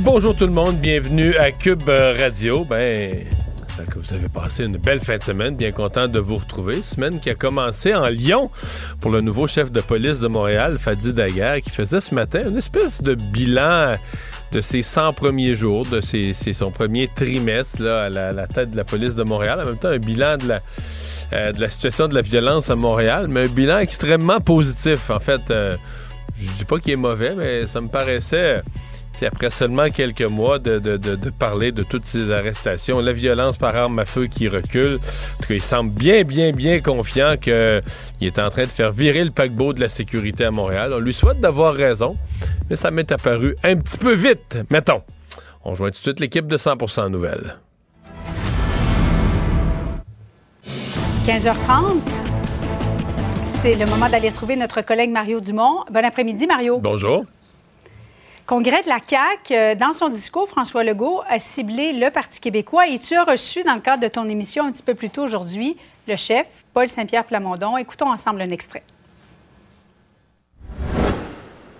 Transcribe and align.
Bonjour 0.00 0.34
tout 0.34 0.46
le 0.46 0.52
monde, 0.52 0.76
bienvenue 0.76 1.36
à 1.36 1.50
Cube 1.50 1.88
Radio. 1.88 2.64
Ben, 2.64 3.24
que 3.90 3.98
vous 3.98 4.14
avez 4.14 4.28
passé 4.28 4.64
une 4.64 4.76
belle 4.76 5.00
fin 5.00 5.18
de 5.18 5.22
semaine, 5.22 5.56
bien 5.56 5.72
content 5.72 6.06
de 6.06 6.20
vous 6.20 6.36
retrouver. 6.36 6.82
Semaine 6.84 7.18
qui 7.18 7.30
a 7.30 7.34
commencé 7.34 7.94
en 7.94 8.06
Lyon 8.06 8.50
pour 9.00 9.10
le 9.10 9.20
nouveau 9.20 9.48
chef 9.48 9.72
de 9.72 9.80
police 9.80 10.20
de 10.20 10.28
Montréal, 10.28 10.78
Fadi 10.78 11.12
Daguerre, 11.12 11.60
qui 11.62 11.70
faisait 11.70 12.00
ce 12.00 12.14
matin 12.14 12.48
une 12.48 12.56
espèce 12.56 13.02
de 13.02 13.14
bilan 13.14 13.96
de 14.52 14.60
ses 14.60 14.82
100 14.82 15.14
premiers 15.14 15.56
jours, 15.56 15.84
de 15.84 16.00
ses, 16.00 16.32
son 16.32 16.70
premier 16.70 17.08
trimestre 17.08 17.82
là, 17.82 18.04
à 18.04 18.08
la, 18.08 18.46
tête 18.46 18.70
de 18.70 18.76
la 18.76 18.84
police 18.84 19.16
de 19.16 19.24
Montréal. 19.24 19.60
En 19.60 19.66
même 19.66 19.78
temps, 19.78 19.88
un 19.88 19.98
bilan 19.98 20.36
de 20.36 20.46
la, 20.46 20.60
euh, 21.32 21.52
de 21.52 21.60
la 21.60 21.68
situation 21.68 22.06
de 22.06 22.14
la 22.14 22.22
violence 22.22 22.70
à 22.70 22.76
Montréal, 22.76 23.26
mais 23.28 23.44
un 23.44 23.48
bilan 23.48 23.78
extrêmement 23.78 24.40
positif. 24.40 25.10
En 25.10 25.20
fait, 25.20 25.50
euh, 25.50 25.76
je 26.36 26.50
dis 26.52 26.64
pas 26.64 26.78
qu'il 26.78 26.92
est 26.92 26.96
mauvais, 26.96 27.34
mais 27.36 27.66
ça 27.66 27.80
me 27.80 27.88
paraissait 27.88 28.62
après 29.26 29.50
seulement 29.50 29.90
quelques 29.90 30.22
mois 30.22 30.58
de, 30.58 31.30
parler 31.38 31.72
de 31.72 31.82
toutes 31.82 32.06
ces 32.06 32.30
arrestations, 32.30 33.00
la 33.00 33.12
violence 33.12 33.56
par 33.56 33.74
arme 33.76 33.98
à 33.98 34.04
feu 34.04 34.26
qui 34.26 34.48
recule. 34.48 34.94
En 34.96 35.42
tout 35.42 35.48
cas, 35.48 35.54
il 35.54 35.62
semble 35.62 35.90
bien, 35.90 36.22
bien, 36.24 36.52
bien 36.52 36.80
confiant 36.80 37.36
qu'il 37.36 37.52
est 37.52 38.38
en 38.38 38.50
train 38.50 38.64
de 38.64 38.70
faire 38.70 38.92
virer 38.92 39.24
le 39.24 39.30
paquebot 39.30 39.72
de 39.72 39.80
la 39.80 39.88
sécurité 39.88 40.44
à 40.44 40.50
Montréal. 40.50 40.92
On 40.94 41.00
lui 41.00 41.14
souhaite 41.14 41.40
d'avoir 41.40 41.74
raison, 41.74 42.16
mais 42.70 42.76
ça 42.76 42.90
m'est 42.90 43.10
apparu 43.12 43.56
un 43.64 43.76
petit 43.76 43.98
peu 43.98 44.14
vite, 44.14 44.58
mettons. 44.70 45.02
On 45.64 45.74
joint 45.74 45.90
tout 45.90 45.98
de 45.98 46.02
suite 46.02 46.20
l'équipe 46.20 46.46
de 46.46 46.56
100% 46.56 47.08
Nouvelles. 47.10 47.56
15h30. 51.26 52.00
C'est 53.60 53.74
le 53.74 53.86
moment 53.86 54.08
d'aller 54.08 54.28
retrouver 54.28 54.56
notre 54.56 54.82
collègue 54.82 55.10
Mario 55.10 55.40
Dumont. 55.40 55.84
Bon 55.90 56.04
après-midi, 56.04 56.46
Mario. 56.46 56.78
Bonjour. 56.78 57.24
Congrès 58.48 58.82
de 58.82 58.88
la 58.88 58.98
CAQ, 59.06 59.54
euh, 59.54 59.74
dans 59.74 59.92
son 59.92 60.08
discours, 60.08 60.48
François 60.48 60.82
Legault 60.82 61.20
a 61.28 61.38
ciblé 61.38 61.92
le 61.92 62.10
Parti 62.10 62.40
québécois 62.40 62.88
et 62.88 62.98
tu 62.98 63.14
as 63.14 63.24
reçu, 63.24 63.62
dans 63.62 63.74
le 63.74 63.82
cadre 63.82 64.02
de 64.02 64.08
ton 64.08 64.26
émission 64.26 64.64
un 64.64 64.72
petit 64.72 64.82
peu 64.82 64.94
plus 64.94 65.10
tôt 65.10 65.22
aujourd'hui, 65.22 65.76
le 66.06 66.16
chef, 66.16 66.64
Paul 66.72 66.88
Saint-Pierre 66.88 67.26
Plamondon. 67.26 67.76
Écoutons 67.76 68.08
ensemble 68.10 68.40
un 68.40 68.48
extrait. 68.48 68.84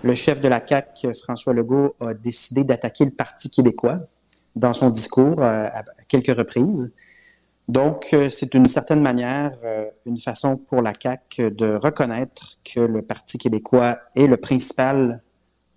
Le 0.03 0.15
chef 0.15 0.43
de 0.43 0.49
la 0.49 0.61
CAQ, 0.65 1.15
François 1.15 1.55
Legault, 1.55 1.97
a 2.01 2.12
décidé 2.12 2.65
d'attaquer 2.65 3.06
le 3.06 3.12
Parti 3.12 3.49
québécois 3.49 4.00
dans 4.55 4.75
son 4.75 4.91
discours 4.91 5.43
euh, 5.43 5.69
à 5.69 5.85
quelques 6.06 6.37
reprises. 6.37 6.93
Donc, 7.67 8.09
euh, 8.12 8.29
c'est 8.29 8.53
d'une 8.53 8.69
certaine 8.69 9.00
manière 9.00 9.53
une 10.05 10.19
façon 10.19 10.59
pour 10.59 10.83
la 10.83 10.93
CAQ 10.93 11.50
de 11.50 11.79
reconnaître 11.83 12.59
que 12.62 12.81
le 12.81 13.00
Parti 13.00 13.39
québécois 13.39 14.00
est 14.15 14.27
le 14.27 14.37
principal 14.37 15.23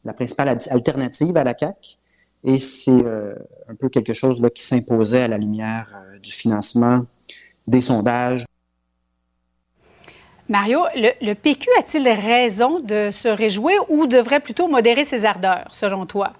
la 0.05 0.13
principale 0.13 0.57
alternative 0.69 1.37
à 1.37 1.43
la 1.43 1.53
CAC. 1.53 1.97
Et 2.43 2.59
c'est 2.59 2.91
euh, 2.91 3.35
un 3.69 3.75
peu 3.75 3.89
quelque 3.89 4.13
chose 4.13 4.41
là, 4.41 4.49
qui 4.49 4.63
s'imposait 4.63 5.23
à 5.23 5.27
la 5.27 5.37
lumière 5.37 5.93
euh, 5.95 6.19
du 6.19 6.31
financement, 6.31 7.05
des 7.67 7.81
sondages. 7.81 8.45
Mario, 10.49 10.81
le, 10.95 11.33
PQ 11.33 11.69
a-t-il 11.79 12.07
raison 12.09 12.79
de 12.79 13.09
se 13.11 13.29
réjouir 13.29 13.89
ou 13.89 14.05
devrait 14.07 14.41
plutôt 14.41 14.67
modérer 14.67 15.05
ses 15.05 15.23
ardeurs, 15.23 15.67
selon 15.71 16.05
toi? 16.05 16.33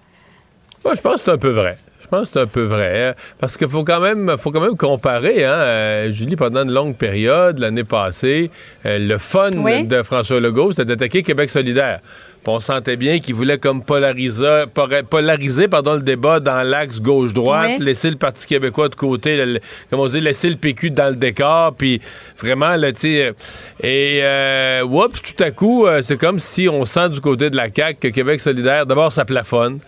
Moi, 0.84 0.96
je 0.96 1.02
pense 1.02 1.16
que 1.18 1.20
c'est 1.20 1.32
un 1.32 1.38
peu 1.38 1.52
vrai. 1.52 1.78
Je 2.02 2.08
pense 2.08 2.30
que 2.30 2.34
c'est 2.34 2.40
un 2.40 2.48
peu 2.48 2.64
vrai. 2.64 3.10
Hein, 3.10 3.14
parce 3.40 3.56
qu'il 3.56 3.70
faut 3.70 3.86
quand 3.86 4.02
même 4.02 4.36
faut 4.38 4.50
quand 4.50 4.60
même 4.60 4.76
comparer, 4.76 5.46
hein, 5.46 5.52
euh, 5.52 6.12
Julie, 6.12 6.36
pendant 6.36 6.64
une 6.64 6.72
longue 6.72 6.98
période, 6.98 7.60
l'année 7.60 7.84
passée, 7.84 8.50
le 8.84 9.18
fun 9.18 9.52
de 9.52 10.04
François 10.04 10.40
Legault, 10.40 10.72
c'était 10.72 10.86
d'attaquer 10.86 11.22
Québec 11.22 11.52
solidaire 11.52 12.02
on 12.48 12.60
sentait 12.60 12.98
bien 12.98 13.20
qu'il 13.20 13.36
voulait 13.36 13.58
comme 13.58 13.84
polariser, 13.84 14.66
polariser 15.10 15.68
pardon, 15.68 15.94
le 15.94 16.02
débat 16.02 16.40
dans 16.40 16.64
l'axe 16.64 17.00
gauche-droite, 17.00 17.80
laisser 17.80 18.10
le 18.10 18.16
Parti 18.16 18.46
québécois 18.46 18.90
de 18.90 18.96
côté, 18.96 19.60
comme 19.90 20.00
on 20.00 20.08
dit, 20.08 20.22
laisser 20.22 20.50
le 20.50 20.56
PQ 20.56 20.92
dans 20.92 21.10
le 21.10 21.16
décor, 21.16 21.74
puis 21.76 22.02
vraiment, 22.38 22.76
là, 22.76 22.92
tu 22.92 23.02
sais, 23.02 23.34
et 23.82 24.20
euh, 24.24 24.84
tout 25.10 25.44
à 25.44 25.52
coup, 25.52 25.86
euh, 25.86 26.02
c'est 26.04 26.18
comme 26.18 26.40
si 26.40 26.68
on 26.70 26.86
sent 26.86 27.10
du 27.10 27.22
côté 27.22 27.50
de 27.50 27.56
la 27.56 27.68
CAQ 27.74 28.00
que 28.00 28.08
Québec 28.08 28.42
solidaire, 28.42 28.86
d'abord, 28.86 29.12
ça 29.12 29.26
plafonne. 29.26 29.80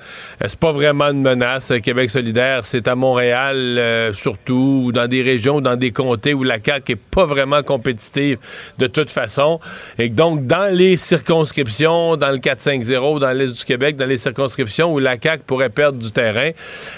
Euh, 0.42 0.46
c'est 0.48 0.60
pas 0.60 0.72
vraiment 0.72 1.06
une 1.06 1.22
menace. 1.22 1.74
Québec 1.84 2.10
solidaire, 2.10 2.66
c'est 2.66 2.88
à 2.88 2.96
Montréal, 2.96 3.56
euh, 3.56 4.14
surtout, 4.14 4.84
ou 4.86 4.92
dans 4.92 5.08
des 5.08 5.22
régions, 5.22 5.62
dans 5.62 5.76
des 5.76 5.92
comtés 5.92 6.34
où 6.34 6.44
la 6.44 6.58
CAQ 6.64 6.94
est 6.94 6.96
pas 6.96 7.26
vraiment 7.26 7.64
compétitive 7.64 8.38
de 8.78 8.88
toute 8.88 9.12
façon. 9.12 9.60
Et 9.98 10.10
donc, 10.10 10.48
dans 10.48 10.74
les 10.74 10.98
circonscriptions, 10.98 12.18
dans 12.18 12.32
le 12.32 12.40
4-5-0 12.44 13.20
dans 13.20 13.32
l'Est 13.32 13.58
du 13.58 13.66
Québec, 13.66 13.96
dans 13.96 14.06
les 14.06 14.18
circonscriptions 14.18 14.94
où 14.94 15.00
la 15.00 15.16
CAQ 15.22 15.44
pourrait 15.46 15.70
perdre 15.70 15.98
du 15.98 16.12
terrain, 16.12 16.52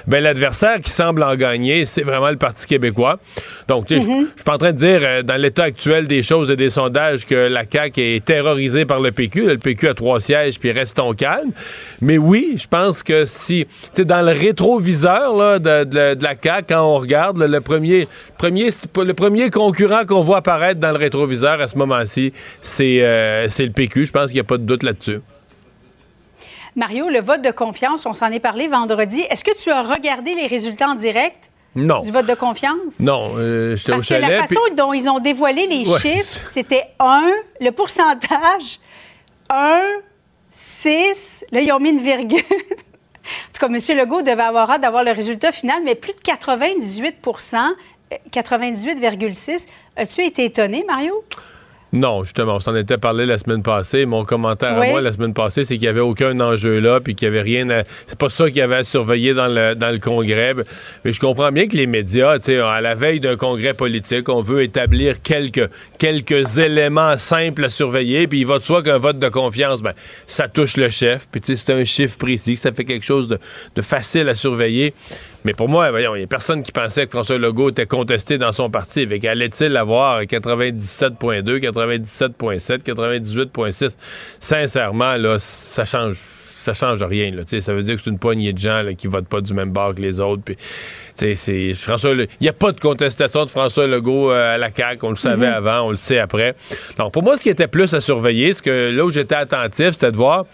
ben 0.07 0.23
l'adversaire 0.23 0.79
qui 0.81 0.89
semble 0.89 1.23
en 1.23 1.35
gagner, 1.35 1.85
c'est 1.85 2.03
vraiment 2.03 2.29
le 2.29 2.37
Parti 2.37 2.65
québécois. 2.65 3.19
Donc, 3.67 3.87
je 3.89 3.99
suis 3.99 4.43
pas 4.45 4.55
en 4.55 4.57
train 4.57 4.71
de 4.71 4.77
dire, 4.77 4.99
euh, 5.03 5.23
dans 5.23 5.39
l'état 5.39 5.63
actuel 5.63 6.07
des 6.07 6.23
choses 6.23 6.51
et 6.51 6.55
des 6.55 6.69
sondages, 6.69 7.25
que 7.25 7.35
la 7.35 7.63
CAQ 7.69 8.01
est 8.01 8.25
terrorisée 8.25 8.85
par 8.85 8.99
le 8.99 9.11
PQ. 9.11 9.45
le 9.47 9.57
PQ 9.57 9.89
a 9.89 9.93
trois 9.93 10.19
sièges, 10.19 10.59
puis 10.59 10.71
restons 10.71 11.13
calmes. 11.13 11.51
Mais 12.01 12.17
oui, 12.17 12.55
je 12.57 12.67
pense 12.67 13.03
que 13.03 13.25
si, 13.25 13.65
tu 13.65 13.89
sais, 13.93 14.05
dans 14.05 14.21
le 14.21 14.31
rétroviseur 14.31 15.35
là, 15.35 15.59
de, 15.59 16.21
la 16.21 16.35
CAQ, 16.41 16.65
quand 16.69 16.81
on 16.81 16.99
regarde, 16.99 17.37
le, 17.37 17.61
premier, 17.61 18.07
premier, 18.37 18.69
le 18.97 19.13
premier 19.13 19.49
concurrent 19.49 20.05
qu'on 20.05 20.21
voit 20.21 20.37
apparaître 20.37 20.79
dans 20.79 20.91
le 20.91 20.97
rétroviseur 20.97 21.61
à 21.61 21.67
ce 21.67 21.77
moment-ci, 21.77 22.33
c'est 22.61 22.99
euh, 23.01 23.47
le 23.59 23.71
PQ. 23.71 24.05
Je 24.05 24.11
pense 24.11 24.27
qu'il 24.27 24.35
n'y 24.35 24.41
a 24.41 24.45
pas 24.45 24.57
de 24.57 24.65
doute 24.65 24.83
là-dessus. 24.83 25.19
Mario, 26.75 27.09
le 27.09 27.21
vote 27.21 27.41
de 27.41 27.51
confiance, 27.51 28.05
on 28.05 28.13
s'en 28.13 28.31
est 28.31 28.39
parlé 28.39 28.67
vendredi. 28.67 29.21
Est-ce 29.29 29.45
que 29.45 29.55
tu 29.57 29.71
as 29.71 29.81
regardé 29.81 30.35
les 30.35 30.47
résultats 30.47 30.89
en 30.89 30.95
direct? 30.95 31.49
Non. 31.73 32.01
Du 32.01 32.11
vote 32.11 32.25
de 32.25 32.35
confiance? 32.35 32.99
Non, 32.99 33.33
euh, 33.37 33.75
j'étais 33.75 33.93
au 33.93 34.01
chalet. 34.01 34.21
Parce 34.37 34.49
que 34.49 34.55
la 34.55 34.61
façon 34.61 34.75
dont 34.75 34.93
ils 34.93 35.09
ont 35.09 35.19
dévoilé 35.19 35.67
les 35.67 35.85
chiffres, 35.85 36.47
c'était 36.51 36.83
1, 36.99 37.31
le 37.61 37.71
pourcentage, 37.71 38.79
1, 39.49 39.81
6, 40.51 41.45
là, 41.51 41.61
ils 41.61 41.71
ont 41.71 41.79
mis 41.79 41.89
une 41.89 42.01
virgule. 42.01 42.39
en 42.39 43.53
tout 43.53 43.59
cas, 43.59 43.67
M. 43.67 43.97
Legault 43.97 44.21
devait 44.21 44.43
avoir 44.43 44.71
hâte 44.71 44.81
d'avoir 44.81 45.03
le 45.03 45.11
résultat 45.11 45.51
final, 45.51 45.81
mais 45.83 45.95
plus 45.95 46.13
de 46.13 46.19
98 46.19 47.17
98,6 48.31 49.51
euh, 49.51 49.57
As-tu 49.97 50.23
été 50.23 50.45
étonné, 50.45 50.85
Mario? 50.87 51.23
Non, 51.95 52.25
justement, 52.25 52.55
on 52.55 52.59
s'en 52.59 52.75
était 52.75 52.97
parlé 52.97 53.25
la 53.25 53.37
semaine 53.37 53.63
passée. 53.63 54.05
Mon 54.05 54.25
commentaire 54.25 54.77
à 54.77 54.85
moi 54.89 54.99
la 54.99 55.13
semaine 55.13 55.33
passée, 55.33 55.63
c'est 55.63 55.75
qu'il 55.75 55.83
n'y 55.83 55.87
avait 55.87 56.01
aucun 56.01 56.37
enjeu 56.41 56.79
là, 56.79 56.99
puis 56.99 57.15
qu'il 57.15 57.29
n'y 57.29 57.37
avait 57.37 57.41
rien 57.43 57.69
à... 57.69 57.83
C'est 58.05 58.19
pas 58.19 58.27
ça 58.27 58.47
qu'il 58.47 58.57
y 58.57 58.61
avait 58.61 58.75
à 58.75 58.83
surveiller 58.83 59.33
dans 59.33 59.47
le, 59.47 59.75
dans 59.75 59.91
le 59.91 59.99
congrès. 59.99 60.53
Mais 61.05 61.13
je 61.13 61.19
comprends 61.21 61.53
bien 61.53 61.67
que 61.67 61.77
les 61.77 61.87
médias, 61.87 62.37
tu 62.37 62.47
sais, 62.47 62.57
à 62.57 62.81
la 62.81 62.95
veille 62.95 63.21
d'un 63.21 63.37
congrès 63.37 63.73
politique, 63.73 64.27
on 64.27 64.41
veut 64.41 64.63
établir 64.63 65.21
quelques, 65.21 65.69
quelques 65.97 66.57
éléments 66.57 67.17
simples 67.17 67.63
à 67.63 67.69
surveiller, 67.69 68.27
puis 68.27 68.41
il 68.41 68.45
va 68.45 68.59
de 68.59 68.65
soi 68.65 68.83
qu'un 68.83 68.97
vote 68.97 69.17
de 69.17 69.29
confiance, 69.29 69.81
ben, 69.81 69.93
ça 70.27 70.49
touche 70.49 70.75
le 70.75 70.89
chef, 70.89 71.29
puis 71.31 71.39
tu 71.39 71.55
sais, 71.55 71.63
c'est 71.65 71.73
un 71.73 71.85
chiffre 71.85 72.17
précis, 72.17 72.57
ça 72.57 72.73
fait 72.73 72.83
quelque 72.83 73.05
chose 73.05 73.29
de, 73.29 73.39
de 73.73 73.81
facile 73.81 74.27
à 74.27 74.35
surveiller. 74.35 74.93
Mais 75.45 75.53
pour 75.53 75.69
moi, 75.69 75.91
voyons, 75.91 76.15
il 76.15 76.19
n'y 76.19 76.23
a 76.23 76.27
personne 76.27 76.63
qui 76.63 76.71
pensait 76.71 77.05
que 77.05 77.11
François 77.11 77.37
Legault 77.37 77.69
était 77.69 77.85
contesté 77.85 78.39
dans 78.39 78.51
son 78.51 78.71
parti. 78.71 79.01
Avec 79.01 79.23
allait-il 79.23 79.77
avoir 79.77 80.23
97.2, 80.23 81.59
97.7, 81.59 82.79
98.6? 82.79 83.95
Sincèrement, 84.39 85.15
là, 85.17 85.37
ça 85.39 85.85
change 85.85 86.17
ça 86.65 86.73
change 86.73 87.03
rien. 87.03 87.29
Là, 87.29 87.43
ça 87.45 87.73
veut 87.73 87.83
dire 87.83 87.95
que 87.95 88.01
c'est 88.03 88.09
une 88.09 88.17
poignée 88.17 88.51
de 88.51 88.57
gens 88.57 88.81
là, 88.81 88.95
qui 88.95 89.05
votent 89.05 89.27
pas 89.27 89.41
du 89.41 89.53
même 89.53 89.69
bord 89.69 89.93
que 89.93 90.01
les 90.01 90.19
autres. 90.19 90.41
Puis, 90.43 90.57
c'est 91.13 91.73
François. 91.75 92.13
Il 92.13 92.27
n'y 92.41 92.49
a 92.49 92.53
pas 92.53 92.71
de 92.71 92.79
contestation 92.79 93.45
de 93.45 93.49
François 93.51 93.85
Legault 93.85 94.31
euh, 94.31 94.55
à 94.55 94.57
la 94.57 94.69
CAQ. 94.75 95.05
On 95.05 95.09
le 95.11 95.15
savait 95.15 95.45
mm-hmm. 95.45 95.53
avant, 95.53 95.81
on 95.81 95.91
le 95.91 95.95
sait 95.95 96.17
après. 96.17 96.55
Donc, 96.97 97.13
pour 97.13 97.21
moi, 97.21 97.37
ce 97.37 97.43
qui 97.43 97.49
était 97.49 97.67
plus 97.67 97.93
à 97.93 98.01
surveiller, 98.01 98.53
ce 98.53 98.63
que 98.63 98.91
là 98.91 99.05
où 99.05 99.11
j'étais 99.11 99.35
attentif, 99.35 99.91
c'était 99.91 100.11
de 100.11 100.17
voir 100.17 100.45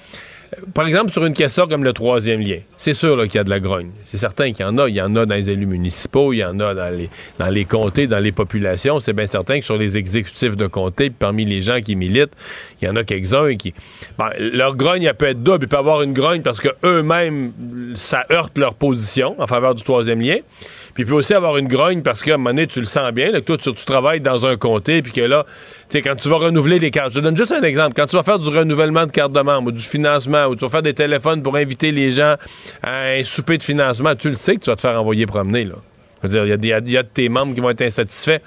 par 0.74 0.86
exemple, 0.86 1.12
sur 1.12 1.26
une 1.26 1.34
question 1.34 1.66
comme 1.66 1.84
le 1.84 1.94
troisième 1.94 2.42
lien, 2.42 2.60
c'est 2.76 2.94
sûr 2.94 3.22
qu'il 3.24 3.36
y 3.36 3.38
a 3.38 3.44
de 3.44 3.50
la 3.50 3.62
grogne. 3.62 3.92
C'est 4.04 4.18
certain 4.18 4.52
qu'il 4.52 4.66
y 4.66 4.68
en 4.68 4.78
a. 4.78 4.90
Il 4.90 4.96
y 4.96 5.02
en 5.02 5.16
a 5.16 5.26
dans 5.26 5.36
les 5.36 5.50
élus 5.50 5.66
municipaux, 5.66 6.34
il 6.34 6.38
y 6.38 6.44
en 6.44 6.60
a 6.60 6.74
dans 6.74 7.50
les, 7.50 7.66
comtés, 7.66 8.08
dans 8.08 8.20
les 8.20 8.34
populations. 8.34 9.00
C'est 9.00 9.14
bien 9.14 9.28
certain 9.28 9.60
que 9.60 9.66
sur 9.66 9.78
les 9.78 9.98
exécutifs 9.98 10.58
de 10.58 10.68
comté, 10.68 11.10
parmi 11.10 11.46
les 11.46 11.62
gens 11.62 11.80
qui 11.82 11.96
militent, 11.96 12.34
il 12.82 12.88
y 12.88 12.92
en 12.92 12.98
a 12.98 13.06
quelques-uns 13.06 13.56
qui... 13.56 13.74
leur 14.38 14.76
grogne, 14.76 15.04
elle 15.04 15.16
peut 15.16 15.28
être 15.28 15.42
double. 15.42 15.66
Il 15.66 15.68
peut 15.70 15.78
avoir 15.78 16.02
une 16.02 16.14
grogne 16.14 16.42
parce 16.42 16.60
queux 16.60 17.02
mêmes 17.02 17.54
ça 17.96 18.26
heurte 18.30 18.58
leur 18.58 18.74
position 18.74 19.36
en 19.40 19.48
faveur 19.48 19.74
du 19.74 19.84
troisième 19.84 20.20
lien. 20.20 20.38
Puis 20.94 21.04
il 21.04 21.06
peut 21.06 21.16
aussi 21.16 21.34
avoir 21.34 21.58
une 21.58 21.68
grogne 21.68 22.02
parce 22.02 22.22
qu'à 22.22 22.34
un 22.34 22.38
moment 22.38 22.52
donné, 22.52 22.68
tu 22.68 22.80
le 22.80 22.86
sens 22.86 23.12
bien, 23.12 23.32
que 23.32 23.40
toi, 23.40 23.58
tu, 23.58 23.74
travailles 23.86 24.22
dans 24.22 24.46
un 24.46 24.58
comté, 24.58 25.02
puis 25.02 25.12
que 25.12 25.22
là, 25.22 25.46
tu 25.48 25.98
sais, 25.98 26.02
quand 26.02 26.16
tu 26.16 26.30
vas 26.30 26.38
renouveler 26.38 26.80
les 26.80 26.92
cartes, 26.92 27.12
je 27.12 27.20
te 27.20 27.24
donne 27.24 27.38
juste 27.38 27.52
un 27.52 27.64
exemple. 27.64 27.94
Quand 27.96 28.08
tu 28.08 28.16
vas 28.16 28.24
faire 28.24 28.40
du 28.40 28.50
renouvellement 28.50 29.06
de 29.06 29.12
carte 29.12 29.32
de 29.32 29.42
membre 29.42 29.70
ou 29.70 29.72
du 29.72 29.84
financement, 29.84 30.46
ou 30.46 30.56
tu 30.56 30.66
vas 30.66 30.70
faire 30.70 30.82
des 30.82 30.94
téléphones 30.94 31.44
pour 31.44 31.56
inviter 31.56 31.92
les 31.92 32.12
gens 32.12 32.36
à 32.84 33.02
un 33.04 33.24
souper 33.24 33.58
de 33.58 33.64
financement, 33.64 34.16
tu 34.16 34.30
le 34.30 34.36
sais 34.36 34.56
que 34.56 34.62
tu 34.62 34.70
vas 34.70 34.76
te 34.76 34.82
faire 34.82 35.00
envoyer 35.00 35.26
promener, 35.26 35.66
là. 35.66 35.76
Je 36.24 36.28
veux 36.28 36.46
dire, 36.46 36.56
il 36.56 36.66
y, 36.66 36.92
y, 36.92 36.98
a 36.98 37.04
de 37.04 37.08
tes 37.08 37.30
membres 37.30 37.56
qui 37.56 37.62
vont 37.62 37.72
être 37.72 37.82
insatisfaits. 37.82 38.42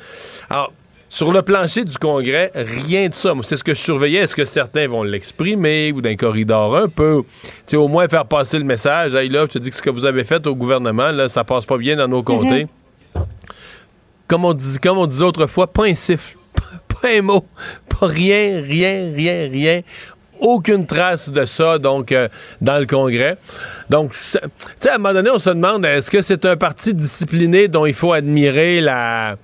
Alors, 0.48 0.72
sur 1.14 1.30
le 1.30 1.42
plancher 1.42 1.84
du 1.84 1.96
Congrès, 1.96 2.50
rien 2.56 3.08
de 3.08 3.14
ça. 3.14 3.32
C'est 3.44 3.56
ce 3.56 3.62
que 3.62 3.72
je 3.72 3.80
surveillais. 3.80 4.22
Est-ce 4.22 4.34
que 4.34 4.44
certains 4.44 4.88
vont 4.88 5.04
l'exprimer 5.04 5.92
ou 5.92 6.02
d'un 6.02 6.16
corridor 6.16 6.76
un 6.76 6.88
peu? 6.88 7.22
sais, 7.66 7.76
au 7.76 7.86
moins 7.86 8.08
faire 8.08 8.26
passer 8.26 8.58
le 8.58 8.64
message. 8.64 9.14
Hey, 9.14 9.28
là, 9.28 9.44
je 9.44 9.50
te 9.52 9.58
dis 9.60 9.70
que 9.70 9.76
ce 9.76 9.82
que 9.82 9.90
vous 9.90 10.06
avez 10.06 10.24
fait 10.24 10.44
au 10.48 10.56
gouvernement, 10.56 11.12
là, 11.12 11.28
ça 11.28 11.44
passe 11.44 11.66
pas 11.66 11.78
bien 11.78 11.94
dans 11.94 12.08
nos 12.08 12.24
comtés. 12.24 12.64
Mhm. 12.64 13.22
Comme, 14.26 14.44
on 14.44 14.54
dit, 14.54 14.76
comme 14.82 14.98
on 14.98 15.06
disait 15.06 15.22
autrefois, 15.22 15.68
pas 15.68 15.84
un 15.84 15.94
siffle, 15.94 16.36
pas 17.00 17.08
un 17.10 17.22
mot, 17.22 17.46
pas 17.88 18.08
rien, 18.08 18.60
rien, 18.60 19.12
rien, 19.14 19.48
rien 19.48 19.82
aucune 20.40 20.84
trace 20.84 21.30
de 21.30 21.44
ça 21.46 21.78
donc 21.78 22.10
euh, 22.10 22.28
dans 22.60 22.80
le 22.80 22.86
Congrès. 22.86 23.38
Donc, 23.88 24.10
tu 24.10 24.18
sais, 24.18 24.40
à 24.90 24.94
un 24.96 24.98
moment 24.98 25.14
donné, 25.14 25.30
on 25.30 25.38
se 25.38 25.50
demande 25.50 25.86
est-ce 25.86 26.10
que 26.10 26.22
c'est 26.22 26.44
un 26.44 26.56
parti 26.56 26.92
discipliné 26.92 27.68
dont 27.68 27.86
il 27.86 27.94
faut 27.94 28.12
admirer 28.12 28.80
la 28.80 29.36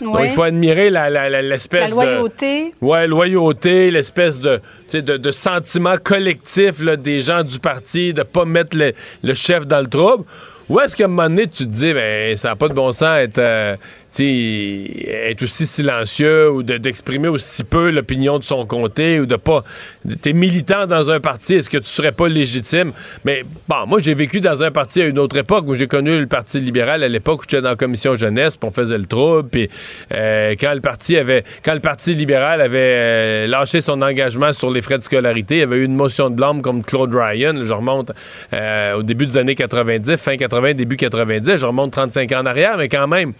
il 0.00 0.30
faut 0.30 0.42
admirer 0.42 0.90
l'espèce 0.90 1.80
la, 1.80 1.88
la, 1.88 2.04
loyauté. 2.04 2.74
De, 2.80 2.86
ouais, 2.86 3.06
loyauté, 3.06 3.90
l'espèce 3.90 4.38
de, 4.38 4.60
de, 4.92 5.16
de, 5.16 5.30
sentiment 5.30 5.96
collectif 6.02 6.80
là, 6.80 6.96
des 6.96 7.20
gens 7.20 7.42
du 7.42 7.58
parti, 7.58 8.12
de 8.12 8.22
pas 8.22 8.44
mettre 8.44 8.76
le, 8.76 9.34
chef 9.34 9.66
dans 9.66 9.80
le 9.80 9.88
trouble. 9.88 10.24
Ou 10.68 10.80
est-ce 10.80 10.96
qu'à 10.96 11.04
un 11.04 11.08
moment 11.08 11.28
donné, 11.28 11.46
tu 11.46 11.64
te 11.64 11.72
dis, 11.72 11.92
ben, 11.94 12.36
ça 12.36 12.48
n'a 12.50 12.56
pas 12.56 12.68
de 12.68 12.74
bon 12.74 12.90
sens 12.90 13.18
être, 13.18 13.38
euh, 13.38 13.76
être 14.24 15.42
aussi 15.42 15.66
silencieux 15.66 16.50
ou 16.50 16.62
d'exprimer 16.62 17.28
aussi 17.28 17.64
peu 17.64 17.90
l'opinion 17.90 18.38
de 18.38 18.44
son 18.44 18.66
comté 18.66 19.20
ou 19.20 19.26
de 19.26 19.36
pas. 19.36 19.64
T'es 20.20 20.32
militant 20.32 20.86
dans 20.86 21.10
un 21.10 21.20
parti, 21.20 21.54
est-ce 21.54 21.70
que 21.70 21.78
tu 21.78 21.88
serais 21.88 22.12
pas 22.12 22.28
légitime? 22.28 22.92
Mais 23.24 23.44
bon, 23.68 23.86
moi, 23.86 23.98
j'ai 24.00 24.14
vécu 24.14 24.40
dans 24.40 24.62
un 24.62 24.70
parti 24.70 25.02
à 25.02 25.06
une 25.06 25.18
autre 25.18 25.36
époque 25.36 25.64
où 25.68 25.74
j'ai 25.74 25.86
connu 25.86 26.18
le 26.18 26.26
Parti 26.26 26.60
libéral 26.60 27.02
à 27.02 27.08
l'époque 27.08 27.40
où 27.40 27.42
j'étais 27.42 27.62
dans 27.62 27.70
la 27.70 27.76
commission 27.76 28.16
jeunesse, 28.16 28.56
puis 28.56 28.68
on 28.68 28.72
faisait 28.72 28.98
le 28.98 29.06
trouble, 29.06 29.48
puis 29.48 29.70
euh, 30.12 30.54
quand 30.58 30.74
le 30.74 30.80
parti 30.80 31.16
avait. 31.16 31.44
Quand 31.64 31.74
le 31.74 31.80
Parti 31.80 32.14
libéral 32.14 32.60
avait 32.60 32.78
euh, 32.78 33.46
lâché 33.46 33.80
son 33.80 34.02
engagement 34.02 34.52
sur 34.52 34.70
les 34.70 34.82
frais 34.82 34.98
de 34.98 35.02
scolarité, 35.02 35.56
il 35.56 35.60
y 35.60 35.62
avait 35.62 35.78
eu 35.78 35.84
une 35.84 35.96
motion 35.96 36.30
de 36.30 36.34
blâme 36.34 36.62
comme 36.62 36.82
Claude 36.82 37.14
Ryan, 37.14 37.54
je 37.62 37.72
remonte 37.72 38.12
euh, 38.52 38.94
au 38.94 39.02
début 39.02 39.26
des 39.26 39.36
années 39.36 39.54
90, 39.54 40.16
fin 40.16 40.36
80, 40.36 40.74
début 40.74 40.96
90, 40.96 41.56
je 41.56 41.66
remonte 41.66 41.92
35 41.92 42.32
ans 42.32 42.40
en 42.40 42.46
arrière, 42.46 42.76
mais 42.78 42.88
quand 42.88 43.08
même. 43.08 43.32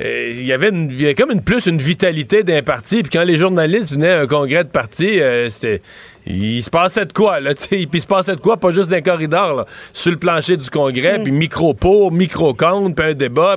Euh, 0.00 0.32
il 0.34 0.44
y 0.44 0.52
avait 0.52 1.14
comme 1.14 1.30
une 1.30 1.42
plus 1.42 1.66
une 1.66 1.78
vitalité 1.78 2.42
d'un 2.42 2.62
parti. 2.62 3.02
Puis 3.02 3.10
quand 3.10 3.24
les 3.24 3.36
journalistes 3.36 3.92
venaient 3.92 4.12
à 4.12 4.20
un 4.20 4.26
congrès 4.26 4.64
de 4.64 4.70
parti, 4.70 5.20
euh, 5.20 5.50
c'était 5.50 5.82
il 6.26 6.62
se 6.62 6.70
passait 6.70 7.06
de 7.06 7.12
quoi, 7.12 7.40
là, 7.40 7.54
puis 7.70 7.88
il 7.92 8.00
se 8.00 8.06
passait 8.06 8.36
de 8.36 8.40
quoi, 8.40 8.56
pas 8.56 8.70
juste 8.70 8.90
d'un 8.90 9.00
corridor, 9.00 9.54
là, 9.54 9.66
sur 9.92 10.10
le 10.10 10.18
plancher 10.18 10.56
du 10.56 10.68
congrès, 10.68 11.18
mm. 11.18 11.22
puis 11.22 11.32
micro 11.32 11.74
pour, 11.74 12.12
micro 12.12 12.54
contre, 12.54 12.94
puis 12.94 13.06
un 13.06 13.14
débat. 13.14 13.56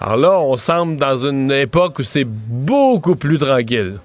Alors 0.00 0.16
là, 0.16 0.40
on 0.40 0.56
semble 0.56 0.96
dans 0.96 1.16
une 1.16 1.52
époque 1.52 2.00
où 2.00 2.02
c'est 2.02 2.26
beaucoup 2.26 3.14
plus 3.14 3.38
tranquille. 3.38 3.98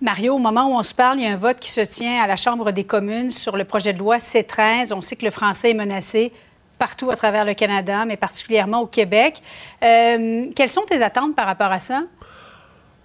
Mario, 0.00 0.34
au 0.34 0.38
moment 0.38 0.66
où 0.66 0.76
on 0.76 0.82
se 0.82 0.94
parle, 0.94 1.18
il 1.18 1.24
y 1.24 1.26
a 1.26 1.32
un 1.32 1.36
vote 1.36 1.60
qui 1.60 1.70
se 1.70 1.82
tient 1.82 2.20
à 2.22 2.26
la 2.26 2.34
Chambre 2.34 2.72
des 2.72 2.82
communes 2.82 3.30
sur 3.30 3.56
le 3.56 3.64
projet 3.64 3.92
de 3.92 4.00
loi 4.00 4.18
C-13. 4.18 4.92
On 4.92 5.00
sait 5.00 5.14
que 5.14 5.24
le 5.24 5.30
français 5.30 5.70
est 5.70 5.74
menacé 5.74 6.32
partout 6.78 7.10
à 7.10 7.16
travers 7.16 7.44
le 7.44 7.54
Canada, 7.54 8.04
mais 8.06 8.16
particulièrement 8.16 8.80
au 8.80 8.86
Québec. 8.86 9.42
Euh, 9.82 10.46
quelles 10.54 10.68
sont 10.68 10.82
tes 10.82 11.02
attentes 11.02 11.34
par 11.36 11.46
rapport 11.46 11.70
à 11.70 11.78
ça? 11.78 12.02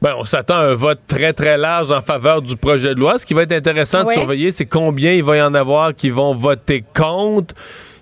Ben, 0.02 0.14
on 0.18 0.26
s'attend 0.26 0.58
à 0.58 0.64
un 0.64 0.76
vote 0.76 1.00
très, 1.08 1.34
très 1.34 1.58
large 1.58 1.92
en 1.92 2.02
faveur 2.02 2.42
du 2.42 2.56
projet 2.56 2.94
de 2.94 3.00
loi. 3.00 3.18
Ce 3.18 3.26
qui 3.26 3.34
va 3.34 3.44
être 3.44 3.52
intéressant 3.52 4.04
de 4.04 4.12
surveiller, 4.12 4.52
c'est 4.52 4.68
combien 4.68 5.12
il 5.12 5.24
va 5.24 5.38
y 5.38 5.42
en 5.42 5.54
avoir 5.54 5.96
qui 5.96 6.10
vont 6.10 6.36
voter 6.36 6.84
contre. 6.94 7.56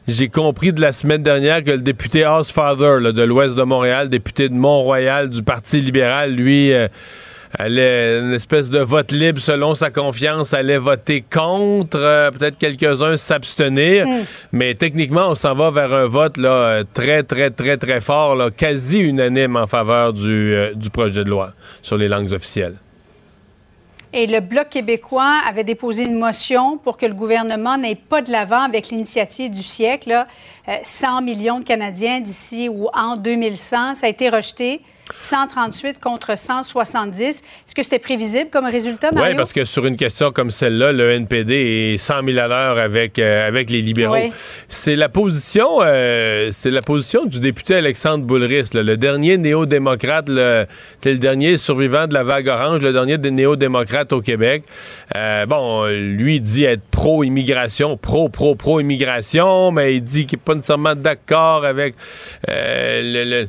J'ai 0.08 0.30
compris 0.30 0.72
de 0.72 0.82
la 0.82 0.92
semaine 0.92 1.24
dernière 1.24 1.64
que 1.64 1.72
le 1.72 1.82
député 1.82 2.28
Housefather 2.28 3.14
de 3.14 3.24
l'Ouest 3.24 3.56
de 3.56 3.64
Montréal, 3.64 4.10
député 4.10 4.50
de 4.50 4.54
Mont-Royal 4.54 5.30
du 5.30 5.44
Parti 5.44 5.82
libéral, 5.82 6.34
lui... 6.34 6.74
Euh, 6.74 6.88
allait 7.58 8.20
une 8.20 8.34
espèce 8.34 8.70
de 8.70 8.80
vote 8.80 9.12
libre 9.12 9.42
selon 9.42 9.76
sa 9.76 9.90
confiance, 9.90 10.54
allait 10.54 10.78
voter 10.78 11.22
contre, 11.22 11.98
euh, 11.98 12.32
peut-être 12.32 12.58
quelques-uns 12.58 13.18
s'abstenir, 13.18 14.06
hmm. 14.08 14.24
mais 14.52 14.76
techniquement, 14.76 15.30
on 15.30 15.36
s'en 15.36 15.54
va 15.54 15.72
vers 15.72 15.94
un 15.94 16.08
vote 16.08 16.38
là, 16.38 16.84
très, 16.94 17.24
très, 17.24 17.52
très, 17.52 17.78
très 17.78 18.02
fort, 18.02 18.36
là, 18.36 18.52
quasi 18.52 19.00
unanime 19.00 19.56
en 19.56 19.68
faveur 19.68 20.14
du, 20.14 20.54
euh, 20.54 20.74
du 20.74 20.90
projet 20.90 21.24
de 21.24 21.30
loi 21.30 21.54
sur 21.82 21.98
les 21.98 22.08
langues 22.08 22.32
officielles. 22.32 22.78
Et 24.18 24.28
le 24.28 24.40
Bloc 24.40 24.70
québécois 24.70 25.42
avait 25.46 25.66
déposé 25.66 26.04
une 26.04 26.18
motion 26.18 26.78
pour 26.78 26.96
que 26.96 27.06
le 27.06 27.14
gouvernement 27.14 27.78
n'aille 27.78 27.96
pas 27.96 28.22
de 28.22 28.32
l'avant 28.32 28.62
avec 28.62 28.88
l'initiative 28.88 29.52
du 29.52 29.62
siècle, 29.62 30.08
là, 30.08 30.28
100 30.84 31.18
euh, 31.18 31.22
millions 31.22 31.60
de 31.60 31.66
Canadiens 31.66 32.22
d'ici 32.22 32.70
ou 32.70 32.88
en 32.94 33.18
2100. 33.18 33.96
Ça 33.96 34.06
a 34.06 34.10
été 34.10 34.30
rejeté. 34.30 34.82
138 35.20 36.00
contre 36.00 36.38
170. 36.38 37.24
Est-ce 37.24 37.76
que 37.76 37.84
c'était 37.84 38.00
prévisible 38.00 38.50
comme 38.50 38.66
résultat, 38.66 39.12
Mario? 39.12 39.32
Oui, 39.32 39.38
parce 39.38 39.54
que 39.54 39.66
sur 39.66 39.86
une 39.86 39.98
question 39.98 40.32
comme 40.32 40.50
celle-là, 40.50 40.92
le 40.92 41.12
NPD 41.12 41.94
est 41.94 41.98
100 41.98 42.26
000 42.26 42.38
à 42.38 42.48
l'heure 42.48 42.78
avec, 42.78 43.20
euh, 43.20 43.48
avec 43.48 43.70
les 43.70 43.82
libéraux. 43.82 44.16
C'est 44.68 44.96
la 44.96 45.10
position 45.10 45.82
euh, 45.82 46.50
c'est 46.52 46.72
la 46.72 46.82
position 46.82 47.26
du 47.26 47.40
député 47.40 47.76
Alexandre 47.76 48.24
Boulris, 48.24 48.70
le 48.74 48.98
dernier 48.98 49.38
néo-démocrate, 49.38 50.30
le, 50.30 50.66
le 51.04 51.18
dernier 51.18 51.58
survivant 51.58 52.08
de 52.08 52.14
la 52.14 52.24
vague 52.24 52.48
orange, 52.48 52.82
le 52.82 52.94
dernier 52.94 53.18
des 53.18 53.32
néo-démocrates 53.32 54.14
au 54.14 54.22
Québec. 54.22 54.64
Euh, 55.16 55.46
bon, 55.46 55.86
lui 55.88 56.40
dit 56.40 56.66
être 56.66 56.84
pro-immigration, 56.92 57.98
pro-pro-pro-immigration, 57.98 59.72
mais 59.72 59.96
il 59.96 60.02
dit 60.02 60.26
qu'il 60.26 60.38
n'est 60.38 60.44
pas 60.44 60.56
nécessairement 60.56 60.96
d'accord 60.96 61.66
avec 61.66 61.96
le 62.48 63.48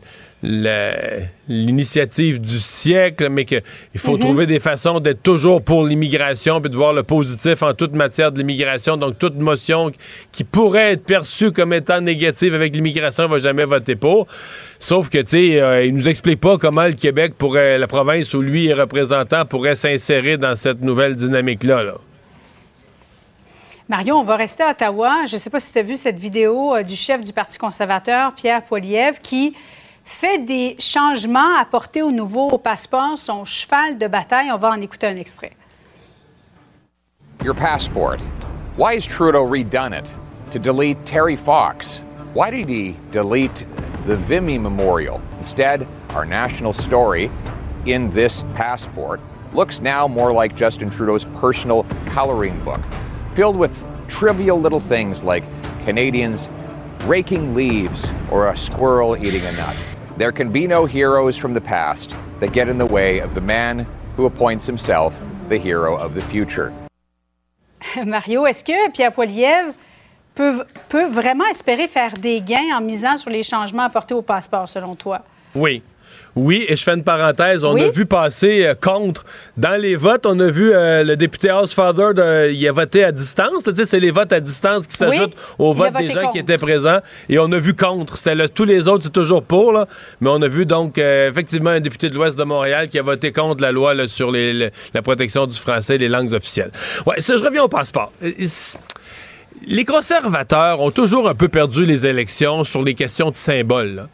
l'initiative 1.49 2.41
du 2.41 2.59
siècle, 2.59 3.29
mais 3.31 3.45
qu'il 3.45 3.63
faut 3.97 4.15
mhm. 4.15 4.21
trouver 4.21 4.47
des 4.47 4.61
façons 4.61 5.01
d'être 5.01 5.23
toujours 5.23 5.63
pour 5.63 5.85
l'immigration, 5.85 6.61
puis 6.61 6.71
de 6.71 6.77
voir 6.77 6.93
le 6.93 7.03
positif 7.03 7.63
en 7.63 7.75
toute 7.75 7.95
matière 7.95 8.33
de 8.33 8.39
l'immigration. 8.39 8.97
Donc, 8.97 9.19
toute 9.19 9.37
motion 9.37 9.91
qui 10.33 10.45
pourrait 10.45 10.93
être 10.93 11.05
perçue 11.05 11.53
comme 11.53 11.73
étant 11.73 12.01
négative 12.01 12.55
avec 12.55 12.75
l'immigration, 12.75 13.25
on 13.25 13.29
va 13.29 13.39
jamais 13.39 13.65
voter 13.65 13.97
pour. 13.97 14.27
Sauf 14.79 15.09
que, 15.09 15.19
tu 15.19 15.31
sais, 15.31 15.61
euh, 15.61 15.85
il 15.85 15.95
nous 15.95 16.09
explique 16.09 16.41
pas 16.41 16.59
comment 16.59 16.87
le 16.87 16.93
Québec 16.93 17.35
pourrait, 17.37 17.79
la 17.79 17.87
province 17.87 18.33
où 18.35 18.43
lui 18.43 18.69
est 18.69 18.75
représentant, 18.75 19.45
pourrait 19.45 19.75
s'insérer 19.75 20.37
dans 20.37 20.55
cette 20.55 20.81
nouvelle 20.83 21.17
dynamique-là. 21.17 21.83
Là. 21.83 21.95
Mario, 23.89 24.17
on 24.17 24.25
va 24.25 24.35
rester 24.35 24.65
à 24.65 24.71
Ottawa. 24.71 25.27
Je 25.27 25.37
ne 25.37 25.41
sais 25.41 25.49
pas 25.49 25.61
si 25.61 25.73
tu 25.73 25.79
as 25.79 25.83
vu 25.83 25.97
cette 25.97 26.19
vidéo 26.19 26.75
euh, 26.75 26.83
du 26.83 26.97
chef 26.97 27.23
du 27.23 27.33
Parti 27.33 27.57
conservateur, 27.57 28.35
Pierre 28.35 28.63
Poilievre, 28.65 29.21
qui 29.23 29.55
fait 30.07 30.39
des 30.39 30.77
changements 30.79 31.59
apportés 31.59 32.01
au 32.01 32.13
nouveau 32.13 32.57
passeport, 32.59 33.19
son 33.19 33.45
cheval 33.45 33.99
de 33.99 34.07
bataille. 34.07 34.51
On 34.53 34.57
va 34.57 34.71
en 34.71 34.81
écouter 34.81 35.09
un 35.09 35.17
extrait. 35.17 35.53
Your 37.45 37.55
passport. 37.55 38.19
Why 38.77 38.95
has 38.95 39.05
Trudeau 39.05 39.45
redone 39.45 39.93
it? 39.93 40.07
To 40.53 40.59
delete 40.59 41.05
Terry 41.05 41.37
Fox. 41.37 42.03
Why 42.35 42.51
did 42.51 42.69
he 42.69 42.95
delete 43.11 43.65
the 44.07 44.17
Vimy 44.17 44.59
Memorial? 44.59 45.21
Instead, 45.39 45.87
our 46.15 46.25
national 46.25 46.73
story 46.73 47.31
in 47.87 48.09
this 48.11 48.45
passport 48.55 49.21
looks 49.53 49.81
now 49.81 50.07
more 50.07 50.33
like 50.33 50.55
Justin 50.55 50.89
Trudeau's 50.89 51.25
personal 51.35 51.85
coloring 52.07 52.59
book, 52.65 52.81
filled 53.35 53.57
with 53.57 53.85
trivial 54.07 54.59
little 54.61 54.81
things 54.81 55.25
like 55.25 55.43
Canadians 55.85 56.49
raking 57.07 57.55
leaves 57.55 58.13
or 58.31 58.49
a 58.49 58.57
squirrel 58.57 59.17
eating 59.17 59.43
a 59.43 59.53
nut. 59.53 59.96
There 60.17 60.33
can 60.33 60.51
be 60.51 60.67
no 60.67 60.87
heroes 60.87 61.37
from 61.37 61.53
the 61.53 61.61
past 61.61 62.15
that 62.41 62.53
get 62.53 62.69
in 62.69 62.79
the 62.79 62.87
way 62.87 63.21
of 63.21 63.35
the 63.35 63.41
man 63.43 63.87
who 64.17 64.25
appoints 64.25 64.67
himself 64.67 65.21
the 65.51 65.59
hero 65.59 65.95
of 65.95 66.15
the 66.15 66.23
future. 66.23 66.73
Mario, 68.07 68.47
est-ce 68.47 68.65
que 68.65 68.91
Pierre 68.93 69.13
Poilievre 69.13 69.75
peut, 70.35 70.65
peut 70.89 71.05
vraiment 71.05 71.47
espérer 71.51 71.87
faire 71.87 72.15
des 72.15 72.41
gains 72.41 72.75
en 72.75 72.81
misant 72.81 73.19
sur 73.19 73.29
les 73.31 73.43
changements 73.43 73.83
apportés 73.83 74.15
au 74.15 74.23
passeport, 74.23 74.67
selon 74.69 74.95
toi? 74.95 75.21
Oui. 75.55 75.83
Oui, 76.37 76.67
et 76.69 76.77
je 76.77 76.83
fais 76.83 76.93
une 76.93 77.03
parenthèse. 77.03 77.65
On 77.65 77.75
a 77.77 77.89
vu 77.89 78.05
passer 78.05 78.67
euh, 78.67 78.75
contre. 78.75 79.25
Dans 79.57 79.81
les 79.81 79.97
votes, 79.97 80.27
on 80.27 80.39
a 80.39 80.51
vu 80.51 80.71
euh, 80.71 81.03
le 81.03 81.17
député 81.17 81.51
Housefather, 81.51 82.13
de, 82.15 82.53
il 82.53 82.69
a 82.69 82.73
voté 82.73 83.05
à 83.05 83.11
distance. 83.11 83.69
C'est 83.85 84.01
les 84.01 84.11
votes 84.11 84.33
à 84.35 84.41
distance 84.41 84.87
qui 84.87 84.97
s'ajoutent 84.97 85.35
aux 85.59 85.73
votes 85.73 85.95
des 85.95 86.11
gens 86.11 86.31
qui 86.31 86.39
étaient 86.39 86.59
présents. 86.59 87.01
Et 87.31 87.39
on 87.39 87.51
a 87.53 87.59
vu 87.59 87.75
contre. 87.75 88.17
Le, 88.27 88.49
tous 88.49 88.65
les 88.65 88.87
autres, 88.87 89.05
c'est 89.05 89.13
toujours 89.13 89.43
pour. 89.43 89.73
Là. 89.73 89.87
Mais 90.21 90.29
on 90.31 90.43
a 90.43 90.49
vu 90.49 90.67
donc 90.67 90.99
euh, 90.99 91.31
effectivement 91.31 91.71
un 91.71 91.81
député 91.81 92.11
de 92.11 92.15
l'Ouest 92.15 92.39
de 92.39 92.45
Montréal 92.45 92.89
qui 92.89 92.99
a 92.99 93.03
voté 93.03 93.33
contre 93.33 93.63
la 93.63 93.73
loi 93.73 93.95
là, 93.95 94.07
sur 94.07 94.31
les, 94.31 94.71
la 94.93 95.03
protection 95.03 95.47
du 95.47 95.57
français 95.57 95.95
et 95.95 95.99
les 95.99 96.09
langues 96.09 96.35
officielles. 96.35 96.71
Ouais, 97.07 97.21
ça, 97.21 97.39
je 97.39 97.43
reviens 97.43 97.63
au 97.63 97.69
passeport. 97.69 98.13
Les 99.67 99.85
conservateurs 99.87 100.81
ont 100.83 100.91
toujours 100.91 101.31
un 101.31 101.35
peu 101.35 101.49
perdu 101.49 101.87
les 101.87 102.05
élections 102.05 102.63
sur 102.63 102.83
les 102.83 102.95
questions 102.95 103.31
de 103.31 103.37
symboles. 103.37 104.07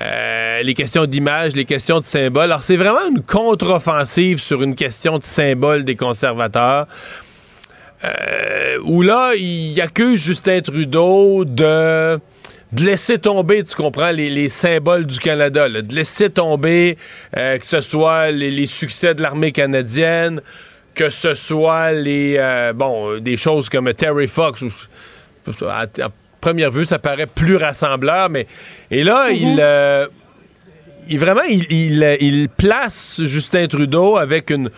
Euh, 0.00 0.62
les 0.62 0.74
questions 0.74 1.06
d'image, 1.06 1.56
les 1.56 1.64
questions 1.64 2.00
de 2.00 2.04
symboles. 2.04 2.44
Alors, 2.44 2.62
c'est 2.62 2.76
vraiment 2.76 3.06
une 3.08 3.22
contre-offensive 3.22 4.38
sur 4.38 4.62
une 4.62 4.74
question 4.74 5.18
de 5.18 5.22
symbole 5.22 5.84
des 5.84 5.96
conservateurs. 5.96 6.86
Euh, 8.04 8.78
où 8.84 9.02
là, 9.02 9.34
il 9.34 9.80
accuse 9.80 10.22
Justin 10.22 10.60
Trudeau 10.60 11.44
de, 11.44 12.20
de 12.72 12.84
laisser 12.84 13.18
tomber, 13.18 13.64
tu 13.64 13.74
comprends, 13.74 14.12
les, 14.12 14.48
symboles 14.48 15.04
du 15.04 15.18
Canada, 15.18 15.68
de 15.68 15.94
laisser 15.94 16.30
tomber 16.30 16.96
euh, 17.36 17.58
que 17.58 17.66
ce 17.66 17.80
soit 17.80 18.30
les, 18.30 18.66
succès 18.66 19.14
de 19.14 19.22
l'armée 19.22 19.50
canadienne, 19.50 20.40
que 20.94 21.10
ce 21.10 21.34
soit 21.34 21.90
les 21.92 22.38
bon 22.74 23.18
des 23.18 23.36
choses 23.36 23.68
comme 23.68 23.92
Terry 23.94 24.28
Fox 24.28 24.62
ou 24.62 24.70
première 26.40 26.70
vue, 26.70 26.84
ça 26.84 26.98
paraît 26.98 27.26
plus 27.26 27.56
rassembleur, 27.56 28.30
mais. 28.30 28.46
Et 28.90 29.04
là, 29.04 29.30
il. 29.30 29.54
Mhm. 29.54 29.58
Euh, 29.60 30.06
il, 31.10 31.18
vraiment, 31.18 31.42
il, 31.48 31.64
il, 32.20 32.48
place 32.50 33.22
Justin 33.24 33.66
Trudeau 33.66 34.18
avec 34.18 34.50
une, 34.50 34.68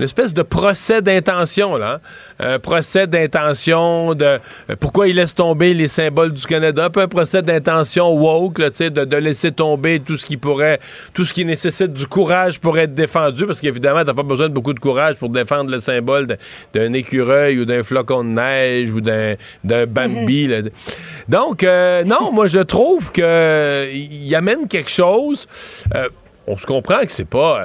une 0.00 0.04
espèce 0.04 0.32
de 0.32 0.40
procès 0.40 1.02
d'intention, 1.02 1.76
là. 1.76 2.00
Hein. 2.40 2.54
Un 2.54 2.58
procès 2.58 3.06
d'intention 3.06 4.14
de 4.14 4.24
euh, 4.24 4.38
pourquoi 4.80 5.08
il 5.08 5.16
laisse 5.16 5.34
tomber 5.34 5.74
les 5.74 5.88
symboles 5.88 6.32
du 6.32 6.46
Canada? 6.46 6.86
Un 6.86 6.90
peu 6.90 7.02
un 7.02 7.08
procès 7.08 7.42
d'intention 7.42 8.10
woke, 8.10 8.60
là, 8.60 8.70
de, 8.70 9.04
de 9.04 9.16
laisser 9.18 9.52
tomber 9.52 10.00
tout 10.00 10.16
ce 10.16 10.24
qui 10.24 10.38
pourrait, 10.38 10.80
tout 11.12 11.26
ce 11.26 11.34
qui 11.34 11.44
nécessite 11.44 11.92
du 11.92 12.06
courage 12.06 12.60
pour 12.60 12.78
être 12.78 12.94
défendu, 12.94 13.44
parce 13.44 13.60
qu'évidemment, 13.60 14.02
t'as 14.02 14.14
pas 14.14 14.22
besoin 14.22 14.48
de 14.48 14.54
beaucoup 14.54 14.72
de 14.72 14.80
courage 14.80 15.16
pour 15.16 15.28
défendre 15.28 15.70
le 15.70 15.80
symbole 15.80 16.38
d'un 16.72 16.92
écureuil 16.94 17.58
ou 17.58 17.66
d'un 17.66 17.82
flocon 17.82 18.24
de 18.24 18.30
neige 18.30 18.90
ou 18.90 19.02
d'un 19.02 19.36
Bambi. 19.86 20.50
Donc, 21.28 21.62
euh, 21.62 22.04
non, 22.04 22.32
moi, 22.32 22.46
je 22.46 22.60
trouve 22.60 23.12
que 23.12 23.86
il 23.92 24.34
amène 24.34 24.66
quelque 24.66 24.90
chose. 24.90 25.46
Euh, 25.94 26.08
on 26.46 26.56
se 26.56 26.64
comprend 26.64 27.00
que 27.00 27.12
c'est 27.12 27.28
pas 27.28 27.60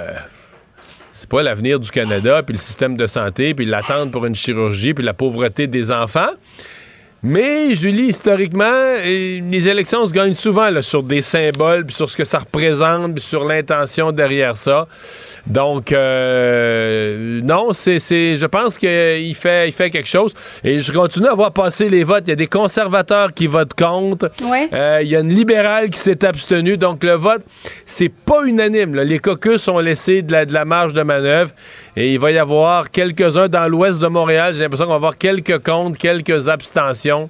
c'est 1.17 1.29
pas 1.29 1.41
l'avenir 1.41 1.79
du 1.79 1.89
Canada, 1.91 2.43
puis 2.43 2.53
le 2.53 2.59
système 2.59 2.97
de 2.97 3.07
santé, 3.07 3.53
puis 3.53 3.65
l'attente 3.65 4.11
pour 4.11 4.25
une 4.25 4.35
chirurgie, 4.35 4.93
puis 4.93 5.03
la 5.03 5.13
pauvreté 5.13 5.65
des 5.65 5.89
enfants. 5.89 6.31
Mais, 7.23 7.73
Julie, 7.73 8.07
historiquement, 8.07 8.95
les 9.01 9.69
élections 9.69 10.05
se 10.05 10.11
gagnent 10.11 10.33
souvent 10.33 10.69
sur 10.81 11.03
des 11.03 11.21
symboles, 11.21 11.85
puis 11.85 11.95
sur 11.95 12.09
ce 12.09 12.17
que 12.17 12.25
ça 12.25 12.39
représente, 12.39 13.13
puis 13.13 13.23
sur 13.23 13.45
l'intention 13.45 14.11
derrière 14.11 14.57
ça. 14.57 14.87
Donc, 15.47 15.91
euh, 15.91 17.39
non, 17.43 17.71
c'est, 17.73 17.99
je 17.99 18.45
pense 18.45 18.77
qu'il 18.77 19.35
fait, 19.35 19.67
il 19.67 19.73
fait 19.73 19.89
quelque 19.89 20.07
chose. 20.07 20.33
Et 20.63 20.79
je 20.79 20.91
continue 20.91 21.27
à 21.27 21.35
voir 21.35 21.51
passer 21.51 21.89
les 21.89 22.03
votes. 22.03 22.23
Il 22.25 22.29
y 22.29 22.33
a 22.33 22.37
des 22.37 22.47
conservateurs 22.47 23.33
qui 23.33 23.47
votent 23.47 23.75
contre. 23.75 24.31
Euh, 24.73 24.99
il 25.03 25.07
y 25.07 25.15
a 25.15 25.19
une 25.19 25.33
libérale 25.33 25.89
qui 25.89 25.99
s'est 25.99 26.25
abstenue. 26.25 26.77
Donc, 26.77 27.03
le 27.03 27.13
vote, 27.13 27.43
c'est 27.85 28.09
pas 28.09 28.43
unanime. 28.43 28.95
Les 28.95 29.19
caucus 29.19 29.67
ont 29.67 29.79
laissé 29.79 30.21
de 30.21 30.31
la, 30.31 30.45
de 30.45 30.53
la 30.53 30.65
marge 30.65 30.93
de 30.93 31.03
manœuvre. 31.03 31.51
Et 31.95 32.13
il 32.13 32.19
va 32.19 32.31
y 32.31 32.37
avoir 32.37 32.89
quelques-uns 32.89 33.47
dans 33.47 33.67
l'ouest 33.67 33.99
de 33.99 34.07
Montréal. 34.07 34.53
J'ai 34.53 34.63
l'impression 34.63 34.85
qu'on 34.85 34.91
va 34.91 34.97
avoir 34.97 35.17
quelques 35.17 35.59
comptes, 35.59 35.97
quelques 35.97 36.49
abstentions. 36.49 37.29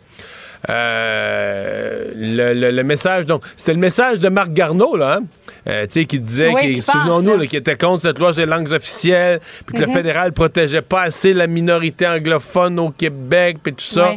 Euh, 0.69 2.11
le, 2.15 2.83
message, 2.83 3.25
donc, 3.25 3.43
c'était 3.55 3.73
le 3.73 3.79
message 3.79 4.19
de 4.19 4.29
Marc 4.29 4.51
Garneau, 4.51 4.95
là, 4.95 5.19
hein? 5.19 5.23
euh, 5.67 5.85
tu 5.85 6.01
sais, 6.01 6.05
qui 6.05 6.19
disait, 6.19 6.51
souvenons-nous, 6.81 7.45
qui 7.45 7.57
était 7.57 7.77
contre 7.77 8.03
cette 8.03 8.19
loi 8.19 8.33
sur 8.33 8.41
les 8.41 8.51
langues 8.51 8.71
officielles, 8.71 9.39
puis 9.65 9.75
que 9.75 9.81
le 9.81 9.87
mhm. 9.87 9.93
fédéral 9.93 10.33
protégeait 10.33 10.81
pas 10.81 11.03
assez 11.03 11.33
la 11.33 11.47
minorité 11.47 12.07
anglophone 12.07 12.79
au 12.79 12.89
Québec, 12.89 13.57
puis 13.61 13.73
tout 13.73 13.85
ça. 13.85 14.15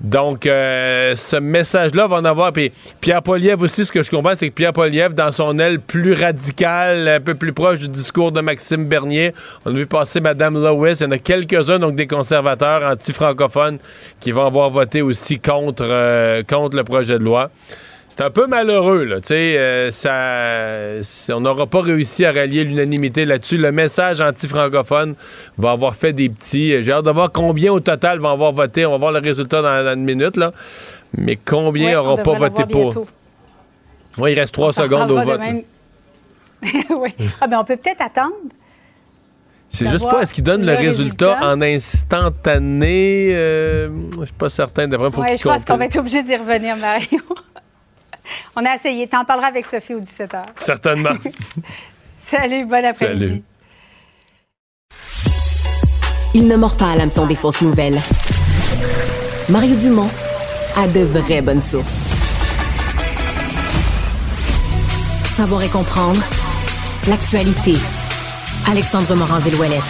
Donc, 0.00 0.46
euh, 0.46 1.14
ce 1.14 1.36
message-là 1.36 2.06
va 2.06 2.16
en 2.16 2.24
avoir. 2.24 2.52
Puis 2.52 2.72
Pierre 3.00 3.22
Poliev 3.22 3.60
aussi, 3.60 3.84
ce 3.84 3.92
que 3.92 4.02
je 4.02 4.10
comprends, 4.10 4.34
c'est 4.34 4.48
que 4.48 4.54
Pierre 4.54 4.72
Poliev, 4.72 5.12
dans 5.12 5.30
son 5.30 5.58
aile 5.58 5.78
plus 5.78 6.14
radicale, 6.14 7.06
un 7.06 7.20
peu 7.20 7.34
plus 7.34 7.52
proche 7.52 7.78
du 7.78 7.88
discours 7.88 8.32
de 8.32 8.40
Maxime 8.40 8.86
Bernier, 8.86 9.32
on 9.66 9.70
a 9.70 9.74
vu 9.74 9.86
passer 9.86 10.20
Mme 10.20 10.54
Lewis. 10.54 10.96
Il 11.00 11.04
y 11.04 11.06
en 11.06 11.10
a 11.10 11.18
quelques-uns, 11.18 11.78
donc 11.78 11.96
des 11.96 12.06
conservateurs 12.06 12.90
anti-francophones, 12.90 13.78
qui 14.20 14.32
vont 14.32 14.46
avoir 14.46 14.70
voté 14.70 15.02
aussi 15.02 15.38
contre, 15.38 15.84
euh, 15.86 16.42
contre 16.42 16.76
le 16.76 16.84
projet 16.84 17.18
de 17.18 17.24
loi 17.24 17.50
c'est 18.20 18.26
un 18.26 18.30
peu 18.30 18.46
malheureux, 18.46 19.04
là. 19.04 19.22
Tu 19.22 19.28
sais, 19.28 19.56
euh, 19.56 19.90
ça, 19.90 21.34
on 21.34 21.40
n'aura 21.40 21.66
pas 21.66 21.80
réussi 21.80 22.26
à 22.26 22.32
rallier 22.32 22.64
l'unanimité 22.64 23.24
là-dessus. 23.24 23.56
Le 23.56 23.72
message 23.72 24.20
anti-francophone 24.20 25.14
va 25.56 25.70
avoir 25.70 25.96
fait 25.96 26.12
des 26.12 26.28
petits. 26.28 26.82
J'ai 26.82 26.92
hâte 26.92 27.06
de 27.06 27.10
voir 27.10 27.32
combien 27.32 27.72
au 27.72 27.80
total 27.80 28.18
vont 28.18 28.28
avoir 28.28 28.52
voté. 28.52 28.84
On 28.84 28.90
va 28.90 28.98
voir 28.98 29.12
le 29.12 29.20
résultat 29.20 29.62
dans, 29.62 29.94
une 29.94 30.04
minute, 30.04 30.36
là. 30.36 30.52
Mais 31.16 31.36
combien 31.36 31.94
n'auront 31.94 32.16
pas 32.16 32.34
voté 32.34 32.66
pour? 32.66 32.92
il 34.18 34.38
reste 34.38 34.52
trois 34.52 34.74
secondes 34.74 35.10
au 35.10 35.22
vote. 35.22 35.40
oui. 36.90 37.14
Ah, 37.40 37.46
ben, 37.46 37.60
on 37.60 37.64
peut 37.64 37.78
peut-être 37.78 38.02
attendre. 38.02 38.34
C'est 39.70 39.86
juste 39.86 40.10
pas, 40.10 40.20
est-ce 40.20 40.34
qu'il 40.34 40.44
donne 40.44 40.66
le, 40.66 40.74
résultat, 40.74 41.38
en 41.40 41.62
instantané? 41.62 43.30
Euh, 43.32 43.88
je 44.18 44.26
suis 44.26 44.34
pas 44.34 44.50
certain. 44.50 44.88
D'après, 44.88 45.10
faut 45.10 45.24
je 45.24 45.42
pense 45.42 45.64
qu'on 45.64 45.78
va 45.78 45.86
être 45.86 45.98
obligé 45.98 46.22
d'y 46.22 46.36
revenir, 46.36 46.76
Mario. 46.76 47.20
On 48.56 48.64
a 48.64 48.74
essayé. 48.74 49.06
T'en 49.06 49.24
parleras 49.24 49.48
avec 49.48 49.66
Sophie 49.66 49.94
au 49.94 50.00
17h. 50.00 50.42
Certainement. 50.56 51.10
Salut, 52.26 52.64
bon 52.64 52.84
après-midi. 52.84 53.42
Il 56.32 56.46
ne 56.46 56.56
mord 56.56 56.76
pas 56.76 56.92
à 56.92 56.96
l'hameçon 56.96 57.26
des 57.26 57.34
fausses 57.34 57.60
nouvelles. 57.60 57.98
Mario 59.48 59.74
Dumont 59.74 60.08
a 60.76 60.86
de 60.86 61.00
vraies 61.00 61.42
bonnes 61.42 61.60
sources. 61.60 62.10
Savoir 65.24 65.62
et 65.64 65.68
comprendre 65.68 66.20
l'actualité. 67.08 67.74
Alexandre 68.70 69.16
Morand-Villouellette. 69.16 69.82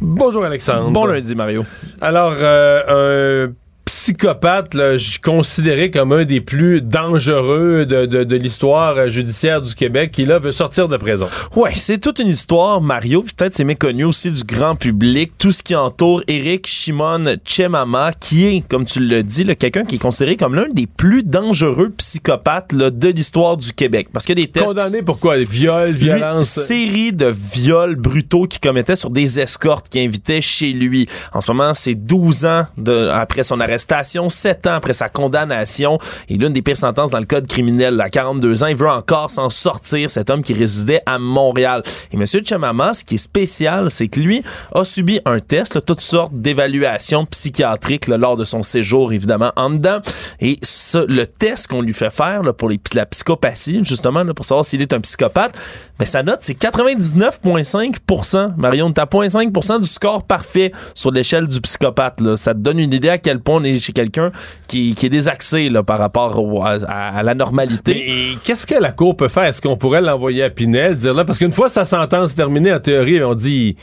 Bonjour 0.00 0.44
Alexandre. 0.44 0.90
Bon 0.90 1.06
lundi 1.06 1.36
Mario. 1.36 1.64
Alors, 2.00 2.32
euh, 2.36 3.46
un 3.46 3.52
psychopathe, 3.92 4.72
là, 4.72 4.96
considéré 5.22 5.90
comme 5.90 6.12
un 6.12 6.24
des 6.24 6.40
plus 6.40 6.80
dangereux 6.80 7.84
de, 7.84 8.06
de, 8.06 8.36
l'histoire 8.36 9.10
judiciaire 9.10 9.60
du 9.60 9.74
Québec, 9.74 10.10
qui 10.12 10.24
là 10.24 10.38
veut 10.38 10.50
sortir 10.50 10.88
de 10.88 10.96
prison. 10.96 11.28
Ouais, 11.54 11.72
c'est 11.74 11.98
toute 11.98 12.18
une 12.18 12.28
histoire, 12.28 12.80
Mario, 12.80 13.22
puis 13.22 13.34
peut-être 13.34 13.54
c'est 13.54 13.64
méconnu 13.64 14.04
aussi 14.04 14.32
du 14.32 14.44
grand 14.44 14.76
public, 14.76 15.32
tout 15.36 15.50
ce 15.50 15.62
qui 15.62 15.76
entoure 15.76 16.22
Eric 16.26 16.66
Shimon 16.66 17.36
Chemama, 17.44 18.12
qui 18.18 18.46
est, 18.46 18.64
comme 18.66 18.86
tu 18.86 19.00
le 19.00 19.22
dis, 19.22 19.44
quelqu'un 19.56 19.84
qui 19.84 19.96
est 19.96 20.02
considéré 20.02 20.36
comme 20.36 20.54
l'un 20.54 20.68
des 20.72 20.86
plus 20.86 21.22
dangereux 21.22 21.92
psychopathes 21.98 22.72
là, 22.72 22.88
de 22.88 23.08
l'histoire 23.08 23.58
du 23.58 23.72
Québec. 23.72 24.08
Parce 24.10 24.24
que 24.24 24.32
des 24.32 24.48
tests... 24.48 24.68
Condamné 24.68 25.02
pour 25.02 25.18
quoi? 25.20 25.36
Viol, 25.36 25.92
violence? 25.92 26.56
Une 26.56 26.62
série 26.62 27.12
de 27.12 27.26
viols 27.26 27.96
brutaux 27.96 28.46
qu'il 28.46 28.60
commettait 28.60 28.96
sur 28.96 29.10
des 29.10 29.38
escortes 29.38 29.90
qu'il 29.90 30.00
invitait 30.00 30.40
chez 30.40 30.72
lui. 30.72 31.08
En 31.34 31.42
ce 31.42 31.50
moment, 31.50 31.74
c'est 31.74 31.94
12 31.94 32.46
ans 32.46 32.66
de, 32.78 33.08
après 33.08 33.42
son 33.42 33.60
arrestation 33.60 33.81
sept 34.28 34.66
ans 34.66 34.74
après 34.74 34.92
sa 34.92 35.08
condamnation 35.08 35.98
et 36.28 36.36
l'une 36.36 36.52
des 36.52 36.62
pires 36.62 36.76
sentences 36.76 37.10
dans 37.10 37.18
le 37.18 37.26
code 37.26 37.46
criminel. 37.46 38.00
À 38.00 38.08
42 38.08 38.64
ans, 38.64 38.66
il 38.66 38.76
veut 38.76 38.88
encore 38.88 39.30
s'en 39.30 39.50
sortir, 39.50 40.10
cet 40.10 40.30
homme 40.30 40.42
qui 40.42 40.52
résidait 40.52 41.02
à 41.06 41.18
Montréal. 41.18 41.82
Et 42.12 42.16
M. 42.16 42.24
Chamama, 42.44 42.94
ce 42.94 43.04
qui 43.04 43.14
est 43.14 43.18
spécial, 43.18 43.90
c'est 43.90 44.08
que 44.08 44.20
lui 44.20 44.42
a 44.74 44.84
subi 44.84 45.20
un 45.24 45.38
test, 45.38 45.84
toutes 45.84 46.00
sortes 46.00 46.32
d'évaluations 46.34 47.26
psychiatriques 47.26 48.08
lors 48.08 48.36
de 48.36 48.44
son 48.44 48.62
séjour, 48.62 49.12
évidemment, 49.12 49.52
en 49.56 49.70
dedans. 49.70 50.00
Et 50.40 50.58
le 50.94 51.24
test 51.24 51.68
qu'on 51.68 51.82
lui 51.82 51.94
fait 51.94 52.10
faire 52.10 52.42
pour 52.56 52.70
la 52.94 53.06
psychopathie, 53.06 53.80
justement, 53.84 54.24
pour 54.34 54.44
savoir 54.44 54.64
s'il 54.64 54.82
est 54.82 54.92
un 54.92 55.00
psychopathe, 55.00 55.58
ben, 56.02 56.06
sa 56.06 56.24
note, 56.24 56.40
c'est 56.40 56.60
99,5% 56.60 58.56
Marion, 58.56 58.90
t'as 58.90 59.04
0,5% 59.04 59.82
du 59.82 59.86
score 59.86 60.24
parfait 60.24 60.72
sur 60.94 61.12
l'échelle 61.12 61.46
du 61.46 61.60
psychopathe. 61.60 62.34
Ça 62.34 62.54
te 62.54 62.58
donne 62.58 62.80
une 62.80 62.92
idée 62.92 63.08
à 63.08 63.18
quel 63.18 63.38
point 63.38 63.58
on 63.60 63.62
est 63.62 63.78
chez 63.78 63.92
quelqu'un 63.92 64.32
qui, 64.66 64.96
est 65.00 65.08
désaxé 65.08 65.68
là, 65.68 65.84
par 65.84 66.00
rapport 66.00 66.66
à, 66.66 67.22
la 67.22 67.34
normalité. 67.36 68.32
Et 68.32 68.36
qu'est-ce 68.42 68.66
que 68.66 68.74
la 68.74 68.90
Cour 68.90 69.16
peut 69.16 69.28
faire? 69.28 69.44
Est-ce 69.44 69.62
qu'on 69.62 69.76
pourrait 69.76 70.00
l'envoyer 70.00 70.42
à 70.42 70.50
Pinel, 70.50 70.96
dire 70.96 71.14
là, 71.14 71.24
parce 71.24 71.38
qu'une 71.38 71.52
fois 71.52 71.68
sa 71.68 71.84
sentence 71.84 72.34
terminée, 72.34 72.72
en 72.72 72.80
théorie, 72.80 73.22
on 73.22 73.34
dit 73.36 73.76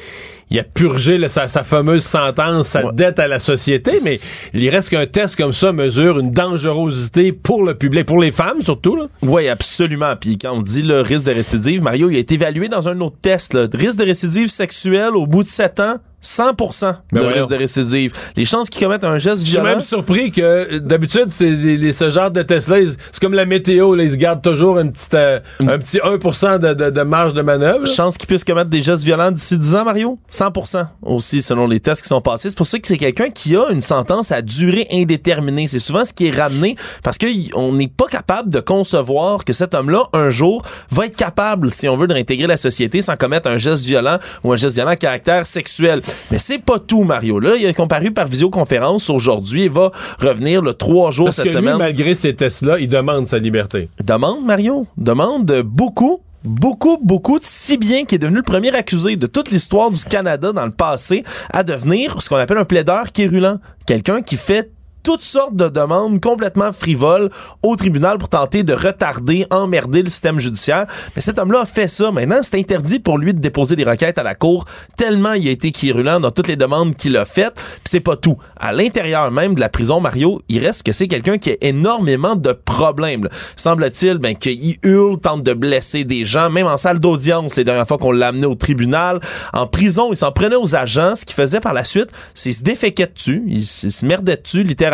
il 0.51 0.59
a 0.59 0.63
purgé 0.63 1.27
sa, 1.27 1.47
fameuse 1.47 2.03
sentence, 2.03 2.69
sa 2.69 2.91
dette 2.91 3.19
à 3.19 3.27
la 3.27 3.39
société, 3.39 3.91
mais 4.03 4.15
il 4.53 4.69
reste 4.69 4.89
qu'un 4.89 5.05
test 5.05 5.35
comme 5.35 5.53
ça 5.53 5.71
mesure 5.71 6.19
une 6.19 6.31
dangerosité 6.31 7.31
pour 7.31 7.63
le 7.63 7.75
public, 7.75 8.05
pour 8.05 8.19
les 8.19 8.31
femmes 8.31 8.61
surtout. 8.61 8.97
Oui, 9.21 9.47
absolument. 9.47 10.15
Puis 10.19 10.37
quand 10.37 10.53
on 10.53 10.61
dit 10.61 10.81
le 10.81 11.01
risque 11.01 11.27
de 11.27 11.33
récidive, 11.33 11.81
Mario, 11.83 12.09
il 12.09 12.15
a 12.15 12.19
été 12.19 12.35
évalué 12.35 12.67
dans 12.67 12.89
un 12.89 12.99
autre 13.01 13.17
test. 13.21 13.53
Le 13.53 13.69
risque 13.73 13.99
de 13.99 14.05
récidive 14.05 14.47
sexuelle 14.47 15.15
au 15.15 15.27
bout 15.27 15.43
de 15.43 15.49
7 15.49 15.79
ans, 15.79 15.95
100% 16.23 16.95
de 17.13 17.19
risque 17.19 17.49
de 17.49 17.55
récidive. 17.55 18.13
Les 18.35 18.45
chances 18.45 18.69
qu'ils 18.69 18.85
commettent 18.85 19.03
un 19.03 19.17
geste 19.17 19.43
violent. 19.43 19.65
Je 19.65 19.69
suis 19.69 19.75
même 19.75 19.81
surpris 19.81 20.31
que 20.31 20.77
d'habitude, 20.79 21.27
c'est 21.29 21.93
ce 21.93 22.09
genre 22.09 22.31
de 22.31 22.41
test-là, 22.41 22.77
c'est 23.11 23.21
comme 23.21 23.33
la 23.33 23.45
météo, 23.45 23.95
ils 23.95 24.17
gardent 24.17 24.41
toujours 24.41 24.79
une 24.79 24.91
petite, 24.91 25.13
euh, 25.13 25.39
un 25.59 25.77
petit 25.77 25.97
1% 25.97 26.59
de, 26.59 27.01
marge 27.03 27.33
de 27.33 27.41
manœuvre. 27.41 27.85
Chance 27.87 28.17
qu'ils 28.17 28.27
puissent 28.27 28.43
commettre 28.43 28.69
des 28.69 28.83
gestes 28.83 29.03
violents 29.03 29.31
d'ici 29.31 29.57
10 29.57 29.75
ans, 29.75 29.85
Mario? 29.85 30.19
100% 30.31 30.87
aussi, 31.03 31.41
selon 31.41 31.67
les 31.67 31.79
tests 31.79 32.01
qui 32.01 32.07
sont 32.07 32.21
passés. 32.21 32.49
C'est 32.49 32.57
pour 32.57 32.67
ça 32.67 32.79
que 32.79 32.87
c'est 32.87 32.97
quelqu'un 32.97 33.29
qui 33.29 33.55
a 33.55 33.69
une 33.69 33.81
sentence 33.81 34.31
à 34.31 34.41
durée 34.41 34.87
indéterminée. 34.91 35.67
C'est 35.67 35.79
souvent 35.79 36.05
ce 36.05 36.13
qui 36.13 36.27
est 36.27 36.35
ramené 36.35 36.75
parce 37.03 37.17
qu'on 37.17 37.73
n'est 37.73 37.87
pas 37.87 38.07
capable 38.07 38.49
de 38.49 38.59
concevoir 38.59 39.45
que 39.45 39.53
cet 39.53 39.73
homme-là, 39.73 40.03
un 40.13 40.29
jour, 40.29 40.63
va 40.91 41.05
être 41.05 41.15
capable, 41.15 41.71
si 41.71 41.87
on 41.87 41.95
veut, 41.95 42.07
de 42.07 42.13
réintégrer 42.13 42.47
la 42.47 42.57
société 42.57 43.01
sans 43.01 43.15
commettre 43.15 43.49
un 43.49 43.57
geste 43.57 43.85
violent 43.85 44.17
ou 44.43 44.53
un 44.53 44.57
geste 44.57 44.75
violent 44.75 44.91
à 44.91 44.95
caractère 44.95 45.45
sexuel. 45.45 46.01
Mais 46.31 46.39
c'est 46.39 46.59
pas 46.59 46.79
tout, 46.79 47.03
Mario. 47.03 47.39
Là, 47.39 47.55
il 47.55 47.65
est 47.65 47.73
comparu 47.73 48.11
par 48.11 48.27
visioconférence 48.27 49.09
aujourd'hui. 49.09 49.65
Il 49.65 49.71
va 49.71 49.91
revenir 50.19 50.61
le 50.61 50.73
trois 50.73 51.11
jours 51.11 51.33
cette 51.33 51.51
semaine. 51.51 51.77
malgré 51.77 52.15
ces 52.15 52.35
tests-là, 52.35 52.79
il 52.79 52.87
demande 52.87 53.27
sa 53.27 53.37
liberté. 53.37 53.89
Demande, 54.03 54.45
Mario. 54.45 54.87
Demande 54.97 55.61
beaucoup 55.63 56.21
beaucoup, 56.43 56.97
beaucoup, 57.01 57.37
si 57.41 57.77
bien 57.77 58.05
qu'il 58.05 58.15
est 58.15 58.19
devenu 58.19 58.37
le 58.37 58.43
premier 58.43 58.73
accusé 58.73 59.15
de 59.15 59.27
toute 59.27 59.51
l'histoire 59.51 59.91
du 59.91 60.03
Canada 60.03 60.53
dans 60.53 60.65
le 60.65 60.71
passé 60.71 61.23
à 61.51 61.63
devenir 61.63 62.21
ce 62.21 62.29
qu'on 62.29 62.37
appelle 62.37 62.57
un 62.57 62.65
plaideur 62.65 63.11
quérulant. 63.11 63.59
Quelqu'un 63.85 64.21
qui 64.21 64.37
fait 64.37 64.71
toutes 65.03 65.23
sortes 65.23 65.55
de 65.55 65.69
demandes 65.69 66.19
complètement 66.19 66.71
frivoles 66.71 67.29
au 67.63 67.75
tribunal 67.75 68.17
pour 68.17 68.29
tenter 68.29 68.63
de 68.63 68.73
retarder, 68.73 69.45
emmerder 69.49 70.03
le 70.03 70.09
système 70.09 70.39
judiciaire. 70.39 70.85
Mais 71.15 71.21
cet 71.21 71.39
homme-là 71.39 71.61
a 71.61 71.65
fait 71.65 71.87
ça. 71.87 72.11
Maintenant, 72.11 72.39
c'est 72.41 72.57
interdit 72.57 72.99
pour 72.99 73.17
lui 73.17 73.33
de 73.33 73.39
déposer 73.39 73.75
des 73.75 73.83
requêtes 73.83 74.17
à 74.17 74.23
la 74.23 74.35
cour 74.35 74.65
tellement 74.95 75.33
il 75.33 75.47
a 75.47 75.51
été 75.51 75.71
quirulent 75.71 76.19
dans 76.21 76.31
toutes 76.31 76.47
les 76.47 76.55
demandes 76.55 76.95
qu'il 76.95 77.15
a 77.17 77.25
faites. 77.25 77.55
Puis 77.55 77.83
c'est 77.85 77.99
pas 77.99 78.15
tout. 78.15 78.37
À 78.57 78.71
l'intérieur 78.71 79.31
même 79.31 79.55
de 79.55 79.59
la 79.59 79.69
prison, 79.69 79.99
Mario, 79.99 80.41
il 80.49 80.63
reste 80.63 80.83
que 80.83 80.91
c'est 80.91 81.07
quelqu'un 81.07 81.37
qui 81.37 81.51
a 81.51 81.55
énormément 81.61 82.35
de 82.35 82.51
problèmes. 82.51 83.27
Semble-t-il 83.55 84.17
ben, 84.17 84.35
qu'il 84.35 84.77
hurle, 84.83 85.19
tente 85.19 85.43
de 85.43 85.53
blesser 85.53 86.03
des 86.03 86.25
gens, 86.25 86.49
même 86.49 86.67
en 86.67 86.77
salle 86.77 86.99
d'audience 86.99 87.55
les 87.55 87.63
dernières 87.63 87.87
fois 87.87 87.97
qu'on 87.97 88.11
l'a 88.11 88.27
amené 88.27 88.45
au 88.45 88.55
tribunal. 88.55 89.19
En 89.53 89.67
prison, 89.67 90.09
il 90.11 90.17
s'en 90.17 90.31
prenait 90.31 90.55
aux 90.55 90.75
agents. 90.75 91.15
Ce 91.15 91.25
qu'il 91.25 91.35
faisait 91.35 91.59
par 91.59 91.73
la 91.73 91.83
suite, 91.83 92.09
c'est 92.33 92.51
se 92.51 92.63
déféquait 92.63 93.09
dessus, 93.13 93.43
il 93.47 93.65
se 93.65 94.05
merdait 94.05 94.37
dessus 94.37 94.63
littéralement 94.63 94.88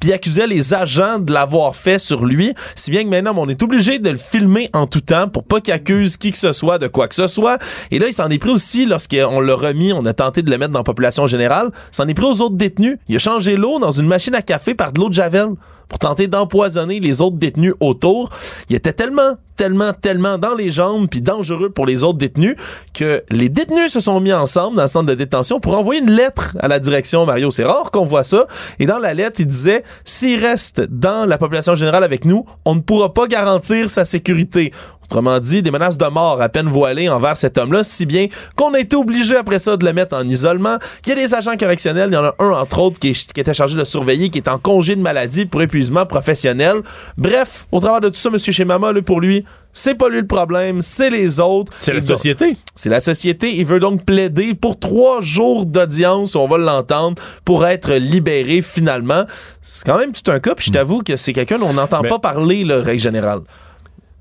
puis 0.00 0.10
il 0.10 0.12
accusait 0.12 0.46
les 0.46 0.74
agents 0.74 1.18
de 1.18 1.32
l'avoir 1.32 1.76
fait 1.76 1.98
sur 1.98 2.24
lui, 2.24 2.54
si 2.74 2.90
bien 2.90 3.04
que 3.04 3.08
maintenant 3.08 3.34
on 3.36 3.48
est 3.48 3.62
obligé 3.62 3.98
de 3.98 4.10
le 4.10 4.18
filmer 4.18 4.70
en 4.72 4.86
tout 4.86 5.00
temps 5.00 5.28
pour 5.28 5.44
pas 5.44 5.60
qu'il 5.60 5.72
accuse 5.72 6.16
qui 6.16 6.32
que 6.32 6.38
ce 6.38 6.52
soit 6.52 6.78
de 6.78 6.88
quoi 6.88 7.08
que 7.08 7.14
ce 7.14 7.26
soit. 7.26 7.58
Et 7.90 7.98
là, 7.98 8.06
il 8.06 8.12
s'en 8.12 8.28
est 8.28 8.38
pris 8.38 8.50
aussi 8.50 8.86
lorsqu'on 8.86 9.40
l'a 9.40 9.54
remis, 9.54 9.92
on 9.92 10.04
a 10.04 10.12
tenté 10.12 10.42
de 10.42 10.50
le 10.50 10.58
mettre 10.58 10.72
dans 10.72 10.80
la 10.80 10.84
population 10.84 11.26
générale, 11.26 11.70
s'en 11.90 12.06
est 12.08 12.14
pris 12.14 12.26
aux 12.26 12.40
autres 12.40 12.56
détenus. 12.56 12.98
Il 13.08 13.16
a 13.16 13.18
changé 13.18 13.56
l'eau 13.56 13.78
dans 13.78 13.92
une 13.92 14.06
machine 14.06 14.34
à 14.34 14.42
café 14.42 14.74
par 14.74 14.92
de 14.92 15.00
l'eau 15.00 15.08
de 15.08 15.14
javel 15.14 15.48
pour 15.88 15.98
tenter 15.98 16.28
d'empoisonner 16.28 17.00
les 17.00 17.20
autres 17.20 17.36
détenus 17.36 17.74
autour. 17.80 18.30
Il 18.68 18.76
était 18.76 18.92
tellement, 18.92 19.34
tellement, 19.60 19.92
tellement 19.92 20.38
dans 20.38 20.54
les 20.54 20.70
jambes 20.70 21.06
puis 21.10 21.20
dangereux 21.20 21.68
pour 21.68 21.84
les 21.84 22.02
autres 22.02 22.16
détenus 22.16 22.56
que 22.94 23.22
les 23.28 23.50
détenus 23.50 23.92
se 23.92 24.00
sont 24.00 24.18
mis 24.18 24.32
ensemble 24.32 24.76
dans 24.76 24.84
le 24.84 24.88
centre 24.88 25.04
de 25.04 25.14
détention 25.14 25.60
pour 25.60 25.78
envoyer 25.78 26.00
une 26.00 26.10
lettre 26.10 26.56
à 26.60 26.66
la 26.66 26.78
direction 26.78 27.26
Mario. 27.26 27.50
C'est 27.50 27.64
rare 27.64 27.90
qu'on 27.90 28.06
voit 28.06 28.24
ça. 28.24 28.46
Et 28.78 28.86
dans 28.86 28.98
la 28.98 29.12
lettre, 29.12 29.38
il 29.40 29.46
disait 29.46 29.82
s'il 30.02 30.42
reste 30.42 30.80
dans 30.80 31.28
la 31.28 31.36
population 31.36 31.74
générale 31.74 32.04
avec 32.04 32.24
nous, 32.24 32.46
on 32.64 32.74
ne 32.74 32.80
pourra 32.80 33.12
pas 33.12 33.26
garantir 33.26 33.90
sa 33.90 34.06
sécurité. 34.06 34.72
Autrement 35.10 35.40
dit, 35.40 35.60
des 35.60 35.72
menaces 35.72 35.98
de 35.98 36.06
mort 36.06 36.40
à 36.40 36.48
peine 36.48 36.68
voilées 36.68 37.08
envers 37.08 37.36
cet 37.36 37.58
homme-là, 37.58 37.82
si 37.82 38.06
bien 38.06 38.28
qu'on 38.54 38.74
a 38.74 38.78
été 38.78 38.94
obligé 38.94 39.34
après 39.34 39.58
ça 39.58 39.76
de 39.76 39.84
le 39.84 39.92
mettre 39.92 40.16
en 40.16 40.22
isolement. 40.22 40.78
Il 41.04 41.08
y 41.08 41.12
a 41.12 41.16
des 41.16 41.34
agents 41.34 41.56
correctionnels, 41.58 42.10
il 42.12 42.14
y 42.14 42.16
en 42.16 42.22
a 42.22 42.34
un 42.38 42.50
entre 42.52 42.78
autres 42.78 43.00
qui, 43.00 43.08
était 43.08 43.52
chargé 43.52 43.76
de 43.76 43.82
surveiller, 43.82 44.30
qui 44.30 44.38
est 44.38 44.48
en 44.48 44.58
congé 44.58 44.94
de 44.94 45.00
maladie 45.00 45.46
pour 45.46 45.62
épuisement 45.62 46.06
professionnel. 46.06 46.76
Bref, 47.18 47.66
au 47.72 47.80
travers 47.80 48.00
de 48.00 48.08
tout 48.08 48.20
ça, 48.20 48.28
M. 48.32 48.38
Shemama, 48.38 48.92
là, 48.92 49.02
pour 49.02 49.20
lui, 49.20 49.44
c'est 49.72 49.94
pas 49.94 50.08
lui 50.08 50.20
le 50.20 50.26
problème, 50.26 50.82
c'est 50.82 51.10
les 51.10 51.38
autres. 51.38 51.72
C'est 51.80 51.92
la 51.92 52.02
société. 52.02 52.56
C'est 52.74 52.88
la 52.88 53.00
société. 53.00 53.54
Il 53.56 53.64
veut 53.64 53.78
donc 53.78 54.04
plaider 54.04 54.54
pour 54.54 54.78
trois 54.78 55.20
jours 55.20 55.64
d'audience, 55.66 56.34
on 56.34 56.48
va 56.48 56.58
l'entendre, 56.58 57.20
pour 57.44 57.66
être 57.66 57.94
libéré 57.94 58.62
finalement. 58.62 59.24
C'est 59.62 59.86
quand 59.86 59.98
même 59.98 60.12
tout 60.12 60.28
un 60.30 60.40
cas, 60.40 60.54
puis 60.54 60.66
je 60.66 60.72
t'avoue 60.72 61.02
que 61.02 61.16
c'est 61.16 61.32
quelqu'un 61.32 61.58
dont 61.58 61.68
on 61.68 61.74
n'entend 61.74 62.02
pas 62.02 62.18
parler, 62.18 62.64
le 62.64 62.80
règle 62.80 63.00
générale. 63.00 63.40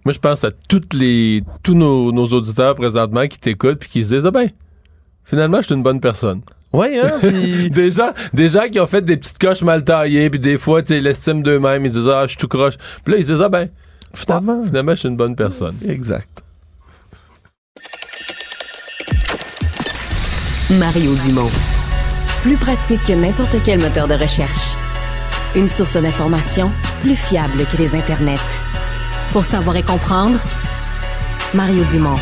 Moi, 0.05 0.13
je 0.13 0.19
pense 0.19 0.43
à 0.43 0.51
toutes 0.67 0.93
les, 0.93 1.43
tous 1.63 1.73
nos, 1.73 2.11
auditeurs 2.11 2.75
présentement 2.75 3.27
qui 3.27 3.39
t'écoutent 3.39 3.79
puis 3.79 3.89
qui 3.89 4.05
se 4.05 4.15
disent 4.15 4.25
Ah 4.25 4.31
ben, 4.31 4.49
finalement, 5.23 5.57
je 5.57 5.67
suis 5.67 5.75
une 5.75 5.83
bonne 5.83 5.99
personne. 5.99 6.41
Oui, 6.71 6.99
hein? 6.99 7.19
des, 7.69 7.91
gens, 7.91 8.11
des 8.33 8.49
gens 8.49 8.67
qui 8.71 8.79
ont 8.79 8.87
fait 8.87 9.01
des 9.01 9.17
petites 9.17 9.39
coches 9.39 9.63
mal 9.63 9.83
taillées, 9.83 10.29
puis 10.29 10.39
des 10.39 10.59
fois, 10.59 10.83
tu 10.83 10.89
sais, 10.89 11.01
l'estime 11.01 11.41
d'eux-mêmes, 11.41 11.85
ils 11.85 11.91
disent 11.91 12.07
Ah, 12.07 12.23
je 12.23 12.29
suis 12.29 12.37
tout 12.37 12.47
croche. 12.47 12.75
Puis 13.03 13.13
là, 13.13 13.19
ils 13.19 13.25
disent 13.25 13.41
Ah 13.41 13.49
ben, 13.49 13.69
finalement, 14.13 14.63
finalement, 14.63 14.91
je 14.91 14.99
suis 14.99 15.09
une 15.09 15.17
bonne 15.17 15.35
personne. 15.35 15.75
Exact. 15.87 16.43
Mario 20.71 21.15
Dumont. 21.15 21.49
Plus 22.43 22.57
pratique 22.57 23.03
que 23.05 23.13
n'importe 23.13 23.55
quel 23.65 23.79
moteur 23.79 24.07
de 24.07 24.13
recherche. 24.13 24.75
Une 25.55 25.67
source 25.67 25.97
d'information 25.97 26.71
plus 27.01 27.15
fiable 27.15 27.65
que 27.71 27.77
les 27.77 27.95
internets. 27.95 28.37
Pour 29.31 29.43
savoir 29.43 29.75
et 29.75 29.83
comprendre, 29.83 30.39
Mario 31.53 31.83
Dumont. 31.85 32.17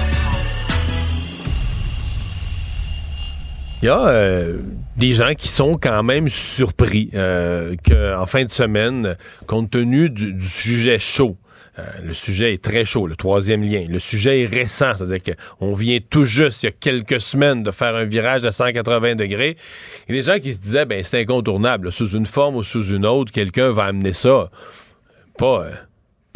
Il 3.82 3.86
y 3.86 3.90
a 3.90 4.08
euh, 4.08 4.60
des 4.96 5.14
gens 5.14 5.34
qui 5.38 5.50
sont 5.50 5.78
quand 5.78 6.02
même 6.02 6.30
surpris 6.30 7.12
euh, 7.14 7.76
qu'en 7.88 8.26
fin 8.26 8.44
de 8.44 8.50
semaine, 8.50 9.16
compte 9.46 9.70
tenu 9.70 10.10
du, 10.10 10.42
sujet 10.42 10.98
chaud, 10.98 11.38
euh, 11.80 11.84
le 12.04 12.14
sujet 12.14 12.54
est 12.54 12.64
très 12.64 12.86
chaud, 12.86 13.08
le 13.08 13.16
troisième 13.16 13.62
lien. 13.62 13.86
Le 13.88 14.00
sujet 14.00 14.42
est 14.42 14.46
récent, 14.46 14.94
c'est-à-dire 14.96 15.36
qu'on 15.36 15.74
vient 15.74 16.00
tout 16.10 16.26
juste, 16.26 16.64
il 16.64 16.68
y 16.68 16.70
a 16.70 16.72
quelques 16.72 17.22
semaines, 17.22 17.64
de 17.64 17.72
faire 17.72 17.96
un 17.96 18.06
virage 18.06 18.46
à 18.46 18.52
180 18.52 19.16
degrés. 19.16 19.56
Il 20.08 20.16
y 20.16 20.18
a 20.18 20.22
des 20.22 20.26
gens 20.26 20.40
qui 20.40 20.54
se 20.54 20.60
disaient, 20.60 20.86
ben 20.86 21.04
c'est 21.04 21.22
incontournable, 21.22 21.92
sous 21.92 22.10
une 22.10 22.26
forme 22.26 22.56
ou 22.56 22.64
sous 22.64 22.88
une 22.88 23.06
autre, 23.06 23.32
quelqu'un 23.32 23.70
va 23.72 23.86
amener 23.86 24.14
ça. 24.14 24.50
Pas 25.38 25.68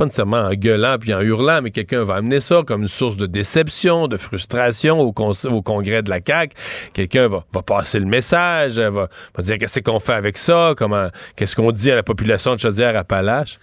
pas 0.02 0.06
nécessairement 0.06 0.48
en 0.48 0.54
gueulant 0.54 0.98
puis 1.00 1.14
en 1.14 1.22
hurlant, 1.22 1.62
mais 1.62 1.70
quelqu'un 1.70 2.04
va 2.04 2.16
amener 2.16 2.40
ça 2.40 2.64
comme 2.66 2.82
une 2.82 2.88
source 2.88 3.18
de 3.18 3.28
déception, 3.28 4.08
de 4.08 4.18
frustration 4.18 5.00
au, 5.00 5.14
au 5.14 5.62
congrès 5.62 6.02
de 6.02 6.10
la 6.10 6.20
CAQ. 6.26 6.56
Quelqu'un 6.94 7.28
va, 7.28 7.44
passer 7.62 8.00
le 8.00 8.08
message, 8.08 8.80
va, 8.80 9.10
dire 9.38 9.60
qu'est-ce 9.60 9.80
qu'on 9.80 10.00
fait 10.00 10.14
avec 10.14 10.40
ça, 10.40 10.74
comment, 10.76 11.10
qu'est-ce 11.36 11.56
qu'on 11.56 11.72
dit 11.72 11.92
à 11.92 11.96
la 11.96 12.02
population 12.02 12.56
de 12.56 12.60
Chaudière-Appalaches? 12.60 13.60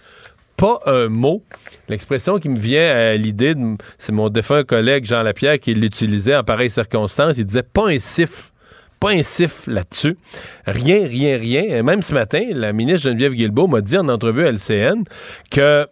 Pas 0.59 0.81
un 0.87 1.07
mot. 1.07 1.41
L'expression 1.87 2.37
qui 2.37 2.49
me 2.49 2.59
vient 2.59 2.93
à 2.93 3.13
l'idée, 3.15 3.55
c'est 3.97 4.11
mon 4.11 4.27
défunt 4.27 4.63
collègue 4.63 5.05
Jean 5.05 5.23
Lapierre 5.23 5.57
qui 5.57 5.73
l'utilisait 5.73 6.35
en 6.35 6.43
pareille 6.43 6.69
circonstance. 6.69 7.37
Il 7.37 7.45
disait 7.45 7.63
pas 7.63 7.87
un 7.87 7.97
siffle 7.97 8.51
pas 8.99 9.11
un 9.11 9.23
siffle 9.23 9.71
là-dessus. 9.71 10.17
Rien, 10.65 11.07
rien, 11.07 11.37
rien. 11.37 11.81
Même 11.83 12.01
ce 12.01 12.13
matin, 12.13 12.43
la 12.51 12.73
ministre 12.73 13.07
Geneviève 13.07 13.33
Guilbeault 13.33 13.67
m'a 13.67 13.79
dit 13.79 13.97
en 13.97 14.09
entrevue 14.09 14.45
à 14.45 14.51
LCN 14.51 15.05
que 15.49 15.87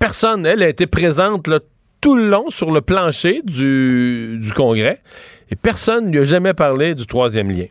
personne, 0.00 0.44
elle, 0.44 0.64
a 0.64 0.68
été 0.68 0.88
présente 0.88 1.48
tout 2.00 2.16
le 2.16 2.28
long 2.28 2.50
sur 2.50 2.72
le 2.72 2.80
plancher 2.80 3.42
du, 3.44 4.40
Congrès 4.56 5.00
et 5.50 5.56
personne 5.56 6.06
ne 6.06 6.10
lui 6.10 6.18
a 6.20 6.24
jamais 6.24 6.54
parlé 6.54 6.96
du 6.96 7.06
troisième 7.06 7.50
lien. 7.50 7.66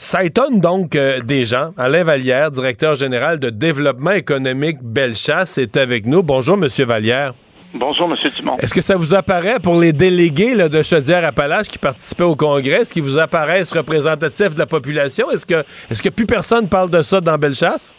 Ça 0.00 0.22
étonne 0.22 0.60
donc 0.60 0.94
euh, 0.94 1.18
des 1.18 1.44
gens. 1.44 1.72
Alain 1.76 2.04
Vallière, 2.04 2.52
directeur 2.52 2.94
général 2.94 3.40
de 3.40 3.50
développement 3.50 4.12
économique 4.12 4.78
Bellechasse, 4.80 5.58
est 5.58 5.76
avec 5.76 6.06
nous. 6.06 6.22
Bonjour, 6.22 6.56
Monsieur 6.56 6.84
Vallière. 6.84 7.34
Bonjour, 7.74 8.08
M. 8.08 8.30
Dumont. 8.36 8.56
Est-ce 8.60 8.72
que 8.72 8.80
ça 8.80 8.94
vous 8.94 9.16
apparaît 9.16 9.58
pour 9.58 9.76
les 9.76 9.92
délégués 9.92 10.54
de 10.54 10.82
Chaudière-Appalaches 10.84 11.66
qui 11.66 11.78
participaient 11.78 12.22
au 12.22 12.36
Congrès, 12.36 12.82
est-ce 12.82 12.92
qu'ils 12.92 13.02
vous 13.02 13.18
apparaissent 13.18 13.72
représentatifs 13.72 14.54
de 14.54 14.60
la 14.60 14.66
population? 14.66 15.32
Est-ce 15.32 15.44
que, 15.44 15.64
est-ce 15.90 16.00
que 16.00 16.10
plus 16.10 16.26
personne 16.26 16.68
parle 16.68 16.90
de 16.90 17.02
ça 17.02 17.20
dans 17.20 17.36
Bellechasse? 17.36 17.92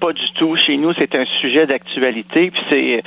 Pas 0.00 0.12
du 0.12 0.32
tout. 0.34 0.56
Chez 0.56 0.76
nous, 0.76 0.92
c'est 0.94 1.14
un 1.14 1.24
sujet 1.40 1.66
d'actualité. 1.66 2.50
Puis 2.50 3.02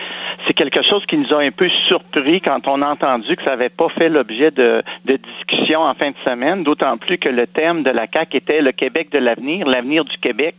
c'est 0.47 0.53
quelque 0.53 0.81
chose 0.81 1.05
qui 1.05 1.17
nous 1.17 1.31
a 1.33 1.39
un 1.39 1.51
peu 1.51 1.69
surpris 1.87 2.41
quand 2.41 2.67
on 2.67 2.81
a 2.81 2.87
entendu 2.87 3.35
que 3.35 3.43
ça 3.43 3.51
n'avait 3.51 3.69
pas 3.69 3.89
fait 3.89 4.09
l'objet 4.09 4.51
de, 4.51 4.81
de 5.05 5.17
discussions 5.17 5.81
en 5.81 5.93
fin 5.93 6.09
de 6.09 6.15
semaine. 6.25 6.63
D'autant 6.63 6.97
plus 6.97 7.17
que 7.17 7.29
le 7.29 7.47
thème 7.47 7.83
de 7.83 7.91
la 7.91 8.07
CAC 8.07 8.35
était 8.35 8.61
le 8.61 8.71
Québec 8.71 9.11
de 9.11 9.19
l'avenir, 9.19 9.67
l'avenir 9.67 10.03
du 10.05 10.17
Québec. 10.17 10.55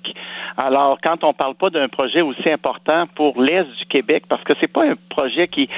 Alors, 0.56 0.98
quand 1.02 1.24
on 1.24 1.32
parle 1.32 1.54
pas 1.54 1.70
d'un 1.70 1.88
projet 1.88 2.20
aussi 2.20 2.48
important 2.50 3.06
pour 3.14 3.40
l'est 3.40 3.64
du 3.64 3.86
Québec, 3.86 4.24
parce 4.28 4.42
que 4.44 4.52
c'est 4.60 4.72
pas 4.72 4.84
un 4.84 4.94
projet 5.08 5.48
qui 5.48 5.62
est 5.62 5.74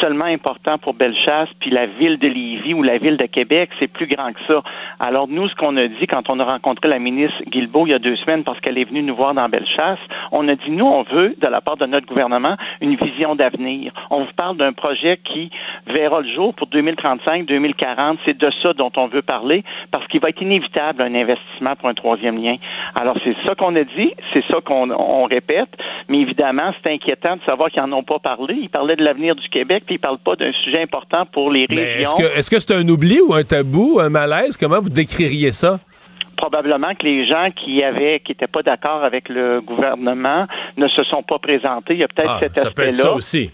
seulement 0.00 0.24
important 0.24 0.78
pour 0.78 0.94
Bellechasse 0.94 1.48
puis 1.60 1.70
la 1.70 1.86
ville 1.86 2.18
de 2.18 2.28
Lévis 2.28 2.74
ou 2.74 2.82
la 2.82 2.98
ville 2.98 3.16
de 3.16 3.26
Québec, 3.26 3.70
c'est 3.78 3.88
plus 3.88 4.06
grand 4.06 4.32
que 4.32 4.40
ça. 4.46 4.62
Alors 5.00 5.28
nous, 5.28 5.48
ce 5.48 5.54
qu'on 5.54 5.76
a 5.76 5.86
dit 5.88 6.06
quand 6.06 6.28
on 6.28 6.38
a 6.40 6.44
rencontré 6.44 6.88
la 6.88 6.98
ministre 6.98 7.42
Guilbeault 7.48 7.86
il 7.86 7.90
y 7.90 7.94
a 7.94 7.98
deux 7.98 8.16
semaines 8.16 8.44
parce 8.44 8.60
qu'elle 8.60 8.78
est 8.78 8.84
venue 8.84 9.02
nous 9.02 9.16
voir 9.16 9.34
dans 9.34 9.48
Bellechasse, 9.48 9.98
on 10.32 10.46
a 10.48 10.54
dit 10.54 10.70
nous 10.70 10.86
on 10.86 11.02
veut 11.02 11.34
de 11.40 11.46
la 11.46 11.60
part 11.60 11.76
de 11.76 11.86
notre 11.86 12.06
gouvernement 12.06 12.56
une 12.80 12.96
vision 12.96 13.34
d'avenir. 13.34 13.92
On 14.10 14.24
vous 14.24 14.32
parle 14.36 14.56
d'un 14.56 14.72
projet 14.72 15.18
qui 15.24 15.50
verra 15.86 16.20
le 16.20 16.34
jour 16.34 16.54
pour 16.54 16.66
2035, 16.68 17.46
2040. 17.46 18.18
C'est 18.24 18.36
de 18.36 18.50
ça 18.62 18.72
dont 18.72 18.92
on 18.96 19.08
veut 19.08 19.22
parler 19.22 19.64
parce 19.90 20.06
qu'il 20.08 20.20
va 20.20 20.28
être 20.28 20.40
inévitable 20.40 21.02
un 21.02 21.14
investissement 21.14 21.76
pour 21.76 21.88
un 21.88 21.94
troisième 21.94 22.42
lien. 22.42 22.56
Alors 22.94 23.16
c'est 23.24 23.36
ça 23.44 23.54
qu'on 23.54 23.74
a 23.76 23.84
dit, 23.84 24.12
c'est 24.32 24.44
ça 24.48 24.58
qu'on 24.64 25.24
répète, 25.24 25.68
mais 26.08 26.20
évidemment 26.20 26.72
c'est 26.82 26.92
inquiétant 26.92 27.36
de 27.36 27.42
savoir 27.42 27.70
qu'ils 27.70 27.82
n'en 27.82 27.98
ont 27.98 28.04
pas 28.04 28.18
parlé. 28.18 28.54
Ils 28.60 28.70
parlaient 28.70 28.96
de 28.96 29.04
l'avenir 29.04 29.34
du 29.36 29.48
Québec 29.48 29.84
puis 29.86 29.96
ils 29.96 30.00
parlent 30.00 30.18
pas 30.18 30.36
d'un 30.36 30.52
sujet 30.64 30.82
important 30.82 31.24
pour 31.26 31.50
les 31.50 31.66
régions. 31.66 32.10
Est-ce 32.36 32.50
que 32.50 32.58
c'est 32.58 32.74
un 32.74 32.86
oubli 32.88 33.20
ou 33.20 33.34
un 33.34 33.44
tabou, 33.44 33.98
un 34.00 34.10
malaise? 34.10 34.56
Comment 34.56 34.80
vous 34.80 34.90
décririez 34.90 35.52
ça? 35.52 35.78
Probablement 36.36 36.94
que 36.94 37.04
les 37.04 37.26
gens 37.26 37.50
qui 37.50 37.82
avaient 37.82 38.20
qui 38.20 38.32
n'étaient 38.32 38.46
pas 38.46 38.62
d'accord 38.62 39.02
avec 39.04 39.28
le 39.28 39.60
gouvernement 39.60 40.46
ne 40.76 40.88
se 40.88 41.02
sont 41.04 41.22
pas 41.22 41.38
présentés. 41.38 41.94
Il 41.94 42.00
y 42.00 42.04
a 42.04 42.08
peut-être 42.08 42.32
ah, 42.34 42.38
cet 42.40 42.58
aspect-là. 42.58 42.92
Ça 42.92 43.12
aussi. 43.12 43.50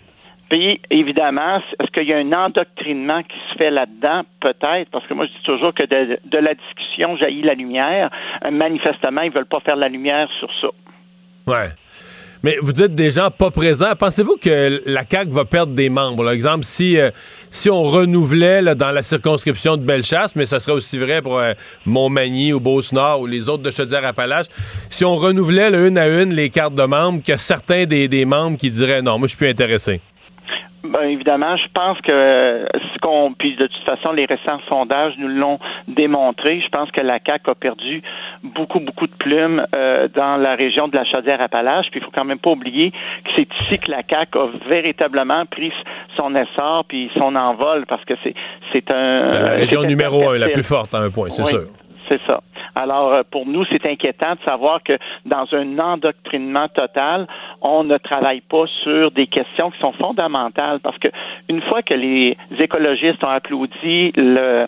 Puis, 0.49 0.83
évidemment, 0.91 1.63
est-ce 1.81 1.91
qu'il 1.93 2.07
y 2.07 2.13
a 2.13 2.19
un 2.19 2.33
endoctrinement 2.33 3.23
qui 3.23 3.37
se 3.51 3.57
fait 3.57 3.71
là-dedans? 3.71 4.23
Peut-être, 4.39 4.91
parce 4.91 5.07
que 5.07 5.15
moi, 5.15 5.25
je 5.25 5.33
dis 5.33 5.45
toujours 5.45 5.73
que 5.73 5.85
de, 5.85 6.19
de 6.23 6.39
la 6.39 6.53
discussion 6.53 7.17
jaillit 7.17 7.41
la 7.41 7.55
lumière. 7.55 8.11
Manifestement, 8.51 9.23
ils 9.23 9.31
ne 9.31 9.35
veulent 9.35 9.47
pas 9.47 9.61
faire 9.61 9.77
la 9.77 9.89
lumière 9.89 10.29
sur 10.39 10.51
ça. 10.61 10.69
Ouais. 11.47 11.69
Mais 12.43 12.57
vous 12.61 12.73
dites 12.73 12.95
des 12.97 13.13
gens 13.13 13.31
pas 13.31 13.53
présents. 13.53 13.95
Pensez-vous 13.97 14.37
que 14.37 14.83
la 14.85 15.05
CAQ 15.09 15.31
va 15.31 15.45
perdre 15.45 15.75
des 15.75 15.89
membres? 15.89 16.25
Par 16.25 16.33
exemple, 16.33 16.65
si, 16.65 16.99
euh, 16.99 17.11
si 17.51 17.71
on 17.71 17.85
renouvelait 17.85 18.75
dans 18.75 18.91
la 18.91 19.03
circonscription 19.03 19.77
de 19.77 19.85
Bellechasse, 19.85 20.35
mais 20.35 20.47
ça 20.47 20.59
serait 20.59 20.73
aussi 20.73 20.99
vrai 20.99 21.23
pour 21.23 21.39
euh, 21.39 21.53
Montmagny 21.87 22.53
ou 22.53 22.59
Beauce-Nord 22.59 23.21
ou 23.21 23.27
les 23.27 23.49
autres 23.49 23.63
de 23.63 23.71
Chaudière-Appalaches, 23.71 24.47
si 24.91 25.05
on 25.05 25.15
renouvelait 25.15 25.69
une 25.69 25.97
à 25.99 26.09
une 26.09 26.35
les 26.35 26.51
cartes 26.51 26.75
de 26.75 26.83
membres, 26.83 27.23
que 27.25 27.37
certains 27.37 27.85
des, 27.85 28.09
des 28.09 28.25
membres 28.25 28.59
qui 28.59 28.71
diraient 28.71 29.03
non, 29.03 29.19
moi 29.19 29.29
je 29.29 29.31
suis 29.31 29.39
plus 29.39 29.49
intéressé. 29.49 30.01
Ben, 30.85 31.03
évidemment, 31.03 31.57
je 31.57 31.67
pense 31.73 32.01
que 32.01 32.67
ce 32.75 32.99
qu'on 33.01 33.33
puis 33.33 33.55
de 33.57 33.67
toute 33.67 33.85
façon 33.85 34.13
les 34.13 34.25
récents 34.25 34.59
sondages 34.69 35.15
nous 35.17 35.29
l'ont 35.29 35.59
démontré. 35.87 36.61
Je 36.61 36.69
pense 36.69 36.91
que 36.91 37.01
la 37.01 37.21
CAC 37.21 37.49
a 37.49 37.55
perdu 37.55 38.03
beaucoup 38.43 38.81
beaucoup 38.81 39.07
de 39.07 39.15
plumes 39.15 39.65
euh, 39.75 40.09
dans 40.09 40.37
la 40.37 40.57
région 40.57 40.89
de 40.89 40.97
la 40.97 41.05
Chaudière-Appalaches. 41.05 41.87
Puis 41.91 42.01
il 42.01 42.05
faut 42.05 42.11
quand 42.13 42.25
même 42.25 42.41
pas 42.41 42.51
oublier 42.51 42.91
que 42.91 43.31
c'est 43.37 43.49
ici 43.61 43.79
que 43.79 43.91
la 43.91 44.03
CAC 44.03 44.35
a 44.35 44.49
véritablement 44.69 45.47
pris 45.47 45.73
son 46.17 46.35
essor 46.35 46.85
puis 46.89 47.11
son 47.17 47.37
envol 47.37 47.87
parce 47.87 48.05
que 48.05 48.15
c'est 48.25 48.35
c'est 48.73 48.91
un 48.91 49.17
c'est 49.17 49.41
la 49.41 49.51
région 49.53 49.83
numéro 49.83 50.31
un, 50.31 50.39
la 50.39 50.49
plus 50.49 50.67
forte 50.67 50.95
à 50.95 50.99
un 50.99 51.11
point, 51.11 51.31
c'est 51.31 51.45
sûr. 51.45 51.67
C'est 52.09 52.21
ça. 52.23 52.41
Alors, 52.75 53.13
euh, 53.13 53.23
pour 53.31 53.47
nous, 53.47 53.65
c'est 53.67 53.85
inquiétant 53.87 54.35
de 54.35 54.41
savoir 54.45 54.83
que 54.83 54.99
dans 55.27 55.47
un 55.53 55.79
endoctrinement 55.79 56.69
total, 56.69 57.27
on 57.61 57.85
ne 57.85 57.97
travaille 57.99 58.41
pas 58.41 58.65
sur 58.83 59.11
des 59.11 59.27
questions 59.27 59.71
qui 59.71 59.79
sont 59.79 59.93
fondamentales 59.93 60.81
parce 60.81 60.99
que 60.99 61.09
une 61.49 61.61
fois 61.63 61.83
que 61.83 61.95
les 61.95 62.37
écologistes 62.59 63.23
ont 63.25 63.29
applaudi 63.29 64.13
le, 64.17 64.67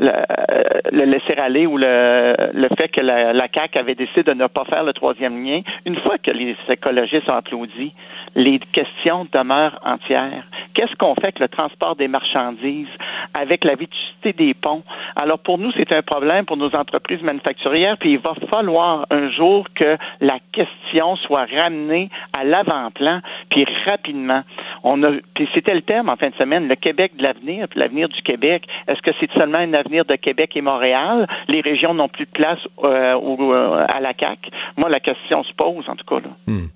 le, 0.00 1.04
laisser 1.04 1.34
aller 1.34 1.66
ou 1.66 1.76
le, 1.76 2.34
le 2.52 2.68
fait 2.78 2.88
que 2.88 3.00
la, 3.00 3.32
la 3.32 3.48
CAQ 3.52 3.78
avait 3.78 3.94
décidé 3.94 4.22
de 4.22 4.32
ne 4.32 4.46
pas 4.46 4.64
faire 4.64 4.84
le 4.84 4.92
troisième 4.92 5.44
lien, 5.44 5.60
une 5.84 5.96
fois 5.96 6.16
que 6.18 6.30
les 6.30 6.56
écologistes 6.68 7.28
ont 7.28 7.34
applaudi, 7.34 7.92
les 8.34 8.58
questions 8.72 9.26
demeurent 9.32 9.78
entières. 9.84 10.44
Qu'est-ce 10.74 10.94
qu'on 10.96 11.14
fait 11.16 11.24
avec 11.24 11.40
le 11.40 11.48
transport 11.48 11.96
des 11.96 12.08
marchandises, 12.08 12.88
avec 13.34 13.64
la 13.64 13.74
vétusté 13.74 14.32
des 14.32 14.54
ponts? 14.54 14.82
Alors 15.16 15.38
pour 15.38 15.58
nous, 15.58 15.72
c'est 15.72 15.92
un 15.92 16.02
problème 16.02 16.46
pour 16.46 16.56
nos 16.56 16.74
entreprises 16.74 17.22
manufacturières, 17.22 17.96
puis 17.98 18.12
il 18.12 18.18
va 18.18 18.34
falloir 18.48 19.06
un 19.10 19.30
jour 19.30 19.66
que 19.74 19.96
la 20.20 20.38
question 20.52 21.16
soit 21.16 21.46
ramenée 21.54 22.08
à 22.38 22.44
l'avant-plan, 22.44 23.20
puis 23.50 23.66
rapidement. 23.84 24.42
On 24.82 25.02
a, 25.02 25.10
puis 25.34 25.48
c'était 25.54 25.74
le 25.74 25.82
thème 25.82 26.08
en 26.08 26.16
fin 26.16 26.30
de 26.30 26.34
semaine, 26.36 26.68
le 26.68 26.76
Québec 26.76 27.16
de 27.16 27.22
l'avenir, 27.22 27.68
puis 27.68 27.80
l'avenir 27.80 28.08
du 28.08 28.22
Québec. 28.22 28.64
Est-ce 28.88 29.02
que 29.02 29.10
c'est 29.18 29.30
seulement 29.32 29.58
un 29.58 29.74
avenir 29.74 29.89
de 29.90 30.16
Québec 30.16 30.52
et 30.56 30.60
Montréal? 30.60 31.26
Les 31.48 31.60
régions 31.60 31.94
n'ont 31.94 32.08
plus 32.08 32.26
de 32.26 32.30
place 32.30 32.58
euh, 32.84 33.14
euh, 33.14 33.86
à 33.88 34.00
la 34.00 34.14
CAC. 34.14 34.50
Moi, 34.76 34.88
la 34.88 35.00
question 35.00 35.42
se 35.44 35.52
pose 35.54 35.84
en 35.88 35.96
tout 35.96 36.06
cas. 36.06 36.28
Hmm. 36.46 36.66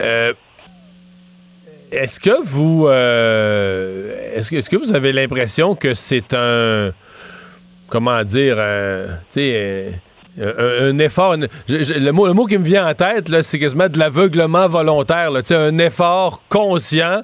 Euh, 0.00 0.32
est-ce 1.90 2.20
que 2.20 2.42
vous 2.42 2.88
est-ce 2.88 4.70
que 4.70 4.76
vous 4.76 4.94
avez 4.94 5.12
l'impression 5.12 5.74
que 5.74 5.94
c'est 5.94 6.34
un 6.34 6.92
comment 7.88 8.22
dire 8.22 8.56
tu 9.30 9.40
euh, 10.40 10.90
un, 10.90 10.98
effort 10.98 11.36
le, 11.36 12.10
mot, 12.12 12.26
le 12.28 12.32
mot 12.32 12.46
qui 12.46 12.58
me 12.58 12.64
vient 12.64 12.86
en 12.86 12.94
tête 12.94 13.42
c'est 13.42 13.58
quasiment 13.58 13.88
de 13.88 13.98
l'aveuglement 13.98 14.68
volontaire 14.68 15.32
là, 15.32 15.40
un 15.50 15.78
effort 15.78 16.44
conscient 16.48 17.22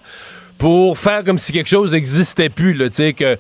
pour 0.59 0.99
faire 0.99 1.25
comme 1.25 1.39
si 1.39 1.53
quelque 1.53 1.69
chose 1.69 1.93
n'existait 1.93 2.49
plus, 2.49 2.75
là, 2.75 2.89
que 2.89 3.37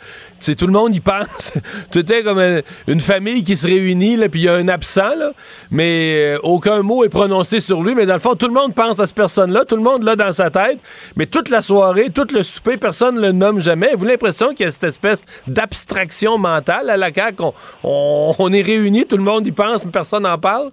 tout 0.52 0.66
le 0.66 0.72
monde 0.72 0.94
y 0.94 1.00
pense. 1.00 1.52
Tout 1.90 2.12
est 2.12 2.22
comme 2.22 2.62
une 2.86 3.00
famille 3.00 3.44
qui 3.44 3.56
se 3.56 3.66
réunit, 3.66 4.18
puis 4.28 4.40
il 4.40 4.44
y 4.44 4.48
a 4.48 4.54
un 4.54 4.68
absent, 4.68 5.32
mais 5.70 6.34
euh, 6.34 6.38
aucun 6.42 6.82
mot 6.82 7.04
est 7.04 7.08
prononcé 7.08 7.60
sur 7.60 7.82
lui, 7.82 7.94
mais 7.94 8.04
dans 8.04 8.14
le 8.14 8.20
fond, 8.20 8.34
tout 8.34 8.48
le 8.48 8.52
monde 8.52 8.74
pense 8.74 9.00
à 9.00 9.06
cette 9.06 9.16
personne-là, 9.16 9.64
tout 9.64 9.76
le 9.76 9.82
monde 9.82 10.02
l'a 10.02 10.16
dans 10.16 10.32
sa 10.32 10.50
tête, 10.50 10.78
mais 11.16 11.26
toute 11.26 11.48
la 11.50 11.62
soirée, 11.62 12.10
tout 12.10 12.26
le 12.32 12.42
souper, 12.42 12.76
personne 12.76 13.16
ne 13.16 13.20
le 13.20 13.32
nomme 13.32 13.60
jamais. 13.60 13.94
Vous 13.96 14.04
l'impression 14.04 14.52
qu'il 14.52 14.66
y 14.66 14.68
a 14.68 14.72
cette 14.72 14.84
espèce 14.84 15.22
d'abstraction 15.46 16.36
mentale 16.36 16.90
à 16.90 16.96
laquelle 16.96 17.34
on, 17.82 18.34
on 18.38 18.52
est 18.52 18.62
réunis, 18.62 19.06
tout 19.06 19.16
le 19.16 19.22
monde 19.22 19.46
y 19.46 19.52
pense, 19.52 19.84
mais 19.84 19.90
personne 19.90 20.24
n'en 20.24 20.38
parle? 20.38 20.70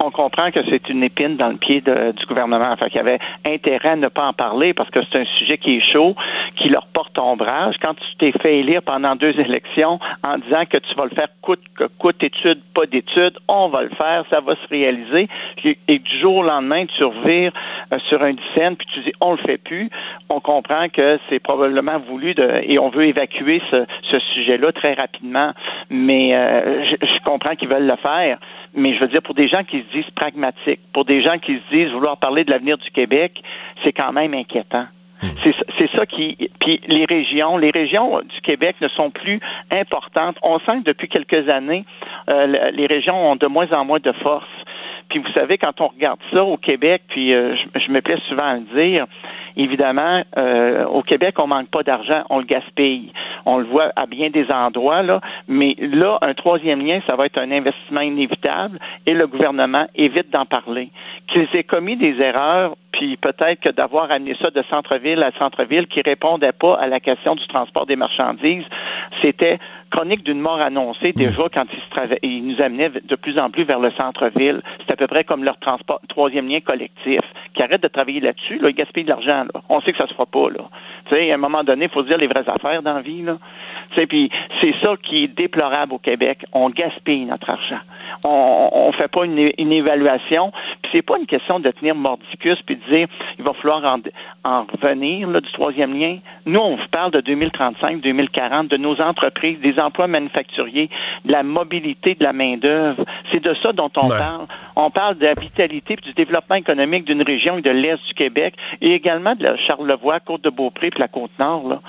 On 0.00 0.10
comprend 0.10 0.50
que 0.50 0.60
c'est 0.68 0.88
une 0.88 1.02
épine 1.02 1.36
dans 1.36 1.48
le 1.48 1.56
pied 1.56 1.80
du 1.80 2.26
gouvernement. 2.26 2.70
Enfin, 2.72 2.86
qu'il 2.86 2.96
y 2.96 3.00
avait 3.00 3.18
intérêt 3.46 3.90
à 3.90 3.96
ne 3.96 4.08
pas 4.08 4.26
en 4.26 4.32
parler 4.32 4.74
parce 4.74 4.90
que 4.90 5.00
c'est 5.10 5.18
un 5.18 5.24
sujet 5.38 5.58
qui 5.58 5.76
est 5.76 5.92
chaud, 5.92 6.14
qui 6.56 6.68
leur 6.68 6.86
porte 6.86 7.18
ombrage. 7.18 7.76
Quand 7.82 7.94
tu 7.94 8.16
t'es 8.18 8.32
fait 8.40 8.58
élire 8.58 8.82
pendant 8.82 9.16
deux 9.16 9.38
élections 9.40 9.98
en 10.24 10.38
disant 10.38 10.64
que 10.68 10.78
tu 10.78 10.94
vas 10.94 11.04
le 11.04 11.10
faire 11.10 11.28
coûte 11.42 11.62
que 11.76 11.84
coûte 11.98 12.22
étude, 12.22 12.60
pas 12.74 12.86
d'étude, 12.86 13.38
on 13.48 13.68
va 13.68 13.82
le 13.82 13.90
faire, 13.90 14.24
ça 14.30 14.40
va 14.40 14.54
se 14.54 14.68
réaliser. 14.68 15.28
Et 15.88 15.98
du 15.98 16.18
jour 16.18 16.36
au 16.36 16.42
lendemain, 16.42 16.86
tu 16.86 17.04
revires 17.04 17.52
euh, 17.92 17.98
sur 18.08 18.22
un 18.22 18.34
scène 18.54 18.76
puis 18.76 18.86
tu 18.92 19.00
dis 19.00 19.12
on 19.20 19.32
le 19.32 19.38
fait 19.38 19.58
plus. 19.58 19.90
On 20.28 20.40
comprend 20.40 20.88
que 20.88 21.18
c'est 21.28 21.38
probablement 21.38 21.98
voulu 21.98 22.34
de, 22.34 22.62
et 22.64 22.78
on 22.78 22.88
veut 22.88 23.06
évacuer 23.06 23.62
ce, 23.70 23.86
sujet-là 24.34 24.72
très 24.72 24.94
rapidement. 24.94 25.52
Mais 25.90 26.34
euh, 26.34 26.84
je 27.00 27.24
comprends 27.24 27.54
qu'ils 27.54 27.68
veulent 27.68 27.86
le 27.86 27.96
faire 27.96 28.38
mais 28.76 28.94
je 28.94 29.00
veux 29.00 29.08
dire, 29.08 29.22
pour 29.22 29.34
des 29.34 29.48
gens 29.48 29.64
qui 29.64 29.80
se 29.80 29.96
disent 29.96 30.10
pragmatiques, 30.14 30.80
pour 30.92 31.04
des 31.04 31.22
gens 31.22 31.38
qui 31.38 31.56
se 31.56 31.74
disent 31.74 31.90
vouloir 31.92 32.18
parler 32.18 32.44
de 32.44 32.50
l'avenir 32.50 32.78
du 32.78 32.90
Québec, 32.90 33.42
c'est 33.82 33.92
quand 33.92 34.12
même 34.12 34.34
inquiétant. 34.34 34.86
Hmm. 35.22 35.28
C'est 35.78 35.90
ça 35.92 36.04
qui. 36.04 36.36
Puis 36.60 36.80
les 36.86 37.06
régions, 37.06 37.56
les 37.56 37.70
régions 37.70 38.20
du 38.20 38.40
Québec 38.42 38.76
ne 38.82 38.88
sont 38.88 39.10
plus 39.10 39.40
importantes. 39.70 40.36
On 40.42 40.58
sent 40.58 40.80
que 40.80 40.90
depuis 40.90 41.08
quelques 41.08 41.48
années, 41.48 41.86
euh, 42.28 42.70
les 42.72 42.86
régions 42.86 43.30
ont 43.30 43.36
de 43.36 43.46
moins 43.46 43.72
en 43.72 43.86
moins 43.86 43.98
de 43.98 44.12
force. 44.12 44.44
Puis 45.08 45.20
vous 45.20 45.32
savez, 45.32 45.56
quand 45.56 45.80
on 45.80 45.88
regarde 45.88 46.20
ça 46.32 46.44
au 46.44 46.58
Québec, 46.58 47.02
puis 47.08 47.32
euh, 47.32 47.56
je, 47.56 47.80
je, 47.80 47.90
me 47.90 48.02
plais 48.02 48.18
souvent 48.28 48.44
à 48.44 48.54
le 48.56 48.66
dire, 48.74 49.06
évidemment, 49.56 50.22
euh, 50.36 50.84
au 50.86 51.02
Québec, 51.02 51.36
on 51.38 51.46
manque 51.46 51.68
pas 51.68 51.82
d'argent, 51.82 52.22
on 52.30 52.38
le 52.38 52.44
gaspille. 52.44 53.12
On 53.44 53.58
le 53.58 53.64
voit 53.64 53.90
à 53.96 54.06
bien 54.06 54.30
des 54.30 54.50
endroits, 54.50 55.02
là. 55.02 55.20
Mais 55.48 55.76
là, 55.78 56.18
un 56.22 56.34
troisième 56.34 56.84
lien, 56.84 57.00
ça 57.06 57.16
va 57.16 57.26
être 57.26 57.38
un 57.38 57.50
investissement 57.50 58.00
inévitable 58.00 58.78
et 59.06 59.14
le 59.14 59.26
gouvernement 59.26 59.86
évite 59.94 60.30
d'en 60.30 60.46
parler. 60.46 60.90
Qu'ils 61.28 61.48
aient 61.54 61.64
commis 61.64 61.96
des 61.96 62.20
erreurs, 62.20 62.76
puis 62.96 63.18
peut-être 63.18 63.60
que 63.60 63.68
d'avoir 63.68 64.10
amené 64.10 64.34
ça 64.40 64.50
de 64.50 64.62
centre-ville 64.70 65.22
à 65.22 65.30
centre-ville 65.38 65.86
qui 65.86 66.00
répondait 66.00 66.52
pas 66.52 66.76
à 66.76 66.86
la 66.86 66.98
question 66.98 67.34
du 67.34 67.46
transport 67.46 67.84
des 67.84 67.94
marchandises, 67.94 68.64
c'était 69.20 69.58
chronique 69.90 70.24
d'une 70.24 70.40
mort 70.40 70.60
annoncée 70.60 71.10
mmh. 71.10 71.18
déjà 71.18 71.42
quand 71.52 71.66
ils, 71.72 71.78
se 71.78 72.16
ils 72.22 72.46
nous 72.46 72.62
amenaient 72.62 72.88
de 72.88 73.16
plus 73.16 73.38
en 73.38 73.50
plus 73.50 73.64
vers 73.64 73.80
le 73.80 73.90
centre-ville. 73.92 74.62
C'est 74.80 74.92
à 74.92 74.96
peu 74.96 75.06
près 75.06 75.24
comme 75.24 75.44
leur 75.44 75.58
transport, 75.58 76.00
troisième 76.08 76.48
lien 76.48 76.60
collectif, 76.60 77.20
qui 77.54 77.62
arrête 77.62 77.82
de 77.82 77.88
travailler 77.88 78.20
là-dessus, 78.20 78.58
là, 78.58 78.70
ils 78.70 78.74
gaspillent 78.74 79.04
de 79.04 79.10
l'argent. 79.10 79.44
On 79.68 79.80
sait 79.82 79.92
que 79.92 79.98
ça 79.98 80.06
se 80.06 80.14
fera 80.14 80.26
pas. 80.26 80.48
Là. 80.50 80.64
sais, 81.10 81.30
à 81.30 81.34
un 81.34 81.38
moment 81.38 81.64
donné, 81.64 81.84
il 81.84 81.90
faut 81.90 82.02
dire 82.02 82.16
les 82.16 82.28
vraies 82.28 82.48
affaires 82.48 82.82
dans 82.82 82.94
la 82.94 83.02
vie. 83.02 83.22
Là. 83.22 83.36
Puis 84.08 84.30
c'est 84.60 84.74
ça 84.82 84.94
qui 85.02 85.24
est 85.24 85.28
déplorable 85.28 85.94
au 85.94 85.98
Québec. 85.98 86.44
On 86.52 86.70
gaspille 86.70 87.24
notre 87.24 87.50
argent. 87.50 87.80
On 88.24 88.88
ne 88.88 88.92
fait 88.92 89.08
pas 89.08 89.24
une, 89.24 89.72
évaluation. 89.72 90.52
c'est 90.92 91.02
pas 91.02 91.18
une 91.18 91.26
question 91.26 91.60
de 91.60 91.70
tenir 91.70 91.94
mordicus 91.94 92.58
puis 92.64 92.76
de 92.76 92.96
dire 92.96 93.08
il 93.38 93.44
va 93.44 93.52
falloir 93.54 93.98
en, 94.44 94.64
revenir 94.64 95.28
là, 95.28 95.40
du 95.40 95.50
troisième 95.52 95.98
lien. 95.98 96.18
Nous, 96.46 96.58
on 96.58 96.76
vous 96.76 96.88
parle 96.90 97.10
de 97.12 97.20
2035, 97.20 98.00
2040, 98.00 98.68
de 98.68 98.76
nos 98.76 99.00
entreprises, 99.00 99.58
des 99.60 99.78
emplois 99.78 100.06
manufacturiers, 100.06 100.88
de 101.24 101.32
la 101.32 101.42
mobilité 101.42 102.14
de 102.14 102.24
la 102.24 102.32
main-d'œuvre. 102.32 103.04
C'est 103.32 103.42
de 103.42 103.54
ça 103.62 103.72
dont 103.72 103.90
on 103.96 104.08
parle. 104.08 104.46
On 104.76 104.90
parle 104.90 105.18
de 105.18 105.24
la 105.24 105.34
vitalité 105.34 105.94
et 105.94 105.96
du 105.96 106.12
développement 106.12 106.56
économique 106.56 107.04
d'une 107.04 107.22
région 107.22 107.58
et 107.58 107.62
de 107.62 107.70
l'Est 107.70 108.04
du 108.06 108.14
Québec 108.14 108.54
et 108.80 108.94
également 108.94 109.34
de 109.34 109.42
la 109.42 109.56
Charlevoix, 109.56 110.20
Côte-de-Beaupré 110.20 110.90
puis 110.90 111.00
la 111.00 111.08
Côte-Nord. 111.08 111.80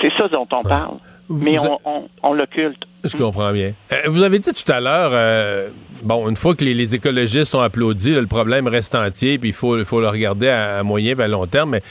C'est 0.00 0.12
ça 0.12 0.28
dont 0.28 0.46
on 0.50 0.62
parle. 0.62 0.96
Mais 1.28 1.56
on, 2.22 2.32
l'occulte. 2.34 2.84
Je 3.04 3.16
comprends 3.16 3.52
bien. 3.52 3.72
Euh, 3.92 3.96
vous 4.06 4.22
avez 4.22 4.38
dit 4.38 4.52
tout 4.52 4.70
à 4.70 4.80
l'heure, 4.80 5.10
euh, 5.12 5.70
bon, 6.02 6.28
une 6.28 6.36
fois 6.36 6.54
que 6.54 6.64
les, 6.64 6.94
écologistes 6.94 7.54
ont 7.54 7.60
applaudi, 7.60 8.12
le 8.12 8.26
problème 8.26 8.66
reste 8.66 8.94
entier, 8.94 9.38
puis 9.38 9.50
il 9.50 9.54
faut, 9.54 9.82
faut 9.84 10.00
le 10.00 10.08
regarder 10.08 10.48
à, 10.48 10.82
moyen 10.82 11.16
et 11.18 11.22
à 11.22 11.28
long 11.28 11.46
terme. 11.46 11.70
Mais 11.70 11.82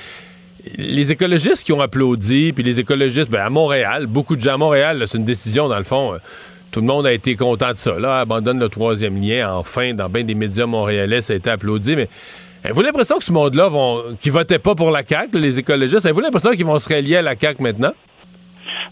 les 0.77 1.11
écologistes 1.11 1.65
qui 1.65 1.73
ont 1.73 1.81
applaudi, 1.81 2.53
puis 2.53 2.63
les 2.63 2.79
écologistes, 2.79 3.31
ben, 3.31 3.41
à 3.41 3.49
Montréal, 3.49 4.05
beaucoup 4.05 4.35
de 4.35 4.41
gens 4.41 4.55
à 4.55 4.57
Montréal, 4.57 5.03
c'est 5.07 5.17
une 5.17 5.25
décision, 5.25 5.67
dans 5.67 5.77
le 5.77 5.83
fond. 5.83 6.13
Euh, 6.13 6.17
tout 6.71 6.79
le 6.79 6.87
monde 6.87 7.05
a 7.05 7.11
été 7.11 7.35
content 7.35 7.71
de 7.71 7.77
ça. 7.77 7.99
Là, 7.99 8.19
abandonne 8.19 8.59
le 8.59 8.69
troisième 8.69 9.21
lien. 9.21 9.53
Enfin, 9.53 9.93
dans 9.93 10.07
bien 10.07 10.23
des 10.23 10.35
médias 10.35 10.65
montréalais, 10.65 11.21
ça 11.21 11.33
a 11.33 11.35
été 11.35 11.49
applaudi. 11.49 11.97
Mais 11.97 12.07
avez-vous 12.63 12.81
l'impression 12.81 13.17
que 13.17 13.23
ce 13.23 13.31
monde-là, 13.31 13.67
vont, 13.69 14.15
qui 14.19 14.29
votait 14.29 14.59
pas 14.59 14.75
pour 14.75 14.91
la 14.91 15.03
CAQ, 15.03 15.37
les 15.39 15.59
écologistes, 15.59 16.05
avez-vous 16.05 16.21
l'impression 16.21 16.51
qu'ils 16.51 16.65
vont 16.65 16.79
se 16.79 16.93
relier 16.93 17.17
à 17.17 17.21
la 17.21 17.35
CAQ 17.35 17.61
maintenant? 17.61 17.91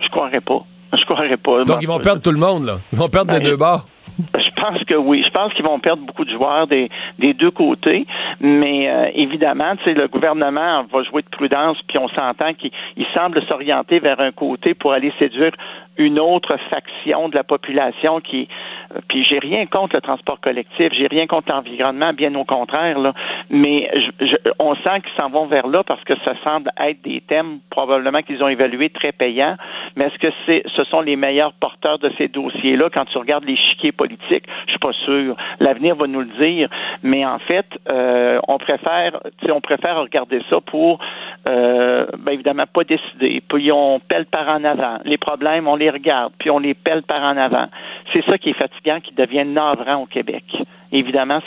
Je 0.01 0.09
croirais 0.09 0.41
pas. 0.41 0.63
Je 0.93 1.03
croirais 1.05 1.37
pas. 1.37 1.63
Donc, 1.65 1.77
ils 1.81 1.87
vont 1.87 1.99
perdre 1.99 2.21
tout 2.21 2.31
le 2.31 2.39
monde, 2.39 2.65
là. 2.65 2.79
Ils 2.91 2.97
vont 2.97 3.09
perdre 3.09 3.31
des 3.31 3.39
ben, 3.39 3.45
deux 3.45 3.57
bords. 3.57 3.85
Je 4.17 4.61
pense 4.61 4.83
que 4.83 4.95
oui. 4.95 5.23
Je 5.25 5.31
pense 5.31 5.53
qu'ils 5.53 5.63
vont 5.63 5.79
perdre 5.79 6.03
beaucoup 6.05 6.25
de 6.25 6.31
joueurs 6.31 6.67
des, 6.67 6.89
des 7.19 7.33
deux 7.33 7.51
côtés. 7.51 8.05
Mais 8.41 8.89
euh, 8.89 9.09
évidemment, 9.13 9.75
tu 9.77 9.83
sais, 9.85 9.93
le 9.93 10.07
gouvernement 10.07 10.83
va 10.91 11.03
jouer 11.03 11.21
de 11.21 11.29
prudence, 11.29 11.77
puis 11.87 11.97
on 11.97 12.09
s'entend 12.09 12.53
qu'il 12.53 12.71
semble 13.13 13.41
s'orienter 13.47 13.99
vers 13.99 14.19
un 14.19 14.31
côté 14.31 14.73
pour 14.73 14.93
aller 14.93 15.13
séduire 15.19 15.51
une 15.97 16.19
autre 16.19 16.57
faction 16.69 17.29
de 17.29 17.35
la 17.35 17.43
population 17.43 18.19
qui 18.19 18.47
puis 19.07 19.23
j'ai 19.23 19.39
rien 19.39 19.65
contre 19.65 19.95
le 19.95 20.01
transport 20.01 20.39
collectif, 20.39 20.91
j'ai 20.93 21.07
rien 21.07 21.27
contre 21.27 21.51
l'environnement, 21.51 22.13
bien 22.13 22.33
au 22.35 22.45
contraire 22.45 22.99
là, 22.99 23.13
mais 23.49 23.89
je, 23.93 24.35
on 24.59 24.75
sent 24.75 25.01
qu'ils 25.01 25.21
s'en 25.21 25.29
vont 25.29 25.45
vers 25.45 25.67
là 25.67 25.83
parce 25.83 26.03
que 26.03 26.13
ça 26.25 26.33
semble 26.43 26.71
être 26.79 27.01
des 27.03 27.21
thèmes 27.21 27.59
probablement 27.69 28.21
qu'ils 28.21 28.43
ont 28.43 28.47
évalués 28.47 28.89
très 28.89 29.11
payants, 29.11 29.57
mais 29.95 30.05
est-ce 30.05 30.17
que 30.17 30.33
c'est 30.45 30.63
ce 30.75 30.83
sont 30.85 31.01
les 31.01 31.15
meilleurs 31.15 31.53
porteurs 31.53 31.99
de 31.99 32.11
ces 32.17 32.27
dossiers 32.27 32.75
là 32.75 32.89
quand 32.93 33.05
tu 33.05 33.17
regardes 33.17 33.45
les 33.45 33.57
chiquiers 33.57 33.91
politiques, 33.91 34.45
je 34.65 34.71
suis 34.71 34.79
pas 34.79 34.93
sûr. 35.05 35.35
L'avenir 35.59 35.95
va 35.95 36.07
nous 36.07 36.21
le 36.21 36.31
dire, 36.39 36.69
mais 37.03 37.25
en 37.25 37.39
fait, 37.39 37.65
euh, 37.89 38.39
on 38.47 38.57
préfère 38.57 39.19
on 39.49 39.61
préfère 39.61 39.99
regarder 39.99 40.41
ça 40.49 40.59
pour 40.61 40.99
euh, 41.47 42.05
ben 42.17 42.33
évidemment 42.33 42.65
pas 42.71 42.83
décider, 42.83 43.41
puis 43.47 43.71
on 43.71 43.99
pèle 43.99 44.25
par 44.25 44.47
en 44.49 44.63
avant. 44.63 44.97
Les 45.05 45.17
problèmes, 45.17 45.67
on 45.67 45.75
les 45.75 45.89
regarde, 45.89 46.33
puis 46.39 46.49
on 46.49 46.59
les 46.59 46.73
pèle 46.73 47.03
par 47.03 47.21
en 47.21 47.37
avant. 47.37 47.67
C'est 48.13 48.23
ça 48.25 48.37
qui 48.37 48.49
est 48.49 48.53
fatigant, 48.53 48.78
qui 48.81 49.13
devient 49.13 49.45
navrant 49.45 50.03
au 50.03 50.05
Québec. 50.05 50.43
Évidemment, 50.91 51.39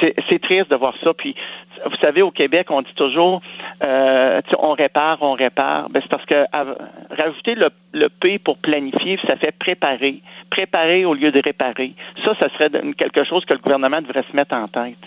c'est 0.00 0.38
triste 0.42 0.70
de 0.70 0.76
voir 0.76 0.94
ça. 1.02 1.14
Puis, 1.14 1.34
vous 1.86 1.96
savez, 1.96 2.20
au 2.22 2.30
Québec, 2.30 2.66
on 2.70 2.82
dit 2.82 2.94
toujours, 2.94 3.40
euh, 3.82 4.40
on 4.58 4.72
répare, 4.72 5.18
on 5.22 5.32
répare. 5.32 5.88
Ben, 5.88 6.00
c'est 6.02 6.10
parce 6.10 6.26
que 6.26 6.44
rajouter 7.16 7.54
le, 7.54 7.70
le 7.92 8.08
P 8.08 8.38
pour 8.38 8.58
planifier, 8.58 9.18
ça 9.26 9.36
fait 9.36 9.56
préparer. 9.58 10.20
Préparer 10.50 11.06
au 11.06 11.14
lieu 11.14 11.32
de 11.32 11.40
réparer. 11.42 11.94
Ça, 12.24 12.34
ça 12.38 12.48
serait 12.50 12.70
quelque 12.98 13.24
chose 13.24 13.44
que 13.46 13.54
le 13.54 13.60
gouvernement 13.60 14.02
devrait 14.02 14.24
se 14.30 14.36
mettre 14.36 14.54
en 14.54 14.68
tête. 14.68 14.98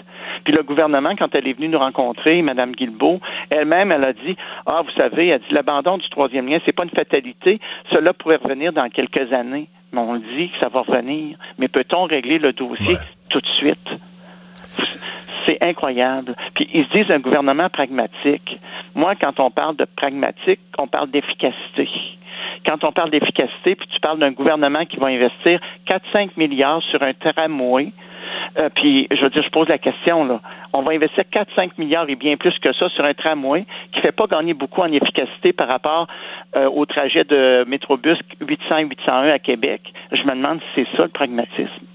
Puis 0.44 0.54
le 0.54 0.64
gouvernement, 0.64 1.16
quand 1.16 1.34
elle 1.36 1.48
est 1.48 1.54
venue 1.54 1.70
nous 1.70 1.80
rencontrer, 1.80 2.42
Mme 2.42 2.74
Guilbeault, 2.74 3.20
elle-même, 3.50 3.92
elle 3.92 4.04
a 4.04 4.14
dit, 4.14 4.36
ah, 4.66 4.82
vous 4.84 4.92
savez, 4.92 5.28
elle 5.28 5.40
dit, 5.42 5.54
l'abandon 5.54 5.98
du 5.98 6.10
troisième 6.10 6.48
lien, 6.48 6.60
c'est 6.66 6.76
pas 6.76 6.84
une 6.84 6.90
fatalité. 6.90 7.60
Cela 7.92 8.14
pourrait 8.14 8.40
revenir 8.44 8.74
dans 8.74 8.90
quelques 8.90 9.32
années. 9.32 9.68
Mais 9.96 10.02
on 10.02 10.16
dit 10.18 10.50
que 10.50 10.60
ça 10.60 10.68
va 10.68 10.82
revenir. 10.82 11.38
Mais 11.58 11.70
peut-on 11.70 12.04
régler 12.04 12.38
le 12.38 12.52
dossier 12.52 12.98
tout 13.30 13.40
de 13.40 13.48
suite? 13.58 13.90
C'est 15.46 15.58
incroyable. 15.62 16.36
Puis 16.54 16.70
ils 16.74 16.86
se 16.86 16.92
disent 16.92 17.12
un 17.12 17.20
gouvernement 17.20 17.70
pragmatique. 17.70 18.60
Moi, 18.94 19.16
quand 19.16 19.40
on 19.40 19.52
parle 19.52 19.78
de 19.78 19.86
pragmatique, 19.86 20.60
on 20.78 20.88
parle 20.88 21.12
d'efficacité. 21.12 21.88
Quand 22.66 22.84
on 22.84 22.92
parle 22.92 23.12
d'efficacité, 23.12 23.76
puis 23.76 23.88
tu 23.88 24.00
parles 24.02 24.20
d'un 24.20 24.32
gouvernement 24.32 24.86
qui 24.86 24.98
va 24.98 25.08
investir 25.08 25.62
4-5 25.88 26.32
milliards 26.36 26.84
sur 26.84 27.02
un 27.02 27.14
tramway, 27.14 27.94
euh, 28.58 28.70
puis, 28.74 29.08
je 29.12 29.22
veux 29.22 29.30
dire, 29.30 29.44
je 29.44 29.50
pose 29.50 29.68
la 29.68 29.78
question, 29.78 30.26
là. 30.26 30.42
On 30.74 30.82
va 30.82 30.94
investir 30.94 31.24
4-5 31.32 31.72
milliards 31.78 32.10
et 32.10 32.16
bien 32.16 32.38
plus 32.38 32.58
que 32.60 32.74
ça 32.74 32.90
sur 32.90 33.04
un 33.04 33.14
tramway 33.14 33.66
qui 33.92 33.98
ne 33.98 34.02
fait 34.02 34.12
pas 34.12 34.28
gagner 34.28 34.54
beaucoup 34.54 34.82
en 34.82 34.92
efficacité 34.92 35.54
par 35.54 35.68
rapport 35.68 36.08
euh, 36.56 36.70
au 36.70 36.86
trajet 36.86 37.24
de 37.24 37.66
Métrobus 37.68 38.18
800-801 38.42 39.32
à 39.32 39.40
Québec. 39.40 39.82
Je 40.12 40.24
me 40.24 40.36
demande 40.36 40.60
si 40.60 40.84
c'est 40.84 40.98
ça 40.98 41.04
le 41.04 41.10
pragmatisme. 41.10 41.86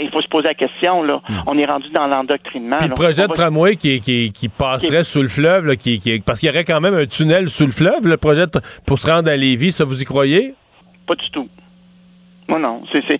Il 0.00 0.10
faut 0.10 0.22
se 0.22 0.28
poser 0.28 0.48
la 0.48 0.54
question, 0.54 1.02
là. 1.02 1.20
Hmm. 1.28 1.40
On 1.46 1.58
est 1.58 1.66
rendu 1.66 1.90
dans 1.90 2.06
l'endoctrinement. 2.06 2.78
le 2.80 2.94
projet 2.94 3.26
de 3.26 3.32
tramway 3.32 3.76
qui, 3.76 4.00
qui, 4.00 4.48
passerait 4.48 5.04
sous 5.04 5.20
le 5.20 5.28
fleuve, 5.28 5.76
qui, 5.76 6.22
parce 6.24 6.40
qu'il 6.40 6.48
y 6.48 6.52
aurait 6.52 6.64
quand 6.64 6.80
même 6.80 6.94
un 6.94 7.06
tunnel 7.06 7.48
sous 7.48 7.66
le 7.66 7.72
fleuve, 7.72 8.06
le 8.06 8.16
projet 8.16 8.46
pour 8.86 8.98
se 8.98 9.10
rendre 9.10 9.30
à 9.30 9.36
Lévis, 9.36 9.72
ça 9.72 9.84
vous 9.84 10.00
y 10.00 10.04
croyez? 10.04 10.54
Pas 11.06 11.14
du 11.14 11.30
tout. 11.30 11.48
Non, 12.48 12.58
non. 12.58 12.82
C'est, 12.92 13.18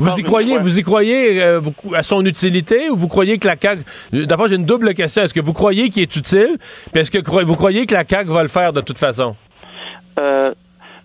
vous 0.00 0.18
y 0.18 0.22
croyez, 0.22 0.58
vous 0.58 0.78
y 0.78 0.82
croyez 0.82 1.42
euh, 1.42 1.60
à 1.94 2.02
son 2.02 2.24
utilité 2.26 2.90
ou 2.90 2.96
vous 2.96 3.08
croyez 3.08 3.38
que 3.38 3.46
la 3.46 3.56
CAQ. 3.60 3.82
D'abord, 4.12 4.48
j'ai 4.48 4.56
une 4.56 4.66
double 4.66 4.94
question. 4.94 5.22
Est-ce 5.22 5.32
que 5.32 5.40
vous 5.40 5.52
croyez 5.52 5.88
qu'il 5.88 6.02
est 6.02 6.16
utile? 6.16 6.58
Puis 6.92 7.00
est-ce 7.00 7.10
que 7.10 7.44
vous 7.44 7.54
croyez 7.54 7.86
que 7.86 7.94
la 7.94 8.04
CAQ 8.08 8.30
va 8.30 8.42
le 8.42 8.48
faire 8.48 8.72
de 8.72 8.80
toute 8.80 8.98
façon? 8.98 9.36
Euh, 10.18 10.52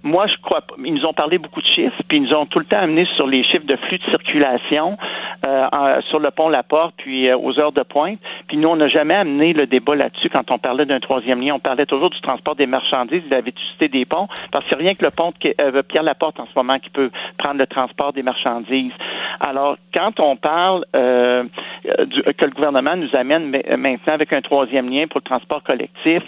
moi, 0.04 0.28
je 0.28 0.36
crois. 0.42 0.62
Ils 0.84 0.94
nous 0.94 1.06
ont 1.06 1.14
parlé 1.14 1.38
beaucoup 1.38 1.62
de 1.62 1.68
chiffres, 1.68 2.02
puis 2.08 2.18
ils 2.18 2.24
nous 2.24 2.34
ont 2.34 2.46
tout 2.46 2.60
le 2.60 2.66
temps 2.66 2.80
amené 2.80 3.06
sur 3.16 3.28
les 3.28 3.44
chiffres 3.44 3.66
de 3.66 3.76
flux 3.76 3.98
de 3.98 4.04
circulation 4.06 4.98
euh, 5.46 6.02
sur 6.10 6.20
le 6.20 6.32
pont 6.32 6.50
La 6.50 6.64
Porte, 6.64 6.94
puis 6.98 7.28
euh, 7.28 7.38
aux 7.38 7.60
heures 7.60 7.72
de 7.72 7.84
pointe. 7.84 8.20
Puis 8.48 8.58
nous, 8.58 8.70
on 8.70 8.76
n'a 8.78 8.88
jamais 8.88 9.16
amené 9.16 9.54
le 9.54 9.68
débat 9.68 9.96
là-dessus 9.96 10.30
quand 10.30 10.52
on 10.52 10.58
parlait 10.58 10.86
d'un 10.86 11.00
troisième 11.00 11.42
lien. 11.42 11.56
On 11.56 11.60
parlait 11.60 11.86
toujours 11.86 12.10
du 12.10 12.22
transport 12.22 12.56
des 12.56 12.66
marchandises, 12.66 13.24
de 13.26 13.32
la 13.32 13.42
vétusté 13.42 13.90
des 13.90 14.06
ponts, 14.06 14.28
parce 14.52 14.64
que 14.66 14.70
c'est 14.72 14.76
rien 14.78 14.96
que 14.96 15.04
le 15.04 15.12
pont 15.12 15.34
de 15.42 15.54
euh, 15.60 15.84
Pierre 15.84 16.04
Laporte 16.04 16.40
en 16.40 16.46
ce 16.46 16.52
moment 16.56 16.80
qui 16.80 16.90
peut 16.90 17.12
prendre 17.38 17.58
le 17.58 17.68
transport 17.68 18.14
des 18.14 18.24
marchandises. 18.24 18.94
Alors, 19.42 19.78
quand 19.94 20.20
on 20.20 20.36
parle 20.36 20.86
euh, 20.96 21.44
que 21.84 22.46
le 22.46 22.52
gouvernement 22.52 22.96
nous 22.96 23.14
amène 23.16 23.52
maintenant 23.78 24.14
avec 24.14 24.32
un 24.34 24.42
troisième 24.42 24.90
lien 24.90 25.08
pour 25.08 25.20
le 25.20 25.26
transport 25.26 25.64
collectif, 25.64 26.24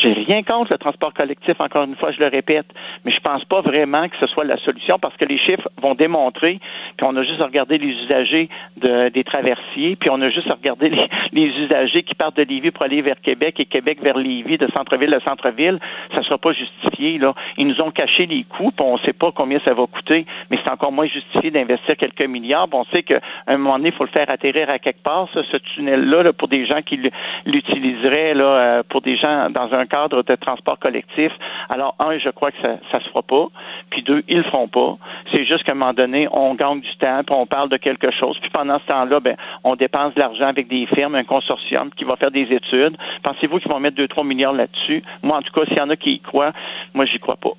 j'ai 0.00 0.12
rien 0.12 0.42
contre 0.42 0.72
le 0.72 0.78
transport 0.78 1.12
collectif, 1.12 1.60
encore 1.60 1.84
une 1.84 1.96
fois, 1.96 2.12
je 2.12 2.20
le 2.20 2.28
répète, 2.28 2.66
mais 3.04 3.11
je 3.12 3.20
pense 3.20 3.44
pas 3.44 3.60
vraiment 3.60 4.08
que 4.08 4.16
ce 4.18 4.26
soit 4.26 4.44
la 4.44 4.56
solution 4.58 4.98
parce 4.98 5.16
que 5.16 5.24
les 5.24 5.38
chiffres 5.38 5.68
vont 5.80 5.94
démontrer, 5.94 6.58
puis 6.96 7.06
on 7.06 7.16
a 7.16 7.22
juste 7.22 7.40
à 7.40 7.44
regarder 7.44 7.78
les 7.78 7.88
usagers 7.88 8.48
des 8.76 9.24
traversiers, 9.24 9.96
puis 9.96 10.10
on 10.10 10.20
a 10.20 10.30
juste 10.30 10.50
à 10.50 10.54
regarder 10.54 10.90
les, 11.32 11.46
usagers 11.46 12.02
qui 12.02 12.14
partent 12.14 12.36
de 12.36 12.42
Lévis 12.42 12.70
pour 12.70 12.84
aller 12.84 13.02
vers 13.02 13.20
Québec 13.20 13.60
et 13.60 13.66
Québec 13.66 13.98
vers 14.02 14.16
Lévis, 14.16 14.58
de 14.58 14.68
centre-ville 14.74 15.12
à 15.14 15.20
centre-ville, 15.20 15.78
ça 16.12 16.18
ne 16.18 16.24
sera 16.24 16.38
pas 16.38 16.52
justifié. 16.52 17.18
Là. 17.18 17.34
Ils 17.58 17.66
nous 17.66 17.80
ont 17.80 17.90
caché 17.90 18.26
les 18.26 18.44
coûts, 18.44 18.70
puis 18.70 18.84
on 18.86 18.94
ne 18.94 19.00
sait 19.00 19.12
pas 19.12 19.30
combien 19.32 19.60
ça 19.64 19.74
va 19.74 19.86
coûter, 19.86 20.26
mais 20.50 20.58
c'est 20.64 20.70
encore 20.70 20.92
moins 20.92 21.06
justifié 21.06 21.50
d'investir 21.50 21.96
quelques 21.96 22.26
milliards. 22.26 22.68
on 22.72 22.84
sait 22.86 23.02
qu'à 23.02 23.20
un 23.46 23.56
moment 23.56 23.76
donné, 23.76 23.90
il 23.90 23.94
faut 23.94 24.04
le 24.04 24.10
faire 24.10 24.30
atterrir 24.30 24.70
à 24.70 24.78
quelque 24.78 25.02
part, 25.02 25.28
ce 25.32 25.56
tunnel-là, 25.56 26.32
pour 26.32 26.48
des 26.48 26.66
gens 26.66 26.82
qui 26.82 26.98
l'utiliseraient 27.46 28.34
là, 28.34 28.44
euh, 28.44 28.82
pour 28.88 29.00
des 29.00 29.16
gens 29.16 29.50
dans 29.50 29.72
un 29.72 29.86
cadre 29.86 30.22
de 30.22 30.34
transport 30.34 30.78
collectif. 30.78 31.32
Alors, 31.68 31.94
un, 31.98 32.18
je 32.18 32.30
crois 32.30 32.50
que 32.50 32.58
ça 32.62 32.98
ne 32.98 33.01
se 33.02 33.08
fera 33.08 33.22
pas. 33.22 33.46
Puis 33.90 34.02
deux, 34.02 34.22
ils 34.28 34.38
le 34.38 34.42
feront 34.44 34.68
pas. 34.68 34.96
C'est 35.32 35.44
juste 35.44 35.64
qu'à 35.64 35.72
un 35.72 35.74
moment 35.74 35.92
donné, 35.92 36.28
on 36.32 36.54
gagne 36.54 36.80
du 36.80 36.96
temps, 36.96 37.22
puis 37.24 37.34
on 37.34 37.46
parle 37.46 37.68
de 37.68 37.76
quelque 37.76 38.10
chose. 38.10 38.38
Puis 38.40 38.50
pendant 38.50 38.78
ce 38.80 38.86
temps-là, 38.86 39.20
ben, 39.20 39.36
on 39.64 39.76
dépense 39.76 40.14
de 40.14 40.20
l'argent 40.20 40.46
avec 40.46 40.68
des 40.68 40.86
firmes, 40.86 41.14
un 41.14 41.24
consortium 41.24 41.90
qui 41.96 42.04
va 42.04 42.16
faire 42.16 42.30
des 42.30 42.48
études. 42.50 42.96
Pensez-vous 43.22 43.58
qu'ils 43.58 43.70
vont 43.70 43.80
mettre 43.80 43.96
2-3 43.96 44.26
milliards 44.26 44.52
là-dessus? 44.52 45.02
Moi, 45.22 45.36
en 45.38 45.42
tout 45.42 45.52
cas, 45.52 45.66
s'il 45.66 45.76
y 45.76 45.80
en 45.80 45.90
a 45.90 45.96
qui 45.96 46.14
y 46.14 46.20
croient, 46.20 46.52
moi, 46.94 47.04
j'y 47.06 47.18
crois 47.18 47.36
pas. 47.36 47.52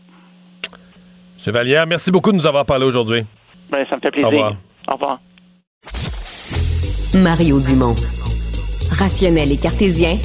M. 1.46 1.54
Vallière, 1.54 1.88
merci 1.88 2.12
beaucoup 2.12 2.32
de 2.32 2.38
nous 2.38 2.48
avoir 2.48 2.66
parlé 2.66 2.86
aujourd'hui. 2.86 3.24
Ben, 3.70 3.86
ça 3.90 3.96
me 3.96 4.02
fait 4.02 4.12
plaisir. 4.12 4.28
Au 4.28 4.32
revoir. 4.32 4.54
Au 4.88 4.94
revoir. 4.94 5.20
Mario 7.16 7.60
Dumont. 7.60 7.96
Rationnel 8.92 9.52
et 9.52 9.58
cartésien, 9.58 10.18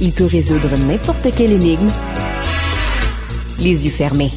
il 0.00 0.12
peut 0.12 0.26
résoudre 0.26 0.68
n'importe 0.76 1.34
quelle 1.36 1.52
énigme 1.52 1.90
les 3.58 3.86
yeux 3.86 3.92
fermés. 3.92 4.30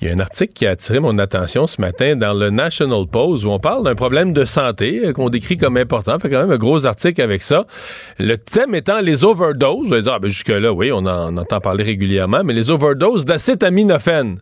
Il 0.00 0.08
y 0.08 0.10
a 0.10 0.14
un 0.14 0.20
article 0.20 0.54
qui 0.54 0.66
a 0.66 0.70
attiré 0.70 0.98
mon 0.98 1.18
attention 1.18 1.66
ce 1.66 1.78
matin 1.78 2.16
dans 2.16 2.32
le 2.32 2.48
National 2.48 3.06
Post 3.06 3.44
où 3.44 3.50
on 3.50 3.58
parle 3.58 3.84
d'un 3.84 3.94
problème 3.94 4.32
de 4.32 4.46
santé 4.46 5.02
euh, 5.04 5.12
qu'on 5.12 5.28
décrit 5.28 5.58
comme 5.58 5.76
important. 5.76 6.18
Fait 6.18 6.30
quand 6.30 6.40
même 6.40 6.50
un 6.50 6.56
gros 6.56 6.86
article 6.86 7.20
avec 7.20 7.42
ça. 7.42 7.66
Le 8.18 8.36
thème 8.38 8.74
étant 8.74 9.00
les 9.00 9.26
overdoses. 9.26 10.08
Ah, 10.10 10.18
ben 10.18 10.28
jusque-là, 10.28 10.72
oui, 10.72 10.90
on 10.90 11.04
en 11.04 11.36
entend 11.36 11.60
parler 11.60 11.84
régulièrement, 11.84 12.42
mais 12.44 12.54
les 12.54 12.70
overdoses 12.70 13.26
d'acétaminophène. 13.26 14.40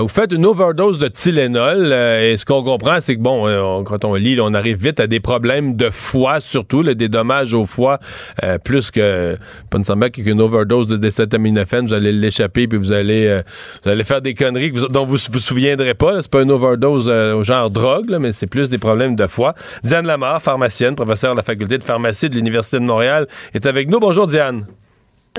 Vous 0.00 0.08
faites 0.08 0.32
une 0.32 0.46
overdose 0.46 0.98
de 0.98 1.08
Tylenol 1.08 1.92
euh, 1.92 2.32
et 2.32 2.36
ce 2.38 2.46
qu'on 2.46 2.62
comprend, 2.62 3.00
c'est 3.00 3.16
que 3.16 3.20
bon, 3.20 3.46
euh, 3.46 3.82
quand 3.82 4.04
on 4.06 4.14
lit, 4.14 4.40
on 4.40 4.54
arrive 4.54 4.82
vite 4.82 5.00
à 5.00 5.06
des 5.06 5.20
problèmes 5.20 5.76
de 5.76 5.90
foie, 5.90 6.40
surtout 6.40 6.82
des 6.82 7.08
dommages 7.08 7.52
au 7.52 7.66
foie, 7.66 7.98
euh, 8.42 8.56
plus 8.58 8.90
que 8.90 9.36
pas 9.68 9.78
nécessairement 9.78 10.08
qu'une 10.08 10.40
overdose 10.40 10.86
de 10.86 10.96
décétaminophène, 10.96 11.86
vous 11.86 11.94
allez 11.94 12.12
l'échapper 12.12 12.66
puis 12.66 12.78
vous 12.78 12.92
allez 12.92 13.42
vous 13.82 13.90
allez 13.90 14.04
faire 14.04 14.22
des 14.22 14.34
conneries 14.34 14.72
dont 14.90 15.04
vous 15.04 15.18
vous 15.30 15.40
souviendrez 15.40 15.94
pas. 15.94 16.22
C'est 16.22 16.30
pas 16.30 16.42
une 16.42 16.50
overdose 16.50 17.08
au 17.08 17.42
genre 17.42 17.70
drogue, 17.70 18.16
mais 18.18 18.32
c'est 18.32 18.46
plus 18.46 18.70
des 18.70 18.78
problèmes 18.78 19.16
de 19.16 19.26
foie. 19.26 19.54
Diane 19.84 20.06
Lamar, 20.06 20.40
pharmacienne, 20.40 20.94
professeure 20.94 21.32
à 21.32 21.34
la 21.34 21.42
faculté 21.42 21.76
de 21.76 21.82
pharmacie 21.82 22.30
de 22.30 22.34
l'université 22.34 22.78
de 22.78 22.84
Montréal, 22.84 23.26
est 23.54 23.66
avec 23.66 23.88
nous. 23.88 24.00
Bonjour 24.00 24.26
Diane. 24.26 24.66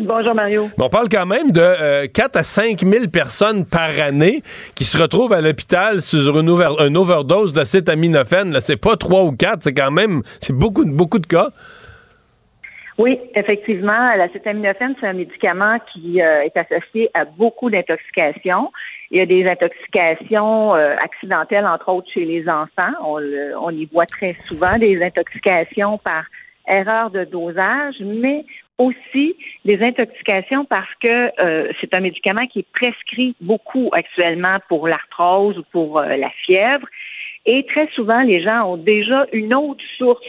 Bonjour 0.02 0.34
Mario. 0.34 0.70
on 0.80 0.90
parle 0.90 1.08
quand 1.08 1.28
même 1.28 1.52
de 1.52 2.08
4 2.08 2.36
euh, 2.36 2.40
à 2.40 2.44
5 2.44 2.80
000 2.80 3.08
personnes 3.14 3.64
par 3.64 3.90
année 4.02 4.42
qui 4.76 4.86
se 4.86 4.98
retrouvent 4.98 5.34
à 5.34 5.40
l'hôpital 5.40 6.02
sur 6.02 6.40
une, 6.40 6.50
overdose 6.98 7.54
d'acétaminophène. 7.54 8.60
C'est 8.60 8.82
pas 8.82 8.98
3 8.98 9.26
ou 9.26 9.34
4, 9.34 9.62
c'est 9.62 9.74
quand 9.74 9.92
même 9.92 10.24
c'est 10.42 10.58
beaucoup, 10.58 10.84
beaucoup 10.84 11.20
de 11.20 11.28
cas. 11.28 11.50
Oui, 12.98 13.20
effectivement, 13.36 14.16
l'acétaminophène, 14.16 14.96
c'est 15.00 15.08
un 15.08 15.14
médicament 15.14 15.78
qui 15.94 16.24
euh, 16.24 16.42
est 16.42 16.58
associé 16.58 17.12
à 17.14 17.26
beaucoup 17.26 17.70
d'intoxications. 17.70 18.72
Il 19.12 19.20
y 19.20 19.22
a 19.22 19.28
des 19.28 19.48
intoxications 19.48 20.74
euh, 20.74 20.96
accidentelles, 21.04 21.68
entre 21.68 21.90
autres 21.90 22.10
chez 22.12 22.26
les 22.26 22.50
enfants. 22.50 22.94
On, 23.06 23.22
on 23.62 23.70
y 23.70 23.86
voit 23.86 24.08
très 24.08 24.36
souvent 24.48 24.76
des 24.80 25.04
intoxications 25.04 26.00
par 26.00 26.24
erreur 26.68 27.12
de 27.12 27.26
dosage, 27.26 27.96
mais 28.00 28.46
aussi 28.84 29.36
des 29.66 29.82
intoxications 29.82 30.66
parce 30.66 30.94
que 31.02 31.32
euh, 31.40 31.72
c'est 31.80 31.94
un 31.94 32.00
médicament 32.00 32.48
qui 32.48 32.60
est 32.60 32.72
prescrit 32.74 33.36
beaucoup 33.42 33.90
actuellement 33.94 34.58
pour 34.68 34.88
l'arthrose 34.88 35.58
ou 35.58 35.64
pour 35.72 36.00
euh, 36.00 36.16
la 36.16 36.30
fièvre. 36.46 36.88
Et 37.46 37.66
très 37.66 37.88
souvent, 37.96 38.22
les 38.22 38.42
gens 38.42 38.64
ont 38.64 38.78
déjà 38.78 39.26
une 39.34 39.54
autre 39.54 39.84
source 39.98 40.24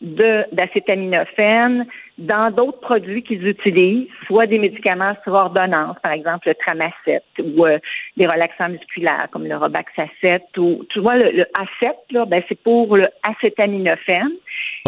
d'acétaminophène 0.00 1.86
dans 2.18 2.52
d'autres 2.52 2.80
produits 2.80 3.22
qu'ils 3.22 3.46
utilisent, 3.46 4.08
soit 4.26 4.46
des 4.46 4.58
médicaments 4.58 5.14
sur 5.24 5.32
ordonnance, 5.32 5.96
par 6.02 6.12
exemple 6.12 6.48
le 6.48 6.54
Tramacet 6.54 7.22
ou 7.42 7.66
euh, 7.66 7.78
des 8.16 8.26
relaxants 8.26 8.68
musculaires 8.68 9.28
comme 9.32 9.46
le 9.46 9.56
Robaxacet 9.56 10.44
ou 10.56 10.84
tu 10.90 11.00
vois 11.00 11.16
le, 11.16 11.30
le 11.30 11.44
A7 11.54 11.94
là, 12.10 12.24
ben 12.26 12.42
c'est 12.48 12.60
pour 12.60 12.96
le 12.96 13.08
acétaminophène. 13.24 14.32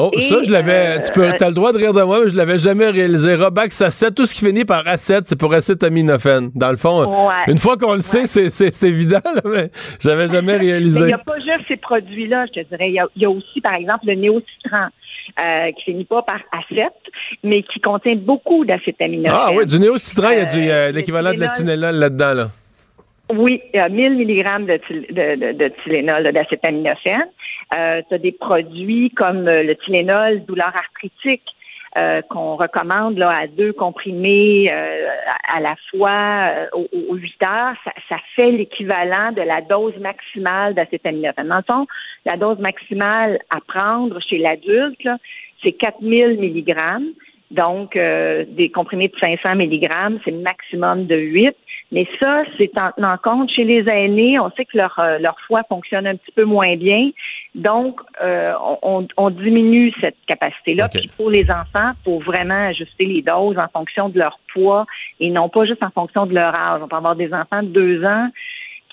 Oh, 0.01 0.21
ça 0.21 0.43
je 0.43 0.51
l'avais 0.51 1.01
tu 1.01 1.13
peux 1.13 1.25
euh, 1.25 1.33
as 1.39 1.49
le 1.49 1.55
droit 1.55 1.73
de 1.73 1.79
rire 1.79 1.93
de 1.93 2.03
moi, 2.03 2.21
mais 2.25 2.31
je 2.31 2.37
l'avais 2.37 2.59
jamais 2.59 2.89
réalisé. 2.89 3.35
Robaxacet, 3.35 4.11
tout 4.13 4.25
ce 4.25 4.35
qui 4.35 4.47
finit 4.47 4.65
par 4.65 4.85
A7, 4.85 5.23
c'est 5.25 5.39
pour 5.39 5.53
acétaminophène. 5.53 6.51
Dans 6.55 6.71
le 6.71 6.77
fond, 6.77 7.09
une 7.47 7.59
fois 7.59 7.77
qu'on 7.77 7.95
le 7.95 8.01
sait, 8.01 8.27
c'est 8.27 8.89
évident, 8.89 9.21
mais 9.45 9.71
j'avais 10.01 10.29
jamais 10.37 10.57
réalisé. 10.57 11.05
Il 11.05 11.07
n'y 11.07 11.13
a 11.13 11.19
pas 11.19 11.39
juste 11.39 11.67
ces 11.69 11.77
produits-là, 11.77 12.47
je 12.47 12.61
te 12.61 12.69
dirais. 12.69 12.91
Il 12.91 13.21
y, 13.21 13.25
a, 13.25 13.31
aussi, 13.31 13.61
par 13.61 13.75
exemple, 13.75 14.07
le 14.07 14.15
néocitran. 14.15 14.89
Euh, 15.39 15.71
qui 15.73 15.85
finit 15.85 16.05
pas 16.05 16.23
par 16.23 16.41
acet, 16.51 16.89
mais 17.45 17.63
qui 17.63 17.79
contient 17.81 18.17
beaucoup 18.17 18.65
d'acétaminophène. 18.65 19.33
Ah 19.33 19.51
oui, 19.55 19.65
du 19.65 19.79
néocitran, 19.79 20.31
il 20.31 20.39
y 20.39 20.41
a, 20.41 20.45
du, 20.45 20.59
euh, 20.59 20.91
l'équivalent 20.91 21.33
de 21.33 21.39
la 21.39 21.49
Tylenol 21.49 21.95
là-dedans. 21.95 22.35
Là. 22.35 22.47
Oui, 23.33 23.61
il 23.73 23.77
y 23.77 23.81
a 23.81 23.89
1000 23.89 24.13
mg 24.19 24.67
de, 24.67 25.37
de, 25.37 25.53
de, 25.53 25.73
Tylenol, 25.85 26.33
d'acétaminophène. 26.33 27.29
Euh, 27.75 28.03
tu 28.09 28.15
as 28.15 28.19
des 28.19 28.33
produits 28.33 29.11
comme 29.11 29.45
le 29.45 29.75
Tylenol, 29.75 30.45
douleur 30.45 30.75
arthritique, 30.75 31.45
euh, 31.97 32.23
qu'on 32.23 32.55
recommande 32.55 33.19
là, 33.19 33.31
à 33.31 33.47
deux 33.49 33.73
comprimés 33.73 34.71
euh, 34.73 35.09
à, 35.53 35.59
la 35.59 35.75
fois 35.91 36.53
euh, 36.55 36.67
aux, 37.09 37.17
8 37.17 37.43
heures, 37.43 37.75
ça, 37.83 37.91
ça 38.09 38.17
fait 38.37 38.53
l'équivalent 38.53 39.33
de 39.33 39.43
la 39.43 39.61
dose 39.61 39.97
maximale 39.99 40.75
d'acétaminophène. 40.75 41.49
Dans 41.49 41.57
le 41.57 41.63
fond, 41.67 41.87
la 42.25 42.37
dose 42.37 42.61
maximale 42.61 43.41
à 43.51 43.59
prendre 43.61 44.21
chez 44.21 44.39
l'adulte, 44.39 45.09
c'est 45.65 45.73
4000 45.73 46.39
mg. 46.39 46.77
Donc, 47.51 47.97
des 47.97 48.71
comprimés 48.73 49.09
de 49.09 49.19
500 49.19 49.57
mg, 49.57 50.21
c'est 50.25 50.31
maximum 50.31 51.07
de 51.07 51.17
8. 51.17 51.57
Mais 51.93 52.07
ça, 52.21 52.45
c'est 52.57 52.71
en 52.81 52.93
tenant 52.93 53.17
compte 53.23 53.51
chez 53.51 53.65
les 53.65 53.89
aînés, 53.89 54.39
on 54.39 54.51
sait 54.53 54.65
que 54.65 54.77
leur, 54.77 54.97
euh, 54.99 55.19
leur 55.19 55.37
foie 55.47 55.63
fonctionne 55.69 56.07
un 56.07 56.15
petit 56.15 56.33
peu 56.33 56.45
moins 56.45 56.77
bien. 56.77 57.11
Donc, 57.55 58.01
euh, 58.23 58.53
on, 58.83 59.09
on, 59.17 59.31
diminue 59.31 59.93
cette 60.01 60.17
capacité-là. 60.29 60.89
Puis 60.89 61.11
pour 61.17 61.31
les 61.31 61.51
enfants, 61.51 61.93
pour 62.05 62.23
vraiment 62.23 62.69
ajuster 62.69 63.07
les 63.07 63.23
doses 63.23 63.59
en 63.59 63.67
fonction 63.73 64.09
de 64.09 64.19
leur 64.19 64.39
poids 64.53 64.87
et 65.19 65.31
non 65.31 65.49
pas 65.49 65.65
juste 65.65 65.83
en 65.83 65.91
fonction 65.91 66.27
de 66.27 66.35
leur 66.35 66.55
âge. 66.55 66.81
On 66.83 66.87
peut 66.87 66.97
avoir 66.97 67.17
des 67.17 67.33
enfants 67.35 67.63
de 67.63 67.69
deux 67.69 68.05
ans 68.05 68.29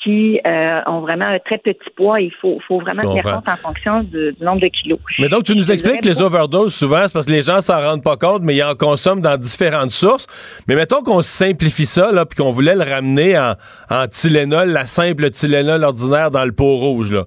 qui 0.08 0.40
euh, 0.46 0.80
ont 0.86 1.02
vraiment 1.02 1.26
un 1.26 1.40
très 1.40 1.58
petit 1.58 1.90
poids. 1.96 2.22
Il 2.22 2.32
faut, 2.40 2.60
faut 2.66 2.80
vraiment 2.80 3.02
tenir 3.02 3.24
compte 3.24 3.50
en 3.50 3.58
fonction 3.58 4.04
du 4.04 4.34
nombre 4.40 4.62
de 4.62 4.68
kilos. 4.68 5.00
Mais 5.20 5.28
donc, 5.28 5.44
tu 5.44 5.54
nous 5.54 5.70
expliques 5.70 6.02
que 6.02 6.08
les 6.08 6.22
overdoses, 6.22 6.74
souvent, 6.74 7.02
c'est 7.06 7.14
parce 7.14 7.26
que 7.26 7.32
les 7.32 7.42
gens 7.42 7.60
s'en 7.60 7.82
rendent 7.82 8.04
pas 8.04 8.16
compte, 8.16 8.42
mais 8.42 8.56
ils 8.56 8.64
en 8.64 8.76
consomment 8.76 9.22
dans 9.22 9.36
différentes 9.36 9.92
sources. 9.92 10.28
Mais 10.68 10.76
mettons 10.76 11.04
qu'on 11.04 11.22
simplifie 11.22 11.86
ça, 11.86 12.12
là, 12.14 12.26
puis 12.26 12.38
qu'on 12.38 12.52
voulait 12.52 12.76
le 12.76 12.84
ramener 12.84 13.38
en, 13.38 13.56
en 13.90 14.08
Tylenol, 14.08 14.70
la 14.70 14.88
simple 14.88 15.30
Tylenol 15.30 15.84
ordinaire 15.84 16.32
dans 16.32 16.46
le 16.46 16.54
pot 16.54 16.78
rouge. 16.78 17.12
Là. 17.12 17.26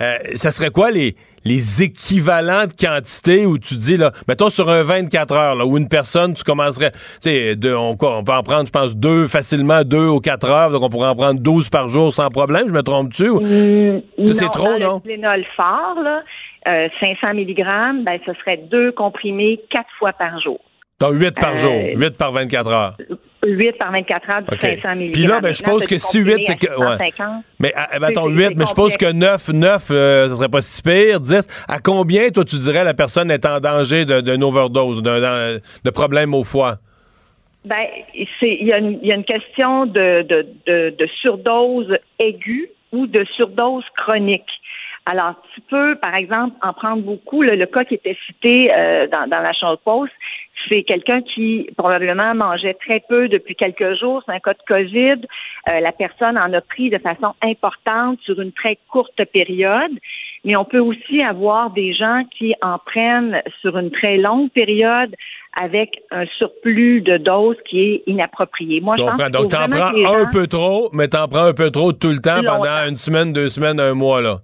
Euh, 0.00 0.16
ça 0.34 0.50
serait 0.50 0.70
quoi 0.70 0.90
les 0.90 1.16
les 1.44 1.82
équivalents 1.82 2.66
de 2.66 2.72
quantité 2.72 3.46
où 3.46 3.58
tu 3.58 3.76
dis, 3.76 3.96
là, 3.96 4.12
mettons 4.28 4.48
sur 4.48 4.68
un 4.70 4.82
24 4.82 5.32
heures, 5.32 5.54
là, 5.54 5.66
où 5.66 5.76
une 5.76 5.88
personne, 5.88 6.34
tu 6.34 6.44
commencerais, 6.44 6.90
tu 6.90 6.98
sais, 7.20 7.56
on, 7.74 7.96
on, 8.00 8.24
peut 8.24 8.32
en 8.32 8.42
prendre, 8.42 8.66
je 8.66 8.72
pense, 8.72 8.96
deux, 8.96 9.28
facilement 9.28 9.82
deux 9.84 10.06
ou 10.06 10.20
quatre 10.20 10.48
heures, 10.48 10.70
donc 10.70 10.82
on 10.82 10.88
pourrait 10.88 11.08
en 11.08 11.16
prendre 11.16 11.40
12 11.40 11.68
par 11.68 11.88
jour 11.88 12.12
sans 12.12 12.30
problème, 12.30 12.68
je 12.68 12.72
me 12.72 12.82
trompe-tu? 12.82 13.30
Mmh, 13.30 14.32
c'est 14.34 14.50
trop, 14.50 14.78
non? 14.78 15.02
Le 15.04 15.44
fort, 15.56 16.02
là, 16.02 16.22
500 16.64 17.26
euh, 17.28 17.32
mg, 17.34 18.04
ben, 18.04 18.18
ce 18.24 18.32
serait 18.40 18.56
deux 18.56 18.92
comprimés 18.92 19.60
quatre 19.70 19.90
fois 19.98 20.12
par 20.12 20.40
jour. 20.40 20.60
Donc 21.00 21.14
8 21.14 21.34
par 21.38 21.56
jour, 21.56 21.72
8 21.72 22.04
euh, 22.04 22.10
par 22.10 22.32
24 22.32 22.70
heures. 22.70 22.96
8 23.46 23.72
par 23.78 23.92
24 23.92 24.30
heures 24.30 24.42
du 24.42 24.56
500 24.56 24.94
mg. 24.96 25.12
Puis 25.12 25.26
là, 25.26 25.40
ben, 25.40 25.52
je 25.52 25.58
suppose 25.58 25.86
que 25.86 25.98
si 25.98 26.20
8, 26.20 26.44
c'est 26.44 26.56
que. 26.56 26.78
Ouais. 26.78 27.10
Mais 27.58 27.72
attends, 27.74 28.28
8, 28.28 28.56
mais 28.56 28.64
je 28.64 28.68
suppose 28.68 28.96
que 28.96 29.12
9, 29.12 29.48
9, 29.52 29.88
euh, 29.90 30.28
ça 30.28 30.36
serait 30.36 30.48
pas 30.48 30.60
si 30.60 30.82
pire. 30.82 31.20
10. 31.20 31.46
À 31.68 31.78
combien, 31.78 32.28
toi, 32.30 32.44
tu 32.44 32.56
dirais 32.56 32.84
la 32.84 32.94
personne 32.94 33.30
est 33.30 33.46
en 33.46 33.60
danger 33.60 34.04
d'une 34.04 34.44
overdose, 34.44 35.02
de, 35.02 35.60
de 35.84 35.90
problème 35.90 36.34
au 36.34 36.44
foie? 36.44 36.76
Ben, 37.64 37.86
il 38.14 38.66
y, 38.66 38.72
a 38.72 38.78
une 38.78 39.24
question 39.24 39.86
de, 39.86 40.22
de, 40.22 40.46
de, 40.90 41.06
surdose 41.22 41.96
aiguë 42.18 42.68
ou 42.92 43.06
de 43.06 43.24
surdose 43.36 43.84
chronique. 43.96 44.50
Alors, 45.06 45.34
tu 45.54 45.62
peux, 45.62 45.96
par 45.96 46.14
exemple, 46.14 46.56
en 46.62 46.74
prendre 46.74 47.02
beaucoup. 47.02 47.42
Le, 47.42 47.64
cas 47.66 47.84
qui 47.84 47.94
était 47.94 48.16
cité 48.26 48.70
euh, 48.74 49.06
dans, 49.06 49.28
dans 49.28 49.40
la 49.40 49.52
chambre 49.54 49.78
poste, 49.78 50.12
c'est 50.68 50.82
quelqu'un 50.82 51.22
qui 51.22 51.68
probablement 51.76 52.34
mangeait 52.34 52.74
très 52.74 53.00
peu 53.08 53.28
depuis 53.28 53.54
quelques 53.54 53.98
jours. 53.98 54.22
C'est 54.26 54.32
un 54.32 54.40
cas 54.40 54.54
de 54.54 54.62
COVID. 54.66 55.26
Euh, 55.68 55.80
la 55.80 55.92
personne 55.92 56.38
en 56.38 56.52
a 56.52 56.60
pris 56.60 56.90
de 56.90 56.98
façon 56.98 57.34
importante 57.42 58.18
sur 58.24 58.40
une 58.40 58.52
très 58.52 58.78
courte 58.90 59.24
période. 59.32 59.92
Mais 60.44 60.56
on 60.56 60.64
peut 60.64 60.78
aussi 60.78 61.22
avoir 61.22 61.70
des 61.70 61.94
gens 61.94 62.22
qui 62.36 62.54
en 62.60 62.78
prennent 62.78 63.40
sur 63.60 63.76
une 63.78 63.90
très 63.90 64.16
longue 64.16 64.50
période 64.50 65.14
avec 65.56 66.02
un 66.10 66.26
surplus 66.38 67.00
de 67.00 67.16
doses 67.16 67.56
qui 67.68 67.80
est 67.80 68.02
inapproprié. 68.06 68.80
Moi, 68.80 68.96
je, 68.98 69.04
pense 69.04 69.30
Donc, 69.30 69.50
t'en 69.50 69.68
prends 69.68 70.14
un 70.14 70.26
peu 70.26 70.46
trop, 70.46 70.90
mais 70.92 71.08
t'en 71.08 71.28
prends 71.28 71.44
un 71.44 71.54
peu 71.54 71.70
trop 71.70 71.92
tout 71.92 72.10
le 72.10 72.18
temps 72.18 72.42
pendant 72.44 72.88
une 72.88 72.96
semaine, 72.96 73.32
deux 73.32 73.48
semaines, 73.48 73.80
un 73.80 73.94
mois, 73.94 74.20
là. 74.20 74.40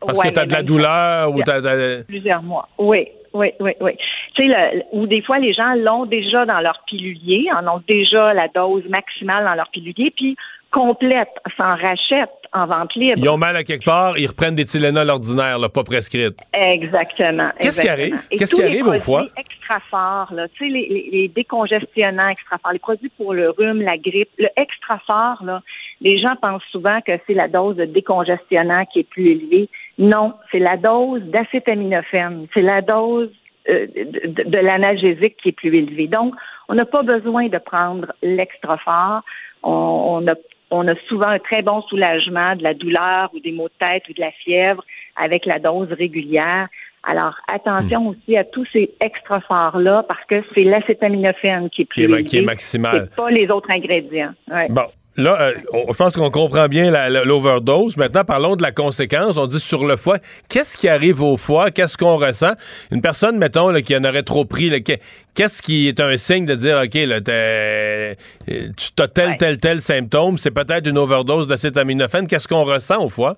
Parce 0.00 0.20
que 0.20 0.28
tu 0.28 0.38
as 0.38 0.46
de 0.46 0.52
la 0.52 0.62
douleur 0.62 1.34
ou 1.34 1.42
tu 1.42 1.50
as... 1.50 2.04
Plusieurs 2.06 2.42
mois, 2.42 2.68
oui 2.78 3.08
oui, 3.32 3.52
oui, 3.60 3.72
oui. 3.80 3.92
Tu 4.34 4.48
sais, 4.48 4.86
ou 4.92 5.06
des 5.06 5.22
fois, 5.22 5.38
les 5.38 5.52
gens 5.52 5.74
l'ont 5.74 6.06
déjà 6.06 6.46
dans 6.46 6.60
leur 6.60 6.82
pilulier, 6.86 7.46
en 7.54 7.66
ont 7.66 7.82
déjà 7.86 8.32
la 8.34 8.48
dose 8.48 8.84
maximale 8.88 9.44
dans 9.44 9.54
leur 9.54 9.70
pilulier, 9.70 10.12
puis 10.14 10.36
complète, 10.70 11.30
s'en 11.56 11.76
rachètent 11.76 12.30
en 12.52 12.66
vente 12.66 12.94
libre. 12.94 13.18
Ils 13.18 13.28
ont 13.28 13.38
mal 13.38 13.56
à 13.56 13.64
quelque 13.64 13.84
part, 13.84 14.18
ils 14.18 14.26
reprennent 14.26 14.54
des 14.54 14.64
Tylenol 14.64 15.08
ordinaires, 15.10 15.58
là, 15.58 15.68
pas 15.68 15.82
prescrites. 15.82 16.36
Exactement. 16.52 17.50
Qu'est-ce 17.60 17.80
qui 17.80 17.88
arrive? 17.88 18.20
Qu'est-ce 18.30 18.54
qui 18.54 18.62
arrive 18.62 18.86
au 18.86 18.98
foie? 18.98 19.26
extra 19.36 19.80
forts, 19.90 20.32
là, 20.32 20.48
tu 20.48 20.64
sais, 20.64 20.70
les, 20.70 21.08
les, 21.12 21.28
décongestionnants 21.28 22.28
extra 22.28 22.58
forts, 22.58 22.72
les 22.72 22.78
produits 22.78 23.10
pour 23.16 23.34
le 23.34 23.50
rhume, 23.50 23.82
la 23.82 23.98
grippe, 23.98 24.30
le 24.38 24.48
extra 24.56 24.98
fort, 25.06 25.44
là, 25.44 25.62
les 26.00 26.18
gens 26.18 26.36
pensent 26.40 26.62
souvent 26.70 27.00
que 27.00 27.12
c'est 27.26 27.34
la 27.34 27.48
dose 27.48 27.76
de 27.76 27.84
décongestionnant 27.84 28.84
qui 28.86 29.00
est 29.00 29.08
plus 29.08 29.30
élevée. 29.30 29.68
Non, 29.98 30.34
c'est 30.50 30.60
la 30.60 30.76
dose 30.76 31.22
d'acétaminophène. 31.22 32.46
C'est 32.54 32.62
la 32.62 32.82
dose 32.82 33.30
euh, 33.68 33.86
de, 33.86 34.58
l'analgésique 34.58 35.36
qui 35.42 35.48
est 35.50 35.52
plus 35.52 35.76
élevée. 35.76 36.06
Donc, 36.06 36.34
on 36.68 36.74
n'a 36.74 36.86
pas 36.86 37.02
besoin 37.02 37.48
de 37.48 37.58
prendre 37.58 38.12
l'extra 38.22 38.78
fort. 38.78 39.22
On, 39.62 40.24
a, 40.28 40.34
on 40.70 40.86
a 40.86 40.94
souvent 41.08 41.26
un 41.26 41.40
très 41.40 41.62
bon 41.62 41.82
soulagement 41.82 42.54
de 42.54 42.62
la 42.62 42.74
douleur 42.74 43.30
ou 43.34 43.40
des 43.40 43.52
maux 43.52 43.68
de 43.68 43.86
tête 43.86 44.04
ou 44.08 44.12
de 44.12 44.20
la 44.20 44.30
fièvre 44.30 44.84
avec 45.16 45.44
la 45.46 45.58
dose 45.58 45.92
régulière. 45.92 46.68
Alors, 47.02 47.34
attention 47.48 48.02
hmm. 48.02 48.08
aussi 48.08 48.36
à 48.36 48.44
tous 48.44 48.66
ces 48.72 48.90
extra 49.00 49.40
forts-là 49.40 50.04
parce 50.06 50.24
que 50.26 50.42
c'est 50.54 50.64
l'acétaminophène 50.64 51.70
qui 51.70 51.82
est 51.82 51.84
plus 51.84 52.24
qui 52.24 52.38
est, 52.38 52.42
maximal. 52.42 53.08
pas 53.16 53.30
les 53.30 53.50
autres 53.50 53.70
ingrédients. 53.70 54.32
Bon, 54.68 54.86
là, 55.18 55.40
euh, 55.40 55.52
je 55.90 55.96
pense 55.96 56.16
qu'on 56.16 56.30
comprend 56.30 56.66
bien 56.68 56.90
l'overdose. 57.24 57.96
Maintenant, 57.96 58.24
parlons 58.24 58.56
de 58.56 58.62
la 58.62 58.72
conséquence. 58.72 59.36
On 59.36 59.46
dit 59.46 59.60
sur 59.60 59.84
le 59.84 59.96
foie. 59.96 60.18
Qu'est-ce 60.48 60.78
qui 60.78 60.88
arrive 60.88 61.22
au 61.22 61.36
foie? 61.36 61.70
Qu'est-ce 61.70 61.98
qu'on 61.98 62.16
ressent? 62.16 62.52
Une 62.90 63.02
personne, 63.02 63.36
mettons, 63.36 63.72
qui 63.82 63.94
en 63.96 64.04
aurait 64.04 64.22
trop 64.22 64.44
pris, 64.44 64.70
qu'est-ce 64.82 65.60
qui 65.60 65.88
est 65.88 66.00
un 66.00 66.16
signe 66.16 66.46
de 66.46 66.54
dire, 66.54 66.80
OK, 66.82 66.94
là, 66.94 67.18
euh, 67.28 68.14
tu 68.46 69.02
as 69.02 69.08
tel, 69.08 69.36
tel, 69.36 69.58
tel 69.58 69.80
symptôme, 69.80 70.38
c'est 70.38 70.54
peut-être 70.54 70.88
une 70.88 70.98
overdose 70.98 71.48
d'acétaminophène. 71.48 72.26
Qu'est-ce 72.26 72.48
qu'on 72.48 72.64
ressent 72.64 73.04
au 73.04 73.08
foie? 73.08 73.36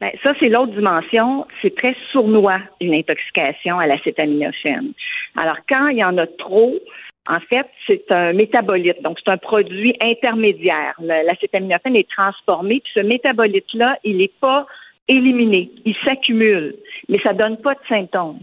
Ben, 0.00 0.10
ça, 0.22 0.34
c'est 0.38 0.48
l'autre 0.48 0.72
dimension. 0.72 1.46
C'est 1.62 1.74
très 1.74 1.96
sournois, 2.12 2.60
une 2.80 2.94
intoxication 2.94 3.78
à 3.78 3.86
l'acétaminophène. 3.86 4.92
Alors, 5.36 5.56
quand 5.68 5.88
il 5.88 5.98
y 5.98 6.04
en 6.04 6.16
a 6.18 6.26
trop, 6.26 6.74
en 7.28 7.40
fait, 7.40 7.66
c'est 7.86 8.10
un 8.10 8.32
métabolite, 8.32 9.02
donc 9.02 9.18
c'est 9.22 9.30
un 9.30 9.36
produit 9.36 9.96
intermédiaire. 10.00 10.94
L'acétaminophène 11.00 11.96
est 11.96 12.08
transformé, 12.08 12.80
puis 12.80 12.92
ce 12.94 13.00
métabolite-là, 13.00 13.98
il 14.04 14.18
n'est 14.18 14.32
pas 14.40 14.66
éliminé, 15.08 15.70
il 15.84 15.94
s'accumule, 16.04 16.76
mais 17.08 17.18
ça 17.20 17.32
donne 17.32 17.58
pas 17.58 17.74
de 17.74 17.80
symptômes. 17.88 18.40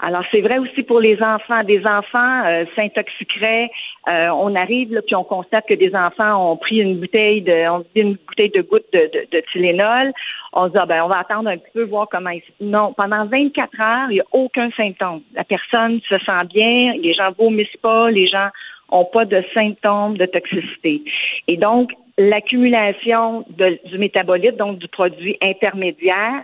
Alors, 0.00 0.22
c'est 0.30 0.40
vrai 0.40 0.58
aussi 0.58 0.82
pour 0.84 1.00
les 1.00 1.20
enfants. 1.22 1.58
Des 1.64 1.84
enfants 1.84 2.44
euh, 2.46 2.64
s'intoxiqueraient. 2.76 3.68
Euh, 4.08 4.28
on 4.28 4.54
arrive, 4.54 4.92
là, 4.92 5.02
puis 5.02 5.16
on 5.16 5.24
constate 5.24 5.66
que 5.66 5.74
des 5.74 5.94
enfants 5.94 6.52
ont 6.52 6.56
pris 6.56 6.76
une 6.76 7.00
bouteille 7.00 7.42
de, 7.42 7.68
on 7.68 7.80
dit 7.80 8.02
une 8.02 8.16
bouteille 8.26 8.50
de 8.50 8.62
gouttes 8.62 8.86
de, 8.92 9.10
de, 9.12 9.26
de 9.30 9.42
Tylenol. 9.52 10.12
On 10.52 10.66
se 10.66 10.72
dit, 10.72 10.78
ah, 10.78 10.86
ben, 10.86 11.02
on 11.02 11.08
va 11.08 11.18
attendre 11.18 11.50
un 11.50 11.56
petit 11.56 11.72
peu, 11.74 11.82
voir 11.84 12.08
comment 12.08 12.30
ils... 12.30 12.42
Non, 12.60 12.92
pendant 12.96 13.26
24 13.26 13.80
heures, 13.80 14.10
il 14.10 14.14
n'y 14.14 14.20
a 14.20 14.24
aucun 14.32 14.70
symptôme. 14.76 15.22
La 15.34 15.44
personne 15.44 16.00
se 16.08 16.18
sent 16.18 16.44
bien, 16.54 16.94
les 16.94 17.14
gens 17.14 17.32
vomissent 17.36 17.76
pas, 17.82 18.10
les 18.10 18.28
gens 18.28 18.48
ont 18.90 19.04
pas 19.04 19.24
de 19.24 19.42
symptômes 19.52 20.16
de 20.16 20.26
toxicité. 20.26 21.02
Et 21.46 21.56
donc, 21.56 21.90
l'accumulation 22.16 23.44
du 23.48 23.98
métabolite, 23.98 24.56
donc 24.56 24.78
du 24.78 24.88
produit 24.88 25.36
intermédiaire, 25.42 26.42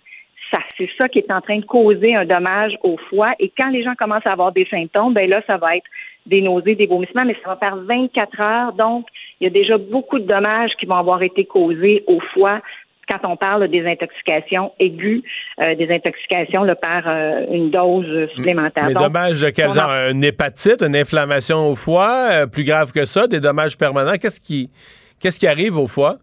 c'est 0.77 0.91
ça 0.97 1.09
qui 1.09 1.19
est 1.19 1.31
en 1.31 1.41
train 1.41 1.59
de 1.59 1.65
causer 1.65 2.15
un 2.15 2.25
dommage 2.25 2.77
au 2.83 2.97
foie. 3.11 3.35
Et 3.39 3.53
quand 3.57 3.71
les 3.71 3.83
gens 3.83 3.95
commencent 3.95 4.27
à 4.27 4.33
avoir 4.33 4.53
des 4.53 4.67
symptômes, 4.67 5.15
ben 5.15 5.29
là, 5.29 5.43
ça 5.47 5.57
va 5.57 5.77
être 5.77 5.87
des 6.27 6.41
nausées, 6.41 6.75
des 6.75 6.87
vomissements, 6.87 7.25
mais 7.25 7.37
ça 7.43 7.51
va 7.51 7.57
faire 7.57 7.77
24 7.77 8.41
heures. 8.41 8.73
Donc, 8.73 9.07
il 9.41 9.45
y 9.45 9.47
a 9.47 9.51
déjà 9.51 9.77
beaucoup 9.79 10.19
de 10.19 10.27
dommages 10.27 10.71
qui 10.79 10.87
vont 10.87 10.97
avoir 10.97 11.23
été 11.23 11.45
causés 11.45 12.03
au 12.07 12.21
foie 12.33 12.61
quand 13.07 13.19
on 13.25 13.37
parle 13.37 13.69
des 13.69 13.87
intoxications 13.87 14.73
aiguës, 14.79 15.23
euh, 15.61 15.75
des 15.75 15.93
intoxications 15.93 16.65
par 16.81 17.03
euh, 17.07 17.45
une 17.51 17.71
dose 17.71 18.31
supplémentaire. 18.35 18.87
Mais 18.87 18.95
dommages 18.95 19.43
de 19.43 19.51
quel 19.51 19.75
genre? 19.75 19.91
Une 20.11 20.25
hépatite, 20.25 20.83
une 20.83 20.97
inflammation 20.97 21.69
au 21.69 21.75
foie, 21.75 22.29
euh, 22.31 22.47
plus 22.47 22.65
grave 22.65 22.93
que 22.93 23.05
ça, 23.05 23.27
des 23.27 23.41
dommages 23.41 23.77
permanents. 23.77 24.17
Qu'est-ce 24.21 24.41
qui, 24.41 24.71
qu'est-ce 25.21 25.39
qui 25.39 25.47
arrive 25.47 25.77
au 25.77 25.87
foie? 25.87 26.17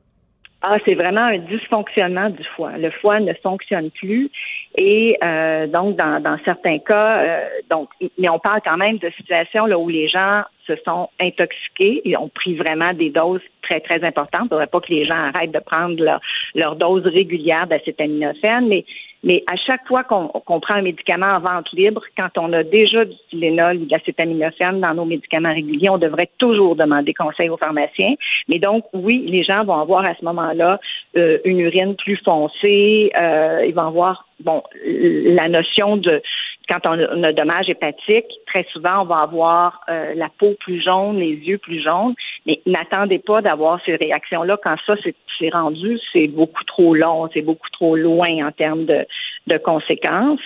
Ah, 0.64 0.78
c'est 0.86 0.94
vraiment 0.94 1.22
un 1.22 1.40
dysfonctionnement 1.40 2.30
du 2.30 2.44
foie. 2.56 2.78
Le 2.78 2.92
foie 2.92 3.20
ne 3.20 3.34
fonctionne 3.34 3.90
plus 3.90 4.30
et 4.78 5.18
euh, 5.24 5.66
donc 5.66 5.96
dans, 5.96 6.22
dans 6.22 6.38
certains 6.46 6.78
cas, 6.78 7.24
euh, 7.24 7.48
donc 7.72 7.90
mais 8.20 8.30
on 8.30 8.38
parle 8.38 8.62
quand 8.64 8.78
même 8.78 9.00
de 9.00 9.10
situations 9.18 9.66
là 9.66 9.80
où 9.80 9.90
les 9.90 10.08
gens 10.08 10.44
se 10.68 10.74
sont 10.86 11.10
intoxiqués 11.20 12.02
et 12.06 12.16
ont 12.16 12.30
pris 12.30 12.56
vraiment 12.56 12.94
des 12.94 13.10
doses 13.10 13.42
très 13.64 13.80
très 13.80 14.04
importantes. 14.04 14.42
Il 14.42 14.46
ne 14.46 14.50
faudrait 14.50 14.68
pas 14.68 14.82
que 14.82 14.92
les 14.92 15.06
gens 15.06 15.16
arrêtent 15.16 15.52
de 15.52 15.60
prendre 15.60 16.02
leur, 16.02 16.20
leur 16.54 16.76
dose 16.76 17.08
régulière 17.08 17.66
d'acétaminophène, 17.66 18.68
mais 18.68 18.86
mais 19.24 19.44
à 19.48 19.56
chaque 19.56 19.88
fois 19.88 20.04
qu'on 20.04 20.60
prend 20.60 20.74
un 20.74 20.82
médicament 20.82 21.36
en 21.36 21.40
vente 21.40 21.72
libre, 21.74 22.02
quand 22.18 22.30
on 22.38 22.52
a 22.54 22.64
déjà 22.64 23.06
du 23.06 23.16
Tylenol 23.30 23.78
ou 23.78 23.86
de 23.86 23.92
l'acétaminophène 23.92 24.82
dans 24.82 24.96
nos 24.96 25.06
médicaments 25.06 25.54
réguliers, 25.54 25.90
on 25.90 26.00
devrait 26.00 26.30
toujours 26.40 26.76
demander 26.76 27.14
conseil 27.14 27.50
aux 27.50 27.58
pharmaciens. 27.58 28.16
Mais 28.48 28.58
donc, 28.58 28.86
oui, 28.94 29.24
les 29.28 29.44
gens 29.44 29.64
vont 29.64 29.80
avoir 29.80 30.06
à 30.06 30.16
ce 30.16 30.26
moment-là 30.26 30.80
euh, 31.18 31.38
une 31.46 31.60
urine 31.60 31.96
plus 31.96 32.18
foncée, 32.18 33.12
euh, 33.16 33.64
ils 33.68 33.76
vont 33.76 33.88
avoir 33.88 34.28
bon 34.40 34.64
la 34.84 35.48
notion 35.50 35.98
de 35.98 36.22
quand 36.68 36.86
on 36.86 37.00
a 37.00 37.28
un 37.28 37.34
dommage 37.34 37.70
hépatique, 37.70 38.26
très 38.48 38.66
souvent, 38.72 39.02
on 39.02 39.06
va 39.06 39.18
avoir 39.20 39.82
euh, 39.90 40.14
la 40.16 40.30
peau 40.30 40.54
plus 40.60 40.82
jaune, 40.82 41.18
les 41.18 41.34
yeux 41.34 41.58
plus 41.58 41.82
jaunes, 41.82 42.14
mais 42.46 42.62
n'attendez 42.66 43.20
pas 43.20 43.42
d'avoir 43.42 43.80
ces 43.86 43.96
réactions-là 43.96 44.58
quand 44.64 44.76
ça, 44.86 44.96
c'est 45.40 45.50
rendu, 45.50 46.00
c'est 46.14 46.28
beaucoup 46.28 46.64
trop 46.66 46.96
long, 46.96 47.30
c'est 47.34 47.42
beaucoup 47.42 47.70
trop 47.72 47.96
loin 47.96 48.48
en 48.48 48.52
termes 48.52 48.86
de, 48.86 49.06
de 49.48 49.58
conséquences. 49.58 50.40